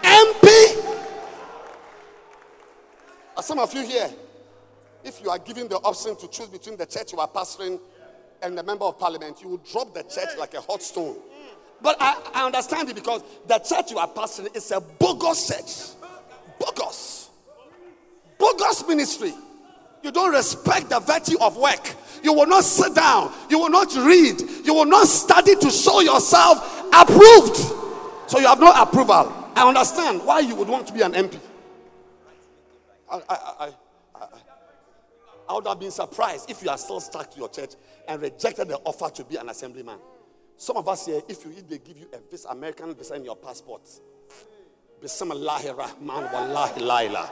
MP? 0.00 1.06
Are 3.36 3.42
some 3.42 3.58
of 3.58 3.74
you 3.74 3.82
here? 3.82 4.08
If 5.06 5.22
you 5.22 5.30
are 5.30 5.38
given 5.38 5.68
the 5.68 5.76
option 5.76 6.16
to 6.16 6.26
choose 6.26 6.48
between 6.48 6.76
the 6.76 6.84
church 6.84 7.12
you 7.12 7.20
are 7.20 7.28
pastoring 7.28 7.78
and 8.42 8.58
the 8.58 8.62
member 8.64 8.84
of 8.84 8.98
parliament, 8.98 9.40
you 9.40 9.50
will 9.50 9.58
drop 9.58 9.94
the 9.94 10.02
church 10.02 10.36
like 10.36 10.54
a 10.54 10.60
hot 10.60 10.82
stone. 10.82 11.14
But 11.80 11.96
I, 12.00 12.20
I 12.34 12.44
understand 12.44 12.88
it 12.88 12.96
because 12.96 13.22
the 13.46 13.56
church 13.60 13.92
you 13.92 13.98
are 13.98 14.08
pastoring 14.08 14.54
is 14.56 14.68
a 14.72 14.80
bogus 14.80 15.46
church. 15.46 15.96
Bogus. 16.58 17.30
Bogus 18.36 18.84
ministry. 18.88 19.32
You 20.02 20.10
don't 20.10 20.32
respect 20.32 20.90
the 20.90 20.98
virtue 20.98 21.38
of 21.40 21.56
work. 21.56 21.94
You 22.24 22.32
will 22.32 22.46
not 22.46 22.64
sit 22.64 22.96
down. 22.96 23.32
You 23.48 23.60
will 23.60 23.70
not 23.70 23.94
read. 23.94 24.40
You 24.64 24.74
will 24.74 24.86
not 24.86 25.06
study 25.06 25.54
to 25.54 25.70
show 25.70 26.00
yourself 26.00 26.82
approved. 26.92 27.56
So 28.26 28.40
you 28.40 28.48
have 28.48 28.58
no 28.58 28.72
approval. 28.72 29.32
I 29.54 29.68
understand 29.68 30.24
why 30.24 30.40
you 30.40 30.56
would 30.56 30.68
want 30.68 30.88
to 30.88 30.92
be 30.92 31.02
an 31.02 31.12
MP. 31.12 31.38
I, 33.08 33.16
I, 33.16 33.20
I, 33.28 33.66
I, 33.68 34.26
I 35.48 35.54
would 35.54 35.66
have 35.66 35.78
been 35.78 35.90
surprised 35.90 36.50
if 36.50 36.62
you 36.62 36.70
are 36.70 36.78
still 36.78 37.00
stuck 37.00 37.30
to 37.30 37.38
your 37.38 37.48
church 37.48 37.70
and 38.08 38.20
rejected 38.20 38.68
the 38.68 38.76
offer 38.78 39.10
to 39.14 39.24
be 39.24 39.36
an 39.36 39.48
assemblyman. 39.48 39.98
Some 40.56 40.76
of 40.76 40.88
us 40.88 41.06
here, 41.06 41.20
if 41.28 41.44
you 41.44 41.52
if 41.52 41.68
they 41.68 41.78
give 41.78 41.96
you 41.98 42.06
a 42.12 42.18
visa, 42.30 42.48
American 42.48 42.94
visa 42.94 43.14
in 43.14 43.24
your 43.24 43.36
passport, 43.36 43.82
Bismillahir 45.02 45.76
Rahman 45.76 46.24
Wallahi 46.32 46.80
Laila. 46.80 47.30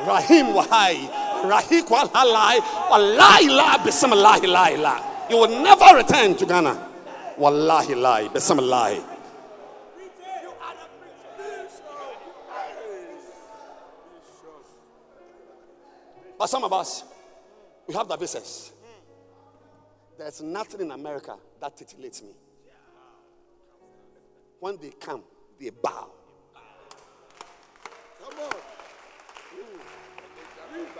Rahim 0.00 0.46
Wahai. 0.46 1.08
Rahik 1.44 1.86
Walalai. 1.88 2.90
Wallahi 2.90 3.48
La 3.48 3.84
Bismillahi 3.84 4.46
Laila. 4.46 5.26
You 5.30 5.36
will 5.36 5.62
never 5.62 5.96
return 5.96 6.34
to 6.36 6.46
Ghana. 6.46 6.88
Wallahi 7.36 7.94
Lai. 7.94 8.28
Bismillah. 8.28 9.12
But 16.38 16.46
some 16.48 16.64
of 16.64 16.72
us, 16.72 17.04
we 17.86 17.94
have 17.94 18.08
the 18.08 18.16
visas. 18.16 18.72
There's 20.18 20.40
nothing 20.42 20.80
in 20.80 20.90
America 20.90 21.36
that 21.60 21.76
titillates 21.76 22.22
me. 22.22 22.30
When 24.60 24.78
they 24.78 24.90
come, 24.90 25.22
they 25.60 25.70
bow. 25.70 26.10
Come 28.24 28.38
on. 28.40 28.50
Mm. 29.54 30.96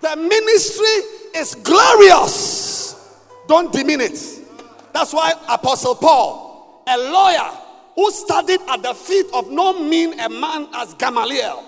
The 0.00 0.16
ministry 0.16 1.38
is 1.38 1.54
glorious. 1.56 3.18
Don't 3.46 3.72
demean 3.72 4.00
it. 4.00 4.18
That's 4.92 5.12
why 5.12 5.32
Apostle 5.48 5.94
Paul, 5.96 6.82
a 6.86 6.96
lawyer 6.96 7.50
who 7.94 8.10
studied 8.10 8.60
at 8.68 8.82
the 8.82 8.94
feet 8.94 9.26
of 9.34 9.50
no 9.50 9.78
mean 9.78 10.18
a 10.18 10.28
man 10.28 10.68
as 10.74 10.94
Gamaliel, 10.94 11.67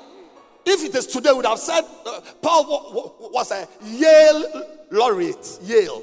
if 0.70 0.84
it 0.84 0.94
is 0.94 1.06
today, 1.06 1.32
would 1.32 1.46
have 1.46 1.58
said 1.58 1.82
uh, 2.06 2.20
Paul 2.40 2.64
wa- 2.68 2.92
wa- 2.92 3.28
was 3.30 3.50
a 3.52 3.66
Yale 3.84 4.66
laureate. 4.90 5.58
Yale. 5.62 6.02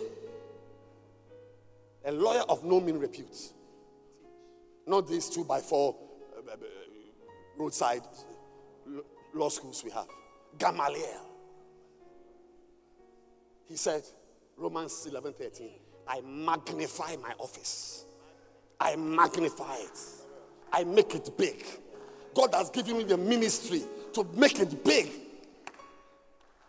A 2.05 2.11
lawyer 2.11 2.43
of 2.47 2.63
no 2.63 2.79
mean 2.79 2.97
repute. 2.99 3.51
Not 4.85 5.07
these 5.07 5.29
two 5.29 5.43
by 5.43 5.59
four 5.59 5.95
uh, 6.37 6.51
uh, 6.51 6.55
roadside 7.57 8.01
law 9.33 9.49
schools 9.49 9.83
we 9.83 9.91
have. 9.91 10.07
Gamaliel. 10.57 11.25
He 13.67 13.75
said, 13.75 14.03
Romans 14.55 15.05
11 15.09 15.33
13, 15.33 15.69
I 16.07 16.21
magnify 16.21 17.15
my 17.21 17.33
office. 17.37 18.05
I 18.79 18.95
magnify 18.95 19.75
it. 19.75 19.99
I 20.71 20.83
make 20.85 21.13
it 21.15 21.29
big. 21.37 21.65
God 22.33 22.53
has 22.53 22.69
given 22.69 22.97
me 22.97 23.03
the 23.03 23.17
ministry 23.17 23.81
to 24.17 24.27
make 24.35 24.59
it 24.59 24.83
big. 24.83 25.11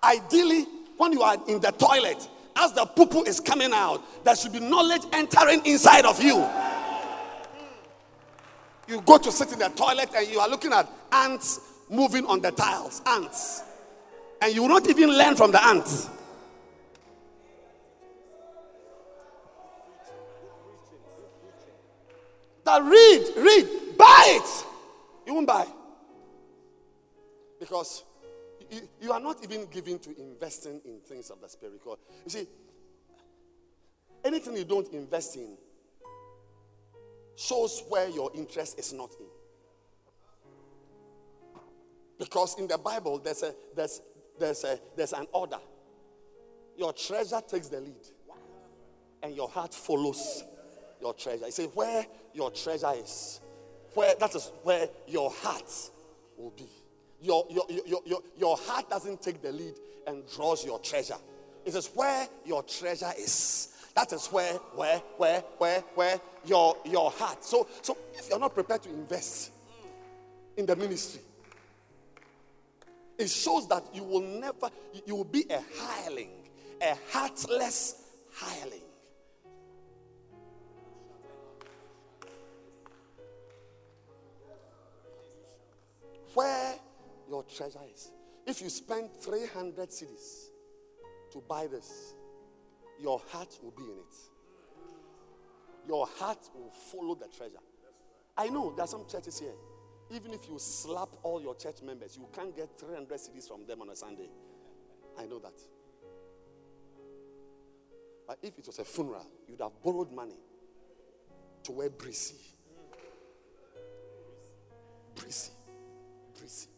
Ideally, 0.04 0.66
when 0.98 1.12
you 1.12 1.22
are 1.22 1.36
in 1.48 1.60
the 1.60 1.70
toilet, 1.72 2.28
as 2.56 2.72
the 2.72 2.84
poo 2.84 3.22
is 3.22 3.40
coming 3.40 3.72
out, 3.72 4.02
there 4.24 4.36
should 4.36 4.52
be 4.52 4.60
knowledge 4.60 5.02
entering 5.12 5.64
inside 5.64 6.04
of 6.04 6.22
you. 6.22 6.46
You 8.86 9.00
go 9.02 9.16
to 9.16 9.32
sit 9.32 9.52
in 9.52 9.58
the 9.58 9.68
toilet 9.70 10.10
and 10.14 10.28
you 10.28 10.40
are 10.40 10.48
looking 10.48 10.72
at 10.72 10.90
ants 11.10 11.60
moving 11.88 12.26
on 12.26 12.40
the 12.40 12.50
tiles. 12.50 13.00
Ants. 13.06 13.62
And 14.42 14.54
you 14.54 14.62
will 14.62 14.68
not 14.68 14.88
even 14.88 15.10
learn 15.10 15.34
from 15.34 15.50
the 15.50 15.64
ants. 15.64 16.10
That 22.64 22.82
read, 22.82 23.32
read, 23.36 23.96
buy 23.96 24.24
it. 24.26 24.66
You 25.26 25.34
won't 25.34 25.46
buy. 25.46 25.66
Because 27.58 28.04
you, 28.70 28.80
you 29.00 29.12
are 29.12 29.20
not 29.20 29.42
even 29.42 29.66
given 29.66 29.98
to 30.00 30.20
investing 30.20 30.80
in 30.84 31.00
things 31.00 31.30
of 31.30 31.40
the 31.40 31.48
spirit. 31.48 31.74
Because 31.74 31.98
you 32.24 32.30
see, 32.30 32.46
anything 34.24 34.56
you 34.56 34.64
don't 34.64 34.92
invest 34.92 35.36
in 35.36 35.56
shows 37.36 37.84
where 37.88 38.08
your 38.08 38.30
interest 38.34 38.78
is 38.78 38.92
not 38.92 39.14
in. 39.20 39.26
Because 42.18 42.58
in 42.58 42.66
the 42.66 42.78
Bible, 42.78 43.18
there's 43.18 43.42
a 43.44 43.54
there's 43.74 44.02
there's 44.38 44.64
a 44.64 44.78
there's 44.96 45.12
an 45.12 45.26
order. 45.32 45.58
Your 46.76 46.92
treasure 46.92 47.40
takes 47.48 47.68
the 47.68 47.80
lead, 47.80 48.06
and 49.22 49.34
your 49.36 49.48
heart 49.48 49.72
follows 49.72 50.42
your 51.00 51.14
treasure. 51.14 51.46
You 51.46 51.52
say 51.52 51.66
where 51.66 52.04
your 52.34 52.50
treasure 52.50 52.92
is, 52.96 53.40
where 53.94 54.14
that 54.18 54.34
is 54.34 54.50
where 54.64 54.88
your 55.06 55.30
heart 55.30 55.72
will 56.36 56.50
be. 56.50 56.68
Your, 57.20 57.46
your, 57.50 57.64
your, 57.86 58.00
your, 58.06 58.20
your 58.38 58.56
heart 58.56 58.88
doesn't 58.88 59.20
take 59.20 59.42
the 59.42 59.50
lead 59.50 59.74
and 60.06 60.22
draws 60.34 60.64
your 60.64 60.78
treasure. 60.78 61.16
It 61.64 61.74
is 61.74 61.90
where 61.94 62.28
your 62.46 62.62
treasure 62.62 63.12
is. 63.18 63.74
That 63.94 64.12
is 64.12 64.26
where, 64.28 64.54
where, 64.74 64.98
where, 65.16 65.40
where, 65.58 65.80
where 65.94 66.20
your, 66.46 66.76
your 66.84 67.10
heart. 67.10 67.44
So, 67.44 67.66
so 67.82 67.98
if 68.14 68.28
you're 68.30 68.38
not 68.38 68.54
prepared 68.54 68.82
to 68.84 68.90
invest 68.90 69.50
in 70.56 70.66
the 70.66 70.76
ministry, 70.76 71.20
it 73.18 73.28
shows 73.28 73.68
that 73.68 73.82
you 73.92 74.04
will 74.04 74.20
never, 74.20 74.70
you 75.04 75.16
will 75.16 75.24
be 75.24 75.44
a 75.50 75.60
hireling, 75.76 76.30
a 76.80 76.96
heartless 77.10 78.04
hireling. 78.32 78.82
Where 86.34 86.76
your 87.28 87.42
treasure 87.44 87.80
is. 87.92 88.10
If 88.46 88.62
you 88.62 88.70
spend 88.70 89.10
300 89.20 89.90
cedis 89.90 90.48
to 91.32 91.42
buy 91.46 91.66
this, 91.66 92.14
your 93.00 93.20
heart 93.30 93.58
will 93.62 93.72
be 93.72 93.84
in 93.84 93.98
it. 93.98 94.14
Your 95.86 96.06
heart 96.18 96.38
will 96.54 96.70
follow 96.70 97.14
the 97.14 97.26
treasure. 97.28 97.58
I 98.36 98.48
know 98.48 98.72
there 98.74 98.84
are 98.84 98.88
some 98.88 99.06
churches 99.08 99.38
here. 99.38 99.54
Even 100.10 100.32
if 100.32 100.48
you 100.48 100.58
slap 100.58 101.08
all 101.22 101.42
your 101.42 101.54
church 101.54 101.82
members, 101.82 102.16
you 102.16 102.26
can't 102.34 102.56
get 102.56 102.78
300 102.78 103.18
cedis 103.18 103.46
from 103.48 103.66
them 103.66 103.82
on 103.82 103.90
a 103.90 103.96
Sunday. 103.96 104.28
I 105.18 105.26
know 105.26 105.38
that. 105.40 105.60
But 108.26 108.38
if 108.42 108.58
it 108.58 108.66
was 108.66 108.78
a 108.78 108.84
funeral, 108.84 109.26
you'd 109.46 109.60
have 109.60 109.82
borrowed 109.82 110.12
money 110.12 110.36
to 111.64 111.72
wear 111.72 111.90
breezy. 111.90 112.36
Breezy. 115.14 115.50
Breezy. 116.38 116.68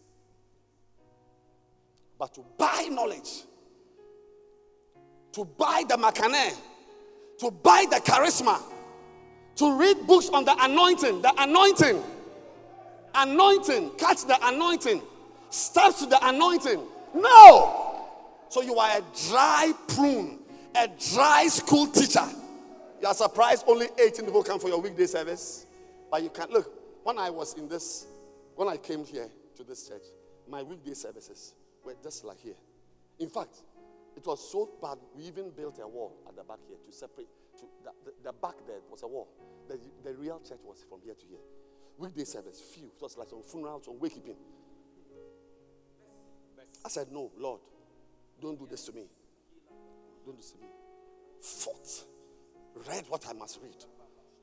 But 2.21 2.35
to 2.35 2.45
buy 2.59 2.87
knowledge, 2.91 3.45
to 5.33 5.43
buy 5.43 5.85
the 5.89 5.97
makane, 5.97 6.55
to 7.39 7.51
buy 7.51 7.87
the 7.91 7.97
charisma, 7.97 8.61
to 9.57 9.79
read 9.79 10.07
books 10.07 10.29
on 10.29 10.45
the 10.45 10.55
anointing, 10.63 11.23
the 11.23 11.33
anointing, 11.39 12.03
anointing, 13.15 13.93
catch 13.97 14.27
the 14.27 14.37
anointing, 14.47 15.01
steps 15.49 16.01
to 16.01 16.07
the 16.07 16.19
anointing. 16.29 16.83
No! 17.15 18.07
So 18.51 18.61
you 18.61 18.79
are 18.79 18.99
a 18.99 19.03
dry 19.29 19.73
prune, 19.89 20.41
a 20.75 20.89
dry 21.15 21.47
school 21.47 21.87
teacher. 21.87 22.29
You 23.01 23.07
are 23.07 23.15
surprised 23.15 23.65
only 23.67 23.89
18 23.99 24.27
people 24.27 24.43
come 24.43 24.61
for 24.61 24.69
your 24.69 24.83
weekday 24.83 25.07
service. 25.07 25.65
But 26.11 26.23
you 26.23 26.29
can't 26.29 26.51
look. 26.51 26.71
When 27.03 27.17
I 27.17 27.31
was 27.31 27.55
in 27.55 27.67
this, 27.67 28.07
when 28.57 28.69
I 28.69 28.77
came 28.77 29.07
here 29.07 29.31
to 29.57 29.65
this 29.65 29.89
church, 29.89 30.03
my 30.47 30.63
weekday 30.63 30.93
services 30.93 31.55
were 31.91 32.03
just 32.03 32.25
like 32.25 32.41
here. 32.41 32.55
In 33.19 33.29
fact, 33.29 33.62
it 34.17 34.27
was 34.27 34.51
so 34.51 34.71
bad 34.83 34.99
we 35.17 35.25
even 35.25 35.51
built 35.51 35.79
a 35.83 35.89
wall 35.89 36.17
at 36.29 36.37
the 36.37 36.43
back 36.43 36.59
here 36.67 36.79
to 36.85 36.93
separate. 36.93 37.29
To 37.59 37.65
the, 37.85 37.91
the, 38.05 38.31
the 38.31 38.33
back 38.33 38.55
there 38.67 38.81
was 38.91 39.03
a 39.03 39.09
wall. 39.09 39.29
The, 39.69 39.79
the 40.05 40.15
real 40.15 40.41
church 40.41 40.61
was 40.65 40.85
from 40.89 41.01
here 41.05 41.15
to 41.15 41.27
here. 41.27 41.39
Weekday 41.99 42.25
service, 42.25 42.61
few. 42.75 42.87
It 42.87 43.03
was 43.03 43.17
like 43.17 43.29
some 43.29 43.43
funerals, 43.43 43.85
some 43.85 43.99
wakekeeping. 43.99 44.37
I 46.85 46.89
said, 46.89 47.09
No, 47.11 47.31
Lord, 47.37 47.61
don't 48.41 48.59
do 48.59 48.67
this 48.67 48.85
to 48.87 48.93
me. 48.93 49.05
Don't 50.25 50.35
do 50.35 50.37
this 50.39 50.53
to 50.53 50.59
me. 50.59 50.69
Fought. 51.41 52.07
Read 52.89 53.05
what 53.09 53.27
I 53.29 53.33
must 53.33 53.61
read. 53.62 53.85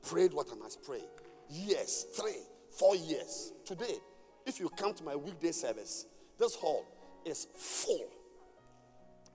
Prayed 0.02 0.32
what 0.32 0.48
I 0.52 0.54
must 0.54 0.82
pray. 0.84 1.02
Years, 1.50 2.06
three, 2.14 2.42
four 2.70 2.94
years. 2.94 3.52
Today, 3.64 3.98
if 4.46 4.60
you 4.60 4.68
come 4.68 4.94
to 4.94 5.02
my 5.02 5.16
weekday 5.16 5.50
service, 5.50 6.06
this 6.38 6.54
hall 6.54 6.86
is 7.24 7.46
full, 7.54 8.06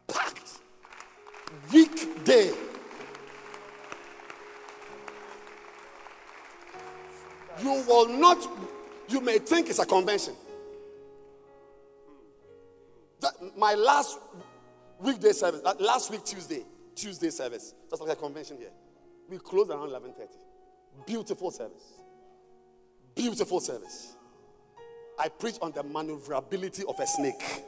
packed. 0.08 0.60
Weekday. 1.72 2.52
You 7.62 7.84
will 7.88 8.08
not, 8.08 8.38
you 9.08 9.22
may 9.22 9.38
think 9.38 9.70
it's 9.70 9.80
a 9.80 9.86
convention. 9.86 10.34
That- 13.20 13.58
my 13.58 13.76
last 13.76 14.20
weekday 15.00 15.32
service, 15.32 15.62
last 15.80 16.10
week 16.10 16.24
Tuesday, 16.24 16.66
Tuesday 16.96 17.30
service, 17.30 17.74
just 17.90 18.02
like 18.02 18.12
a 18.12 18.20
convention 18.20 18.58
here. 18.58 18.72
We 19.30 19.38
closed 19.38 19.70
around 19.72 19.90
11:30. 19.90 20.38
Beautiful 21.06 21.52
service. 21.52 21.94
Beautiful 23.16 23.60
service. 23.60 24.13
I 25.20 25.30
preach 25.30 25.56
on 25.62 25.72
the 25.72 25.84
maneuverability 25.84 26.84
of 26.88 27.00
a 27.00 27.08
snake. 27.08 27.64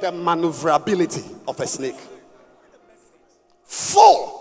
The 0.00 0.12
maneuverability 0.12 1.22
of 1.46 1.60
a 1.60 1.66
snake. 1.66 1.96
Full. 3.64 4.40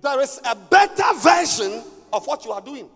There 0.00 0.20
is 0.20 0.40
a 0.44 0.54
better 0.54 1.14
version 1.16 1.82
of 2.12 2.26
what 2.26 2.44
you 2.44 2.52
are 2.52 2.60
doing. 2.60 2.88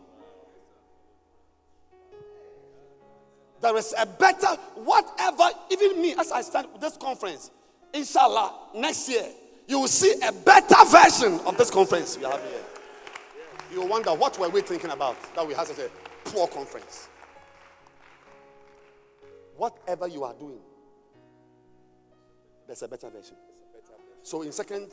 There 3.61 3.77
is 3.77 3.95
a 3.99 4.07
better, 4.07 4.49
whatever, 4.75 5.49
even 5.71 6.01
me, 6.01 6.15
as 6.19 6.31
I 6.31 6.43
stand 6.43 6.69
with 6.73 6.83
this 6.83 6.97
conference, 6.97 7.51
inshallah, 7.93 8.53
next 8.75 9.09
year, 9.09 9.27
you 9.67 9.81
will 9.81 9.89
see 9.89 10.15
a 10.23 10.33
better 10.33 10.85
version 10.87 11.41
of 11.47 11.57
this 11.57 11.71
conference 11.71 12.17
we 12.17 12.25
having 12.25 12.47
here. 12.47 12.61
You 13.73 13.85
wonder 13.85 14.11
what 14.11 14.39
were 14.39 14.49
we 14.49 14.61
thinking 14.61 14.91
about 14.91 15.17
that 15.35 15.47
we 15.47 15.55
had 15.55 15.67
such 15.67 15.79
a 15.79 15.91
poor 16.25 16.47
conference. 16.49 17.09
Whatever 19.57 20.07
you 20.07 20.25
are 20.25 20.35
doing, 20.35 20.61
there's 22.67 22.83
a 22.83 22.89
better 22.89 23.11
version. 23.11 23.37
So 24.23 24.43
in 24.43 24.53
Second 24.53 24.91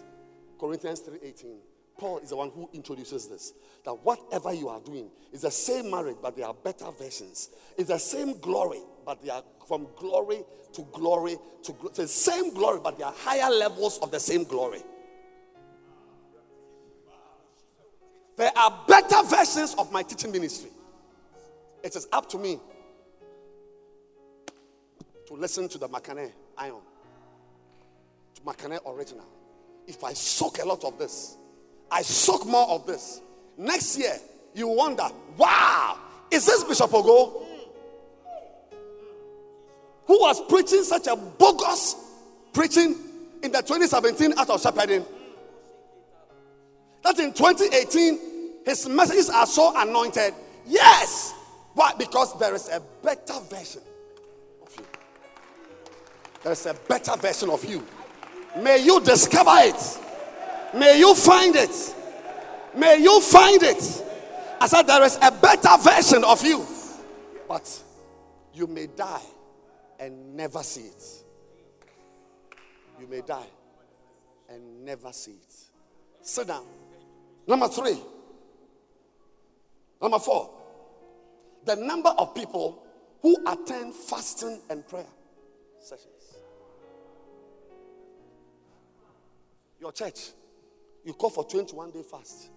Corinthians 0.59 1.01
3:18, 1.01 1.57
Paul 1.97 2.19
is 2.19 2.29
the 2.29 2.35
one 2.35 2.49
who 2.51 2.69
introduces 2.73 3.27
this. 3.27 3.53
That 3.83 3.93
whatever 3.93 4.53
you 4.53 4.69
are 4.69 4.79
doing 4.79 5.09
is 5.31 5.41
the 5.41 5.51
same 5.51 5.91
marriage, 5.91 6.17
but 6.21 6.35
there 6.35 6.47
are 6.47 6.53
better 6.53 6.89
versions. 6.91 7.49
It's 7.77 7.89
the 7.89 7.99
same 7.99 8.39
glory, 8.39 8.81
but 9.05 9.21
they 9.21 9.29
are 9.29 9.43
from 9.67 9.87
glory 9.95 10.43
to 10.73 10.81
glory 10.91 11.37
to 11.63 11.73
glo- 11.73 11.89
it's 11.89 11.97
the 11.97 12.07
same 12.07 12.53
glory, 12.53 12.79
but 12.83 12.97
there 12.97 13.07
are 13.07 13.13
higher 13.13 13.51
levels 13.51 13.99
of 13.99 14.11
the 14.11 14.19
same 14.19 14.43
glory. 14.43 14.83
There 18.35 18.51
are 18.55 18.83
better 18.87 19.23
versions 19.23 19.75
of 19.75 19.91
my 19.91 20.03
teaching 20.03 20.31
ministry. 20.31 20.69
It 21.83 21.95
is 21.95 22.07
up 22.11 22.29
to 22.29 22.37
me 22.37 22.59
to 25.27 25.33
listen 25.33 25.67
to 25.69 25.77
the 25.77 25.87
Makane 25.87 26.31
Iron, 26.57 26.81
to 28.35 28.41
Makane 28.41 28.79
Original. 28.85 29.25
If 29.87 30.03
I 30.03 30.13
soak 30.13 30.59
a 30.59 30.65
lot 30.65 30.83
of 30.83 30.97
this, 30.97 31.37
I 31.91 32.01
soak 32.01 32.45
more 32.47 32.69
of 32.69 32.87
this. 32.87 33.21
Next 33.57 33.97
year, 33.97 34.15
you 34.55 34.67
wonder, 34.67 35.07
wow, 35.37 35.99
is 36.31 36.45
this 36.45 36.63
Bishop 36.63 36.89
Ogo? 36.91 37.45
Who 40.05 40.19
was 40.19 40.41
preaching 40.47 40.83
such 40.83 41.07
a 41.07 41.15
bogus 41.15 41.95
preaching 42.51 42.95
in 43.41 43.51
the 43.51 43.61
2017 43.61 44.33
Art 44.37 44.49
of 44.49 44.61
Shepherding? 44.61 45.05
That 47.03 47.19
in 47.19 47.33
2018, 47.33 48.19
his 48.65 48.87
messages 48.87 49.29
are 49.29 49.45
so 49.45 49.73
anointed. 49.75 50.33
Yes. 50.65 51.33
Why? 51.73 51.93
Because 51.97 52.37
there 52.39 52.55
is 52.55 52.69
a 52.69 52.81
better 53.01 53.39
version 53.49 53.81
of 54.61 54.75
you. 54.77 54.85
There's 56.43 56.65
a 56.65 56.73
better 56.73 57.15
version 57.17 57.49
of 57.49 57.65
you. 57.65 57.85
May 58.61 58.83
you 58.83 59.01
discover 59.01 59.51
it. 59.55 59.99
May 60.73 60.99
you 60.99 61.13
find 61.15 61.55
it. 61.55 61.95
May 62.75 62.97
you 63.01 63.19
find 63.21 63.61
it. 63.61 64.03
I 64.61 64.67
said, 64.67 64.83
there 64.83 65.03
is 65.03 65.17
a 65.21 65.31
better 65.31 65.77
version 65.79 66.23
of 66.23 66.43
you. 66.43 66.65
But 67.47 67.83
you 68.53 68.67
may 68.67 68.87
die 68.87 69.21
and 69.99 70.35
never 70.35 70.63
see 70.63 70.81
it. 70.81 71.03
You 72.99 73.07
may 73.07 73.21
die 73.21 73.49
and 74.49 74.85
never 74.85 75.11
see 75.11 75.31
it. 75.31 75.55
Sit 76.21 76.47
down. 76.47 76.65
Number 77.47 77.67
three. 77.67 77.99
Number 80.01 80.19
four. 80.19 80.49
The 81.65 81.75
number 81.75 82.09
of 82.09 82.35
people 82.35 82.83
who 83.21 83.37
attend 83.47 83.93
fasting 83.95 84.61
and 84.69 84.87
prayer 84.87 85.05
sessions. 85.81 86.37
Your 89.79 89.91
church, 89.91 90.31
you 91.03 91.13
call 91.13 91.29
for 91.29 91.45
21 91.45 91.91
day 91.91 92.03
fast. 92.03 92.49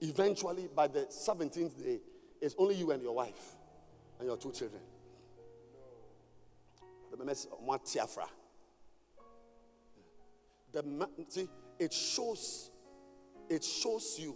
Eventually, 0.00 0.68
by 0.74 0.86
the 0.88 1.06
17th 1.06 1.82
day, 1.82 1.98
it's 2.40 2.54
only 2.58 2.74
you 2.74 2.90
and 2.90 3.02
your 3.02 3.14
wife 3.14 3.56
and 4.18 4.28
your 4.28 4.36
two 4.36 4.52
children. 4.52 4.82
The 7.16 7.24
mess 7.24 7.46
Tiafra. 7.46 8.26
The 10.72 11.08
see, 11.28 11.48
it 11.78 11.92
shows, 11.92 12.70
it 13.48 13.64
shows 13.64 14.18
you 14.18 14.34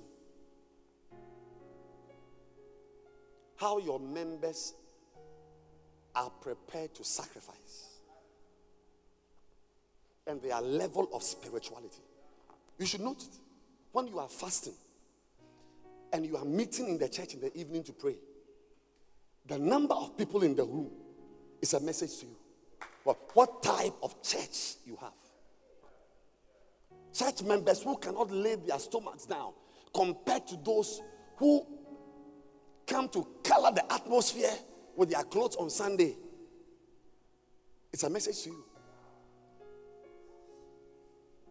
how 3.56 3.78
your 3.78 4.00
members 4.00 4.74
are 6.14 6.30
prepared 6.30 6.94
to 6.94 7.04
sacrifice 7.04 7.98
and 10.26 10.40
their 10.42 10.60
level 10.60 11.08
of 11.12 11.22
spirituality. 11.22 12.02
You 12.78 12.86
should 12.86 13.00
note 13.00 13.22
it. 13.22 13.38
When 13.92 14.06
you 14.06 14.18
are 14.18 14.28
fasting 14.28 14.74
and 16.12 16.24
you 16.24 16.36
are 16.36 16.44
meeting 16.44 16.88
in 16.88 16.98
the 16.98 17.08
church 17.08 17.34
in 17.34 17.40
the 17.40 17.56
evening 17.56 17.82
to 17.84 17.92
pray, 17.92 18.16
the 19.46 19.58
number 19.58 19.94
of 19.94 20.16
people 20.16 20.42
in 20.42 20.54
the 20.54 20.64
room 20.64 20.90
is 21.60 21.74
a 21.74 21.80
message 21.80 22.18
to 22.20 22.26
you. 22.26 22.36
What 23.34 23.62
type 23.62 23.94
of 24.02 24.22
church 24.22 24.76
you 24.86 24.96
have? 25.00 25.12
Church 27.12 27.42
members 27.42 27.82
who 27.82 27.96
cannot 27.96 28.30
lay 28.30 28.54
their 28.56 28.78
stomachs 28.78 29.26
down 29.26 29.52
compared 29.92 30.46
to 30.46 30.56
those 30.64 31.02
who 31.36 31.66
come 32.86 33.08
to 33.08 33.26
color 33.42 33.72
the 33.72 33.92
atmosphere 33.92 34.52
with 34.96 35.10
their 35.10 35.22
clothes 35.24 35.56
on 35.56 35.70
Sunday. 35.70 36.16
It's 37.92 38.02
a 38.04 38.10
message 38.10 38.42
to 38.44 38.50
you. 38.50 38.64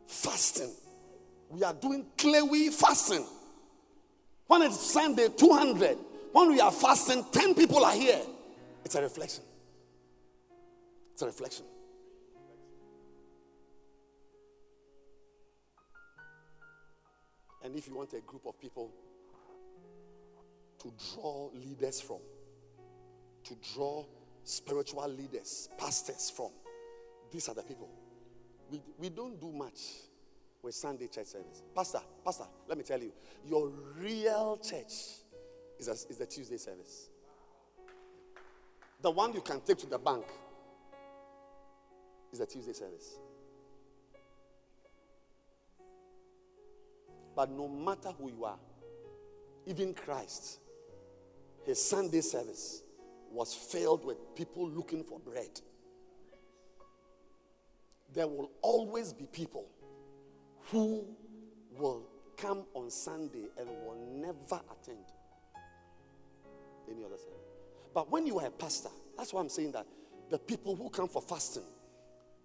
Fasting. 0.08 0.72
We 1.50 1.64
are 1.64 1.74
doing 1.74 2.06
clay 2.18 2.70
fasting. 2.70 3.26
When 4.48 4.62
it's 4.64 4.80
Sunday, 4.80 5.28
200. 5.36 5.98
When 6.32 6.50
we 6.50 6.60
are 6.60 6.72
fasting, 6.72 7.26
10 7.32 7.56
people 7.56 7.84
are 7.84 7.94
here. 7.94 8.22
It's 8.86 8.96
a 8.96 9.02
reflection. 9.02 9.44
It's 11.14 11.22
a 11.22 11.26
reflection. 11.26 11.66
And 17.70 17.78
if 17.78 17.88
you 17.88 17.94
want 17.94 18.12
a 18.14 18.22
group 18.22 18.48
of 18.48 18.60
people 18.60 18.90
to 20.82 20.92
draw 21.14 21.52
leaders 21.54 22.02
from, 22.02 22.18
to 23.44 23.56
draw 23.76 24.04
spiritual 24.44 25.08
leaders, 25.08 25.70
pastors 25.78 26.32
from. 26.36 26.50
These 27.32 27.48
are 27.48 27.54
the 27.54 27.62
people. 27.62 27.88
We, 28.72 28.82
we 28.98 29.10
don't 29.10 29.40
do 29.40 29.52
much 29.52 29.80
with 30.64 30.74
Sunday 30.74 31.10
church 31.10 31.28
service. 31.28 31.62
Pastor, 31.76 32.00
Pastor, 32.26 32.46
let 32.68 32.76
me 32.76 32.84
tell 32.84 33.00
you, 33.00 33.12
your 33.48 33.72
real 34.00 34.58
church 34.58 34.94
is, 35.78 35.88
a, 35.88 35.92
is 35.92 36.18
the 36.18 36.26
Tuesday 36.26 36.58
service. 36.58 37.10
The 39.00 39.12
one 39.12 39.32
you 39.32 39.42
can 39.42 39.62
take 39.62 39.78
to 39.78 39.86
the 39.86 40.00
bank 40.00 40.26
is 42.34 42.40
the 42.40 42.48
Tuesday 42.48 42.74
service. 42.74 43.20
But 47.36 47.52
no 47.52 47.68
matter 47.68 48.10
who 48.18 48.30
you 48.30 48.46
are, 48.46 48.60
even 49.66 49.94
Christ, 49.94 50.60
his 51.66 51.84
Sunday 51.84 52.22
service 52.22 52.82
was 53.32 53.54
filled 53.54 54.06
with 54.06 54.18
people 54.36 54.68
looking 54.68 55.04
for 55.04 55.20
bread. 55.20 55.62
There 58.14 58.28
will 58.28 58.52
always 58.62 59.14
be 59.14 59.26
people 59.26 59.68
who 60.72 61.06
will 61.78 62.08
come 62.38 62.64
on 62.74 62.90
Sunday 62.90 63.46
and 63.58 63.70
will 63.70 63.98
never 64.12 64.62
attend 64.72 65.06
any 66.90 67.04
other 67.04 67.18
service. 67.18 67.36
But 67.94 68.10
when 68.12 68.26
you 68.26 68.40
are 68.40 68.48
a 68.48 68.52
pastor, 68.52 68.90
that's 69.18 69.34
why 69.34 69.42
I'm 69.42 69.50
saying 69.50 69.74
that 69.74 69.86
the 70.30 70.40
people 70.40 70.76
who 70.76 70.90
come 70.90 71.08
for 71.08 71.22
fasting, 71.22 71.64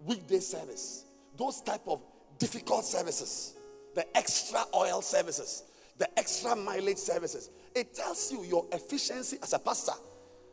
weekday 0.01 0.41
service, 0.41 1.05
those 1.37 1.61
type 1.61 1.83
of 1.87 2.03
difficult 2.39 2.85
services, 2.85 3.55
the 3.95 4.17
extra 4.17 4.65
oil 4.75 5.01
services, 5.03 5.65
the 5.99 6.19
extra 6.19 6.55
mileage 6.57 6.99
services, 6.99 7.51
it 7.75 7.95
tells 7.95 8.31
you 8.33 8.45
your 8.45 8.67
efficiency 8.73 9.39
as 9.43 9.53
a 9.53 9.59
pastor, 9.59 9.93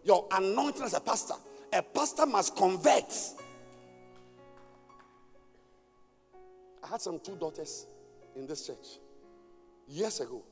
your 0.04 0.28
anointing 0.32 0.84
as 0.84 0.94
a 0.94 1.00
pastor. 1.00 1.36
A 1.74 1.82
pastor 1.82 2.26
must 2.26 2.56
convert. 2.56 3.14
I 6.84 6.88
had 6.88 7.02
some 7.02 7.20
two 7.20 7.36
daughters 7.36 7.86
in 8.36 8.46
this 8.46 8.68
church 8.68 9.00
years 9.88 10.20
ago. 10.20 10.44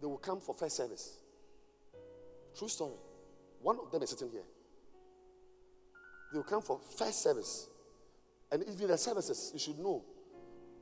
They 0.00 0.06
will 0.06 0.18
come 0.18 0.40
for 0.40 0.54
first 0.54 0.76
service. 0.76 1.18
True 2.56 2.68
story. 2.68 2.94
One 3.60 3.78
of 3.78 3.90
them 3.90 4.02
is 4.02 4.10
sitting 4.10 4.30
here. 4.30 4.44
They 6.32 6.38
will 6.38 6.44
come 6.44 6.62
for 6.62 6.80
first 6.96 7.22
service. 7.22 7.68
And 8.50 8.62
even 8.62 8.88
the 8.88 8.98
services, 8.98 9.50
you 9.52 9.58
should 9.58 9.78
know, 9.78 10.04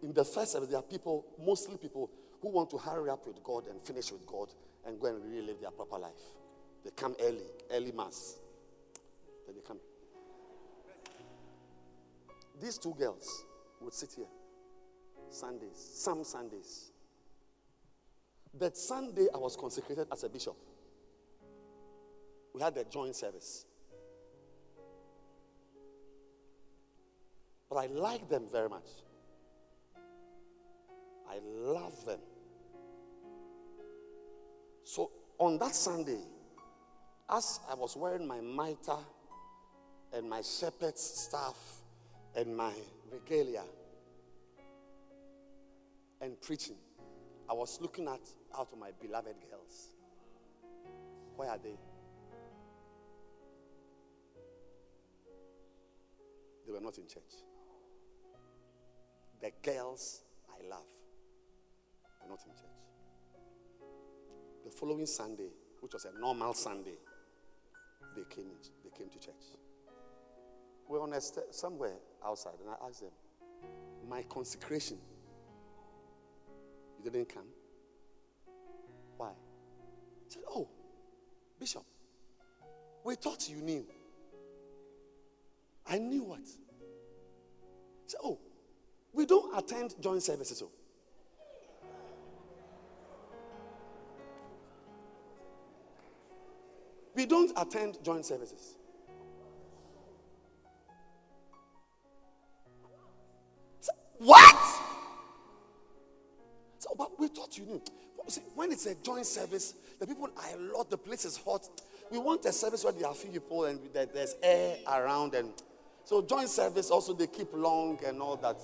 in 0.05 0.12
the 0.12 0.24
first 0.24 0.52
service, 0.52 0.68
there 0.68 0.78
are 0.78 0.82
people, 0.82 1.24
mostly 1.43 1.78
people 1.78 2.10
who 2.43 2.51
want 2.51 2.68
to 2.70 2.76
hurry 2.76 3.09
up 3.09 3.26
with 3.26 3.43
God 3.43 3.66
and 3.68 3.81
finish 3.81 4.12
with 4.12 4.26
God 4.26 4.48
and 4.86 5.01
go 5.01 5.06
and 5.06 5.24
really 5.24 5.47
live 5.47 5.60
their 5.62 5.70
proper 5.70 5.98
life. 5.98 6.12
They 6.85 6.90
come 6.90 7.16
early, 7.22 7.40
early 7.70 7.90
mass. 7.90 8.36
Then 9.47 9.56
they 9.56 9.62
come. 9.62 9.78
These 12.60 12.76
two 12.76 12.94
girls 12.98 13.44
would 13.81 13.94
sit 13.94 14.12
here 14.14 14.26
Sundays, 15.31 15.90
some 15.94 16.22
Sundays. 16.22 16.90
That 18.59 18.76
Sunday, 18.76 19.26
I 19.35 19.39
was 19.39 19.56
consecrated 19.56 20.06
as 20.12 20.22
a 20.22 20.28
bishop. 20.28 20.56
We 22.55 22.60
had 22.60 22.76
a 22.76 22.85
joint 22.85 23.16
service. 23.16 23.64
But 27.70 27.76
I 27.76 27.86
like 27.86 28.28
them 28.28 28.44
very 28.52 28.68
much. 28.68 28.85
I 31.35 31.39
love 31.43 32.05
them. 32.05 32.20
So 34.85 35.11
on 35.39 35.59
that 35.59 35.74
Sunday, 35.74 36.20
as 37.28 37.59
I 37.69 37.74
was 37.74 37.97
wearing 37.97 38.27
my 38.27 38.40
mitre 38.40 39.02
and 40.12 40.28
my 40.28 40.43
shepherd's 40.43 41.01
staff 41.01 41.56
and 42.36 42.56
my 42.56 42.73
regalia 43.11 43.65
and 46.20 46.40
preaching, 46.40 46.77
I 47.51 47.55
was 47.55 47.81
looking 47.81 48.06
at 48.06 48.20
out 48.56 48.69
of 48.73 48.78
my 48.78 48.90
beloved 49.01 49.35
girls. 49.51 49.89
Where 51.36 51.51
are 51.51 51.59
they? 51.59 51.77
They 56.65 56.73
were 56.73 56.81
not 56.81 56.97
in 56.97 57.09
church. 57.09 57.23
The 59.40 59.51
girls 59.62 60.23
I 60.48 60.69
love. 60.69 60.85
Not 62.29 62.41
in 62.47 62.53
church. 62.53 62.71
The 64.65 64.71
following 64.71 65.07
Sunday, 65.07 65.51
which 65.81 65.93
was 65.93 66.05
a 66.07 66.19
normal 66.19 66.55
Sunday, 66.55 66.97
they 68.17 68.25
came 68.29 68.47
in, 68.47 68.57
they 68.83 68.91
came 68.97 69.09
to 69.11 69.19
church. 69.19 69.45
We're 70.89 71.03
on 71.03 71.13
a 71.13 71.21
st- 71.21 71.55
somewhere 71.55 71.97
outside, 72.25 72.55
and 72.61 72.71
I 72.71 72.87
asked 72.87 73.01
them, 73.01 73.11
"My 74.09 74.23
consecration, 74.23 74.99
you 77.03 77.11
didn't 77.11 77.29
come? 77.29 77.49
Why?" 79.17 79.29
I 79.31 80.29
said, 80.29 80.43
"Oh, 80.49 80.69
Bishop, 81.59 81.85
we 83.05 83.15
thought 83.17 83.49
you 83.49 83.57
knew. 83.57 83.87
I 85.87 85.99
knew 85.99 86.23
what? 86.25 86.41
I 86.41 88.07
said, 88.07 88.21
Oh, 88.25 88.39
we 89.13 89.27
don't 89.27 89.57
attend 89.57 89.95
joint 90.01 90.23
services. 90.23 90.63
Oh. 90.65 90.71
We 97.15 97.27
don't 97.27 97.53
attend 97.57 98.03
joint 98.03 98.27
services. 98.27 98.77
What? 104.19 104.57
So, 106.78 106.95
but 106.97 107.19
we 107.19 107.28
thought 107.28 107.57
you 107.59 107.65
knew. 107.65 107.82
See, 108.28 108.41
when 108.55 108.73
it's 108.73 108.86
a 108.86 108.95
joint 108.95 109.27
service, 109.27 109.74
the 110.01 110.07
people 110.07 110.31
are 110.36 110.57
a 110.57 110.77
lot, 110.77 110.89
the 110.89 110.97
place 110.97 111.24
is 111.24 111.36
hot. 111.36 111.69
We 112.11 112.19
want 112.19 112.45
a 112.47 112.53
service 112.53 112.85
where 112.85 112.93
there 112.93 113.07
are 113.07 113.15
few 113.15 113.31
people 113.31 113.65
and 113.65 113.78
there- 113.93 114.07
there's 114.07 114.35
air 114.43 114.78
around. 114.86 115.35
And 115.35 115.53
so, 116.05 116.23
joint 116.23 116.49
service 116.49 116.91
also, 116.91 117.12
they 117.12 117.27
keep 117.27 117.53
long 117.53 118.03
and 118.05 118.23
all 118.23 118.36
that. 118.36 118.57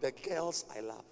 The 0.00 0.12
girls 0.12 0.64
I 0.74 0.80
love. 0.80 1.04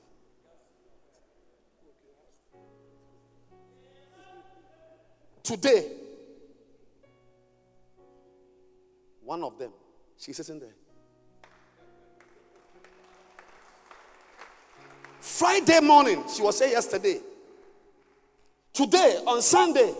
Today, 5.44 5.92
one 9.22 9.44
of 9.44 9.58
them, 9.58 9.72
she's 10.16 10.38
sitting 10.38 10.58
there. 10.58 10.74
Friday 15.20 15.80
morning, 15.80 16.24
she 16.34 16.40
was 16.40 16.58
here 16.58 16.70
yesterday. 16.70 17.20
Today, 18.72 19.22
on 19.26 19.42
Sunday, 19.42 19.92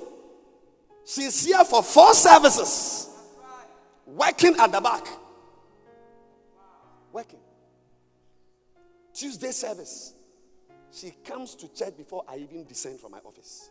she's 1.05 1.45
here 1.45 1.63
for 1.65 1.83
four 1.83 2.15
services. 2.15 3.11
Working 4.07 4.57
at 4.59 4.73
the 4.73 4.81
back. 4.81 5.07
Working. 7.13 7.41
Tuesday 9.13 9.51
service. 9.51 10.15
She 10.91 11.11
comes 11.23 11.55
to 11.57 11.69
church 11.75 11.99
before 11.99 12.25
I 12.27 12.37
even 12.37 12.65
descend 12.65 12.99
from 12.99 13.13
my 13.13 13.19
office. 13.19 13.69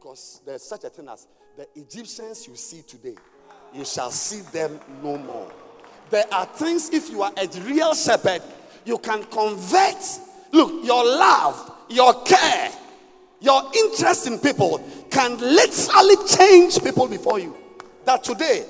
Because 0.00 0.40
there's 0.46 0.62
such 0.62 0.84
a 0.84 0.90
thing 0.90 1.08
as 1.08 1.26
the 1.56 1.66
Egyptians 1.74 2.46
you 2.46 2.54
see 2.54 2.82
today, 2.82 3.16
you 3.74 3.84
shall 3.84 4.10
see 4.10 4.42
them 4.52 4.78
no 5.02 5.18
more. 5.18 5.50
There 6.10 6.24
are 6.32 6.46
things, 6.46 6.90
if 6.90 7.10
you 7.10 7.22
are 7.22 7.32
a 7.36 7.48
real 7.62 7.94
shepherd, 7.94 8.42
you 8.84 8.98
can 8.98 9.24
convert. 9.24 9.96
Look, 10.52 10.84
your 10.84 11.04
love, 11.04 11.72
your 11.90 12.22
care, 12.22 12.70
your 13.40 13.70
interest 13.74 14.28
in 14.28 14.38
people 14.38 14.82
can 15.10 15.36
literally 15.36 16.16
change 16.28 16.82
people 16.82 17.08
before 17.08 17.40
you. 17.40 17.56
That 18.04 18.22
today, 18.22 18.66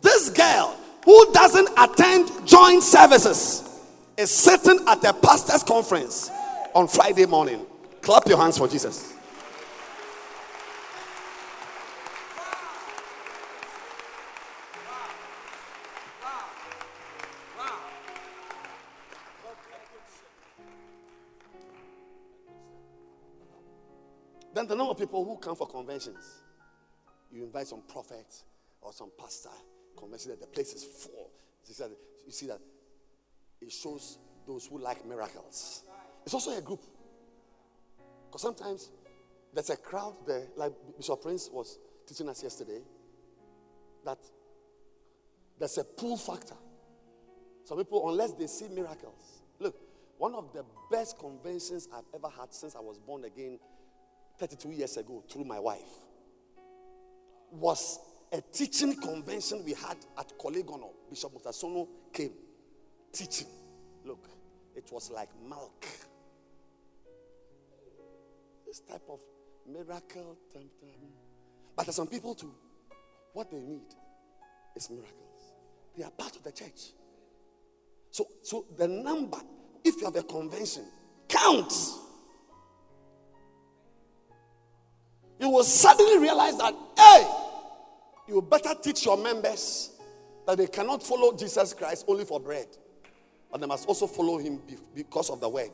this 0.00 0.30
girl 0.30 0.76
who 1.04 1.32
doesn't 1.32 1.68
attend 1.78 2.46
joint 2.46 2.82
services 2.82 3.68
is 4.16 4.30
sitting 4.30 4.80
at 4.88 5.04
a 5.04 5.12
pastor's 5.12 5.62
conference 5.62 6.30
on 6.74 6.88
Friday 6.88 7.26
morning. 7.26 7.64
Clap 8.00 8.26
your 8.26 8.38
hands 8.38 8.58
for 8.58 8.66
Jesus. 8.66 9.14
The 24.70 24.76
number 24.76 24.92
of 24.92 24.98
people 24.98 25.24
who 25.24 25.36
come 25.36 25.56
for 25.56 25.66
conventions, 25.66 26.42
you 27.32 27.42
invite 27.42 27.66
some 27.66 27.82
prophet 27.88 28.44
or 28.80 28.92
some 28.92 29.10
pastor, 29.18 29.50
convention 29.98 30.30
that 30.30 30.40
the 30.40 30.46
place 30.46 30.72
is 30.72 30.84
full. 30.84 31.28
You 31.66 32.30
see 32.30 32.46
that, 32.46 32.60
it 33.60 33.72
shows 33.72 34.18
those 34.46 34.66
who 34.66 34.78
like 34.78 35.04
miracles. 35.04 35.82
It's 36.24 36.34
also 36.34 36.56
a 36.56 36.60
group. 36.60 36.80
Because 38.28 38.42
sometimes 38.42 38.90
there's 39.52 39.70
a 39.70 39.76
crowd 39.76 40.14
there, 40.24 40.46
like 40.54 40.72
Bishop 40.96 41.20
Prince 41.20 41.50
was 41.52 41.76
teaching 42.06 42.28
us 42.28 42.40
yesterday, 42.40 42.80
that 44.04 44.18
there's 45.58 45.78
a 45.78 45.84
pull 45.84 46.16
factor. 46.16 46.54
Some 47.64 47.76
people, 47.78 48.08
unless 48.08 48.34
they 48.34 48.46
see 48.46 48.68
miracles. 48.68 49.42
Look, 49.58 49.74
one 50.16 50.32
of 50.32 50.52
the 50.52 50.64
best 50.92 51.18
conventions 51.18 51.88
I've 51.92 52.04
ever 52.14 52.28
had 52.28 52.54
since 52.54 52.76
I 52.76 52.80
was 52.80 53.00
born 53.00 53.24
again 53.24 53.58
32 54.40 54.70
years 54.70 54.96
ago 54.96 55.22
through 55.28 55.44
my 55.44 55.60
wife 55.60 55.78
was 57.52 57.98
a 58.32 58.40
teaching 58.40 58.96
convention 58.96 59.62
we 59.66 59.74
had 59.74 59.98
at 60.18 60.32
Kolegono. 60.38 60.88
Bishop 61.10 61.32
Mutasono 61.34 61.86
came 62.10 62.32
teaching. 63.12 63.48
Look, 64.02 64.26
it 64.74 64.90
was 64.90 65.10
like 65.10 65.28
milk. 65.46 65.84
This 68.66 68.80
type 68.80 69.02
of 69.10 69.20
miracle. 69.66 70.38
But 71.76 71.84
there's 71.86 71.96
some 71.96 72.06
people 72.06 72.34
too, 72.34 72.54
what 73.34 73.50
they 73.50 73.58
need 73.60 73.94
is 74.74 74.88
miracles. 74.88 75.52
They 75.98 76.04
are 76.04 76.10
part 76.12 76.34
of 76.36 76.44
the 76.44 76.52
church. 76.52 76.92
So, 78.10 78.26
so 78.42 78.64
the 78.78 78.88
number, 78.88 79.38
if 79.84 79.96
you 79.98 80.06
have 80.06 80.16
a 80.16 80.22
convention, 80.22 80.84
counts. 81.28 82.09
You 85.50 85.56
will 85.56 85.64
suddenly 85.64 86.16
realize 86.18 86.56
that, 86.58 86.72
hey, 86.96 87.26
you 88.28 88.40
better 88.40 88.72
teach 88.80 89.04
your 89.04 89.16
members 89.16 89.90
that 90.46 90.58
they 90.58 90.68
cannot 90.68 91.02
follow 91.02 91.36
Jesus 91.36 91.74
Christ 91.74 92.04
only 92.06 92.24
for 92.24 92.38
bread, 92.38 92.68
but 93.50 93.60
they 93.60 93.66
must 93.66 93.88
also 93.88 94.06
follow 94.06 94.38
him 94.38 94.60
because 94.94 95.28
of 95.28 95.40
the 95.40 95.48
word. 95.48 95.72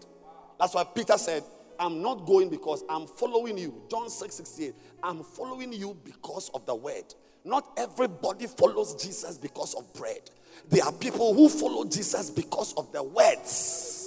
That's 0.58 0.72
why 0.72 0.82
Peter 0.84 1.18
said, 1.18 1.42
I'm 1.78 2.00
not 2.00 2.24
going 2.24 2.48
because 2.48 2.84
I'm 2.88 3.06
following 3.06 3.58
you. 3.58 3.82
John 3.90 4.08
6 4.08 4.34
68. 4.34 4.74
I'm 5.02 5.22
following 5.22 5.74
you 5.74 5.94
because 6.04 6.50
of 6.54 6.64
the 6.64 6.74
word. 6.74 7.14
Not 7.44 7.70
everybody 7.76 8.46
follows 8.46 8.94
Jesus 8.94 9.36
because 9.36 9.74
of 9.74 9.92
bread. 9.92 10.30
There 10.70 10.82
are 10.84 10.92
people 10.92 11.34
who 11.34 11.50
follow 11.50 11.84
Jesus 11.84 12.30
because 12.30 12.72
of 12.78 12.90
the 12.92 13.02
words. 13.02 14.05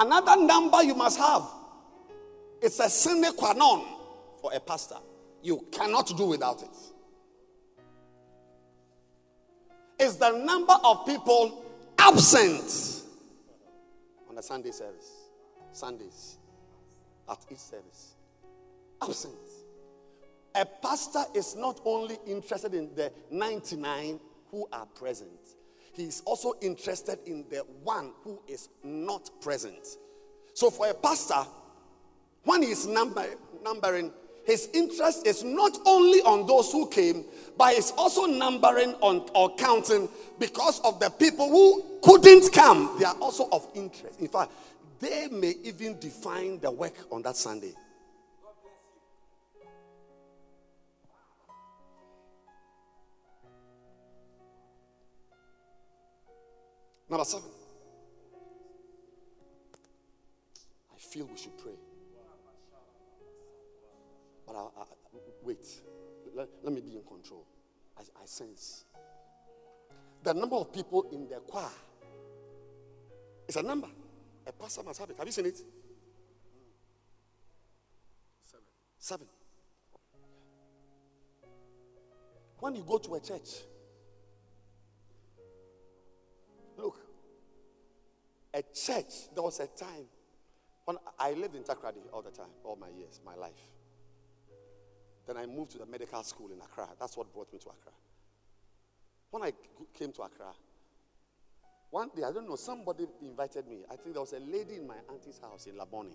Another 0.00 0.42
number 0.42 0.82
you 0.82 0.94
must 0.94 1.18
have. 1.18 1.42
It's 2.62 2.80
a 2.80 2.88
sine 2.88 3.30
qua 3.36 3.52
non 3.52 3.84
for 4.40 4.50
a 4.54 4.58
pastor. 4.58 4.96
You 5.42 5.66
cannot 5.70 6.16
do 6.16 6.24
without 6.24 6.62
it. 6.62 6.76
It's 9.98 10.16
the 10.16 10.30
number 10.30 10.72
of 10.82 11.04
people 11.04 11.62
absent 11.98 13.02
on 14.26 14.36
the 14.36 14.42
Sunday 14.42 14.70
service. 14.70 15.12
Sundays 15.72 16.38
at 17.28 17.44
each 17.50 17.58
service. 17.58 18.14
Absent. 19.02 19.34
A 20.54 20.64
pastor 20.64 21.24
is 21.34 21.54
not 21.56 21.78
only 21.84 22.18
interested 22.26 22.72
in 22.72 22.94
the 22.94 23.12
99 23.30 24.18
who 24.50 24.66
are 24.72 24.86
present, 24.86 25.40
is 26.06 26.22
also 26.24 26.54
interested 26.60 27.18
in 27.26 27.44
the 27.50 27.58
one 27.82 28.12
who 28.22 28.40
is 28.46 28.68
not 28.82 29.30
present. 29.40 29.86
So, 30.54 30.70
for 30.70 30.88
a 30.88 30.94
pastor, 30.94 31.44
when 32.44 32.62
he 32.62 32.70
is 32.70 32.86
number, 32.86 33.24
numbering, 33.62 34.12
his 34.44 34.68
interest 34.72 35.26
is 35.26 35.44
not 35.44 35.78
only 35.86 36.20
on 36.22 36.46
those 36.46 36.72
who 36.72 36.88
came, 36.88 37.24
but 37.56 37.74
he's 37.74 37.92
also 37.92 38.26
numbering 38.26 38.94
on 39.00 39.28
or 39.34 39.54
counting 39.56 40.08
because 40.38 40.80
of 40.80 40.98
the 40.98 41.10
people 41.10 41.48
who 41.48 41.84
couldn't 42.02 42.52
come. 42.52 42.96
They 42.98 43.04
are 43.04 43.16
also 43.20 43.48
of 43.52 43.68
interest. 43.74 44.20
In 44.20 44.28
fact, 44.28 44.52
they 44.98 45.28
may 45.28 45.54
even 45.62 45.98
define 45.98 46.58
the 46.60 46.70
work 46.70 46.94
on 47.10 47.22
that 47.22 47.36
Sunday. 47.36 47.74
Number 57.10 57.24
seven. 57.24 57.50
I 60.94 60.98
feel 60.98 61.26
we 61.26 61.36
should 61.36 61.58
pray. 61.58 61.74
But 64.46 64.54
I, 64.54 64.60
I, 64.60 64.84
wait, 65.42 65.66
let, 66.34 66.48
let 66.62 66.72
me 66.72 66.80
be 66.80 66.96
in 66.96 67.02
control. 67.02 67.44
I, 67.98 68.02
I 68.22 68.26
sense 68.26 68.84
the 70.22 70.34
number 70.34 70.56
of 70.56 70.72
people 70.72 71.08
in 71.12 71.28
the 71.28 71.36
choir 71.40 71.68
is 73.48 73.56
a 73.56 73.62
number. 73.62 73.88
A 74.46 74.52
pastor 74.52 74.82
must 74.82 75.00
have 75.00 75.10
it. 75.10 75.16
Have 75.18 75.26
you 75.26 75.32
seen 75.32 75.46
it? 75.46 75.58
Seven. 78.44 78.64
Seven. 78.98 79.26
When 82.58 82.74
you 82.76 82.84
go 82.86 82.98
to 82.98 83.14
a 83.14 83.20
church, 83.20 83.62
look, 86.80 86.98
a 88.52 88.62
church, 88.62 89.32
there 89.34 89.42
was 89.42 89.60
a 89.60 89.66
time 89.66 90.06
when 90.84 90.96
I 91.18 91.32
lived 91.32 91.54
in 91.54 91.62
Takoradi 91.62 92.00
all 92.12 92.22
the 92.22 92.30
time, 92.30 92.50
all 92.64 92.76
my 92.76 92.88
years, 92.88 93.20
my 93.24 93.34
life. 93.34 93.52
Then 95.26 95.36
I 95.36 95.46
moved 95.46 95.70
to 95.72 95.78
the 95.78 95.86
medical 95.86 96.22
school 96.24 96.50
in 96.50 96.60
Accra. 96.60 96.88
That's 96.98 97.16
what 97.16 97.32
brought 97.32 97.52
me 97.52 97.58
to 97.60 97.68
Accra. 97.68 97.92
When 99.30 99.44
I 99.44 99.52
came 99.96 100.12
to 100.12 100.22
Accra, 100.22 100.52
one 101.90 102.10
day, 102.16 102.22
I 102.24 102.32
don't 102.32 102.48
know, 102.48 102.56
somebody 102.56 103.06
invited 103.22 103.68
me. 103.68 103.78
I 103.90 103.96
think 103.96 104.14
there 104.14 104.20
was 104.20 104.32
a 104.32 104.38
lady 104.38 104.76
in 104.76 104.86
my 104.86 104.96
auntie's 105.08 105.38
house 105.38 105.66
in 105.66 105.74
Labone 105.74 106.14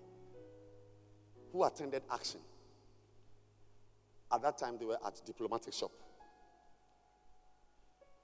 who 1.51 1.63
attended 1.63 2.03
Action. 2.11 2.39
At 4.31 4.41
that 4.41 4.57
time, 4.57 4.77
they 4.77 4.85
were 4.85 4.97
at 5.05 5.21
diplomatic 5.25 5.73
shop, 5.73 5.91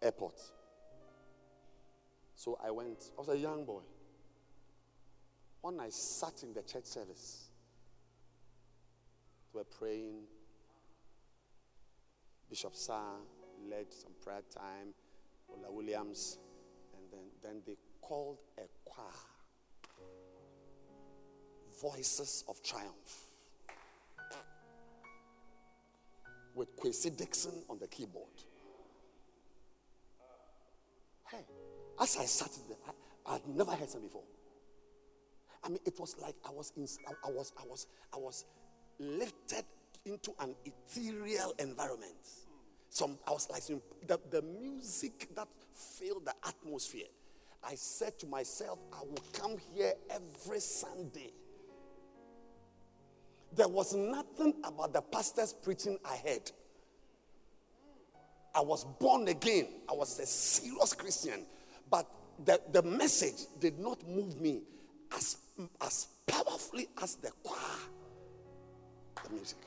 airport. 0.01 0.41
So 2.43 2.57
I 2.65 2.71
went, 2.71 3.11
I 3.15 3.21
was 3.21 3.29
a 3.29 3.37
young 3.37 3.65
boy. 3.65 3.83
One 5.61 5.77
night, 5.77 5.93
sat 5.93 6.41
in 6.41 6.55
the 6.55 6.63
church 6.63 6.85
service, 6.85 7.51
We 9.53 9.59
were 9.59 9.63
praying. 9.65 10.23
Bishop 12.49 12.75
sang, 12.75 13.27
led 13.69 13.93
some 13.93 14.13
prayer 14.23 14.41
time, 14.51 14.95
Ola 15.49 15.71
Williams, 15.71 16.39
and 16.97 17.03
then, 17.11 17.27
then 17.43 17.61
they 17.63 17.75
called 18.01 18.39
a 18.57 18.63
choir. 18.85 19.05
Voices 21.79 22.43
of 22.49 22.63
Triumph. 22.63 23.27
With 26.55 26.75
Quincy 26.75 27.11
Dixon 27.11 27.53
on 27.69 27.77
the 27.77 27.87
keyboard. 27.87 28.33
Hey, 31.29 31.45
as 32.01 32.17
I 32.17 32.25
sat 32.25 32.51
there, 32.67 32.77
I, 32.87 33.35
I'd 33.35 33.47
never 33.47 33.71
heard 33.71 33.89
them 33.89 34.01
before. 34.03 34.23
I 35.63 35.69
mean, 35.69 35.79
it 35.85 35.99
was 35.99 36.15
like 36.19 36.35
I 36.45 36.51
was 36.51 36.73
in, 36.75 36.87
I, 37.07 37.27
I 37.27 37.31
was, 37.31 37.53
I 37.57 37.63
was, 37.67 37.87
I 38.13 38.17
was 38.17 38.45
lifted 38.99 39.63
into 40.05 40.33
an 40.39 40.55
ethereal 40.65 41.53
environment. 41.59 42.15
Some, 42.89 43.17
I 43.27 43.31
was 43.31 43.47
like, 43.49 43.63
the, 44.07 44.19
the 44.31 44.41
music 44.41 45.29
that 45.35 45.47
filled 45.73 46.25
the 46.25 46.33
atmosphere. 46.45 47.07
I 47.63 47.75
said 47.75 48.17
to 48.19 48.25
myself, 48.25 48.79
I 48.91 49.01
will 49.03 49.23
come 49.33 49.57
here 49.75 49.93
every 50.09 50.59
Sunday. 50.59 51.31
There 53.53 53.67
was 53.67 53.93
nothing 53.93 54.55
about 54.63 54.93
the 54.93 55.01
pastor's 55.01 55.53
preaching 55.53 55.99
I 56.03 56.17
heard. 56.17 56.51
I 58.55 58.61
was 58.61 58.83
born 58.83 59.27
again. 59.27 59.67
I 59.89 59.93
was 59.93 60.19
a 60.19 60.25
serious 60.25 60.93
Christian. 60.93 61.45
But 61.91 62.07
the, 62.43 62.59
the 62.71 62.81
message 62.81 63.45
did 63.59 63.77
not 63.77 64.07
move 64.07 64.39
me 64.39 64.61
as, 65.15 65.37
as 65.81 66.07
powerfully 66.25 66.87
as 67.03 67.15
the 67.15 67.31
choir, 67.43 67.59
the 69.23 69.35
music. 69.35 69.57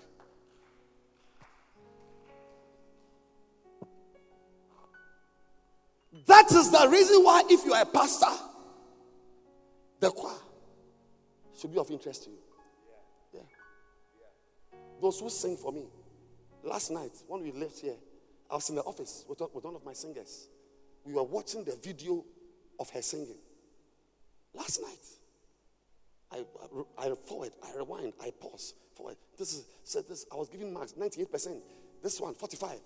That 6.27 6.51
is 6.51 6.71
the 6.71 6.89
reason 6.89 7.23
why, 7.23 7.43
if 7.51 7.65
you 7.65 7.75
are 7.75 7.83
a 7.83 7.87
pastor, 7.87 8.27
the 10.01 10.11
choir 10.11 10.39
should 11.59 11.73
be 11.73 11.79
of 11.79 11.91
interest 11.91 12.25
to 12.25 12.31
you. 12.31 12.39
Yeah. 13.35 13.41
Those 15.03 15.21
who 15.21 15.29
sing 15.29 15.57
for 15.57 15.73
me. 15.73 15.85
Last 16.63 16.91
night, 16.91 17.13
when 17.27 17.43
we 17.43 17.53
left 17.53 17.81
here, 17.81 17.97
I 18.51 18.55
was 18.55 18.69
in 18.71 18.77
the 18.77 18.83
office 18.83 19.25
with, 19.29 19.43
with 19.53 19.65
one 19.65 19.75
of 19.75 19.85
my 19.85 19.93
singers. 19.93 20.49
We 21.05 21.13
were 21.13 21.23
watching 21.23 21.65
the 21.65 21.77
video 21.83 22.25
of 22.81 22.91
her 22.91 23.03
singing. 23.03 23.37
Last 24.55 24.81
night, 24.81 24.99
I, 26.33 26.45
I, 26.99 27.07
I 27.07 27.15
forward, 27.27 27.53
I 27.63 27.77
rewind, 27.77 28.15
I 28.23 28.31
pause, 28.41 28.75
forward. 28.95 29.17
This 29.37 29.53
is 29.55 29.65
said 29.83 30.05
this. 30.09 30.25
I 30.33 30.37
was 30.37 30.49
giving 30.49 30.73
marks 30.73 30.93
98%. 30.93 31.61
This 32.03 32.21
one, 32.21 32.35
45. 32.35 32.79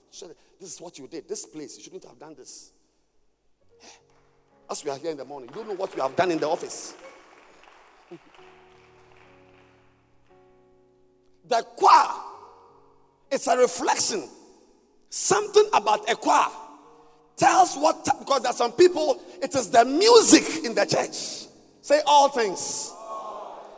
This 0.60 0.74
is 0.74 0.80
what 0.80 0.98
you 0.98 1.06
did. 1.08 1.28
This 1.28 1.46
place, 1.46 1.76
you 1.76 1.84
shouldn't 1.84 2.04
have 2.04 2.18
done 2.18 2.34
this. 2.36 2.72
Eh? 3.82 3.86
As 4.70 4.84
we 4.84 4.90
are 4.90 4.98
here 4.98 5.10
in 5.10 5.16
the 5.16 5.24
morning, 5.24 5.48
you 5.50 5.56
don't 5.56 5.68
know 5.68 5.74
what 5.74 5.94
you 5.94 6.02
have 6.02 6.14
done 6.14 6.30
in 6.30 6.38
the 6.38 6.48
office. 6.48 6.94
the 11.48 11.62
choir 11.76 12.14
is 13.30 13.46
a 13.46 13.56
reflection. 13.56 14.28
Something 15.10 15.68
about 15.72 16.08
a 16.10 16.14
choir 16.14 16.48
tells 17.38 17.76
what, 17.76 18.04
because 18.18 18.42
there 18.42 18.50
are 18.50 18.54
some 18.54 18.72
people, 18.72 19.22
it 19.40 19.54
is 19.54 19.70
the 19.70 19.84
music 19.84 20.64
in 20.64 20.74
the 20.74 20.84
church. 20.84 21.48
Say 21.80 22.00
all 22.06 22.28
things. 22.28 22.92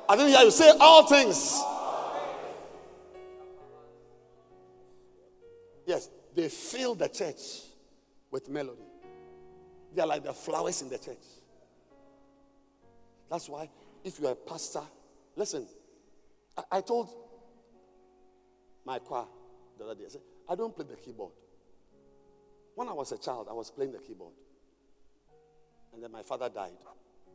I 0.09 0.17
didn't 0.17 0.33
hear 0.33 0.41
you 0.41 0.51
say 0.51 0.73
all 0.81 1.07
things. 1.07 1.63
Yes, 5.87 6.09
they 6.35 6.49
fill 6.49 6.95
the 6.95 7.09
church 7.09 7.63
with 8.31 8.49
melody. 8.49 8.83
They 9.95 10.03
are 10.03 10.07
like 10.07 10.25
the 10.25 10.33
flowers 10.33 10.83
in 10.83 10.89
the 10.89 10.99
church. 10.99 11.17
That's 13.29 13.49
why, 13.49 13.69
if 14.03 14.19
you 14.19 14.27
are 14.27 14.33
a 14.33 14.37
pastor, 14.37 14.83
listen, 15.37 15.67
I, 16.57 16.79
I 16.79 16.81
told 16.81 17.11
my 18.85 18.99
choir 18.99 19.27
the 19.79 19.85
other 19.85 19.95
day, 19.95 20.07
I 20.07 20.09
said, 20.09 20.23
I 20.49 20.55
don't 20.55 20.75
play 20.75 20.87
the 20.89 20.97
keyboard. 20.97 21.33
When 22.81 22.89
I 22.89 22.95
was 22.95 23.13
a 23.13 23.19
child, 23.19 23.47
I 23.51 23.53
was 23.53 23.71
playing 23.71 23.93
the 23.93 23.99
keyboard. 23.99 24.33
And 25.93 26.03
then 26.03 26.11
my 26.11 26.23
father 26.23 26.49
died. 26.49 26.79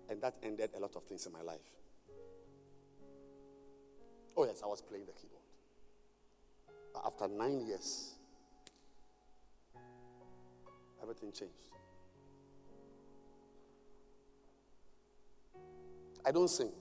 And 0.10 0.20
that 0.20 0.34
ended 0.42 0.72
a 0.76 0.80
lot 0.80 0.96
of 0.96 1.04
things 1.04 1.28
in 1.28 1.34
my 1.34 1.44
life. 1.44 1.60
Oh, 4.36 4.44
yes, 4.44 4.62
I 4.64 4.66
was 4.66 4.82
playing 4.82 5.06
the 5.06 5.12
keyboard. 5.12 5.44
But 6.96 7.04
after 7.06 7.28
nine 7.28 7.64
years, 7.68 8.16
everything 11.00 11.32
changed. 11.32 11.54
I 16.26 16.32
don't 16.32 16.50
sing. 16.50 16.72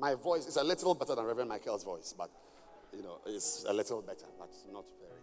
My 0.00 0.14
voice 0.14 0.46
is 0.46 0.56
a 0.56 0.64
little 0.64 0.94
better 0.94 1.14
than 1.14 1.26
Reverend 1.26 1.50
Michael's 1.50 1.84
voice, 1.84 2.14
but 2.16 2.30
you 2.96 3.02
know, 3.02 3.18
it's 3.26 3.66
a 3.68 3.72
little 3.74 4.00
better, 4.00 4.24
but 4.38 4.48
not 4.72 4.86
very, 4.98 5.15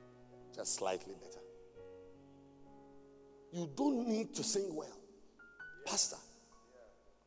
just 0.55 0.75
slightly 0.75 1.13
better. 1.13 1.39
You 3.51 3.69
don't 3.75 4.07
need 4.07 4.33
to 4.35 4.43
sing 4.43 4.75
well, 4.75 4.97
Pastor. 5.85 6.17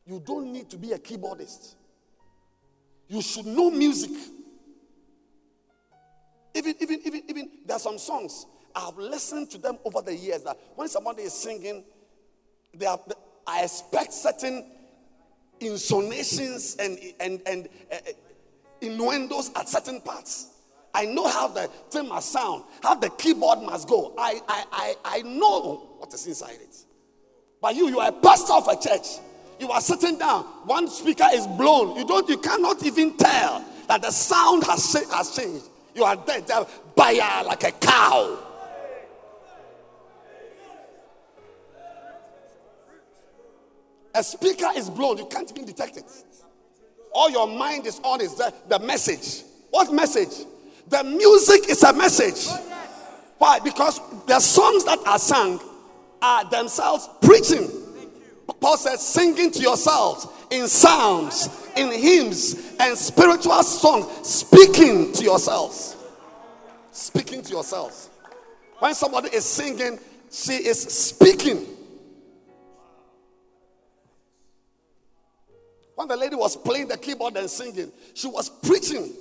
You 0.05 0.21
don't 0.25 0.51
need 0.51 0.69
to 0.69 0.77
be 0.77 0.91
a 0.93 0.97
keyboardist. 0.97 1.75
You 3.07 3.21
should 3.21 3.45
know 3.45 3.69
music. 3.69 4.11
Even, 6.53 6.75
even, 6.79 7.01
even, 7.05 7.23
even, 7.27 7.49
there 7.65 7.75
are 7.75 7.79
some 7.79 7.97
songs 7.97 8.45
I've 8.75 8.97
listened 8.97 9.49
to 9.51 9.57
them 9.57 9.77
over 9.85 10.01
the 10.01 10.15
years 10.15 10.43
that 10.43 10.57
when 10.75 10.87
somebody 10.87 11.23
is 11.23 11.33
singing, 11.33 11.83
they 12.73 12.85
are, 12.85 12.99
I 13.45 13.63
expect 13.63 14.13
certain 14.13 14.71
insonations 15.59 16.77
and, 16.79 16.99
and, 17.19 17.41
and 17.47 17.69
uh, 17.91 17.97
innuendos 18.81 19.51
at 19.55 19.67
certain 19.69 20.01
parts. 20.01 20.49
I 20.97 21.05
know 21.05 21.27
how 21.27 21.47
the 21.47 21.67
thing 21.91 22.09
must 22.09 22.31
sound, 22.31 22.63
how 22.81 22.95
the 22.95 23.11
keyboard 23.11 23.61
must 23.61 23.87
go. 23.87 24.15
I, 24.17 24.41
I, 24.47 24.63
I, 24.71 24.95
I 25.05 25.21
know 25.21 25.75
what 25.99 26.11
is 26.11 26.25
inside 26.25 26.55
it. 26.55 26.75
But 27.61 27.75
you, 27.75 27.87
you 27.87 27.99
are 27.99 28.09
a 28.09 28.11
pastor 28.11 28.53
of 28.53 28.67
a 28.67 28.75
church. 28.75 29.19
You 29.59 29.69
are 29.69 29.79
sitting 29.79 30.17
down. 30.17 30.43
One 30.65 30.87
speaker 30.87 31.27
is 31.31 31.45
blown. 31.45 31.97
You 31.97 32.07
don't. 32.07 32.27
You 32.27 32.39
cannot 32.39 32.83
even 32.83 33.15
tell 33.15 33.63
that 33.87 34.01
the 34.01 34.09
sound 34.09 34.63
has, 34.63 34.91
has 35.11 35.35
changed. 35.35 35.65
You 35.93 36.03
are 36.03 36.15
there, 36.15 36.41
there, 36.41 36.65
like 37.43 37.63
a 37.63 37.71
cow. 37.73 38.39
A 44.15 44.23
speaker 44.23 44.69
is 44.75 44.89
blown, 44.89 45.19
you 45.19 45.27
can't 45.27 45.51
even 45.51 45.65
detect 45.65 45.97
it. 45.97 46.11
All 47.13 47.29
your 47.29 47.47
mind 47.47 47.85
is 47.85 48.01
on 48.03 48.19
is 48.19 48.33
the, 48.33 48.51
the 48.67 48.79
message. 48.79 49.43
What 49.69 49.93
message? 49.93 50.47
The 50.89 51.03
music 51.03 51.69
is 51.69 51.83
a 51.83 51.93
message. 51.93 52.47
Why? 53.37 53.59
Because 53.59 53.99
the 54.25 54.39
songs 54.39 54.85
that 54.85 54.99
are 55.05 55.19
sung 55.19 55.59
are 56.21 56.49
themselves 56.49 57.09
preaching. 57.21 57.69
Paul 58.59 58.77
says, 58.77 59.05
singing 59.05 59.51
to 59.51 59.59
yourselves 59.59 60.27
in 60.49 60.67
psalms, 60.67 61.49
in 61.75 61.91
hymns, 61.91 62.75
and 62.79 62.97
spiritual 62.97 63.61
songs, 63.63 64.27
speaking 64.27 65.11
to 65.13 65.23
yourselves. 65.23 65.95
Speaking 66.91 67.43
to 67.43 67.51
yourselves. 67.51 68.09
When 68.79 68.93
somebody 68.95 69.29
is 69.29 69.45
singing, 69.45 69.99
she 70.31 70.53
is 70.53 70.81
speaking. 70.81 71.65
When 75.95 76.07
the 76.07 76.15
lady 76.15 76.35
was 76.35 76.55
playing 76.55 76.87
the 76.87 76.97
keyboard 76.97 77.35
and 77.37 77.49
singing, 77.49 77.91
she 78.13 78.27
was 78.27 78.49
preaching. 78.49 79.11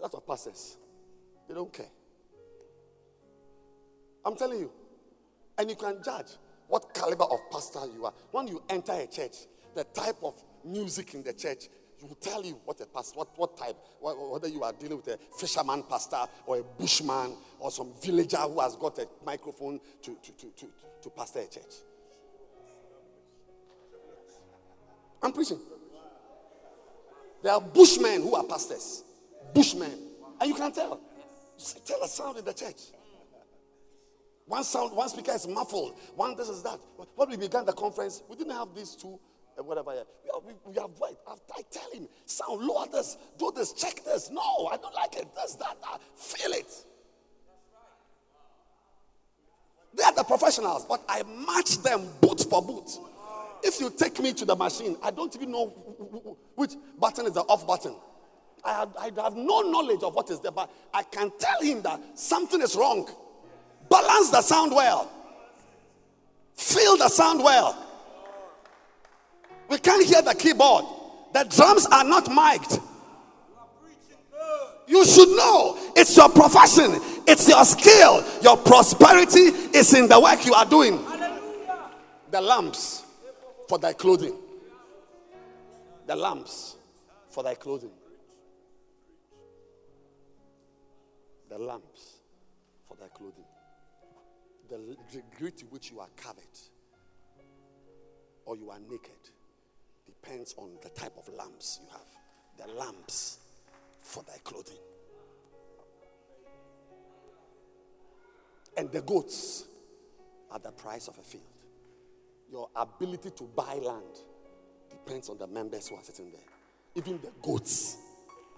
A 0.00 0.02
lot 0.02 0.14
of 0.14 0.26
pastors, 0.26 0.78
they 1.46 1.54
don't 1.54 1.70
care. 1.70 1.90
I'm 4.24 4.34
telling 4.34 4.60
you. 4.60 4.72
And 5.58 5.68
you 5.68 5.76
can 5.76 6.02
judge 6.02 6.32
what 6.68 6.94
caliber 6.94 7.24
of 7.24 7.38
pastor 7.50 7.80
you 7.94 8.06
are. 8.06 8.14
When 8.30 8.46
you 8.46 8.62
enter 8.70 8.92
a 8.92 9.06
church, 9.06 9.36
the 9.74 9.84
type 9.84 10.16
of 10.22 10.42
music 10.64 11.12
in 11.12 11.22
the 11.22 11.34
church 11.34 11.68
will 12.00 12.14
tell 12.14 12.42
you 12.42 12.58
what 12.64 12.80
a 12.80 12.86
pastor, 12.86 13.18
what, 13.18 13.38
what 13.38 13.58
type, 13.58 13.76
whether 14.00 14.48
you 14.48 14.62
are 14.62 14.72
dealing 14.72 14.96
with 14.96 15.08
a 15.08 15.18
fisherman 15.36 15.82
pastor 15.82 16.24
or 16.46 16.60
a 16.60 16.62
bushman 16.62 17.34
or 17.58 17.70
some 17.70 17.92
villager 18.02 18.38
who 18.38 18.58
has 18.60 18.76
got 18.76 18.98
a 18.98 19.06
microphone 19.26 19.78
to, 20.00 20.16
to, 20.22 20.32
to, 20.32 20.46
to, 20.56 20.66
to 21.02 21.10
pastor 21.10 21.40
a 21.40 21.46
church. 21.46 21.74
I'm 25.22 25.32
preaching. 25.32 25.60
There 27.42 27.52
are 27.52 27.60
bushmen 27.60 28.22
who 28.22 28.34
are 28.34 28.44
pastors. 28.44 29.04
Bushmen. 29.54 29.92
And 30.40 30.48
you 30.48 30.54
can 30.54 30.72
tell. 30.72 31.00
Tell 31.84 32.02
a 32.02 32.08
sound 32.08 32.38
in 32.38 32.44
the 32.44 32.52
church. 32.52 32.80
One 34.46 34.64
sound, 34.64 34.96
one 34.96 35.08
speaker 35.08 35.32
is 35.32 35.46
muffled. 35.46 35.96
One 36.16 36.36
this 36.36 36.48
is 36.48 36.62
that. 36.62 36.80
When 37.14 37.30
we 37.30 37.36
began 37.36 37.64
the 37.64 37.72
conference, 37.72 38.22
we 38.28 38.36
didn't 38.36 38.52
have 38.52 38.74
these 38.74 38.96
two, 38.96 39.20
uh, 39.56 39.62
whatever. 39.62 39.90
We 39.92 39.96
have, 39.96 40.06
we, 40.44 40.54
we 40.64 40.74
wait. 41.00 41.16
I 41.28 41.62
tell 41.70 41.90
him, 41.92 42.08
sound, 42.26 42.60
lower 42.60 42.86
this, 42.90 43.16
do 43.38 43.52
this, 43.54 43.72
check 43.74 44.02
this. 44.04 44.28
No, 44.30 44.68
I 44.72 44.76
don't 44.76 44.94
like 44.94 45.14
it. 45.16 45.28
This, 45.36 45.54
that, 45.54 45.76
that. 45.82 46.00
Feel 46.16 46.52
it. 46.52 46.72
They 49.94 50.02
are 50.02 50.14
the 50.14 50.24
professionals, 50.24 50.84
but 50.84 51.02
I 51.08 51.22
match 51.22 51.78
them 51.82 52.08
boot 52.20 52.44
for 52.48 52.60
boot. 52.60 52.90
If 53.62 53.80
you 53.80 53.90
take 53.90 54.18
me 54.20 54.32
to 54.32 54.44
the 54.44 54.56
machine, 54.56 54.96
I 55.02 55.10
don't 55.10 55.34
even 55.36 55.52
know 55.52 55.66
which 56.56 56.72
button 56.98 57.26
is 57.26 57.34
the 57.34 57.42
off 57.42 57.66
button. 57.66 57.94
I 58.64 58.72
have, 58.74 58.96
I 58.98 59.22
have 59.22 59.36
no 59.36 59.60
knowledge 59.62 60.02
of 60.02 60.14
what 60.14 60.30
is 60.30 60.40
there, 60.40 60.52
but 60.52 60.70
I 60.92 61.02
can 61.02 61.32
tell 61.38 61.60
him 61.62 61.82
that 61.82 62.00
something 62.14 62.60
is 62.60 62.76
wrong. 62.76 63.08
Balance 63.88 64.30
the 64.30 64.42
sound 64.42 64.72
well. 64.72 65.10
Feel 66.54 66.96
the 66.96 67.08
sound 67.08 67.42
well. 67.42 67.86
We 69.68 69.78
can't 69.78 70.04
hear 70.04 70.20
the 70.20 70.34
keyboard. 70.34 70.84
The 71.32 71.44
drums 71.44 71.86
are 71.86 72.04
not 72.04 72.28
mic'd. 72.28 72.80
You 74.86 75.04
should 75.06 75.28
know 75.36 75.78
it's 75.94 76.16
your 76.16 76.28
profession, 76.28 77.00
it's 77.26 77.48
your 77.48 77.64
skill, 77.64 78.24
your 78.42 78.56
prosperity 78.56 79.54
is 79.78 79.94
in 79.94 80.08
the 80.08 80.20
work 80.20 80.44
you 80.44 80.52
are 80.52 80.66
doing. 80.66 80.98
The 82.32 82.40
lamps 82.40 83.04
for 83.68 83.78
thy 83.78 83.92
clothing. 83.92 84.36
The 86.06 86.16
lamps 86.16 86.74
for 87.28 87.44
thy 87.44 87.54
clothing. 87.54 87.92
The 91.50 91.58
lamps 91.58 92.20
for 92.86 92.96
thy 92.96 93.08
clothing. 93.08 93.44
The 94.68 94.96
degree 95.12 95.50
to 95.50 95.66
which 95.66 95.90
you 95.90 95.98
are 95.98 96.08
covered 96.16 96.44
or 98.46 98.56
you 98.56 98.70
are 98.70 98.78
naked 98.78 99.10
depends 100.06 100.54
on 100.56 100.70
the 100.80 100.88
type 100.90 101.12
of 101.18 101.28
lamps 101.34 101.80
you 101.82 101.88
have. 101.90 102.68
The 102.68 102.72
lamps 102.78 103.38
for 103.98 104.22
thy 104.22 104.38
clothing. 104.44 104.78
And 108.76 108.90
the 108.92 109.02
goats 109.02 109.64
are 110.52 110.60
the 110.60 110.70
price 110.70 111.08
of 111.08 111.18
a 111.18 111.22
field. 111.22 111.42
Your 112.50 112.68
ability 112.76 113.30
to 113.30 113.44
buy 113.44 113.74
land 113.74 114.20
depends 114.88 115.28
on 115.28 115.38
the 115.38 115.46
members 115.48 115.88
who 115.88 115.96
are 115.96 116.02
sitting 116.02 116.30
there. 116.30 116.40
Even 116.94 117.20
the 117.20 117.32
goats 117.42 117.96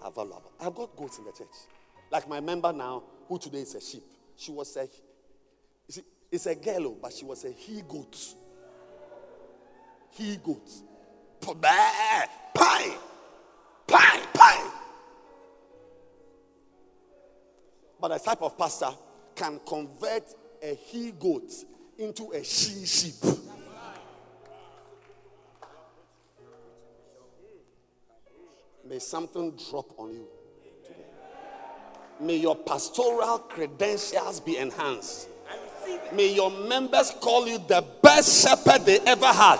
are 0.01 0.11
valuable. 0.11 0.51
I've 0.59 0.75
got 0.75 0.95
goats 0.95 1.17
in 1.17 1.25
the 1.25 1.31
church. 1.31 1.47
Like 2.13 2.29
my 2.29 2.39
member 2.39 2.71
now, 2.71 3.01
who 3.27 3.39
today 3.39 3.61
is 3.61 3.73
a 3.73 3.81
sheep. 3.81 4.03
She 4.35 4.51
was 4.51 4.77
a, 4.77 4.87
it's 6.31 6.45
a 6.45 6.53
girl, 6.53 6.89
oh, 6.89 6.97
but 7.01 7.11
she 7.11 7.25
was 7.25 7.43
a 7.43 7.49
he 7.49 7.81
goat. 7.81 8.35
He 10.11 10.37
goat. 10.37 10.69
Pie, 11.41 11.57
pie, 12.53 12.95
pie. 14.31 14.69
But 17.99 18.11
a 18.11 18.19
type 18.19 18.43
of 18.43 18.59
pastor 18.59 18.91
can 19.33 19.59
convert 19.65 20.35
a 20.61 20.75
he 20.75 21.13
goat 21.13 21.51
into 21.97 22.29
a 22.31 22.43
she 22.43 22.85
sheep. 22.85 23.15
May 28.87 28.99
something 28.99 29.57
drop 29.71 29.97
on 29.97 30.13
you. 30.13 30.27
May 32.23 32.37
your 32.37 32.55
pastoral 32.55 33.39
credentials 33.39 34.39
be 34.39 34.57
enhanced. 34.57 35.27
May 36.13 36.33
your 36.33 36.49
members 36.51 37.11
call 37.19 37.45
you 37.47 37.57
the 37.57 37.83
best 38.01 38.43
shepherd 38.43 38.85
they 38.85 38.99
ever 39.01 39.25
had. 39.25 39.57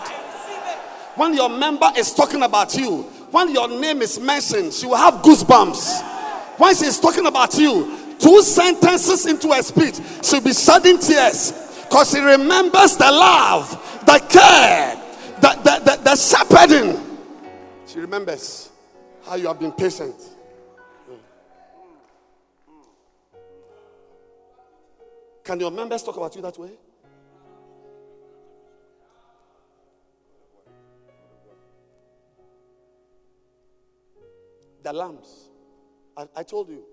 When 1.16 1.34
your 1.34 1.50
member 1.50 1.92
is 1.98 2.14
talking 2.14 2.42
about 2.42 2.74
you, 2.76 3.02
when 3.32 3.54
your 3.54 3.68
name 3.68 4.02
is 4.02 4.18
mentioned, 4.18 4.72
she 4.72 4.86
will 4.86 4.96
have 4.96 5.16
goosebumps. 5.16 6.58
When 6.58 6.74
she's 6.74 7.00
talking 7.00 7.26
about 7.26 7.54
you, 7.58 8.16
two 8.18 8.42
sentences 8.42 9.26
into 9.26 9.52
her 9.52 9.62
speech, 9.62 9.96
she'll 10.24 10.40
be 10.40 10.54
shedding 10.54 11.00
tears 11.00 11.52
because 11.84 12.12
she 12.12 12.20
remembers 12.20 12.96
the 12.96 13.12
love, 13.12 13.70
the 14.06 14.20
care, 14.30 14.96
the, 15.42 15.50
the, 15.64 15.82
the, 15.84 16.02
the 16.02 16.16
shepherding. 16.16 17.20
She 17.86 18.00
remembers 18.00 18.70
how 19.26 19.36
you 19.36 19.48
have 19.48 19.60
been 19.60 19.74
patient. 19.74 20.16
Can 25.44 25.60
your 25.60 25.72
members 25.72 26.04
talk 26.04 26.16
about 26.16 26.36
you 26.36 26.42
that 26.42 26.58
way? 26.58 26.72
The 34.82 34.94
lambs. 34.94 35.50
I, 36.16 36.28
I, 36.36 36.44
told 36.44 36.70
you, 36.70 36.84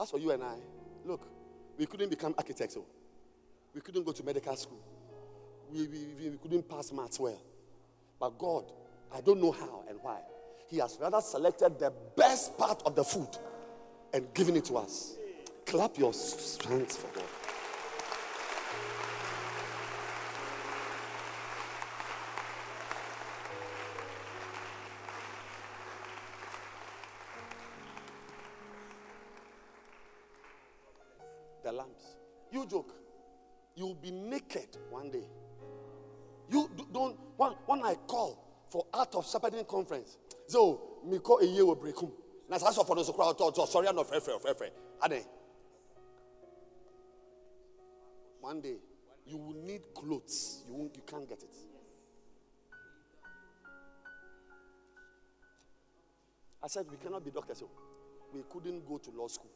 as 0.00 0.10
for 0.10 0.18
you 0.18 0.30
and 0.30 0.42
I, 0.42 0.56
look, 1.04 1.26
we 1.78 1.86
couldn't 1.86 2.08
become 2.08 2.34
architects. 2.36 2.76
Oh. 2.78 2.86
we 3.74 3.80
couldn't 3.80 4.04
go 4.04 4.12
to 4.12 4.24
medical 4.24 4.56
school. 4.56 4.80
We, 5.70 5.86
we, 5.86 6.30
we 6.30 6.38
couldn't 6.38 6.68
pass 6.68 6.92
maths 6.92 7.20
well. 7.20 7.40
But 8.18 8.38
God, 8.38 8.72
I 9.14 9.20
don't 9.20 9.40
know 9.40 9.52
how 9.52 9.84
and 9.88 9.98
why. 10.02 10.20
He 10.68 10.78
has 10.78 10.98
rather 11.00 11.20
selected 11.20 11.78
the 11.78 11.92
best 12.16 12.56
part 12.56 12.82
of 12.86 12.94
the 12.94 13.04
food 13.04 13.28
and 14.12 14.32
given 14.34 14.56
it 14.56 14.64
to 14.66 14.76
us. 14.76 15.16
Clap 15.66 15.98
your 15.98 16.12
hands 16.12 16.96
for 16.96 17.08
God. 17.14 17.39
Shepherding 39.30 39.64
Conference, 39.64 40.16
so 40.46 40.80
me 41.04 41.18
call 41.18 41.38
a 41.38 41.46
year 41.46 41.64
will 41.64 41.76
break 41.76 41.98
him. 41.98 42.10
Na 42.48 42.58
sa 42.58 42.70
so 42.70 42.82
for 42.82 42.96
no 42.96 43.02
so 43.02 43.12
crowd 43.12 43.38
to 43.38 43.66
sorry 43.66 43.92
no 43.92 44.02
frɛ 44.02 44.20
frɛ 44.20 44.40
frɛ 44.42 44.54
frɛ. 44.54 44.70
Ade. 45.04 45.24
One 48.40 48.60
day 48.60 48.76
you 49.26 49.36
will 49.36 49.54
need 49.64 49.82
clothes. 49.94 50.64
You 50.66 50.74
won't, 50.74 50.96
you 50.96 51.02
can't 51.06 51.28
get 51.28 51.42
it. 51.42 51.54
I 56.62 56.66
said 56.66 56.86
we 56.90 56.96
cannot 56.96 57.24
be 57.24 57.30
doctors. 57.30 57.58
So 57.58 57.70
we 58.34 58.42
couldn't 58.50 58.86
go 58.86 58.98
to 58.98 59.10
law 59.10 59.28
school. 59.28 59.50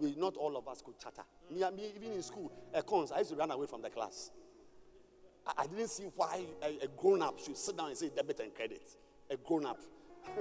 We 0.00 0.14
not 0.16 0.36
all 0.36 0.56
of 0.56 0.66
us 0.68 0.80
could 0.80 0.98
chatter. 0.98 1.22
Me, 1.50 1.60
me 1.76 1.92
even 1.94 2.12
in 2.12 2.22
school, 2.22 2.50
I 2.74 3.18
used 3.18 3.30
to 3.30 3.36
run 3.36 3.50
away 3.50 3.66
from 3.66 3.82
the 3.82 3.90
class. 3.90 4.30
I, 5.46 5.66
didn't 5.66 5.88
see 5.88 6.04
why 6.14 6.44
a, 6.62 6.84
a 6.84 6.88
grown 6.96 7.20
up 7.22 7.38
should 7.40 7.56
sit 7.56 7.76
down 7.76 7.88
and 7.88 7.96
say 7.96 8.10
debit 8.14 8.38
and 8.40 8.54
credit. 8.54 8.82
A 9.30 9.36
grown 9.36 9.66
up. 9.66 9.80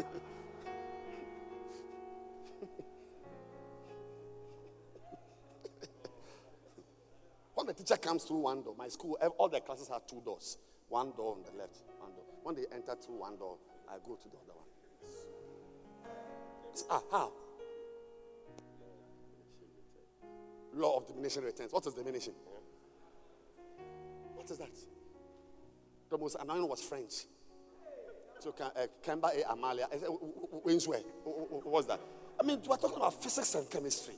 when 7.55 7.67
the 7.67 7.73
teacher 7.73 7.97
comes 7.97 8.23
through 8.23 8.38
one 8.38 8.61
door, 8.61 8.75
my 8.77 8.88
school, 8.89 9.17
all 9.38 9.49
the 9.49 9.59
classes 9.59 9.88
have 9.88 10.05
two 10.05 10.21
doors. 10.23 10.59
One 10.89 11.11
door 11.15 11.35
on 11.35 11.41
the 11.43 11.51
left, 11.57 11.77
one 11.99 12.11
door. 12.11 12.25
When 12.43 12.55
they 12.55 12.65
enter 12.71 12.95
through 12.95 13.15
one 13.19 13.38
door, 13.38 13.57
I 13.89 13.93
go 14.05 14.15
to 14.15 14.30
the 14.30 14.38
other 14.38 14.53
one. 14.53 14.67
Ah, 16.89 17.01
how? 17.11 17.31
Law 20.73 20.97
of 20.97 21.07
diminishing 21.07 21.43
returns. 21.43 21.73
What 21.73 21.85
is 21.85 21.93
diminishing? 21.93 22.33
What 24.41 24.49
is 24.49 24.57
that? 24.57 24.69
The 26.09 26.17
most 26.17 26.35
annoying 26.39 26.67
was 26.67 26.81
French. 26.81 27.25
So, 28.39 28.53
uh, 28.59 28.87
Kemba 29.05 29.29
A. 29.37 29.51
Amalia. 29.51 29.87
I 29.91 29.99
said, 29.99 30.07
"Wh- 30.09 30.65
wh- 30.81 30.87
where? 30.87 30.99
Wh- 30.99 31.27
wh- 31.27 31.65
What's 31.67 31.87
that? 31.87 31.99
I 32.39 32.43
mean, 32.43 32.59
we're 32.67 32.75
talking 32.75 32.97
about 32.97 33.21
physics 33.21 33.53
and 33.53 33.69
chemistry, 33.69 34.15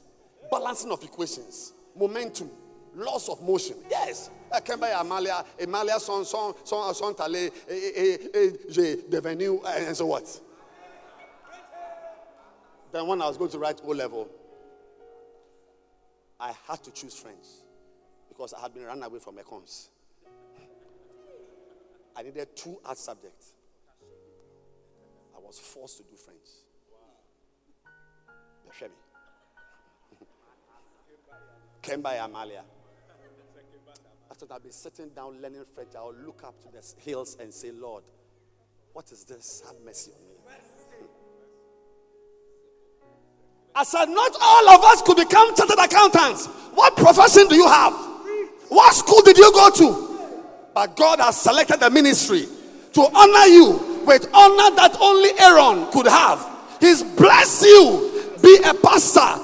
balancing 0.50 0.92
of 0.94 1.04
equations, 1.04 1.74
momentum, 1.94 2.50
laws 2.96 3.28
of 3.28 3.42
motion. 3.42 3.84
Yes. 3.90 4.30
Uh, 4.50 4.62
Kemba. 4.62 4.98
Amalia, 5.02 5.44
Amalia, 5.60 6.00
son, 6.00 6.24
son, 6.24 6.54
son, 6.64 6.94
son, 6.94 7.14
et, 7.36 7.52
et, 7.68 8.30
et, 8.34 8.72
j'ai 8.72 8.96
devenu, 9.10 9.60
uh, 9.62 9.68
and 9.68 9.98
so 9.98 10.06
what? 10.06 10.40
Then 12.94 13.08
when 13.08 13.22
I 13.22 13.28
was 13.28 13.36
going 13.38 13.52
to 13.52 13.60
write 13.60 13.82
O 13.84 13.90
level, 13.90 14.30
I 16.40 16.54
had 16.66 16.82
to 16.84 16.92
choose 16.92 17.16
French 17.16 17.46
because 18.30 18.54
I 18.54 18.62
had 18.62 18.74
been 18.74 18.86
run 18.86 19.04
away 19.04 19.20
from 19.20 19.36
econs. 19.36 19.90
I 22.16 22.22
needed 22.24 22.56
two 22.56 22.80
art 22.86 22.98
subjects. 22.98 23.54
I 25.36 25.40
was 25.40 25.60
forced 25.60 25.98
to 25.98 26.04
do 26.04 26.16
French. 26.16 26.40
Yɛhwɛ 28.68 28.90
me. 28.90 28.96
Kemba 31.82 32.24
Amalia. 32.24 32.64
I 34.30 34.34
thought 34.36 34.52
I'd 34.52 34.64
be 34.64 34.72
sitting 34.72 35.10
down 35.10 35.42
learning 35.42 35.66
French. 35.76 35.96
I'll 35.96 36.14
look 36.14 36.44
up 36.44 36.60
to 36.62 36.72
the 36.72 36.84
hills 37.02 37.38
and 37.40 37.54
say, 37.54 37.72
Lord, 37.72 38.04
what 38.94 39.12
is 39.12 39.24
this? 39.26 39.64
Have 39.66 39.76
mercy 39.84 40.12
on 40.12 40.28
me. 40.28 40.34
I 43.76 43.84
said, 43.84 44.06
not 44.06 44.36
all 44.40 44.70
of 44.70 44.84
us 44.84 45.02
could 45.02 45.18
become 45.18 45.56
chartered 45.56 45.80
accountants. 45.80 46.46
What 46.76 46.96
profession 46.96 47.48
do 47.48 47.56
you 47.56 47.68
have? 47.68 47.94
What 48.70 48.94
school 48.94 49.22
did 49.22 49.38
you 49.38 49.52
go 49.52 49.70
to? 49.72 50.13
But 50.74 50.96
God 50.96 51.20
has 51.20 51.40
selected 51.40 51.80
the 51.80 51.90
ministry 51.90 52.48
to 52.94 53.02
honor 53.02 53.46
you 53.48 54.04
with 54.06 54.28
honor 54.34 54.76
that 54.76 54.98
only 55.00 55.30
Aaron 55.40 55.92
could 55.92 56.08
have. 56.08 56.50
He's 56.80 57.04
blessed 57.04 57.64
you. 57.64 58.32
Be 58.42 58.60
a 58.66 58.74
pastor. 58.74 59.42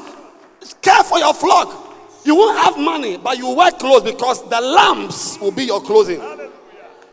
Care 0.81 1.03
for 1.03 1.19
your 1.19 1.33
flock. 1.33 1.87
You 2.25 2.35
won't 2.35 2.59
have 2.59 2.77
money, 2.77 3.17
but 3.17 3.37
you 3.37 3.49
wear 3.55 3.71
clothes 3.71 4.03
because 4.03 4.47
the 4.49 4.59
lamps 4.59 5.39
will 5.39 5.51
be 5.51 5.63
your 5.63 5.81
clothing. 5.81 6.21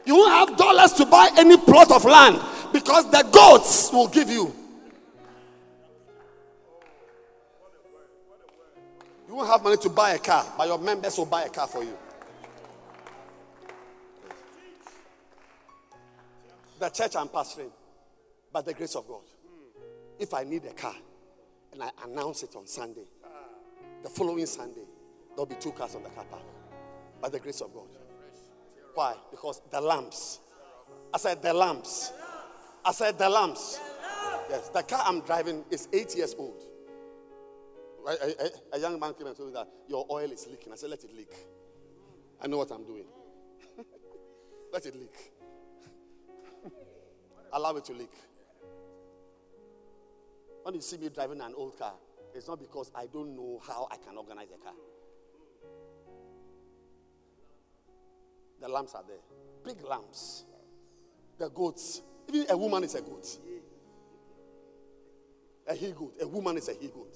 You 0.04 0.16
won't 0.16 0.32
have 0.48 0.58
dollars 0.58 0.92
to 0.94 1.06
buy 1.06 1.30
any 1.36 1.56
plot 1.56 1.90
of 1.90 2.04
land 2.04 2.40
because 2.72 3.10
the 3.10 3.22
goats 3.30 3.92
will 3.92 4.08
give 4.08 4.28
you. 4.28 4.52
You 9.28 9.34
won't 9.34 9.48
have 9.48 9.62
money 9.62 9.76
to 9.78 9.88
buy 9.90 10.12
a 10.12 10.18
car, 10.18 10.44
but 10.56 10.66
your 10.66 10.78
members 10.78 11.16
will 11.18 11.26
buy 11.26 11.44
a 11.44 11.48
car 11.48 11.66
for 11.66 11.82
you. 11.82 11.96
The 16.78 16.88
church 16.90 17.16
I'm 17.16 17.28
pastoring, 17.28 17.70
by 18.52 18.60
the 18.62 18.74
grace 18.74 18.94
of 18.96 19.08
God, 19.08 19.22
if 20.18 20.34
I 20.34 20.44
need 20.44 20.64
a 20.66 20.72
car 20.72 20.94
and 21.72 21.82
I 21.82 21.90
announce 22.04 22.42
it 22.42 22.54
on 22.56 22.66
Sunday, 22.66 23.06
the 24.02 24.08
following 24.10 24.46
Sunday, 24.46 24.84
there'll 25.30 25.46
be 25.46 25.54
two 25.56 25.72
cars 25.72 25.94
on 25.94 26.02
the 26.02 26.10
car 26.10 26.24
park. 26.30 26.42
By 27.20 27.30
the 27.30 27.38
grace 27.40 27.60
of 27.62 27.72
God. 27.72 27.88
Why? 28.94 29.14
Because 29.30 29.62
the 29.70 29.80
lamps. 29.80 30.40
I 31.14 31.18
said 31.18 31.40
the 31.42 31.54
lamps. 31.54 32.12
I 32.84 32.92
said 32.92 33.18
the 33.18 33.28
lamps. 33.28 33.80
Yes, 34.50 34.68
the 34.68 34.82
car 34.82 35.02
I'm 35.06 35.20
driving 35.22 35.64
is 35.70 35.88
eight 35.92 36.14
years 36.14 36.34
old. 36.38 36.62
A, 38.06 38.10
a- 38.12 38.76
a- 38.76 38.78
young 38.78 39.00
man 39.00 39.14
came 39.14 39.26
and 39.26 39.36
told 39.36 39.48
me 39.48 39.54
that 39.54 39.66
your 39.88 40.06
oil 40.10 40.30
is 40.30 40.46
leaking. 40.46 40.72
I 40.72 40.76
said, 40.76 40.90
let 40.90 41.02
it 41.02 41.12
leak. 41.16 41.32
I 42.40 42.46
know 42.46 42.58
what 42.58 42.70
I'm 42.70 42.84
doing. 42.84 43.06
let 44.72 44.86
it 44.86 44.94
leak. 44.94 45.32
Allow 47.52 47.76
it 47.76 47.84
to 47.86 47.92
leak. 47.92 48.12
When 50.62 50.74
you 50.74 50.80
see 50.80 50.98
me 50.98 51.08
driving 51.08 51.40
an 51.40 51.54
old 51.56 51.78
car, 51.78 51.94
it's 52.34 52.48
not 52.48 52.58
because 52.58 52.90
I 52.94 53.06
don't 53.06 53.36
know 53.36 53.60
how 53.66 53.88
I 53.90 53.96
can 53.96 54.16
organize 54.16 54.48
a 54.54 54.62
car. 54.62 54.74
The 58.60 58.68
lamps 58.68 58.94
are 58.94 59.04
there. 59.06 59.18
Big 59.64 59.82
lamps. 59.84 60.44
The 61.38 61.48
goats. 61.50 62.02
Even 62.28 62.50
a 62.50 62.56
woman 62.56 62.84
is 62.84 62.94
a 62.94 63.00
goat. 63.00 63.26
A 65.68 65.74
he 65.74 65.92
goat. 65.92 66.14
A 66.20 66.26
woman 66.26 66.56
is 66.56 66.68
a 66.68 66.72
he 66.72 66.88
goat. 66.88 67.14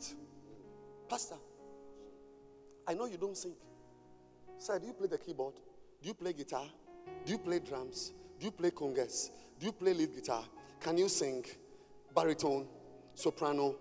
It. 0.00 0.14
Pastor, 1.08 1.36
I 2.86 2.94
know 2.94 3.06
you 3.06 3.16
don't 3.16 3.36
sing. 3.36 3.54
Sir, 4.58 4.78
do 4.78 4.86
you 4.86 4.92
play 4.92 5.06
the 5.08 5.18
keyboard? 5.18 5.54
Do 6.02 6.08
you 6.08 6.14
play 6.14 6.32
guitar? 6.32 6.64
Do 7.24 7.32
you 7.32 7.38
play 7.38 7.58
drums? 7.58 8.12
Do 8.38 8.46
you 8.46 8.52
play 8.52 8.70
congas? 8.70 9.30
Do 9.58 9.66
you 9.66 9.72
play 9.72 9.92
lead 9.92 10.14
guitar? 10.14 10.44
Can 10.80 10.96
you 10.96 11.08
sing 11.08 11.44
baritone, 12.14 12.66
soprano, 13.14 13.76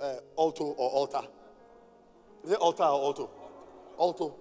uh, 0.00 0.16
alto, 0.38 0.64
or 0.64 0.90
altar? 0.90 1.22
Is 2.44 2.52
it 2.52 2.58
altar 2.58 2.84
or 2.84 3.02
alto? 3.02 3.30
Alto. 3.98 4.36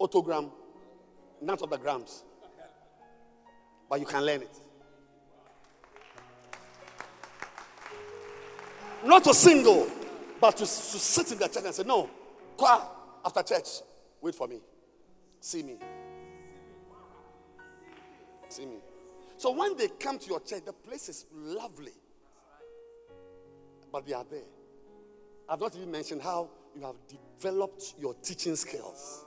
Autogram. 0.00 0.50
None 1.42 1.58
of 1.60 1.70
the 1.70 1.76
grams. 1.76 2.24
But 3.88 4.00
you 4.00 4.06
can 4.06 4.24
learn 4.24 4.42
it. 4.42 4.60
Not 9.04 9.24
to 9.24 9.34
single, 9.34 9.88
but 10.40 10.56
to, 10.56 10.64
to 10.64 10.66
sit 10.66 11.32
in 11.32 11.38
the 11.38 11.48
church 11.48 11.64
and 11.64 11.74
say, 11.74 11.84
No, 11.84 12.08
choir 12.56 12.82
after 13.24 13.42
church, 13.42 13.82
wait 14.20 14.34
for 14.34 14.46
me. 14.46 14.60
See 15.40 15.62
me. 15.62 15.76
See 18.48 18.66
me. 18.66 18.76
So 19.36 19.52
when 19.52 19.76
they 19.76 19.88
come 19.88 20.18
to 20.18 20.26
your 20.26 20.40
church, 20.40 20.64
the 20.66 20.72
place 20.72 21.08
is 21.08 21.26
lovely. 21.32 21.92
But 23.90 24.06
they 24.06 24.12
are 24.12 24.24
there. 24.30 24.40
I've 25.48 25.60
not 25.60 25.74
even 25.74 25.90
mentioned 25.90 26.22
how 26.22 26.50
you 26.76 26.82
have 26.82 26.96
developed 27.08 27.94
your 27.98 28.14
teaching 28.22 28.54
skills. 28.54 29.24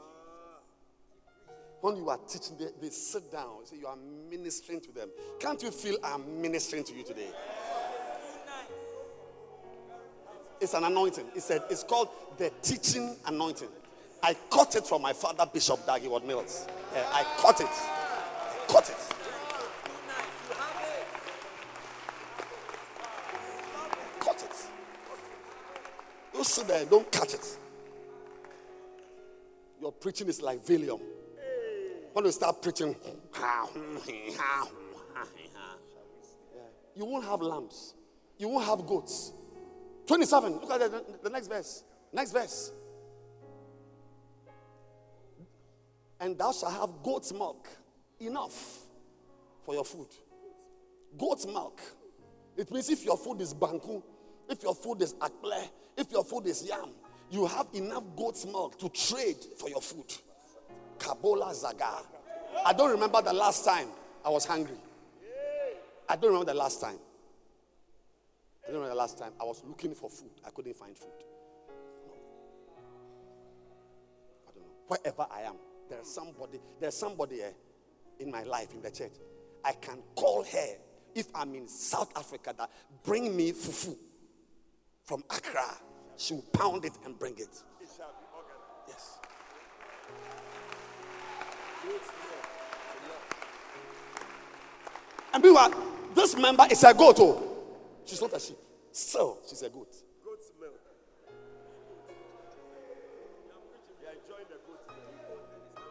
When 1.82 1.98
you 1.98 2.10
are 2.10 2.19
teaching, 2.30 2.58
they, 2.58 2.68
they 2.80 2.90
sit 2.90 3.32
down. 3.32 3.66
So 3.66 3.76
you 3.76 3.88
are 3.88 3.98
ministering 4.30 4.80
to 4.82 4.92
them. 4.93 5.10
Can't 5.40 5.61
you 5.61 5.72
feel 5.72 5.98
I'm 6.03 6.42
ministering 6.42 6.84
to 6.85 6.93
you 6.93 7.03
today? 7.03 7.30
It's 10.64 10.74
an 10.74 10.85
anointing. 10.85 11.25
It's, 11.35 11.83
called 11.83 12.08
the 12.38 12.50
teaching 12.61 13.17
anointing. 13.25 13.67
I 14.24 14.33
caught 14.50 14.77
it 14.77 14.88
from 14.88 15.01
my 15.01 15.11
father, 15.11 15.45
Bishop 15.45 15.85
Dag 15.85 16.01
Heward-Mills. 16.03 16.67
I 16.95 17.25
caught 17.35 17.59
it. 17.59 17.67
Caught 18.69 18.90
it. 18.90 18.95
Caught 24.22 24.43
it. 24.43 24.69
You 26.33 26.43
sit 26.45 26.66
there, 26.69 26.85
don't 26.85 27.11
catch 27.11 27.33
it. 27.33 27.58
Your 29.82 29.92
preaching 29.92 30.30
is 30.30 30.42
like 30.42 30.64
Valium. 30.66 31.01
When 32.14 32.24
you 32.24 32.32
start 32.32 32.61
preaching, 32.61 32.95
you 36.95 37.03
won't 37.03 37.25
have 37.25 37.42
lambs, 37.42 37.95
you 38.38 38.48
won't 38.48 38.66
have 38.66 38.88
goats. 38.88 39.33
27. 40.07 40.53
Look 40.53 40.72
at 40.72 40.91
the, 40.91 41.03
the 41.23 41.30
next 41.30 41.48
verse. 41.48 41.83
Next 42.11 42.32
verse. 42.32 42.72
And 46.19 46.38
thou 46.38 46.51
shalt 46.51 46.73
have 46.73 47.03
goat's 47.03 47.33
milk 47.33 47.67
enough 48.19 48.80
for 49.65 49.73
your 49.73 49.83
food. 49.83 50.07
Goat's 51.17 51.45
milk. 51.45 51.82
It 52.56 52.72
means 52.72 52.90
if 52.90 53.03
your 53.03 53.17
food 53.17 53.41
is 53.41 53.53
banku, 53.53 54.01
if 54.49 54.61
your 54.64 54.75
food 54.75 55.01
is 55.01 55.14
akple, 55.15 55.67
if 55.98 56.11
your 56.11 56.23
food 56.23 56.48
is 56.48 56.65
yam, 56.67 56.90
you 57.32 57.45
have 57.48 57.67
enough 57.73 58.03
goat's 58.15 58.45
milk 58.45 58.77
to 58.80 58.90
trade 58.90 59.38
for 59.57 59.69
your 59.69 59.82
food. 59.82 60.06
Kabola 60.98 61.53
Zaga. 61.53 62.03
I 62.65 62.73
don't 62.73 62.91
remember 62.91 63.22
the 63.22 63.33
last 63.33 63.65
time 63.65 63.88
I 64.23 64.30
was 64.30 64.45
hungry. 64.45 64.77
I 66.07 66.15
don't 66.15 66.32
remember 66.32 66.51
the 66.53 66.57
last 66.57 66.80
time. 66.80 66.98
I 68.64 68.72
don't 68.72 68.75
remember 68.75 68.95
the 68.95 69.00
last 69.00 69.17
time 69.17 69.33
I 69.42 69.43
was 69.43 69.61
looking 69.67 69.93
for 69.93 70.09
food. 70.09 70.32
I 70.45 70.50
couldn't 70.50 70.75
find 70.75 70.98
food. 70.98 71.09
No. 72.08 72.14
I 74.48 74.51
don't 74.53 74.64
know. 74.64 74.72
Wherever 74.88 75.27
I 75.30 75.42
am, 75.42 75.56
there's 75.90 76.08
somebody, 76.08 76.59
there's 76.80 76.95
somebody 76.95 77.42
eh, 77.42 77.50
in 78.19 78.32
my 78.32 78.43
life 78.43 78.74
in 78.74 78.82
the 78.82 78.90
church. 78.90 79.11
I 79.66 79.74
can 79.74 80.00
call 80.16 80.43
her 80.43 80.67
if 81.14 81.27
I'm 81.35 81.53
in 81.56 81.67
South 81.67 82.11
Africa 82.17 82.53
that 82.58 82.69
bring 83.03 83.35
me 83.35 83.51
fufu 83.51 83.98
from 85.03 85.24
Accra. 85.30 85.77
She 86.16 86.35
will 86.35 86.45
pound 86.53 86.85
it 86.85 86.93
and 87.06 87.19
bring 87.19 87.33
it. 87.33 87.64
Yes. 88.88 89.19
And 95.33 95.43
meanwhile, 95.43 95.74
this 96.14 96.38
member 96.38 96.66
is 96.72 96.83
a 96.83 96.93
goat. 96.93 97.17
Oh. 97.19 97.52
She's 98.06 98.22
not 98.22 98.33
a 98.33 98.40
sheep. 98.40 98.57
So 98.91 99.40
she's 99.48 99.61
a 99.61 99.69
goat. 99.69 99.93
Goat's 100.23 100.51
milk. 100.59 100.73
They 104.01 104.07
are 104.07 104.11
enjoying 104.11 104.45
the 104.49 104.59
goat's 104.67 104.88
milk. 104.88 105.83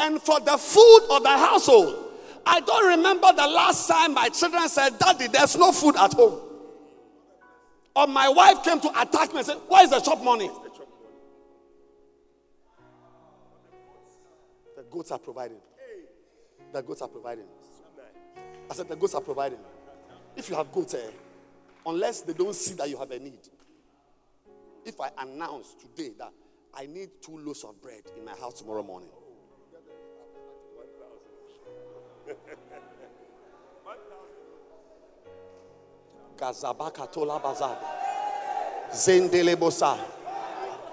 And 0.00 0.20
for 0.22 0.40
the 0.40 0.56
food 0.56 1.06
of 1.10 1.22
the 1.22 1.28
household, 1.30 2.06
I 2.46 2.60
don't 2.60 2.88
remember 2.88 3.32
the 3.32 3.46
last 3.46 3.88
time 3.88 4.14
my 4.14 4.28
children 4.28 4.68
said, 4.68 4.98
Daddy, 4.98 5.26
there's 5.28 5.56
no 5.56 5.72
food 5.72 5.96
at 5.96 6.12
home. 6.12 6.40
Or 7.94 8.06
my 8.06 8.28
wife 8.28 8.62
came 8.62 8.80
to 8.80 8.88
attack 9.00 9.32
me 9.32 9.38
and 9.38 9.46
said, 9.46 9.58
Where 9.68 9.84
is 9.84 9.90
the 9.90 10.02
shop 10.02 10.22
money? 10.22 10.50
The 14.76 14.82
goats 14.90 15.10
are 15.10 15.18
providing. 15.18 15.58
The 16.72 16.82
goats 16.82 17.02
are 17.02 17.08
providing. 17.08 17.44
I 18.70 18.74
said, 18.74 18.88
The 18.88 18.96
goats 18.96 19.14
are 19.14 19.20
providing. 19.20 19.58
If 20.36 20.48
you 20.48 20.54
have 20.56 20.70
goats, 20.72 20.94
eh, 20.94 21.10
unless 21.86 22.22
they 22.22 22.32
don't 22.32 22.54
see 22.54 22.74
that 22.74 22.88
you 22.88 22.98
have 22.98 23.10
a 23.10 23.18
need. 23.18 23.38
If 24.84 25.00
I 25.00 25.10
announce 25.18 25.74
today 25.74 26.12
that 26.18 26.32
I 26.74 26.86
need 26.86 27.10
two 27.20 27.38
loaves 27.38 27.64
of 27.64 27.80
bread 27.82 28.02
in 28.16 28.24
my 28.24 28.32
house 28.32 28.60
tomorrow 28.60 28.82
morning. 28.82 29.08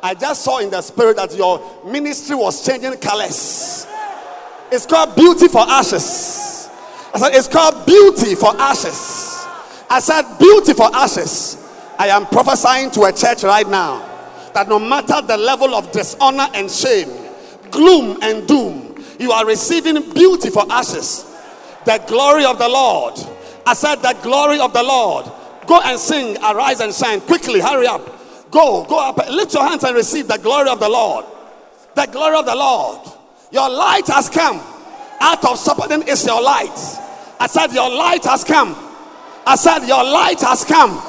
I 0.03 0.13
just 0.13 0.43
saw 0.43 0.59
in 0.59 0.69
the 0.69 0.81
spirit 0.81 1.15
that 1.15 1.35
your 1.35 1.83
ministry 1.85 2.35
was 2.35 2.65
changing 2.65 2.99
colors. 2.99 3.87
It's 4.71 4.85
called 4.85 5.15
beauty 5.15 5.47
for 5.47 5.61
ashes. 5.61 6.69
I 7.13 7.19
said 7.19 7.33
it's 7.33 7.47
called 7.47 7.85
beauty 7.85 8.35
for 8.35 8.55
ashes. 8.59 9.26
I 9.89 9.99
said 9.99 10.37
Beautiful 10.37 10.93
ashes. 10.95 11.63
I 11.97 12.07
am 12.09 12.25
prophesying 12.27 12.91
to 12.91 13.03
a 13.03 13.11
church 13.11 13.43
right 13.43 13.67
now 13.67 14.05
that 14.53 14.67
no 14.69 14.79
matter 14.79 15.21
the 15.21 15.37
level 15.37 15.75
of 15.75 15.91
dishonor 15.91 16.47
and 16.53 16.69
shame, 16.69 17.09
gloom 17.71 18.19
and 18.21 18.47
doom, 18.47 19.03
you 19.19 19.31
are 19.31 19.45
receiving 19.45 20.13
beautiful 20.13 20.71
ashes. 20.71 21.25
The 21.85 22.03
glory 22.07 22.45
of 22.45 22.59
the 22.59 22.67
Lord. 22.67 23.15
I 23.65 23.73
said 23.73 23.95
the 23.97 24.17
glory 24.21 24.59
of 24.59 24.73
the 24.73 24.83
Lord. 24.83 25.25
Go 25.65 25.81
and 25.81 25.99
sing, 25.99 26.37
arise 26.37 26.79
and 26.79 26.93
shine. 26.93 27.21
Quickly, 27.21 27.59
hurry 27.59 27.87
up. 27.87 28.01
Go, 28.51 28.85
go 28.85 28.99
up. 28.99 29.17
Lift 29.29 29.53
your 29.53 29.67
hands 29.67 29.83
and 29.83 29.95
receive 29.95 30.27
the 30.27 30.37
glory 30.37 30.69
of 30.69 30.79
the 30.79 30.89
Lord. 30.89 31.25
The 31.95 32.05
glory 32.05 32.37
of 32.37 32.45
the 32.45 32.55
Lord. 32.55 32.99
Your 33.51 33.69
light 33.69 34.07
has 34.07 34.29
come. 34.29 34.61
Out 35.19 35.43
of 35.45 35.57
suffering 35.57 36.03
is 36.07 36.25
your 36.25 36.41
light. 36.41 36.77
I 37.39 37.47
said, 37.47 37.73
Your 37.73 37.89
light 37.89 38.23
has 38.25 38.43
come. 38.43 38.75
I 39.47 39.55
said, 39.55 39.87
Your 39.87 40.03
light 40.03 40.41
has 40.41 40.65
come. 40.65 40.99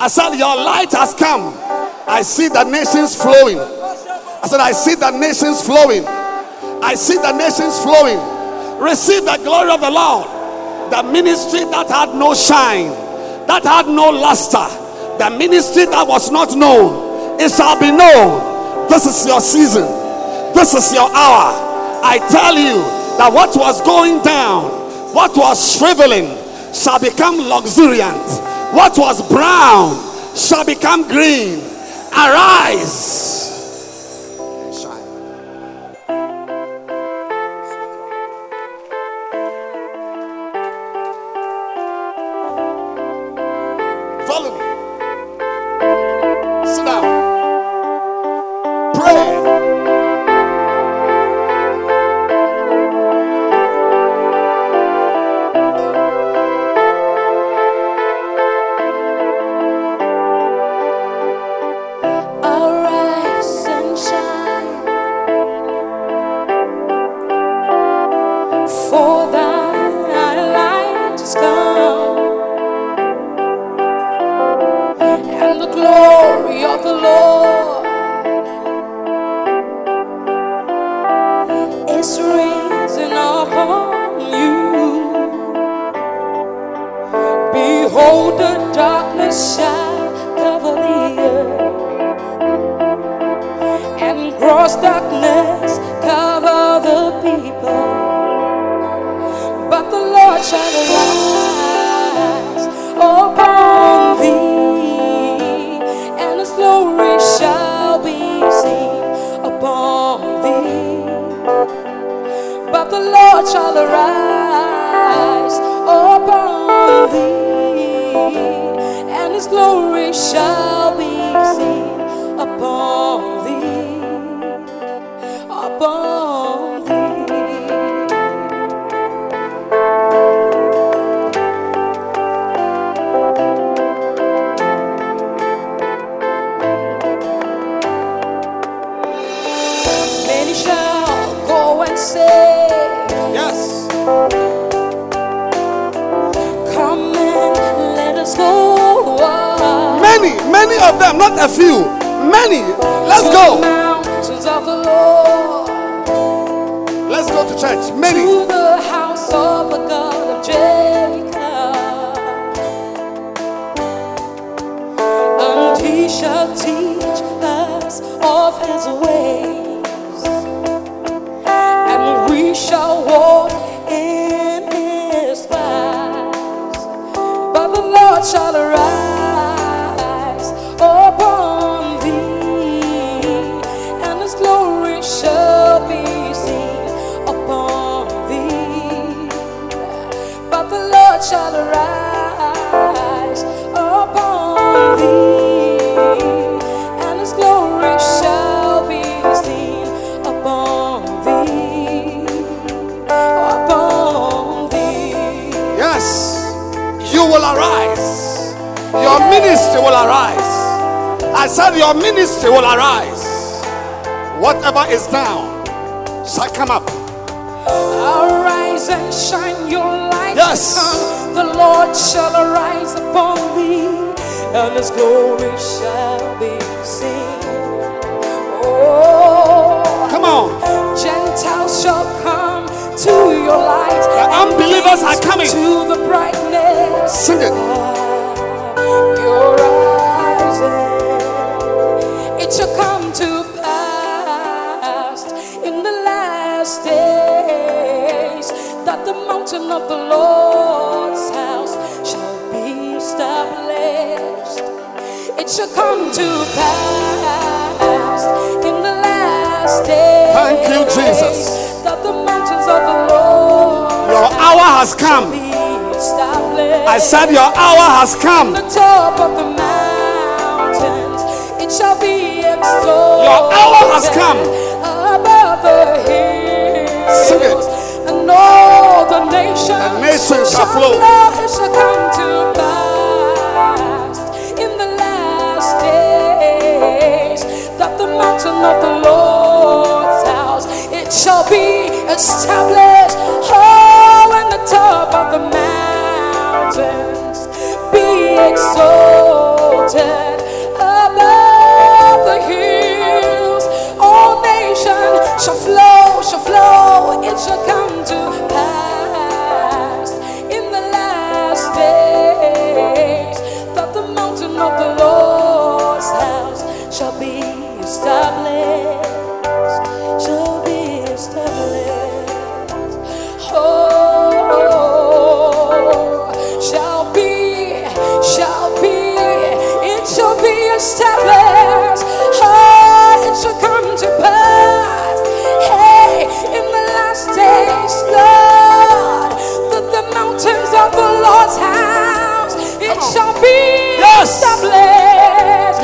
I 0.00 0.08
said, 0.08 0.32
Your 0.34 0.56
light 0.56 0.92
has 0.92 1.12
come. 1.12 1.52
I 2.08 2.22
see 2.22 2.48
the 2.48 2.64
nations 2.64 3.14
flowing. 3.20 3.58
I 3.58 4.46
said, 4.48 4.60
I 4.60 4.72
see 4.72 4.94
the 4.94 5.10
nations 5.10 5.60
flowing. 5.60 6.06
I 6.82 6.94
see 6.94 7.16
the 7.16 7.36
nations 7.36 7.76
flowing. 7.84 8.16
Receive 8.80 9.24
the 9.26 9.36
glory 9.44 9.70
of 9.70 9.82
the 9.82 9.90
Lord. 9.90 10.24
The 10.90 11.02
ministry 11.02 11.68
that 11.68 11.90
had 11.90 12.14
no 12.16 12.32
shine, 12.32 12.88
that 13.44 13.64
had 13.64 13.88
no 13.88 14.08
luster, 14.08 14.64
the 15.18 15.28
ministry 15.36 15.84
that 15.84 16.06
was 16.06 16.30
not 16.30 16.56
known, 16.56 17.40
it 17.40 17.50
shall 17.50 17.78
be 17.78 17.90
known. 17.92 18.88
This 18.88 19.04
is 19.04 19.26
your 19.26 19.42
season. 19.42 19.84
This 20.54 20.72
is 20.72 20.94
your 20.94 21.12
hour. 21.12 21.52
I 22.00 22.24
tell 22.30 22.56
you 22.56 22.80
that 23.18 23.28
what 23.32 23.56
was 23.56 23.82
going 23.82 24.22
down, 24.22 24.70
what 25.12 25.36
was 25.36 25.76
shriveling, 25.76 26.45
shall 26.76 26.98
become 26.98 27.38
luxuriant. 27.38 28.28
What 28.74 28.98
was 28.98 29.26
brown 29.28 29.96
shall 30.36 30.64
become 30.64 31.08
green. 31.08 31.60
Arise. 32.12 33.55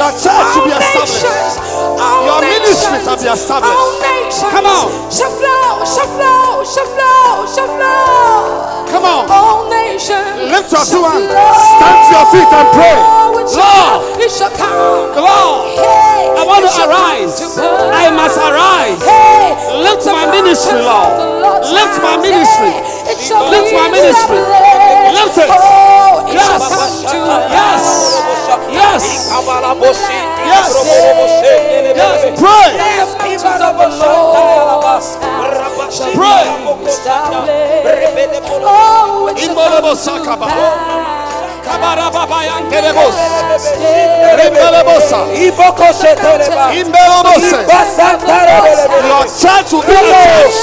Your 0.03 0.11
church 0.19 0.47
should 0.51 0.67
be 0.67 0.75
established. 0.75 1.63
Your 2.27 2.43
ministry 2.43 2.99
shall 3.07 3.15
be 3.23 3.31
established. 3.31 4.43
Come 4.51 4.67
on. 4.67 4.91
shall 5.15 5.31
flow, 5.31 5.79
shall 5.87 6.11
flow, 6.19 6.67
shall 6.67 6.89
flow, 6.91 7.47
shall 7.47 7.71
flow. 7.71 8.83
Come 8.91 9.05
on. 9.07 9.31
All 9.31 9.71
nations. 9.71 10.51
Lift 10.51 10.75
your 10.75 10.83
two 10.83 11.07
hands. 11.07 11.31
Stand 11.31 11.99
to 12.03 12.19
your 12.19 12.27
feet 12.35 12.51
and 12.51 12.69
pray. 12.75 12.99
Lord. 13.55 14.19
It 14.19 14.31
shall 14.31 14.51
come. 14.51 15.15
Lord, 15.15 15.79
Hey, 15.79 16.35
I 16.35 16.43
want 16.51 16.67
to 16.67 16.83
arise. 16.83 17.39
I 17.63 18.11
must 18.11 18.39
arise. 18.43 18.99
Hey, 19.07 19.55
Lift 19.87 20.07
my 20.07 20.27
ministry, 20.35 20.83
Lord. 20.83 21.15
Lift 21.71 22.03
my 22.03 22.19
ministry. 22.19 22.75
Lift 23.07 23.71
my 23.71 23.87
ministry. 23.87 24.62
Lift 25.13 25.39
it. 25.39 25.49
Oh, 25.51 26.25
Yes. 26.33 26.59
shall 26.59 26.73
come 26.73 26.97
to 27.05 27.19
Yes. 27.53 27.85
Yes. 28.73 29.05
Yes. 30.45 30.73
Yes. 31.95 32.19
Pray. 32.41 32.71
The 32.73 32.79
mountains 32.83 33.45
of 33.45 33.77
the 33.79 33.89
Lord's 34.01 35.17
house 35.21 35.97
shall 35.97 36.13
Pray. 36.13 36.45
Oh, 38.65 39.29
it 39.29 39.39
shall 39.39 39.49
Imbolebo 39.55 39.83
come 39.83 39.97
to 39.97 40.03
sakaba. 40.03 40.47
pass. 40.47 41.03
Kabarababayanterebos. 41.63 43.17
Rimbelebosa. 44.39 45.19
Imbelobose. 46.73 47.59
Your 49.09 49.25
church 49.41 49.69
will 49.73 49.83
be 49.83 49.95
a 49.95 49.95
church. 50.25 50.57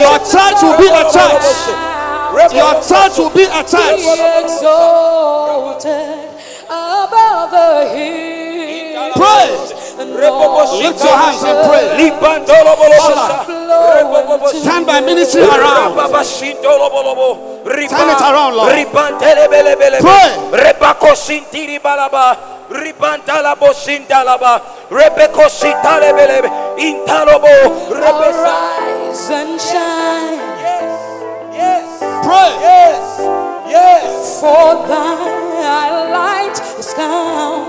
Your 0.00 0.18
church 0.18 0.58
will 0.62 0.76
be 0.76 0.88
a 0.88 1.04
church. 1.10 1.89
Your 2.54 2.74
church 2.82 3.18
will 3.18 3.30
be 3.30 3.44
a 3.44 3.62
Be 3.62 3.68
church. 3.70 4.00
exalted 4.44 6.28
above 6.68 7.50
the 7.50 7.88
hills. 7.94 9.16
Pray. 9.16 9.48
Lift 10.00 11.04
your 11.04 11.16
hands 11.16 11.42
and 11.44 11.58
pray. 11.68 11.86
flow 13.44 14.04
into 14.48 14.62
Turn 14.64 14.82
my 14.86 15.00
ministry 15.00 15.42
around. 15.42 15.94
Turn 17.66 18.08
it 18.08 18.20
around, 18.20 18.54
Lord. 18.56 18.70
Pray. 20.00 20.28
Rebako 20.52 21.14
sintiri 21.14 21.78
balaba, 21.82 22.36
ribantala 22.70 23.54
bosintalaba, 23.56 24.60
rebeko 24.90 25.48
sitalebelebe, 25.48 26.48
intalobo, 26.78 27.54
rebesa. 27.90 28.54
Arise 28.54 29.30
and 29.30 29.60
shine, 29.60 30.38
Yes, 30.40 30.59
Pray. 32.30 32.54
yes, 32.62 33.18
yes. 33.66 34.38
for 34.38 34.86
thy 34.86 35.90
light 36.14 36.54
is 36.78 36.94
come, 36.94 37.66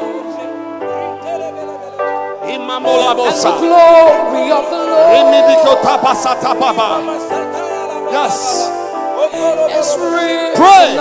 and 2.45 2.61
the 2.61 3.57
glory 3.57 4.53
of 4.53 4.69
the 4.69 4.77
Lord. 4.85 5.17
Yes. 8.14 8.69
Pray. 10.53 10.93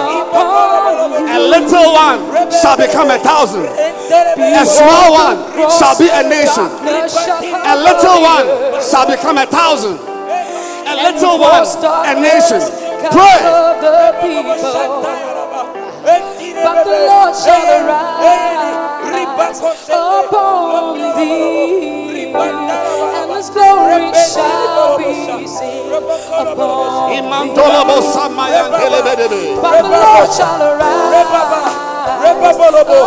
A 1.29 1.39
little 1.39 1.93
one 1.93 2.49
shall 2.49 2.81
become 2.81 3.11
a 3.11 3.19
thousand. 3.19 3.69
A 3.69 4.65
small 4.65 5.13
one 5.13 5.37
shall 5.69 5.99
be 6.01 6.09
a 6.09 6.25
nation. 6.25 6.65
A 6.65 7.77
little 7.77 8.25
one 8.25 8.81
shall 8.81 9.05
become 9.05 9.37
a 9.37 9.45
thousand. 9.45 10.01
A 10.01 10.97
little 11.13 11.39
one, 11.39 11.69
a 12.09 12.15
nation. 12.17 12.90
Pray. 13.09 13.41
The 13.81 14.13
people, 14.21 14.45
but 16.65 16.85
the 16.85 16.99
Lord 17.09 17.35
shall 17.35 17.65
arise 17.81 19.61
upon 19.89 20.99
thee, 21.17 22.35
and 22.35 23.31
His 23.33 23.49
glory 23.51 24.13
shall 24.15 24.99
be 24.99 25.47
seen 25.47 25.93
upon 25.93 26.57
thee. 26.57 27.57
But 29.63 29.83
the 29.83 29.89
Lord 29.89 30.29
shall 30.37 30.61
arise 30.63 31.25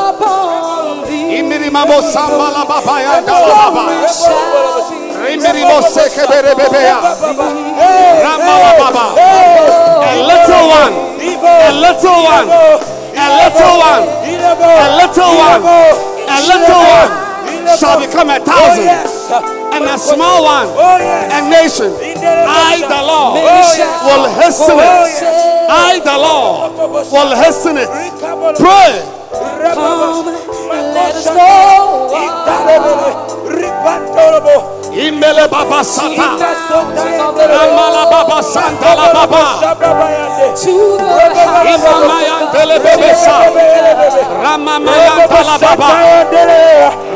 upon 0.10 1.06
thee, 1.06 1.38
Imirimamosambalababaya. 1.40 3.14
glory 3.26 4.08
shall 4.10 4.90
be 4.90 5.03
Rimiribosekeberebebeya. 5.24 6.98
Ramalababa. 8.24 9.06
A 10.04 10.20
little 10.20 10.68
one, 10.68 10.94
a 11.24 11.72
little 11.72 12.20
one, 12.24 12.48
a 13.16 13.28
little 13.40 13.76
one, 13.80 14.04
a 14.04 14.88
little 15.00 15.34
one, 15.40 15.62
a 16.28 16.38
little 16.44 16.84
one 16.92 17.10
shall 17.80 18.00
become 18.00 18.30
a 18.30 18.40
thousand, 18.40 18.88
and 19.74 19.86
a 19.86 19.98
small 19.98 20.44
one, 20.44 20.68
a 20.68 21.40
nation. 21.50 21.92
I, 21.96 22.84
the 22.84 23.02
Lord, 23.02 23.40
will 24.06 24.28
hasten 24.36 24.78
it. 24.78 24.84
I, 25.72 26.00
the 26.04 26.18
Lord, 26.20 26.76
will 27.12 27.36
hasten 27.36 27.78
it. 27.78 27.88
Pray. 28.60 29.02
Come, 29.74 30.26
let 30.94 31.16
us 31.16 31.26
know. 31.26 32.04
Imbele 34.96 35.48
baba 35.48 35.84
sata. 35.84 36.38
Ramala 37.36 38.06
baba 38.12 38.44
santa 38.44 38.96
la 38.96 39.14
baba. 39.14 39.44
To 40.56 40.98
the 40.98 41.44
house 41.46 41.82
Imamayan 41.82 42.52
tele 42.54 42.78
bebesa. 42.80 43.36
Ramamayan 44.44 45.28
tala 45.30 45.58
baba. 45.58 45.90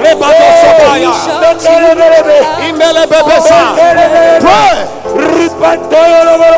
Rebado 0.01 0.47
sobaya. 0.61 1.13
Imbele 2.67 3.03
bebesa. 3.07 3.61
Pray. 4.41 4.77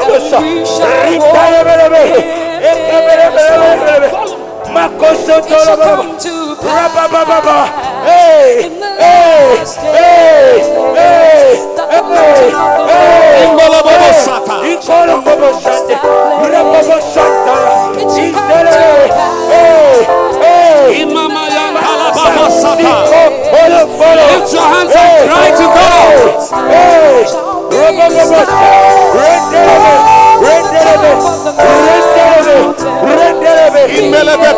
we 0.10 0.20
shall 0.30 0.44
it 0.44 1.22
shall 3.88 4.39
come 4.74 6.18
to 6.20 6.56
pass 6.62 6.94
Hey, 8.06 8.66
in 8.66 8.80
the 8.80 8.86
hey, 8.98 9.58
last 9.60 9.78
hey, 9.78 10.62
days 10.62 10.68
hey, 10.96 11.58
that 11.76 11.90
the 11.90 12.02
mountain 12.06 12.54
of 12.56 12.72
the 12.78 12.94
hey. 12.94 13.46
Imbele 13.46 13.80
bebe 13.88 14.12
sata. 14.14 14.56
Ikolo 14.72 15.16
bobo 15.26 15.50
shante, 15.60 15.96
rabobo 16.54 16.98
shanta, 17.02 17.56
It 17.98 18.10
shall 18.10 18.30
come 18.38 18.70
istere, 18.70 18.78
to 18.78 19.14
pass. 19.14 19.50
hey, 19.50 19.98
hey. 20.44 21.02
Imamayan 21.04 21.74
tala 21.82 22.10
baba 22.16 22.46
sata. 22.52 22.94
Iko, 22.94 23.22
follow, 23.52 23.86
follow. 23.98 24.28
Lift 24.32 24.54
your 24.54 24.68
hands 24.74 24.94
and 24.96 25.30
cry 25.30 25.50
to 25.60 25.66
God. 25.78 26.18
Hey, 26.70 27.26
robo 27.74 28.06
bobo 28.10 28.42
sha, 28.54 28.72
rendelebe, 29.18 29.94
rendelebe, 30.50 31.10
rendelebe, 33.20 33.76
rendelebe. 33.76 33.82
Ilelele, 33.98 34.50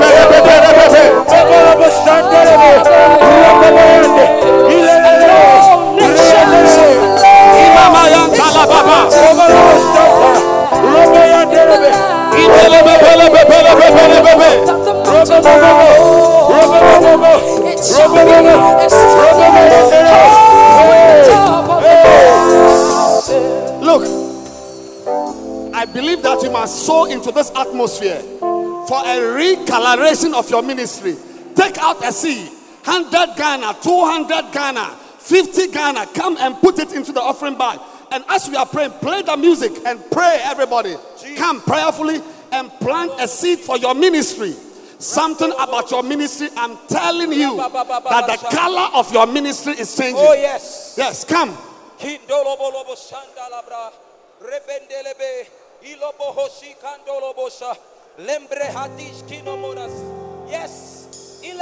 baba. 8.72 8.98
Look, 23.82 24.31
I 25.74 25.86
believe 25.86 26.22
that 26.24 26.42
you 26.44 26.52
must 26.52 26.86
sow 26.86 27.06
into 27.06 27.32
this 27.32 27.52
atmosphere 27.56 28.20
for 28.20 29.00
a 29.00 29.18
recoloration 29.38 30.34
of 30.34 30.50
your 30.50 30.62
ministry. 30.62 31.16
Take 31.56 31.78
out 31.78 32.04
a 32.04 32.12
seed 32.12 32.50
100 32.84 33.38
Ghana, 33.38 33.78
200 33.82 34.52
Ghana, 34.52 34.98
50 35.20 35.68
Ghana. 35.68 36.08
Come 36.14 36.38
and 36.38 36.56
put 36.58 36.80
it 36.80 36.94
into 36.94 37.12
the 37.12 37.22
offering 37.22 37.58
bag. 37.58 37.80
And 38.12 38.24
as 38.28 38.50
we 38.50 38.56
are 38.58 38.66
praying, 38.66 38.92
play 39.00 39.22
the 39.22 39.38
music 39.38 39.72
and 39.86 40.00
pray, 40.12 40.40
everybody. 40.44 40.96
Come 41.38 41.62
prayerfully 41.62 42.22
and 42.52 42.70
plant 42.80 43.14
a 43.20 43.28
seed 43.28 43.60
for 43.60 43.78
your 43.78 43.96
ministry. 43.96 44.54
Something 45.00 45.52
about 45.58 45.90
your 45.90 46.04
ministry, 46.04 46.50
I'm 46.58 46.78
telling 46.88 47.32
you 47.32 47.58
that 47.58 48.26
the 48.28 48.48
color 48.52 48.90
of 48.94 49.12
your 49.14 49.26
ministry 49.26 49.74
is 49.74 49.96
changing. 49.96 50.18
Oh 50.18 50.34
yes. 50.34 50.96
Yes, 50.98 51.24
come. 51.24 51.58
Kindolobolobo 55.82 55.90
shandalabra, 55.90 55.90
rebendelebe, 55.90 55.90
ilobohosi 55.90 56.76
kandolobosa, 56.82 57.76
lembre 58.20 58.66
hadish 58.74 59.24
kinomonas. 59.28 59.92
Yes. 60.48 61.08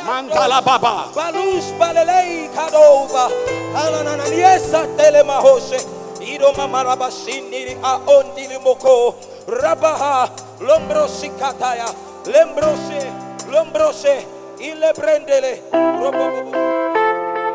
Mantala 0.06 0.62
Baba. 0.62 1.12
Balus 1.16 1.72
balelei 1.80 2.50
kadova, 2.54 3.30
ananana 3.76 4.26
yesa 4.26 4.88
telemahose, 4.98 5.80
ido 6.22 6.54
mamaraba 6.54 7.12
siniri 7.12 7.78
a 7.84 8.00
ondili 8.08 8.58
moko, 8.60 9.16
rabaha, 9.48 10.30
lombrosi 10.60 11.30
kataya, 11.40 11.88
lembrose, 12.26 13.12
lombrose, 13.52 14.26
ilebrendele, 14.60 15.62
robobobo. 15.72 16.52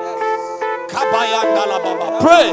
Yes. 0.00 0.90
Kabayandala 0.90 1.78
Baba. 1.82 2.18
Pray. 2.20 2.50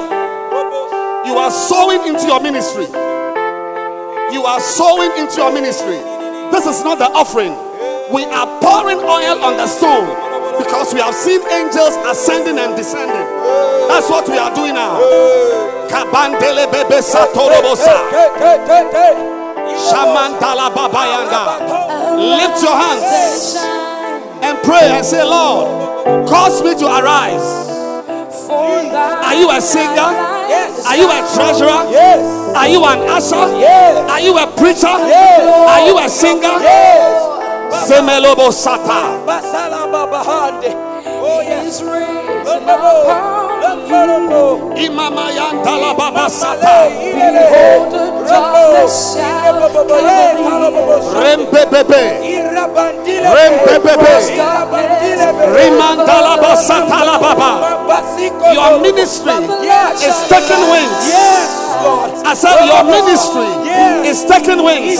You 1.24 1.38
are 1.38 1.52
sowing 1.52 2.08
into 2.08 2.26
your 2.28 2.42
ministry. 2.42 2.88
You 4.32 4.44
are 4.46 4.60
sowing 4.60 5.12
into 5.18 5.38
your 5.38 5.52
ministry. 5.52 6.00
This 6.52 6.66
is 6.66 6.84
not 6.84 7.00
the 7.00 7.10
offering. 7.12 7.52
We 8.12 8.26
are 8.26 8.48
pouring 8.60 9.00
oil 9.00 9.44
on 9.44 9.58
the 9.58 9.68
stone 9.68 10.08
because 10.58 10.94
we 10.94 11.00
have 11.00 11.16
seen 11.16 11.42
angels 11.52 11.96
ascending 12.08 12.58
and 12.58 12.76
descending. 12.76 13.28
That's 13.88 14.10
what 14.10 14.28
we 14.28 14.38
are 14.38 14.54
doing 14.54 14.76
now. 14.76 15.00
Kabandele 15.88 16.72
bebe 16.72 17.02
satorobosa. 17.02 17.98
Shamantala 19.76 20.72
babayanga. 20.72 21.44
Lift 22.18 22.64
your 22.64 22.76
hands 22.76 23.58
and 24.42 24.58
pray 24.64 24.92
and 24.92 25.06
say, 25.06 25.24
Lord, 25.24 26.28
cause 26.28 26.64
me 26.64 26.76
to 26.76 26.86
arise. 26.86 27.70
Are 28.50 29.36
you 29.36 29.50
a 29.50 29.62
singer? 29.62 30.41
Yes. 30.52 30.86
Are 30.86 30.98
you 31.00 31.08
a 31.08 31.20
treasurer? 31.34 31.82
Yes. 31.90 32.22
Are 32.56 32.68
you 32.68 32.84
an 32.84 33.00
usher? 33.08 33.46
Yes. 33.58 34.10
Are 34.12 34.20
you 34.20 34.36
a 34.38 34.46
preacher? 34.60 34.96
Yes. 35.08 35.48
Are 35.72 35.82
you 35.88 35.96
a 35.98 36.10
singer? 36.10 36.58
Yes. 36.60 37.88
Semelobo 37.88 38.52
sata. 38.52 39.24
Basala 39.26 39.88
babahande. 39.88 40.76
Oh 41.24 41.40
yes. 41.42 41.82
Behold, 47.32 47.92
the 47.92 48.06
darkness 48.28 48.94
shall 49.14 49.62
baba. 57.20 57.52
Your 58.54 58.80
ministry 58.82 59.34
is 60.04 60.18
taking 60.28 60.64
wings. 60.72 61.08
Yes, 61.08 61.50
Lord. 61.84 62.12
I 62.26 62.34
said 62.34 62.66
your 62.68 62.84
ministry 62.84 63.61
Yes. 63.72 64.24
is 64.24 64.26
taking 64.30 64.64
wings. 64.64 65.00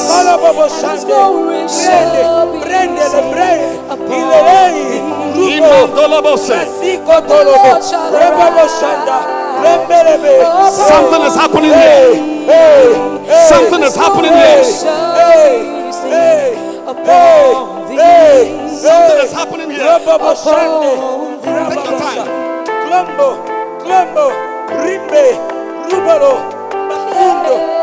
Something 9.92 11.22
is 11.24 11.36
happening 11.36 11.72
Hey, 11.72 12.16
here. 12.16 12.46
hey, 12.46 13.26
hey. 13.26 13.48
Something 13.50 13.84
is 13.84 13.96
happening 13.96 14.32
here. 14.32 14.64
Hey, 15.20 15.58
hey, 16.10 16.56
hey, 17.06 17.54
hey. 17.96 18.70
Something 18.78 19.20
is 19.26 19.32
happening 19.34 19.70
here. 19.72 20.00
Take 20.00 21.84
your 21.84 22.00
time. 22.00 22.28
Klombo, 22.88 23.30
klombo, 23.84 24.26
rimbe, 24.84 25.26
rubolo, 25.92 26.34
bafundo. 26.90 27.81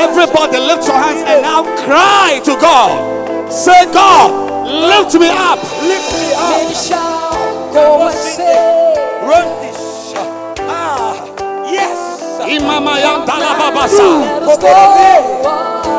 Everybody 0.00 0.58
lift 0.58 0.86
your 0.88 0.96
hands 0.96 1.22
and 1.26 1.42
now 1.42 1.62
cry 1.84 2.40
to 2.44 2.56
God. 2.56 3.52
Say, 3.52 3.84
God, 3.92 4.32
lift 4.66 5.12
me 5.20 5.28
up. 5.28 5.60
Lift 5.84 6.10
me 6.16 6.32
up. 6.32 6.50
Many 6.56 6.74
shall 6.74 7.72
go 7.74 8.08
and 8.08 8.16
say, 8.16 8.56
Run 9.28 9.48
this. 9.60 10.14
Ah, 10.64 11.12
yes. 11.68 11.98
Imama 12.48 12.96
yantala 12.96 13.52
babasa. 13.60 14.08
Let 14.40 14.42
us 14.48 14.56
go. 14.58 14.72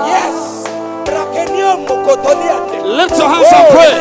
Yes. 0.10 0.66
Brakenyomo 1.06 1.96
kotoliande. 2.06 2.82
Lift 2.98 3.18
your 3.20 3.30
hands 3.30 3.54
and 3.54 3.68
pray. 3.70 3.96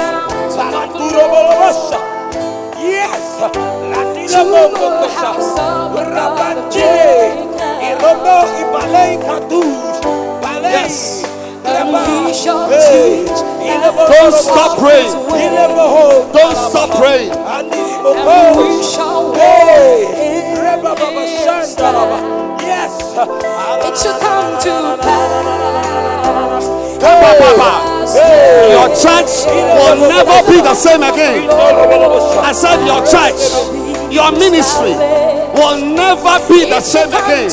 Salanduro 0.49 1.25
bolobosha. 1.29 2.01
Yes. 2.81 3.41
Latino 3.93 4.41
mokotosa. 4.49 5.29
Rabanchile. 6.15 6.89
Irobo 6.89 6.89
ibalei 6.89 7.50
katus. 7.50 7.50
Balei. 7.50 7.50
Yes. 10.63 11.25
And 11.65 11.89
we 12.27 12.33
shall 12.35 12.69
Hey. 12.69 13.25
Don't 13.25 14.33
stop 14.33 14.79
praying. 14.79 15.13
Don't 16.33 16.57
stop 16.57 16.91
praying. 16.99 17.31
Ani 17.33 17.71
and 17.73 18.19
moko. 18.27 18.77
we 18.77 18.83
shall 18.83 19.33
Hey. 19.35 20.05
walk 20.05 20.61
Reba 20.61 20.95
baba 20.95 21.21
in 21.21 21.29
shanda 21.45 21.93
baba. 21.93 22.19
Yes. 22.61 22.93
It 23.87 23.97
shall 23.97 24.19
come 24.21 24.59
to 24.61 24.75
pass. 25.03 26.65
Your 28.71 28.89
church 28.95 29.33
will 29.49 29.97
never 30.09 30.39
be 30.51 30.61
the 30.61 30.75
same 30.75 31.03
again. 31.03 31.49
I 31.51 32.53
said, 32.53 32.85
Your 32.85 33.01
church, 33.07 33.41
your 34.13 34.31
ministry 34.33 34.95
will 35.55 35.79
never 35.85 36.39
be 36.49 36.69
the 36.69 36.81
same 36.81 37.09
again. 37.09 37.51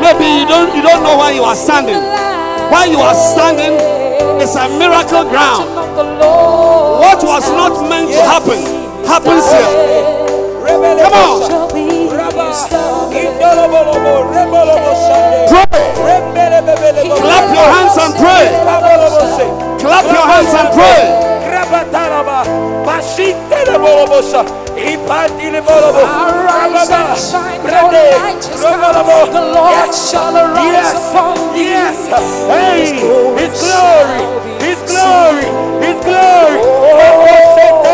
Maybe 0.00 0.26
you 0.26 0.46
don't 0.46 0.74
you 0.76 0.82
don't 0.82 1.02
know 1.02 1.16
why 1.16 1.32
you 1.32 1.42
are 1.42 1.56
standing. 1.56 2.00
Why 2.70 2.86
you 2.86 2.98
are 2.98 3.14
standing 3.14 3.74
is 4.40 4.56
a 4.56 4.68
miracle 4.78 5.24
ground. 5.28 5.68
Of 5.78 5.96
the 5.96 6.04
Lord 6.04 7.00
What 7.00 7.20
was 7.24 7.48
not 7.50 7.74
meant 7.88 8.10
to 8.12 8.22
happen 8.22 8.60
happens 9.06 9.44
here. 9.50 9.72
Come 11.04 11.12
on. 11.12 11.40
bosa. 11.40 11.48
shall 11.48 11.68
be 11.74 12.08
Rabba. 12.08 12.50
established. 12.50 13.20
Indolobolobo. 13.20 14.14
Rebolobo 14.32 14.92
Sunday. 14.96 15.46
Pray. 15.48 15.84
Rebele 16.08 16.60
bebele 16.66 17.02
bo. 17.08 17.16
Clap 17.20 17.46
your 17.52 17.68
hands 17.74 17.96
and 18.00 18.14
pray. 18.16 18.44
Clap 19.80 20.04
your 20.12 20.26
hands 20.26 20.52
and 20.54 20.68
pray. 20.74 21.33
Rabataraba, 21.64 22.44
and 26.60 27.16
shine, 27.16 27.60
is. 27.64 28.60
The 29.32 29.40
Lord 29.40 29.94
shall 29.94 30.36
arise 30.36 30.92
upon 30.92 31.36
thee. 31.54 31.64
Yes, 31.72 32.08
hey, 32.48 32.92
His 33.40 33.62
glory, 33.64 34.20
His 34.60 34.78
glory, 34.90 35.46
His 35.84 35.98
glory. 36.04 37.93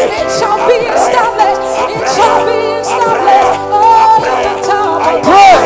It 0.00 0.14
shall 0.38 0.56
be 0.68 0.76
established. 0.88 1.60
It 1.90 2.08
shall 2.16 2.40
be 2.46 2.58
established 2.80 3.60
all 3.70 3.98
of 4.06 4.22
the 4.22 4.38
time. 4.64 5.02
I 5.02 5.20
pray. 5.26 5.58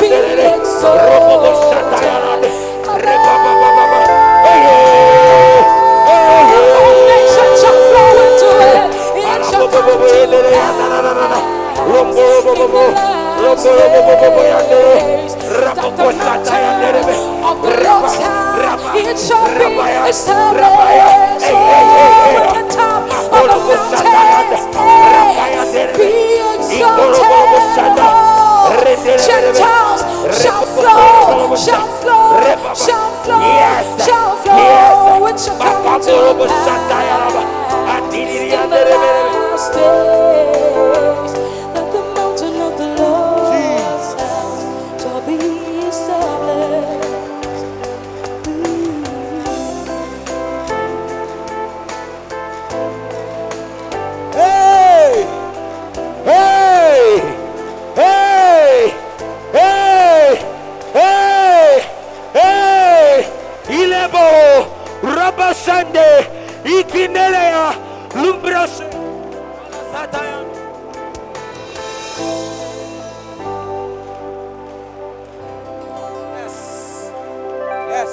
Be 0.00 0.08
exalted. 0.52 1.70
Nation 7.08 7.50
shall 7.60 7.78
flow 7.88 8.12
into 8.20 8.50
it. 8.60 8.78
It 9.16 9.40
shall 9.50 9.68
come 9.70 9.88
to. 14.68 15.29
That 15.50 15.74
the 15.74 15.90
mountain 16.14 17.10
of 17.42 17.58
the 17.58 17.74
Lord's 17.82 18.14
house, 18.22 18.86
it 18.94 19.18
shall 19.18 19.50
be 19.50 19.66
established. 20.06 21.50
Oh, 21.50 22.54
the 22.54 22.62
top 22.70 23.10
of 23.10 23.50
the 23.50 23.66
mountain, 23.98 24.70
be 25.98 26.38
exalted. 26.54 27.98
Gentiles 29.26 30.06
shall 30.40 30.62
flow, 30.62 31.58
shall 31.58 31.90
flow, 31.98 32.46
shall 32.78 33.10
flow, 33.24 33.42
shall 33.98 34.38
flow. 34.38 35.26
It 35.26 35.34
shall 35.34 35.58
come 35.58 36.00
to 36.00 36.14
pass. 36.14 36.60
in 38.14 38.70
the 38.70 38.82
last 38.86 39.74
days 39.74 40.59
Rabasande! 65.80 66.62
Ikinelea! 66.64 67.74
Lumbrase! 68.10 68.90
Sataya! 69.92 70.44
Yes. 76.36 77.10
Yes. 77.88 78.12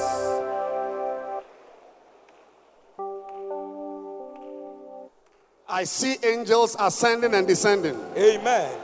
I 5.70 5.84
see 5.84 6.18
angels 6.24 6.76
ascending 6.80 7.34
and 7.34 7.48
descending. 7.48 8.00
Amen. 8.16 8.80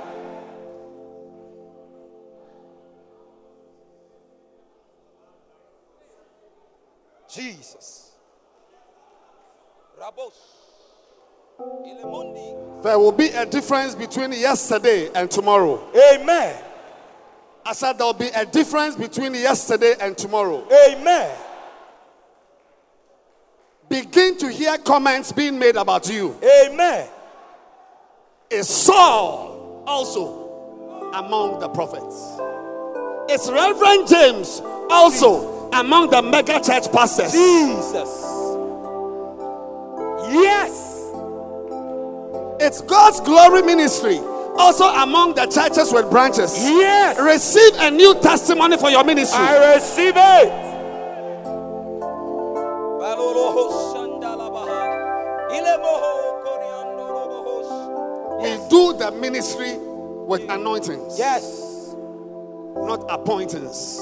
Jesus. 7.29 7.92
There 12.83 12.99
will 12.99 13.13
be 13.13 13.27
a 13.29 13.45
difference 13.45 13.95
between 13.95 14.33
yesterday 14.33 15.09
and 15.15 15.31
tomorrow. 15.31 15.81
Amen. 16.13 16.61
I 17.65 17.71
said 17.71 17.97
there 17.97 18.07
will 18.07 18.13
be 18.13 18.27
a 18.27 18.45
difference 18.45 18.97
between 18.97 19.33
yesterday 19.33 19.95
and 20.01 20.17
tomorrow. 20.17 20.67
Amen. 20.89 21.37
Begin 23.87 24.37
to 24.39 24.51
hear 24.51 24.77
comments 24.79 25.31
being 25.31 25.57
made 25.57 25.77
about 25.77 26.09
you. 26.09 26.37
Amen. 26.43 27.07
Is 28.49 28.67
Saul 28.67 29.83
also 29.87 31.11
among 31.13 31.59
the 31.59 31.69
prophets? 31.69 32.41
Is 33.31 33.49
Reverend 33.49 34.09
James 34.09 34.61
also 34.89 35.69
among 35.71 36.09
the 36.09 36.21
mega 36.21 36.59
church 36.59 36.91
pastors? 36.91 37.31
Jesus. 37.31 38.42
Yes. 40.33 40.71
It's 42.59 42.81
God's 42.81 43.19
glory 43.21 43.61
ministry 43.61 44.19
also 44.55 44.85
among 44.85 45.33
the 45.35 45.45
churches 45.47 45.91
with 45.91 46.09
branches. 46.09 46.53
Yes. 46.57 47.17
Receive 47.19 47.73
a 47.79 47.89
new 47.91 48.13
testimony 48.21 48.77
for 48.77 48.89
your 48.89 49.03
ministry. 49.03 49.39
I 49.39 49.75
receive 49.75 50.13
it. 50.15 50.49
Baloloho 52.99 53.63
shandalabaha. 53.93 54.79
Ilemoho 55.51 56.13
koriandolobohos. 56.45 58.41
We 58.43 58.69
do 58.69 58.93
the 58.97 59.11
ministry 59.11 59.77
with 60.27 60.49
anointings, 60.49 61.17
Yes. 61.19 61.95
not 62.75 63.05
appointings. 63.09 63.99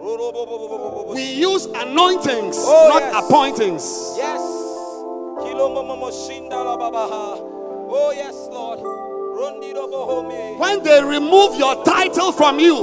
We 0.00 1.22
use 1.34 1.66
anointings, 1.66 2.56
Oh, 2.60 2.88
not 2.88 3.02
yes. 3.02 3.24
appointings. 3.24 4.14
Yes. 4.16 4.40
Oh, 7.90 8.12
yes, 8.14 8.48
Lord. 8.52 8.78
When 10.60 10.82
they 10.84 11.02
remove 11.02 11.56
your 11.58 11.84
title 11.84 12.30
from 12.30 12.60
you, 12.60 12.74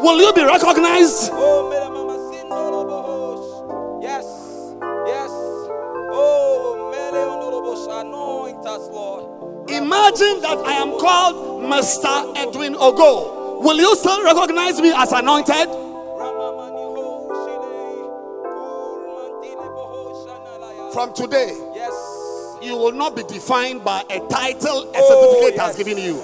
will 0.00 0.18
you 0.20 0.32
be 0.32 0.42
recognized? 0.42 1.30
Oh, 1.34 1.68
mera 1.68 1.90
mama 1.90 2.16
sindolobohos. 2.32 4.02
Yes. 4.02 4.24
Yes. 5.06 5.30
Oh. 5.30 6.80
Anoint 7.86 8.66
us, 8.66 8.88
Lord. 8.88 9.70
Imagine 9.70 10.40
that 10.40 10.58
I 10.64 10.72
am 10.72 10.92
called 10.98 11.62
Mr. 11.64 12.32
Edwin 12.36 12.74
Ogo. 12.74 13.60
Will 13.62 13.76
you 13.76 13.94
still 13.96 14.24
recognize 14.24 14.80
me 14.80 14.92
as 14.96 15.12
anointed? 15.12 15.68
From 20.94 21.12
today, 21.12 21.52
Yes. 21.74 21.92
you 22.62 22.76
will 22.76 22.92
not 22.92 23.16
be 23.16 23.24
defined 23.24 23.82
by 23.82 24.02
a 24.10 24.20
title 24.28 24.84
a 24.94 24.96
Oh, 24.96 25.10
certificate 25.10 25.56
yes. 25.56 25.66
has 25.66 25.76
given 25.76 25.98
you. 25.98 26.14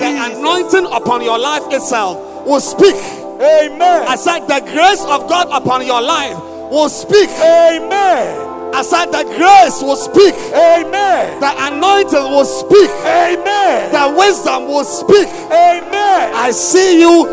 The 0.00 0.32
anointing 0.32 0.86
upon 0.90 1.20
your 1.22 1.38
life 1.38 1.62
itself 1.70 2.16
will 2.46 2.60
speak. 2.60 2.94
Amen. 2.96 4.04
I 4.08 4.16
said, 4.16 4.46
the 4.48 4.60
grace 4.72 5.02
of 5.04 5.28
God 5.28 5.48
upon 5.52 5.84
your 5.86 6.00
life 6.00 6.36
will 6.72 6.88
speak. 6.88 7.28
Amen. 7.28 8.48
I 8.74 8.80
said, 8.80 9.06
the 9.12 9.24
grace 9.36 9.82
will 9.82 9.96
speak. 9.96 10.32
Amen. 10.54 11.38
The 11.40 11.52
anointing 11.66 12.32
will 12.32 12.46
speak. 12.46 12.88
Amen. 13.04 13.92
The 13.92 14.14
wisdom 14.18 14.68
will 14.68 14.84
speak. 14.84 15.28
Amen. 15.52 16.32
I 16.34 16.50
see 16.50 16.98
you 16.98 17.26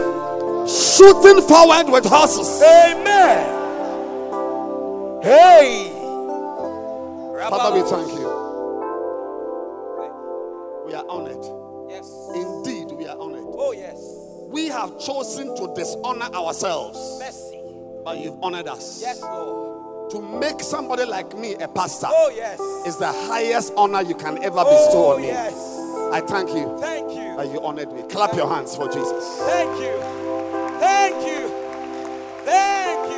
shooting 0.67 1.41
forward 1.47 1.89
with 1.89 2.03
horses. 2.05 2.61
Amen. 2.61 3.47
Hey. 5.23 5.88
Father, 7.47 7.75
we 7.81 7.89
thank 7.89 8.11
you. 8.19 8.27
We 10.85 10.93
are 10.93 11.05
honored. 11.07 11.45
Yes. 11.89 12.11
Indeed, 12.35 12.91
we 12.91 13.07
are 13.07 13.17
honored. 13.17 13.45
Oh, 13.47 13.71
yes. 13.71 13.97
We 14.49 14.67
have 14.67 14.97
chosen 14.99 15.55
to 15.55 15.73
dishonor 15.75 16.25
ourselves, 16.35 17.19
Mercy. 17.19 17.59
but 18.03 18.17
you've 18.17 18.37
honored 18.43 18.67
us. 18.67 18.99
Yes, 19.01 19.21
Lord. 19.21 20.09
To 20.11 20.21
make 20.21 20.59
somebody 20.61 21.05
like 21.05 21.37
me 21.37 21.53
a 21.55 21.67
pastor 21.67 22.07
Oh, 22.09 22.31
yes. 22.35 22.59
is 22.87 22.97
the 22.97 23.11
highest 23.11 23.73
honor 23.77 24.01
you 24.01 24.15
can 24.15 24.43
ever 24.43 24.63
bestow 24.63 25.05
Oh, 25.11 25.13
on 25.15 25.21
me. 25.21 25.27
yes. 25.27 25.53
I 26.11 26.21
thank 26.21 26.49
you 26.49 26.75
Thank 26.79 27.11
you. 27.11 27.35
that 27.37 27.47
you 27.51 27.61
honored 27.63 27.93
me. 27.93 28.01
Clap 28.09 28.33
your 28.33 28.47
hands 28.49 28.75
for 28.75 28.87
Jesus. 28.87 29.37
Thank 29.41 29.79
you. 29.79 29.93
Thank 30.79 31.15
you. 31.27 31.47
Thank 32.43 33.11